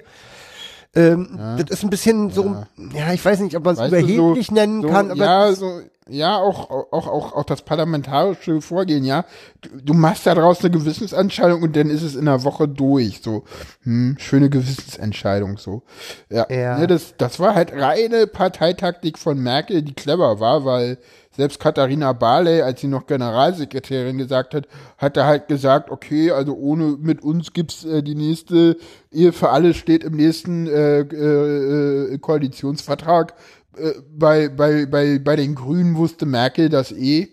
Ähm, 0.95 1.37
Das 1.57 1.69
ist 1.69 1.83
ein 1.83 1.89
bisschen 1.89 2.31
so, 2.31 2.63
ja, 2.93 3.13
ich 3.13 3.23
weiß 3.23 3.39
nicht, 3.41 3.55
ob 3.55 3.63
man 3.65 3.75
es 3.75 3.87
überheblich 3.87 4.47
so- 4.47 4.53
nennen 4.53 4.81
so, 4.81 4.87
kann, 4.89 5.11
aber 5.11 5.23
ja, 5.23 5.53
so, 5.53 5.81
ja, 6.09 6.37
auch, 6.37 6.71
auch, 6.71 7.07
auch, 7.07 7.33
auch 7.33 7.43
das 7.43 7.61
parlamentarische 7.61 8.61
Vorgehen, 8.61 9.03
ja. 9.03 9.25
Du, 9.61 9.69
du 9.83 9.93
machst 9.93 10.25
daraus 10.25 10.61
eine 10.61 10.71
Gewissensentscheidung 10.71 11.61
und 11.61 11.75
dann 11.75 11.91
ist 11.91 12.01
es 12.01 12.15
in 12.15 12.27
einer 12.27 12.43
Woche 12.43 12.67
durch, 12.67 13.21
so. 13.23 13.43
Hm, 13.83 14.15
schöne 14.19 14.49
Gewissensentscheidung, 14.49 15.59
so. 15.59 15.83
Ja, 16.31 16.47
Ja. 16.49 16.79
Ne, 16.79 16.87
das, 16.87 17.13
das 17.17 17.39
war 17.39 17.53
halt 17.53 17.71
reine 17.71 18.25
Parteitaktik 18.25 19.19
von 19.19 19.37
Merkel, 19.37 19.83
die 19.83 19.93
clever 19.93 20.39
war, 20.39 20.65
weil 20.65 20.97
selbst 21.31 21.59
Katharina 21.59 22.13
Barley, 22.13 22.61
als 22.61 22.81
sie 22.81 22.87
noch 22.87 23.05
Generalsekretärin 23.05 24.17
gesagt 24.17 24.53
hat, 24.53 24.67
hat 24.97 25.15
er 25.15 25.25
halt 25.25 25.47
gesagt, 25.47 25.89
okay, 25.91 26.31
also 26.31 26.55
ohne, 26.55 26.97
mit 26.99 27.21
uns 27.21 27.53
gibt's 27.53 27.85
äh, 27.85 28.01
die 28.01 28.15
nächste 28.15 28.77
Ehe 29.11 29.31
für 29.31 29.49
alle 29.49 29.73
steht 29.73 30.03
im 30.03 30.15
nächsten 30.15 30.67
äh, 30.67 31.01
äh, 31.01 32.13
äh, 32.13 32.17
Koalitionsvertrag. 32.17 33.35
Äh, 33.77 33.93
bei, 34.11 34.49
bei, 34.49 34.85
bei, 34.85 35.19
bei 35.19 35.35
den 35.35 35.55
Grünen 35.55 35.95
wusste 35.95 36.25
Merkel 36.25 36.69
das 36.69 36.91
eh. 36.91 37.29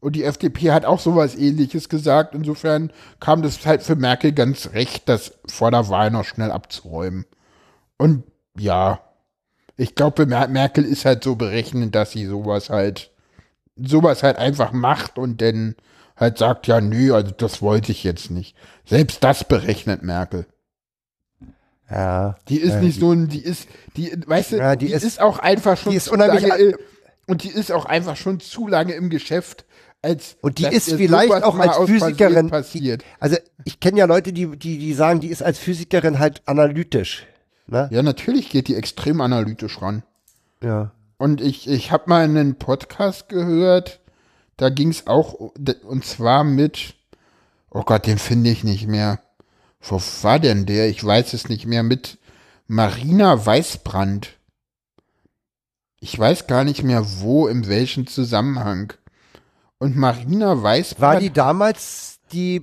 Und 0.00 0.16
die 0.16 0.24
FDP 0.24 0.70
hat 0.70 0.86
auch 0.86 1.00
sowas 1.00 1.36
ähnliches 1.36 1.88
gesagt. 1.88 2.34
Insofern 2.34 2.90
kam 3.20 3.42
das 3.42 3.66
halt 3.66 3.82
für 3.82 3.96
Merkel 3.96 4.32
ganz 4.32 4.72
recht, 4.72 5.08
das 5.08 5.38
vor 5.46 5.70
der 5.70 5.88
Wahl 5.90 6.10
noch 6.10 6.24
schnell 6.24 6.50
abzuräumen. 6.50 7.26
Und 7.98 8.24
ja, 8.58 9.00
ich 9.76 9.94
glaube, 9.94 10.26
Mer 10.26 10.48
Merkel 10.48 10.84
ist 10.84 11.04
halt 11.04 11.24
so 11.24 11.36
berechnend, 11.36 11.94
dass 11.94 12.12
sie 12.12 12.26
sowas 12.26 12.70
halt, 12.70 13.09
sowas 13.84 14.22
halt 14.22 14.36
einfach 14.38 14.72
macht 14.72 15.18
und 15.18 15.40
dann 15.42 15.76
halt 16.16 16.38
sagt, 16.38 16.66
ja, 16.66 16.80
nö, 16.80 17.14
also 17.14 17.30
das 17.36 17.62
wollte 17.62 17.92
ich 17.92 18.04
jetzt 18.04 18.30
nicht. 18.30 18.54
Selbst 18.84 19.24
das 19.24 19.44
berechnet 19.44 20.02
Merkel. 20.02 20.46
ja. 21.90 22.36
Die 22.48 22.58
ist 22.58 22.74
Ja, 22.74 22.80
nicht 22.80 23.00
so 23.00 23.12
ein, 23.12 23.28
die 23.28 23.40
ist, 23.42 23.68
die, 23.96 24.12
weißt 24.26 24.52
du, 24.52 24.56
Ja, 24.58 24.76
die, 24.76 24.86
die 24.86 24.92
ist, 24.92 25.02
ist- 25.04 25.20
auch 25.20 25.38
einfach 25.38 25.76
schon 25.76 25.90
die 25.92 25.96
ist 25.96 26.04
zu 26.06 26.12
unheimlich 26.12 26.46
lange, 26.46 26.62
äh, 26.62 26.74
und 27.26 27.42
die 27.44 27.48
ist 27.50 27.72
auch 27.72 27.84
einfach 27.86 28.16
schon 28.16 28.40
zu 28.40 28.66
lange 28.68 28.92
im 28.92 29.08
Geschäft, 29.10 29.64
als 30.02 30.36
Und 30.40 30.58
die 30.58 30.64
ist 30.66 30.90
vielleicht 30.92 31.30
auch 31.42 31.58
als 31.58 31.76
Physikerin, 31.86 32.46
die, 32.46 32.50
passiert. 32.50 33.04
also 33.18 33.36
ich 33.64 33.80
kenne 33.80 33.98
ja 33.98 34.06
Leute, 34.06 34.32
die, 34.32 34.46
die, 34.56 34.78
die 34.78 34.94
sagen, 34.94 35.20
die 35.20 35.28
ist 35.28 35.42
als 35.42 35.58
Physikerin 35.58 36.18
halt 36.18 36.42
analytisch. 36.46 37.26
Ne? 37.66 37.88
Ja, 37.92 38.02
natürlich 38.02 38.48
geht 38.50 38.68
die 38.68 38.74
extrem 38.76 39.20
analytisch 39.20 39.80
ran. 39.82 40.02
Ja. 40.62 40.92
Und 41.20 41.42
ich, 41.42 41.68
ich 41.68 41.92
habe 41.92 42.04
mal 42.06 42.24
einen 42.24 42.54
Podcast 42.54 43.28
gehört, 43.28 44.00
da 44.56 44.70
ging 44.70 44.88
es 44.88 45.06
auch, 45.06 45.34
und 45.34 46.02
zwar 46.02 46.44
mit, 46.44 46.94
oh 47.68 47.82
Gott, 47.82 48.06
den 48.06 48.16
finde 48.16 48.48
ich 48.48 48.64
nicht 48.64 48.86
mehr. 48.86 49.20
Wo 49.82 50.00
war 50.22 50.38
denn 50.38 50.64
der? 50.64 50.88
Ich 50.88 51.04
weiß 51.04 51.34
es 51.34 51.50
nicht 51.50 51.66
mehr. 51.66 51.82
Mit 51.82 52.16
Marina 52.68 53.44
Weißbrand. 53.44 54.30
Ich 55.98 56.18
weiß 56.18 56.46
gar 56.46 56.64
nicht 56.64 56.84
mehr 56.84 57.04
wo, 57.18 57.48
in 57.48 57.68
welchem 57.68 58.06
Zusammenhang. 58.06 58.94
Und 59.76 59.96
Marina 59.98 60.62
Weißbrand, 60.62 61.02
War 61.16 61.20
die 61.20 61.34
damals 61.34 62.18
die, 62.32 62.62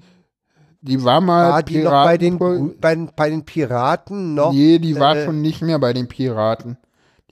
die 0.81 1.03
war 1.03 1.21
mal 1.21 1.51
war 1.51 1.61
die 1.61 1.83
noch 1.83 1.91
bei 1.91 2.17
den, 2.17 2.39
Piraten- 2.39 2.79
bei, 2.81 2.95
bei 2.95 3.29
den 3.29 3.45
Piraten 3.45 4.33
noch? 4.33 4.51
Nee, 4.51 4.79
die 4.79 4.99
war 4.99 5.15
äh, 5.15 5.25
schon 5.25 5.43
nicht 5.43 5.61
mehr 5.61 5.77
bei 5.77 5.93
den 5.93 6.07
Piraten. 6.07 6.77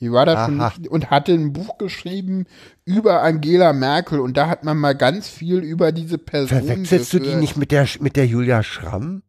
Die 0.02 0.12
war 0.12 0.26
da 0.26 0.46
schon 0.46 0.90
und 0.90 1.10
hatte 1.10 1.32
ein 1.32 1.54
Buch 1.54 1.78
geschrieben 1.78 2.48
über 2.84 3.22
Angela 3.22 3.72
Merkel 3.72 4.20
und 4.20 4.36
da 4.36 4.50
hat 4.50 4.66
man 4.66 4.78
mal 4.78 4.94
ganz 4.94 5.30
viel 5.30 5.60
über 5.60 5.94
diese 5.94 6.18
Person 6.18 6.50
Verwechselst 6.50 7.14
du 7.14 7.20
die 7.20 7.36
nicht 7.36 7.56
mit 7.56 7.72
der, 7.72 7.88
mit 8.02 8.18
der 8.18 8.28
Julia 8.28 8.62
Schramm? 8.62 9.24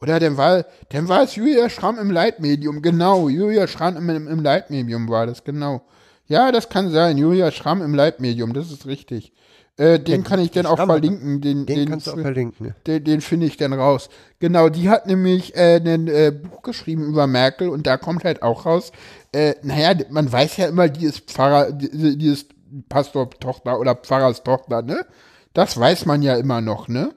Oder 0.00 0.20
dann 0.20 0.36
war, 0.36 0.64
dann 0.90 1.08
war 1.08 1.24
es 1.24 1.34
Julia 1.34 1.68
Schramm 1.68 1.98
im 1.98 2.12
Leitmedium, 2.12 2.82
genau. 2.82 3.28
Julia 3.28 3.66
Schramm 3.66 3.96
im, 3.96 4.28
im 4.28 4.40
Leitmedium 4.40 5.08
war 5.08 5.26
das, 5.26 5.42
genau. 5.42 5.82
Ja, 6.26 6.52
das 6.52 6.68
kann 6.68 6.90
sein. 6.90 7.18
Julia 7.18 7.50
Schramm 7.50 7.82
im 7.82 7.94
Leitmedium, 7.94 8.52
das 8.52 8.70
ist 8.70 8.86
richtig. 8.86 9.32
Äh, 9.78 10.00
den 10.00 10.22
Ja, 10.22 10.28
kann 10.28 10.40
ich 10.40 10.50
dann 10.50 10.66
auch 10.66 10.76
Schramm- 10.76 10.88
verlinken. 10.88 11.40
Den, 11.40 11.64
Den, 11.64 11.88
kannst 11.88 12.08
du 12.08 12.10
auch 12.12 12.18
verlinken. 12.20 12.74
den, 12.86 13.04
den 13.04 13.20
finde 13.20 13.46
ich 13.46 13.56
dann 13.56 13.72
raus. 13.72 14.10
Genau, 14.40 14.68
die 14.68 14.88
hat 14.90 15.06
nämlich 15.06 15.56
äh, 15.56 15.76
ein 15.76 16.08
äh, 16.08 16.32
Buch 16.32 16.62
geschrieben 16.62 17.04
über 17.04 17.26
Merkel 17.28 17.68
und 17.68 17.86
da 17.86 17.96
kommt 17.96 18.24
halt 18.24 18.42
auch 18.42 18.66
raus, 18.66 18.90
äh, 19.32 19.54
naja, 19.62 19.94
man 20.10 20.30
weiß 20.30 20.56
ja 20.56 20.66
immer, 20.66 20.88
die 20.88 21.04
ist 21.06 21.30
Pfarrer, 21.30 21.70
die, 21.72 22.18
die 22.18 22.26
ist 22.26 22.50
Pastortochter 22.88 23.78
oder 23.78 23.94
Pfarrerstochter, 23.94 24.82
ne? 24.82 25.06
Das 25.54 25.78
weiß 25.78 26.06
man 26.06 26.22
ja 26.22 26.36
immer 26.36 26.60
noch, 26.60 26.88
ne? 26.88 27.14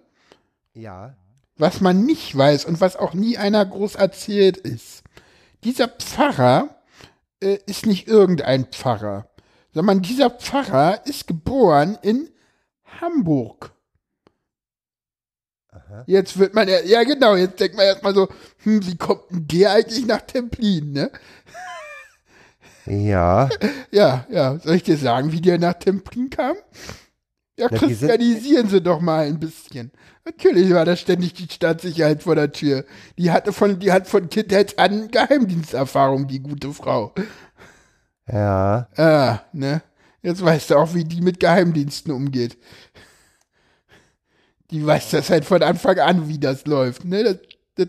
Ja. 0.74 1.16
Was 1.58 1.82
man 1.82 2.06
nicht 2.06 2.36
weiß 2.38 2.66
und 2.66 2.80
was 2.80 2.96
auch 2.96 3.14
nie 3.14 3.38
einer 3.38 3.66
groß 3.66 3.96
erzählt 3.96 4.58
ist. 4.58 5.04
Dieser 5.64 5.88
Pfarrer 5.88 6.70
äh, 7.42 7.58
ist 7.66 7.86
nicht 7.86 8.08
irgendein 8.08 8.66
Pfarrer, 8.66 9.28
sondern 9.74 10.02
dieser 10.02 10.30
Pfarrer 10.30 11.06
ist 11.06 11.28
geboren 11.28 11.98
in 12.02 12.30
Hamburg. 13.02 13.72
Jetzt 16.06 16.38
wird 16.38 16.54
man, 16.54 16.68
ja, 16.68 16.80
ja 16.82 17.04
genau, 17.04 17.36
jetzt 17.36 17.60
denkt 17.60 17.76
man 17.76 17.86
erstmal 17.86 18.14
so, 18.14 18.28
hm, 18.64 18.86
wie 18.86 18.98
kommt 18.98 19.30
denn 19.32 19.48
der 19.48 19.72
eigentlich 19.74 20.06
nach 20.06 20.22
Templin, 20.22 20.92
ne? 20.92 21.12
Ja. 22.86 23.50
Ja, 23.92 24.26
ja, 24.30 24.58
soll 24.60 24.76
ich 24.76 24.84
dir 24.84 24.98
sagen, 24.98 25.32
wie 25.34 25.42
der 25.42 25.60
nach 25.60 25.74
Templin 25.74 26.30
kam? 26.30 26.56
Ja, 27.60 27.68
Na, 27.70 27.78
christianisieren 27.78 28.70
sie 28.70 28.82
doch 28.82 29.02
mal 29.02 29.28
ein 29.28 29.40
bisschen. 29.40 29.92
Natürlich 30.24 30.74
war 30.74 30.86
da 30.86 30.96
ständig 30.96 31.34
die 31.34 31.52
Staatssicherheit 31.52 32.24
vor 32.24 32.36
der 32.36 32.52
Tür. 32.52 32.86
Die 33.18 33.32
hatte 33.32 33.52
von, 33.52 33.80
die 33.80 33.92
hat 33.92 34.08
von 34.08 34.30
Kindheit 34.30 34.80
an 34.80 35.12
Geheimdiensterfahrung, 35.12 36.28
die 36.28 36.40
gute 36.40 36.74
Frau. 36.74 37.14
Ja. 38.32 38.88
Ah, 38.96 39.42
ne? 39.52 39.82
Jetzt 40.22 40.44
weißt 40.44 40.70
du 40.70 40.76
auch, 40.78 40.94
wie 40.94 41.04
die 41.04 41.22
mit 41.22 41.40
Geheimdiensten 41.40 42.14
umgeht. 42.14 42.58
Die 44.72 44.86
weiß 44.86 45.12
das 45.12 45.30
halt 45.30 45.46
von 45.46 45.62
Anfang 45.64 46.00
an, 46.00 46.28
wie 46.30 46.40
das 46.40 46.66
läuft, 46.66 47.06
ne? 47.06 47.24
Das, 47.24 47.38
das, 47.76 47.88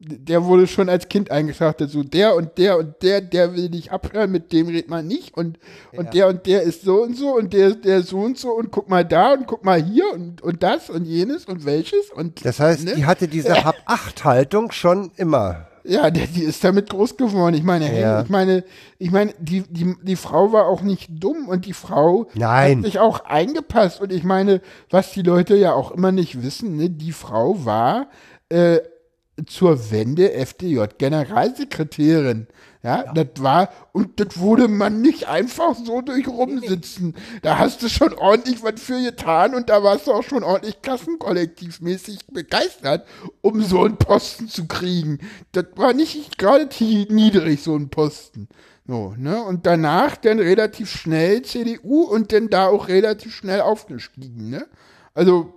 der 0.00 0.44
wurde 0.44 0.66
schon 0.68 0.88
als 0.88 1.08
Kind 1.08 1.30
eingeschachtet, 1.30 1.90
so 1.90 2.02
der 2.04 2.36
und 2.36 2.56
der 2.58 2.78
und 2.78 2.94
der, 3.02 3.20
der 3.20 3.56
will 3.56 3.68
dich 3.68 3.90
abhören, 3.90 4.30
mit 4.30 4.52
dem 4.52 4.68
redet 4.68 4.88
man 4.88 5.06
nicht 5.06 5.36
und, 5.36 5.58
und 5.92 6.04
Ja. 6.04 6.10
der 6.10 6.28
und 6.28 6.46
der 6.46 6.62
ist 6.62 6.82
so 6.82 7.02
und 7.02 7.16
so 7.16 7.34
und 7.36 7.52
der, 7.52 7.70
der 7.74 8.02
so 8.02 8.18
und 8.20 8.38
so 8.38 8.50
und 8.52 8.70
guck 8.70 8.88
mal 8.88 9.04
da 9.04 9.32
und 9.32 9.46
guck 9.48 9.64
mal 9.64 9.82
hier 9.82 10.04
und, 10.12 10.40
und 10.40 10.62
das 10.62 10.88
und 10.88 11.04
jenes 11.04 11.46
und 11.46 11.64
welches 11.64 12.10
und 12.14 12.44
Das 12.44 12.60
heißt, 12.60 12.84
ne? 12.84 12.94
die 12.94 13.06
hatte 13.06 13.26
diese 13.26 13.54
Hab-Acht-Haltung 13.64 14.70
schon 14.70 15.10
immer. 15.16 15.66
Ja, 15.88 16.10
der, 16.10 16.26
die 16.26 16.42
ist 16.42 16.62
damit 16.62 16.90
groß 16.90 17.16
geworden. 17.16 17.54
Ich 17.54 17.62
meine, 17.62 17.98
Ja. 17.98 18.20
ich 18.22 18.28
meine, 18.28 18.62
ich 18.98 19.10
meine, 19.10 19.32
die, 19.38 19.62
die, 19.62 19.96
die 20.02 20.16
Frau 20.16 20.52
war 20.52 20.66
auch 20.66 20.82
nicht 20.82 21.08
dumm 21.10 21.48
und 21.48 21.64
die 21.64 21.72
Frau 21.72 22.28
Nein. 22.34 22.78
hat 22.78 22.84
sich 22.84 22.98
auch 22.98 23.24
eingepasst. 23.24 24.00
Und 24.02 24.12
ich 24.12 24.22
meine, 24.22 24.60
was 24.90 25.12
die 25.12 25.22
Leute 25.22 25.56
ja 25.56 25.72
auch 25.72 25.90
immer 25.90 26.12
nicht 26.12 26.42
wissen, 26.42 26.76
ne, 26.76 26.90
die 26.90 27.12
Frau 27.12 27.64
war 27.64 28.08
äh, 28.50 28.78
zur 29.46 29.90
Wende 29.90 30.32
FDJ-Generalsekretärin. 30.32 32.46
Ja, 32.82 33.12
das 33.12 33.26
war, 33.38 33.70
und 33.92 34.20
das 34.20 34.38
wurde 34.38 34.68
man 34.68 35.00
nicht 35.00 35.26
einfach 35.26 35.74
so 35.74 36.00
durch 36.00 36.28
rumsitzen. 36.28 37.16
Da 37.42 37.58
hast 37.58 37.82
du 37.82 37.88
schon 37.88 38.14
ordentlich 38.14 38.62
was 38.62 38.80
für 38.80 39.02
getan 39.02 39.56
und 39.56 39.68
da 39.68 39.82
warst 39.82 40.06
du 40.06 40.12
auch 40.12 40.22
schon 40.22 40.44
ordentlich 40.44 40.80
kassenkollektivmäßig 40.80 42.28
begeistert, 42.28 43.04
um 43.40 43.62
so 43.62 43.82
einen 43.82 43.96
Posten 43.96 44.48
zu 44.48 44.68
kriegen. 44.68 45.18
Das 45.50 45.64
war 45.74 45.92
nicht 45.92 46.38
gerade 46.38 46.68
niedrig, 47.08 47.62
so 47.62 47.74
ein 47.74 47.88
Posten. 47.88 48.48
So, 48.86 49.14
ne? 49.18 49.42
Und 49.42 49.66
danach 49.66 50.16
dann 50.16 50.38
relativ 50.38 50.90
schnell 50.90 51.42
CDU 51.42 52.04
und 52.04 52.32
dann 52.32 52.48
da 52.48 52.68
auch 52.68 52.88
relativ 52.88 53.34
schnell 53.34 53.60
aufgestiegen, 53.60 54.48
ne? 54.48 54.66
Also, 55.14 55.52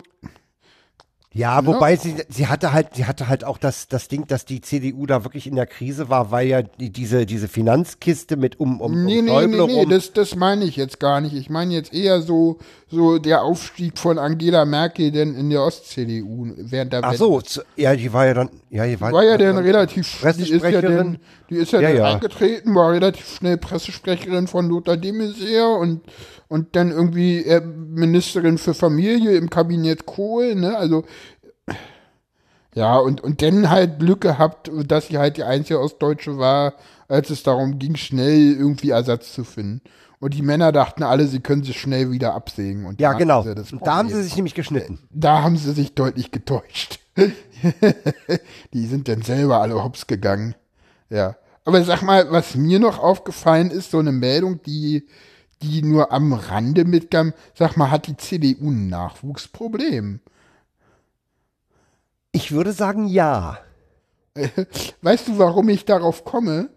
Ja, 1.34 1.66
wobei 1.66 1.96
sie, 1.96 2.16
sie 2.28 2.48
hatte 2.48 2.74
halt, 2.74 2.96
sie 2.96 3.06
hatte 3.06 3.30
halt 3.30 3.46
auch 3.46 3.58
das, 3.58 3.88
das 3.88 4.10
Ding, 4.10 4.28
dass 4.28 4.44
die 4.44 4.60
CDU 4.60 5.06
da 5.06 5.24
wirklich 5.24 5.48
in 5.48 5.56
der 5.56 5.66
Krise 5.66 6.10
war, 6.10 6.30
weil 6.30 6.48
ja 6.48 6.62
die, 6.62 6.90
diese, 6.90 7.26
diese 7.26 7.48
Finanzkiste 7.48 8.36
mit 8.36 8.60
um, 8.60 8.82
um, 8.82 9.06
Nee, 9.06 9.20
um 9.20 9.26
nee, 9.26 9.48
nee, 9.48 9.66
nee, 9.66 9.86
das, 9.86 10.12
das 10.12 10.36
meine 10.36 10.66
ich 10.66 10.76
jetzt 10.76 11.00
gar 11.00 11.22
nicht. 11.22 11.34
Ich 11.34 11.50
meine 11.50 11.74
jetzt 11.74 11.94
eher 11.94 12.22
so, 12.22 12.60
so 12.90 13.18
der 13.18 13.44
Aufstieg 13.44 13.98
von 13.98 14.20
Angela 14.20 14.66
Merkel 14.66 15.12
denn 15.12 15.34
in 15.36 15.50
der 15.50 15.64
Ost-CDU 15.64 16.52
während 16.58 16.92
der 16.92 17.06
Ach 17.06 17.14
so, 17.14 17.42
ja, 17.78 17.96
die 17.96 18.12
war 18.12 18.26
ja 18.26 18.34
dann, 18.34 18.50
ja, 18.70 18.86
die 18.86 19.00
war, 19.00 19.14
war 19.14 19.24
ja 19.24 19.38
dann 19.38 19.58
relativ, 19.58 20.20
die 20.36 20.52
ist 20.52 20.64
ja 20.66 20.82
dann, 20.82 21.18
die 21.52 21.58
ist 21.58 21.74
ja, 21.74 21.82
Ja, 21.82 21.90
dann 21.90 21.98
ja. 21.98 22.06
eingetreten, 22.06 22.74
war 22.74 22.92
relativ 22.92 23.28
schnell 23.28 23.58
Pressesprecherin 23.58 24.48
von 24.48 24.68
Lothar 24.70 24.98
de 24.98 25.12
Maizière 25.12 25.78
und, 25.78 26.02
und 26.48 26.76
dann 26.76 26.92
irgendwie 26.92 27.46
äh, 27.46 27.62
Ministerin 27.62 28.58
für 28.58 28.74
Familie 28.74 29.34
im 29.36 29.50
Kabinett 29.50 30.06
Kohl, 30.06 30.56
ne, 30.56 30.78
also, 30.78 31.04
ja, 32.74 32.98
und, 32.98 33.22
und 33.22 33.42
dann 33.42 33.70
halt 33.70 34.00
Glück 34.00 34.22
gehabt, 34.22 34.72
dass 34.86 35.08
sie 35.08 35.18
halt 35.18 35.36
die 35.36 35.44
einzige 35.44 35.82
Ostdeutsche 35.82 36.38
war, 36.38 36.74
als 37.10 37.30
es 37.30 37.44
darum 37.44 37.80
ging, 37.80 37.98
schnell 37.98 38.56
irgendwie 38.58 38.92
Ersatz 38.92 39.34
zu 39.34 39.44
finden. 39.44 39.82
Und 40.22 40.36
die 40.36 40.44
Männer 40.44 40.72
dachten 40.72 41.04
alle, 41.04 41.26
sie 41.28 41.42
können 41.42 41.64
sich 41.64 41.82
schnell 41.82 42.12
wieder 42.12 42.34
absägen. 42.34 42.86
Und 42.86 43.02
ja, 43.02 43.14
genau. 43.14 43.42
Und 43.42 43.82
da 43.84 43.96
haben 43.96 44.08
sie 44.08 44.24
sich 44.24 44.36
nämlich 44.36 44.54
geschnitten. 44.54 45.00
da 45.10 45.42
haben 45.42 45.58
sie 45.58 45.74
sich 45.74 45.96
deutlich 45.96 46.32
getäuscht. 46.32 47.00
die 48.74 48.86
sind 48.86 49.08
dann 49.08 49.24
selber 49.24 49.62
alle 49.62 49.84
hops 49.84 50.08
gegangen. 50.08 50.56
Ja. 51.10 51.36
Aber 51.64 51.84
sag 51.84 52.02
mal, 52.02 52.32
was 52.32 52.56
mir 52.56 52.80
noch 52.80 53.00
aufgefallen 53.00 53.70
ist, 53.72 53.92
so 53.92 54.00
eine 54.00 54.12
Meldung, 54.12 54.62
die, 54.64 55.08
die 55.62 55.84
nur 55.84 56.12
am 56.12 56.34
Rande 56.34 56.86
mitkam, 56.86 57.34
sag 57.54 57.78
mal, 57.78 57.92
hat 57.92 58.08
die 58.08 58.18
CDU 58.18 58.72
ein 58.72 58.88
Nachwuchsproblem? 58.88 60.20
Ich 62.32 62.52
würde 62.52 62.74
sagen, 62.74 63.08
ja. 63.08 63.60
Weißt 65.02 65.28
du, 65.28 65.38
warum 65.38 65.70
ich 65.70 65.86
darauf 65.86 66.24
komme? 66.24 66.70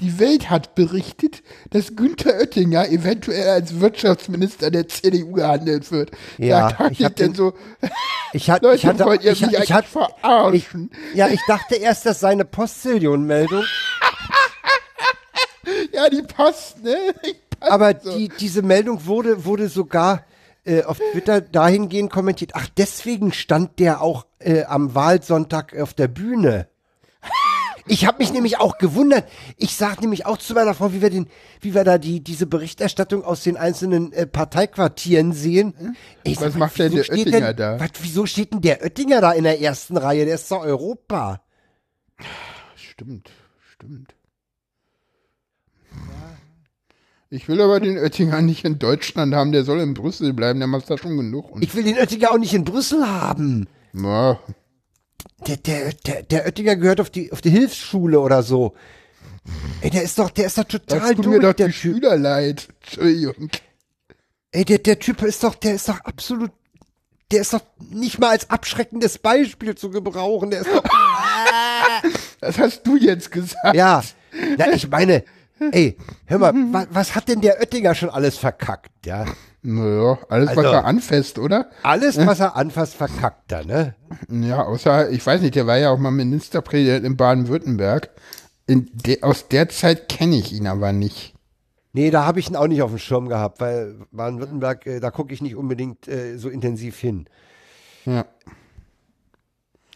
Die 0.00 0.18
Welt 0.18 0.48
hat 0.50 0.74
berichtet, 0.74 1.42
dass 1.70 1.94
Günther 1.94 2.34
Oettinger 2.38 2.88
eventuell 2.88 3.48
als 3.48 3.80
Wirtschaftsminister 3.80 4.70
der 4.70 4.88
CDU 4.88 5.32
gehandelt 5.32 5.92
wird. 5.92 6.10
Ja, 6.38 6.72
da 6.72 6.88
ich 6.88 7.04
hab 7.04 7.16
denn 7.16 7.32
den- 7.32 7.34
so, 7.36 7.52
Ich 8.32 8.48
hatte, 8.50 8.64
Leute, 8.66 8.76
ich 8.76 8.86
hatte, 8.86 9.04
wollt 9.04 9.22
ihr 9.24 9.32
ich, 9.32 9.40
mich 9.42 9.50
ich, 9.50 9.56
eigentlich 9.58 9.72
hatte, 9.72 9.86
ich, 9.86 9.92
verarschen? 10.68 10.90
ja, 11.14 11.28
ich 11.28 11.40
dachte 11.46 11.74
erst, 11.76 12.06
dass 12.06 12.20
seine 12.20 12.44
Postillon-Meldung, 12.46 13.62
Ja, 15.92 16.08
die 16.08 16.22
passt, 16.22 16.82
ne? 16.82 16.96
Die 17.24 17.34
passt 17.58 17.70
aber 17.72 17.94
so. 18.02 18.16
die, 18.16 18.28
diese 18.40 18.62
Meldung 18.62 19.04
wurde, 19.06 19.44
wurde 19.44 19.68
sogar 19.68 20.24
äh, 20.64 20.82
auf 20.84 20.98
Twitter 21.12 21.40
dahingehend 21.42 22.10
kommentiert. 22.10 22.52
Ach, 22.54 22.66
deswegen 22.76 23.32
stand 23.32 23.78
der 23.78 24.00
auch 24.00 24.24
äh, 24.38 24.64
am 24.64 24.94
Wahlsonntag 24.94 25.78
auf 25.78 25.92
der 25.94 26.08
Bühne. 26.08 26.68
Ich 27.90 28.06
habe 28.06 28.18
mich 28.18 28.32
nämlich 28.32 28.58
auch 28.60 28.78
gewundert. 28.78 29.28
Ich 29.56 29.74
sag 29.74 30.00
nämlich 30.00 30.24
auch 30.24 30.38
zu 30.38 30.54
meiner 30.54 30.74
Frau, 30.74 30.92
wie 30.92 31.02
wir 31.02 31.10
den, 31.10 31.26
wie 31.60 31.74
wir 31.74 31.82
da 31.82 31.98
die 31.98 32.22
diese 32.22 32.46
Berichterstattung 32.46 33.24
aus 33.24 33.42
den 33.42 33.56
einzelnen 33.56 34.12
äh, 34.12 34.28
Parteiquartieren 34.28 35.32
sehen. 35.32 35.96
Ich 36.22 36.36
Was 36.40 36.52
sag, 36.52 36.56
macht 36.60 36.78
denn 36.78 36.92
der 36.94 37.10
Oettinger 37.10 37.52
denn, 37.52 37.56
da? 37.56 37.80
Was, 37.80 37.90
wieso 38.00 38.26
steht 38.26 38.52
denn 38.52 38.60
der 38.60 38.80
Oettinger 38.82 39.20
da 39.20 39.32
in 39.32 39.42
der 39.42 39.60
ersten 39.60 39.96
Reihe? 39.96 40.24
Der 40.24 40.36
ist 40.36 40.48
doch 40.52 40.62
Europa. 40.62 41.42
Stimmt, 42.76 43.30
stimmt. 43.72 44.14
Ich 47.28 47.48
will 47.48 47.60
aber 47.60 47.80
den 47.80 47.98
Oettinger 47.98 48.40
nicht 48.40 48.64
in 48.64 48.78
Deutschland 48.78 49.34
haben, 49.34 49.50
der 49.50 49.64
soll 49.64 49.80
in 49.80 49.94
Brüssel 49.94 50.32
bleiben, 50.32 50.60
der 50.60 50.68
macht 50.68 50.88
da 50.90 50.96
schon 50.96 51.16
genug. 51.16 51.50
Und, 51.50 51.64
Ich 51.64 51.74
will 51.74 51.82
den 51.82 51.96
Oettinger 51.96 52.30
auch 52.30 52.38
nicht 52.38 52.54
in 52.54 52.62
Brüssel 52.64 53.04
haben. 53.04 53.66
ja, 53.94 54.38
Der, 55.46 55.56
der, 55.56 55.92
der, 55.92 56.22
der 56.22 56.44
Oettinger 56.46 56.76
gehört 56.76 57.00
auf 57.00 57.10
die, 57.10 57.32
auf 57.32 57.40
die 57.40 57.50
Hilfsschule 57.50 58.20
oder 58.20 58.42
so. 58.42 58.74
Ey, 59.80 59.90
der 59.90 60.02
ist 60.02 60.18
doch, 60.18 60.30
der 60.30 60.46
ist 60.46 60.58
doch 60.58 60.64
total 60.64 61.14
tut 61.14 61.24
durch, 61.24 61.36
mir 61.36 61.40
doch 61.40 61.54
der 61.54 61.68
die 61.68 61.72
Typ. 61.72 61.80
Schüler 61.94 62.16
leid. 62.16 62.68
Entschuldigung. 62.82 63.48
Ey, 64.52 64.64
der, 64.64 64.78
der 64.78 64.98
Typ 64.98 65.22
ist 65.22 65.42
doch, 65.42 65.54
der 65.54 65.74
ist 65.74 65.88
doch 65.88 66.00
absolut, 66.00 66.50
der 67.32 67.40
ist 67.40 67.52
doch 67.52 67.62
nicht 67.78 68.18
mal 68.18 68.30
als 68.30 68.50
abschreckendes 68.50 69.18
Beispiel 69.18 69.74
zu 69.76 69.90
gebrauchen. 69.90 70.50
Der 70.50 70.60
ist 70.60 70.68
doch, 70.72 70.84
Das 72.40 72.58
hast 72.58 72.86
du 72.86 72.96
jetzt 72.96 73.30
gesagt. 73.30 73.74
ja. 73.74 74.02
Na, 74.58 74.72
ich 74.72 74.88
meine, 74.88 75.24
ey, 75.72 75.96
hör 76.26 76.38
mal, 76.38 76.52
wa, 76.72 76.86
was 76.90 77.14
hat 77.14 77.28
denn 77.28 77.40
der 77.40 77.60
Oettinger 77.60 77.94
schon 77.94 78.10
alles 78.10 78.36
verkackt, 78.38 79.06
ja? 79.06 79.24
Naja, 79.62 80.18
alles, 80.28 80.50
was 80.50 80.58
Also- 80.58 80.70
er 80.70 80.84
anfasst, 80.84 81.38
oder? 81.38 81.70
Alles, 81.82 82.16
was 82.16 82.40
er 82.40 82.56
anfasst, 82.56 82.94
verkackt 82.94 83.52
er, 83.52 83.64
ne? 83.64 83.94
Ja, 84.30 84.64
außer, 84.64 85.10
ich 85.10 85.24
weiß 85.24 85.42
nicht, 85.42 85.54
der 85.54 85.66
war 85.66 85.76
ja 85.76 85.90
auch 85.90 85.98
mal 85.98 86.10
Ministerpräsident 86.10 87.04
in 87.04 87.16
Baden-Württemberg. 87.16 88.08
De, 88.68 89.22
aus 89.22 89.48
der 89.48 89.68
Zeit 89.68 90.08
kenne 90.08 90.36
ich 90.36 90.52
ihn 90.52 90.66
aber 90.66 90.92
nicht. 90.92 91.34
Nee, 91.92 92.10
da 92.10 92.24
habe 92.24 92.38
ich 92.38 92.48
ihn 92.48 92.54
auch 92.56 92.68
nicht 92.68 92.82
auf 92.82 92.90
dem 92.90 92.98
Schirm 92.98 93.28
gehabt, 93.28 93.60
weil 93.60 93.96
Baden-Württemberg, 94.12 94.86
äh, 94.86 95.00
da 95.00 95.10
gucke 95.10 95.34
ich 95.34 95.42
nicht 95.42 95.56
unbedingt 95.56 96.06
äh, 96.06 96.36
so 96.38 96.48
intensiv 96.48 96.96
hin. 96.98 97.26
Ja. 98.06 98.24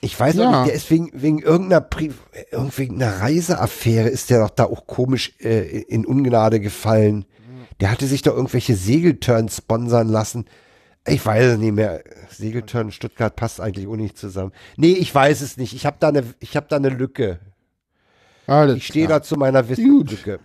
Ich 0.05 0.21
weiß 0.21 0.35
Ja. 0.35 0.49
auch 0.49 0.59
nicht, 0.61 0.69
der 0.69 0.75
ist 0.75 0.91
wegen, 0.91 1.11
wegen 1.15 1.39
irgendeiner, 1.39 1.81
Pri 1.81 2.13
irgendwie 2.51 2.91
einer 2.91 3.21
Reiseaffäre 3.21 4.09
ist 4.09 4.29
der 4.29 4.41
doch 4.41 4.51
da 4.51 4.65
auch 4.65 4.87
komisch 4.87 5.33
äh, 5.41 5.81
in 5.83 6.05
Ungnade 6.05 6.61
gefallen. 6.61 7.25
Der 7.81 7.91
hatte 7.91 8.07
sich 8.07 8.23
doch 8.23 8.35
irgendwelche 8.35 8.75
Segelturns 8.75 9.57
sponsern 9.57 10.09
lassen. 10.09 10.45
Ich 11.07 11.25
weiß 11.25 11.53
es 11.55 11.59
nicht 11.59 11.73
mehr. 11.75 12.03
Segelturn 12.31 12.93
Stuttgart 12.93 13.35
passt 13.35 13.61
eigentlich 13.61 13.87
auch 13.87 13.97
nicht 13.97 14.19
zusammen. 14.19 14.53
Nee, 14.77 14.93
ich 14.93 15.15
weiß 15.15 15.41
es 15.41 15.57
nicht. 15.57 15.75
Ich 15.75 15.87
habe 15.87 15.97
da 16.01 16.09
eine, 16.09 16.23
ich 16.39 16.55
habe 16.57 16.67
da 16.69 16.77
eine 16.77 16.91
Lücke. 16.91 17.39
Alles 18.47 18.77
Ich 18.77 18.87
stehe 18.87 19.09
da 19.09 19.23
zu 19.23 19.37
meiner 19.37 19.69
Wissenslücke. 19.69 20.39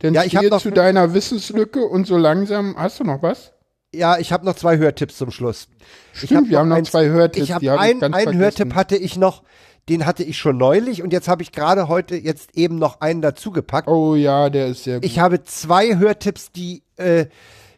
Dann 0.00 0.14
Ja, 0.14 0.22
ich 0.24 0.36
stehe 0.36 0.56
zu 0.58 0.70
deiner 0.70 1.14
Wissenslücke 1.14 1.84
und 1.84 2.06
so 2.06 2.16
langsam, 2.16 2.76
hast 2.76 3.00
du 3.00 3.04
noch 3.04 3.22
was? 3.22 3.51
Ja, 3.94 4.18
ich 4.18 4.32
habe 4.32 4.44
noch 4.46 4.54
zwei 4.56 4.78
Hörtipps 4.78 5.16
zum 5.18 5.30
Schluss. 5.30 5.68
ich 6.14 6.20
Stimmt, 6.20 6.44
hab 6.44 6.50
wir 6.50 6.58
haben 6.58 6.68
noch 6.68 6.76
eins- 6.76 6.90
zwei 6.90 7.08
Hörtipps, 7.08 7.42
Ich 7.42 7.46
die 7.48 7.54
habe 7.54 7.70
hab 7.70 7.86
ich 7.86 7.94
ein, 7.94 8.00
ganz 8.00 8.16
einen. 8.16 8.38
Hörtipp 8.38 8.74
hatte 8.74 8.96
ich 8.96 9.16
noch, 9.18 9.42
den 9.88 10.06
hatte 10.06 10.22
ich 10.24 10.38
schon 10.38 10.56
neulich 10.56 11.02
und 11.02 11.12
jetzt 11.12 11.28
habe 11.28 11.42
ich 11.42 11.52
gerade 11.52 11.88
heute 11.88 12.16
jetzt 12.16 12.56
eben 12.56 12.78
noch 12.78 13.00
einen 13.00 13.20
dazugepackt. 13.20 13.88
Oh 13.88 14.14
ja, 14.14 14.48
der 14.48 14.68
ist 14.68 14.84
sehr 14.84 14.96
gut. 14.96 15.04
Ich 15.04 15.18
habe 15.18 15.42
zwei 15.44 15.98
Hörtipps, 15.98 16.52
die 16.52 16.82
äh, 16.96 17.26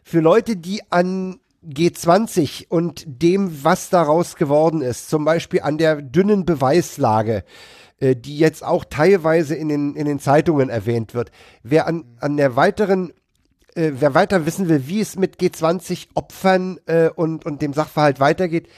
für 0.04 0.20
Leute, 0.20 0.56
die 0.56 0.82
an 0.90 1.40
G20 1.66 2.66
und 2.68 3.04
dem, 3.06 3.64
was 3.64 3.88
daraus 3.90 4.36
geworden 4.36 4.82
ist, 4.82 5.08
zum 5.08 5.24
Beispiel 5.24 5.62
an 5.62 5.78
der 5.78 6.02
dünnen 6.02 6.44
Beweislage, 6.44 7.42
äh, 7.98 8.14
die 8.14 8.38
jetzt 8.38 8.62
auch 8.64 8.84
teilweise 8.84 9.54
in 9.54 9.68
den, 9.68 9.94
in 9.94 10.04
den 10.06 10.18
Zeitungen 10.18 10.68
erwähnt 10.68 11.14
wird. 11.14 11.30
Wer 11.62 11.86
an, 11.86 12.04
an 12.20 12.36
der 12.36 12.54
weiteren, 12.56 13.12
äh, 13.74 13.92
wer 13.94 14.14
weiter 14.14 14.46
wissen 14.46 14.68
will, 14.68 14.86
wie 14.86 15.00
es 15.00 15.16
mit 15.16 15.38
G20-Opfern 15.38 16.78
äh, 16.86 17.08
und, 17.08 17.44
und 17.44 17.62
dem 17.62 17.72
Sachverhalt 17.72 18.20
weitergeht, 18.20 18.68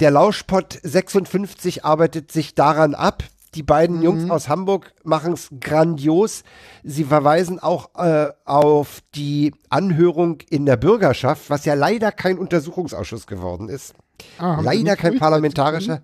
der 0.00 0.10
Lauschpott 0.10 0.78
56 0.82 1.84
arbeitet 1.84 2.32
sich 2.32 2.54
daran 2.54 2.94
ab. 2.94 3.22
Die 3.54 3.62
beiden 3.62 4.02
Jungs 4.02 4.28
aus 4.30 4.48
Hamburg 4.48 4.92
machen 5.04 5.34
es 5.34 5.48
grandios. 5.60 6.42
Sie 6.82 7.04
verweisen 7.04 7.60
auch 7.60 7.90
äh, 7.94 8.32
auf 8.44 9.00
die 9.14 9.54
Anhörung 9.68 10.38
in 10.50 10.66
der 10.66 10.76
Bürgerschaft, 10.76 11.50
was 11.50 11.64
ja 11.64 11.74
leider 11.74 12.10
kein 12.10 12.38
Untersuchungsausschuss 12.38 13.28
geworden 13.28 13.68
ist. 13.68 13.94
Ah, 14.38 14.60
leider 14.60 14.96
kein 14.96 15.20
parlamentarischer. 15.20 16.02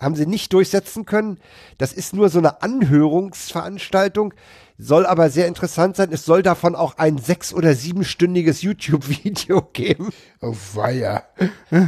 Haben 0.00 0.14
sie 0.14 0.26
nicht 0.26 0.52
durchsetzen 0.52 1.04
können. 1.04 1.38
Das 1.78 1.92
ist 1.92 2.14
nur 2.14 2.28
so 2.28 2.38
eine 2.38 2.62
Anhörungsveranstaltung, 2.62 4.32
soll 4.78 5.06
aber 5.06 5.30
sehr 5.30 5.46
interessant 5.46 5.96
sein. 5.96 6.10
Es 6.12 6.24
soll 6.24 6.42
davon 6.42 6.74
auch 6.74 6.98
ein 6.98 7.18
sechs- 7.18 7.54
oder 7.54 7.74
siebenstündiges 7.74 8.62
YouTube-Video 8.62 9.62
geben. 9.72 10.10
Oh 10.40 10.54
weia. 10.74 11.24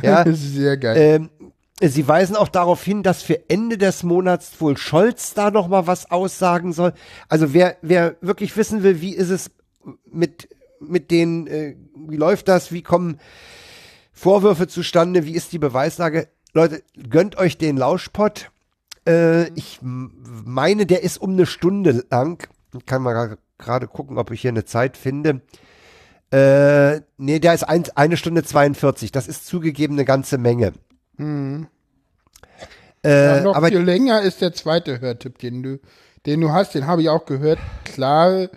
Ja. 0.03 0.25
das 0.25 0.41
ist 0.41 0.55
sehr 0.55 0.77
geil. 0.77 0.97
Ähm, 0.97 1.31
Sie 1.83 2.07
weisen 2.07 2.37
auch 2.37 2.49
darauf 2.49 2.83
hin, 2.85 3.03
dass 3.03 3.23
für 3.23 3.51
Ende 3.51 3.77
des 3.77 4.05
Monats 4.05 4.53
wohl 4.61 4.77
Scholz 4.77 5.35
da 5.35 5.51
noch 5.51 5.67
mal 5.67 5.89
was 5.89 6.09
aussagen 6.11 6.73
soll. 6.73 6.95
Also 7.29 7.53
wer, 7.53 7.77
wer 7.83 8.15
wirklich 8.21 8.57
wissen 8.57 8.85
will, 8.85 9.01
wie 9.01 9.13
ist 9.15 9.31
es 9.31 9.51
mit, 10.11 10.49
mit 10.81 11.11
den, 11.11 11.47
äh, 11.49 11.75
wie 12.07 12.17
läuft 12.17 12.47
das, 12.47 12.71
wie 12.71 12.83
kommen 12.83 13.19
Vorwürfe 14.13 14.69
zustande, 14.69 15.27
wie 15.27 15.35
ist 15.35 15.53
die 15.53 15.59
Beweislage? 15.59 16.29
Leute, 16.53 16.83
gönnt 17.11 17.37
euch 17.37 17.59
den 17.59 17.77
Lauschpott. 17.77 18.51
Äh, 19.07 19.49
ich 19.55 19.81
m- 19.83 20.13
meine, 20.47 20.87
der 20.87 21.03
ist 21.03 21.19
um 21.21 21.33
eine 21.33 21.45
Stunde 21.47 22.05
lang. 22.09 22.49
Kann 22.87 23.03
mal 23.03 23.37
gerade 23.59 23.87
gucken, 23.89 24.19
ob 24.19 24.31
ich 24.31 24.41
hier 24.41 24.51
eine 24.51 24.65
Zeit 24.65 24.97
finde. 24.97 25.41
Äh, 26.33 27.01
nee, 27.17 27.39
der 27.39 27.55
ist 27.55 27.63
ein, 27.65 27.85
eine 27.95 28.17
Stunde 28.17 28.43
42. 28.43 29.13
Das 29.13 29.29
ist 29.29 29.47
zugegeben 29.47 29.95
eine 29.95 30.05
ganze 30.05 30.39
Menge. 30.39 30.73
Äh, 33.05 33.37
ja, 33.37 33.41
noch 33.41 33.55
aber 33.55 33.69
viel 33.69 33.79
länger 33.79 34.23
ist 34.23 34.41
der 34.41 34.53
zweite 34.53 35.01
Hörtipp, 35.01 35.39
den 35.39 35.63
du, 35.63 35.81
den 36.27 36.41
du 36.41 36.51
hast, 36.53 36.75
den 36.75 36.87
habe 36.87 37.03
ich 37.03 37.09
auch 37.09 37.27
gehört. 37.27 37.59
Klar, 37.85 38.49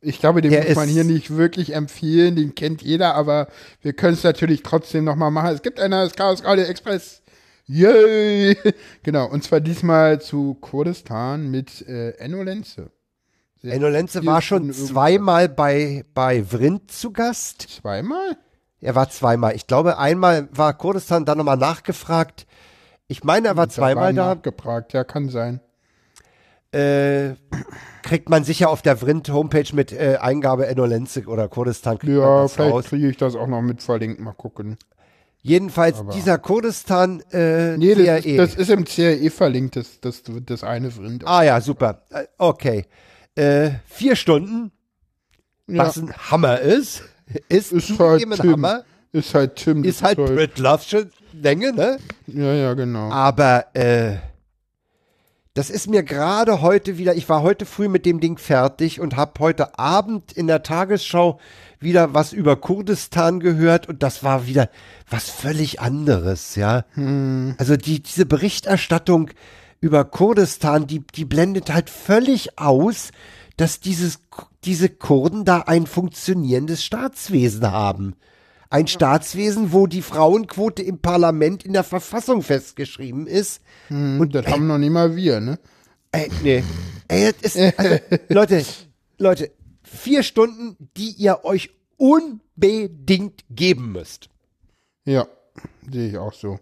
Ich 0.00 0.18
glaube, 0.18 0.42
den 0.42 0.52
muss 0.52 0.74
man 0.74 0.88
hier 0.88 1.04
nicht 1.04 1.36
wirklich 1.36 1.74
empfehlen, 1.74 2.34
den 2.34 2.54
kennt 2.56 2.82
jeder, 2.82 3.14
aber 3.14 3.46
wir 3.80 3.92
können 3.92 4.14
es 4.14 4.24
natürlich 4.24 4.62
trotzdem 4.62 5.04
nochmal 5.04 5.30
machen. 5.30 5.54
Es 5.54 5.62
gibt 5.62 5.78
einer, 5.78 6.02
das 6.04 6.14
Chaos 6.16 6.44
Radio 6.44 6.64
Express. 6.64 7.22
Yay! 7.66 8.56
Genau, 9.04 9.26
und 9.28 9.44
zwar 9.44 9.60
diesmal 9.60 10.20
zu 10.20 10.54
Kurdistan 10.54 11.50
mit 11.50 11.86
äh, 11.88 12.10
Enno 12.18 12.42
Lenze. 12.42 12.90
Sehr 13.62 13.74
Enno 13.74 13.88
Lenze 13.88 14.26
war 14.26 14.42
schon 14.42 14.72
zweimal 14.72 15.48
bei, 15.48 16.04
bei 16.14 16.42
Vrind 16.42 16.90
zu 16.90 17.12
Gast. 17.12 17.62
Zweimal? 17.80 18.36
Er 18.80 18.96
war 18.96 19.08
zweimal. 19.08 19.54
Ich 19.54 19.68
glaube, 19.68 19.98
einmal 19.98 20.48
war 20.50 20.76
Kurdistan 20.76 21.24
dann 21.24 21.38
nochmal 21.38 21.56
nachgefragt. 21.56 22.46
Ich 23.06 23.22
meine, 23.22 23.46
er 23.48 23.56
war 23.56 23.68
zweimal 23.68 24.12
da. 24.12 24.34
Nachgefragt, 24.34 24.92
ja, 24.94 25.04
kann 25.04 25.28
sein. 25.28 25.60
Äh, 26.72 27.34
kriegt 28.02 28.28
man 28.30 28.42
sicher 28.42 28.68
auf 28.68 28.82
der 28.82 28.96
Vrind-Homepage 28.96 29.74
mit 29.74 29.92
äh, 29.92 30.16
Eingabe 30.20 30.66
Enno 30.66 30.86
Lenze 30.86 31.24
oder 31.26 31.48
Kurdistan 31.48 31.98
Ja, 32.02 32.48
vielleicht 32.48 32.88
kriege 32.88 33.10
ich 33.10 33.16
das 33.16 33.36
auch 33.36 33.46
noch 33.46 33.62
mit 33.62 33.80
verlinkt, 33.82 34.20
mal 34.20 34.32
gucken. 34.32 34.76
Jedenfalls 35.42 36.02
dieser 36.14 36.38
Kurdistan 36.38 37.22
äh, 37.32 37.76
Nee, 37.76 37.94
das, 37.94 38.22
CRE. 38.22 38.28
ist, 38.30 38.38
das 38.38 38.54
ist 38.54 38.70
im 38.70 38.84
CRE 38.84 39.30
verlinkt, 39.30 39.76
das, 39.76 40.00
das, 40.00 40.22
das 40.46 40.64
eine 40.64 40.88
Rind. 40.96 41.26
ah 41.26 41.42
ja, 41.42 41.60
super. 41.60 42.02
Äh, 42.10 42.24
okay. 42.38 42.86
Äh, 43.34 43.70
vier 43.86 44.16
Stunden, 44.16 44.72
ja, 45.66 45.78
was 45.86 45.96
ein 45.96 46.12
Hammer 46.12 46.60
ist. 46.60 47.02
Ist, 47.48 47.72
ist 47.72 47.98
halt 47.98 48.22
ein 48.24 48.30
Tim. 48.32 48.52
Hammer. 48.52 48.84
Ist 49.12 49.34
halt 49.34 49.56
Tim. 49.56 49.84
Ist 49.84 50.02
halt 50.02 50.16
Zeug. 50.16 50.34
Brit 50.34 50.58
Love'sche 50.58 51.08
Länge, 51.32 51.72
ne? 51.72 51.98
Ja, 52.26 52.52
ja, 52.52 52.74
genau. 52.74 53.10
Aber 53.10 53.74
äh, 53.74 54.16
das 55.54 55.68
ist 55.68 55.88
mir 55.88 56.02
gerade 56.02 56.62
heute 56.62 56.96
wieder, 56.96 57.14
ich 57.14 57.28
war 57.28 57.42
heute 57.42 57.66
früh 57.66 57.88
mit 57.88 58.06
dem 58.06 58.20
Ding 58.20 58.38
fertig 58.38 59.00
und 59.00 59.16
habe 59.16 59.32
heute 59.38 59.78
Abend 59.78 60.32
in 60.32 60.46
der 60.46 60.62
Tagesschau 60.62 61.38
wieder 61.78 62.14
was 62.14 62.32
über 62.32 62.56
Kurdistan 62.56 63.40
gehört 63.40 63.88
und 63.88 64.02
das 64.02 64.24
war 64.24 64.46
wieder 64.46 64.70
was 65.10 65.28
völlig 65.28 65.80
anderes, 65.80 66.54
ja. 66.56 66.84
Also 67.58 67.76
die, 67.76 68.02
diese 68.02 68.24
Berichterstattung 68.24 69.30
über 69.82 70.04
Kurdistan, 70.04 70.86
die, 70.86 71.00
die 71.00 71.24
blendet 71.26 71.74
halt 71.74 71.90
völlig 71.90 72.58
aus, 72.58 73.10
dass 73.56 73.80
dieses, 73.80 74.20
diese 74.64 74.88
Kurden 74.88 75.44
da 75.44 75.58
ein 75.62 75.86
funktionierendes 75.86 76.84
Staatswesen 76.84 77.70
haben. 77.70 78.14
Ein 78.70 78.86
Staatswesen, 78.86 79.72
wo 79.72 79.86
die 79.86 80.00
Frauenquote 80.00 80.82
im 80.82 81.00
Parlament 81.00 81.64
in 81.64 81.74
der 81.74 81.84
Verfassung 81.84 82.42
festgeschrieben 82.42 83.26
ist. 83.26 83.60
Und 84.18 84.34
das 84.34 84.46
haben 84.46 84.66
noch 84.66 84.78
nicht 84.78 84.92
mal 84.92 85.14
wir, 85.14 85.40
ne? 85.40 85.58
Ey, 86.12 86.30
nee. 86.42 86.62
Ey, 87.08 87.32
das 87.42 87.54
ist, 87.54 87.78
also, 87.78 87.96
Leute, 88.28 88.64
Leute, 89.18 89.50
vier 89.82 90.22
Stunden, 90.22 90.76
die 90.96 91.10
ihr 91.10 91.44
euch 91.44 91.70
unbedingt 91.96 93.44
geben 93.50 93.92
müsst. 93.92 94.30
Ja, 95.04 95.26
sehe 95.90 96.08
ich 96.08 96.16
auch 96.16 96.32
so. 96.32 96.58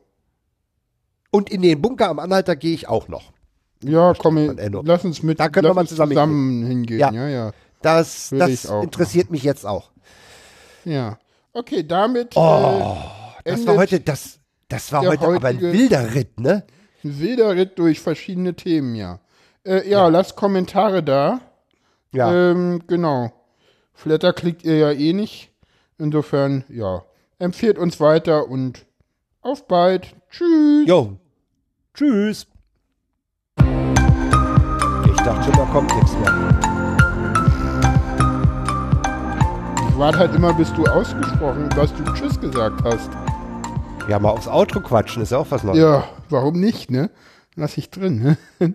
Und 1.31 1.51
in 1.51 1.63
den 1.63 1.81
Bunker 1.81 2.09
am 2.09 2.19
Anhalter 2.19 2.57
gehe 2.57 2.75
ich 2.75 2.89
auch 2.89 3.09
noch. 3.09 3.33
Ja, 3.83 4.13
komm, 4.17 4.57
lass 4.85 5.05
uns 5.05 5.23
mit 5.23 5.41
Da 5.41 5.49
können 5.49 5.69
wir 5.69 5.75
mal 5.75 5.87
zusammen 5.87 6.13
zusammen 6.13 6.67
hingehen. 6.67 6.99
Ja. 6.99 7.13
Ja, 7.13 7.29
ja. 7.29 7.53
Das, 7.83 8.29
das 8.31 8.67
interessiert 8.67 9.31
mich 9.31 9.43
jetzt 9.43 9.65
auch. 9.65 9.91
Ja. 10.85 11.19
Okay, 11.53 11.83
damit 11.87 12.37
Oh, 12.37 12.97
äh, 13.45 13.53
Das 13.53 13.67
war 13.67 13.77
heute, 13.77 14.01
das, 14.01 14.39
das 14.69 14.93
war 14.93 15.07
heute 15.07 15.25
aber 15.25 15.49
ein 15.49 15.61
wilder 15.61 16.15
Ritt, 16.15 16.39
ne? 16.39 16.65
ein 17.03 17.19
wilder 17.21 17.57
Ritt 17.57 17.79
durch 17.79 18.01
verschiedene 18.01 18.55
Themen, 18.55 18.95
ja. 18.95 19.21
Äh, 19.65 19.89
ja, 19.89 20.09
lasst 20.09 20.37
Kommentare 20.37 21.03
da. 21.03 21.41
Ja. 22.13 22.51
Ähm, 22.51 22.83
genau. 22.87 23.33
Flatter 23.95 24.33
klickt 24.33 24.65
ihr 24.65 24.77
ja 24.77 24.93
eh 24.93 25.13
nicht. 25.13 25.51
Insofern, 25.99 26.65
ja. 26.69 27.05
Empfehlt 27.39 27.79
uns 27.79 28.01
weiter 28.01 28.49
und 28.49 28.87
auf 29.43 29.67
bald. 29.67 30.15
Tschüss. 30.31 30.87
Jo. 30.87 31.17
Tschüss. 31.95 32.47
Ich 33.59 35.17
dachte 35.23 35.45
schon, 35.45 35.55
da 35.55 35.65
kommt 35.73 35.95
nichts 35.95 36.13
mehr. 36.15 36.61
Ich 39.89 39.99
warte 39.99 40.19
halt 40.19 40.35
immer, 40.35 40.55
bis 40.55 40.73
du 40.73 40.85
ausgesprochen, 40.87 41.69
was 41.77 41.93
du 41.95 42.05
Tschüss 42.15 42.41
gesagt 42.41 42.83
hast. 42.85 43.11
Ja, 44.09 44.19
mal 44.19 44.31
aufs 44.31 44.49
Outro 44.49 44.81
quatschen, 44.81 45.23
ist 45.23 45.33
ja 45.33 45.39
auch 45.39 45.51
was 45.51 45.63
Neues. 45.63 45.79
Ja, 45.79 46.05
warum 46.31 46.59
nicht, 46.59 46.91
ne? 46.91 47.11
Lass 47.55 47.77
ich 47.77 47.91
drin, 47.91 48.37
ne? 48.59 48.75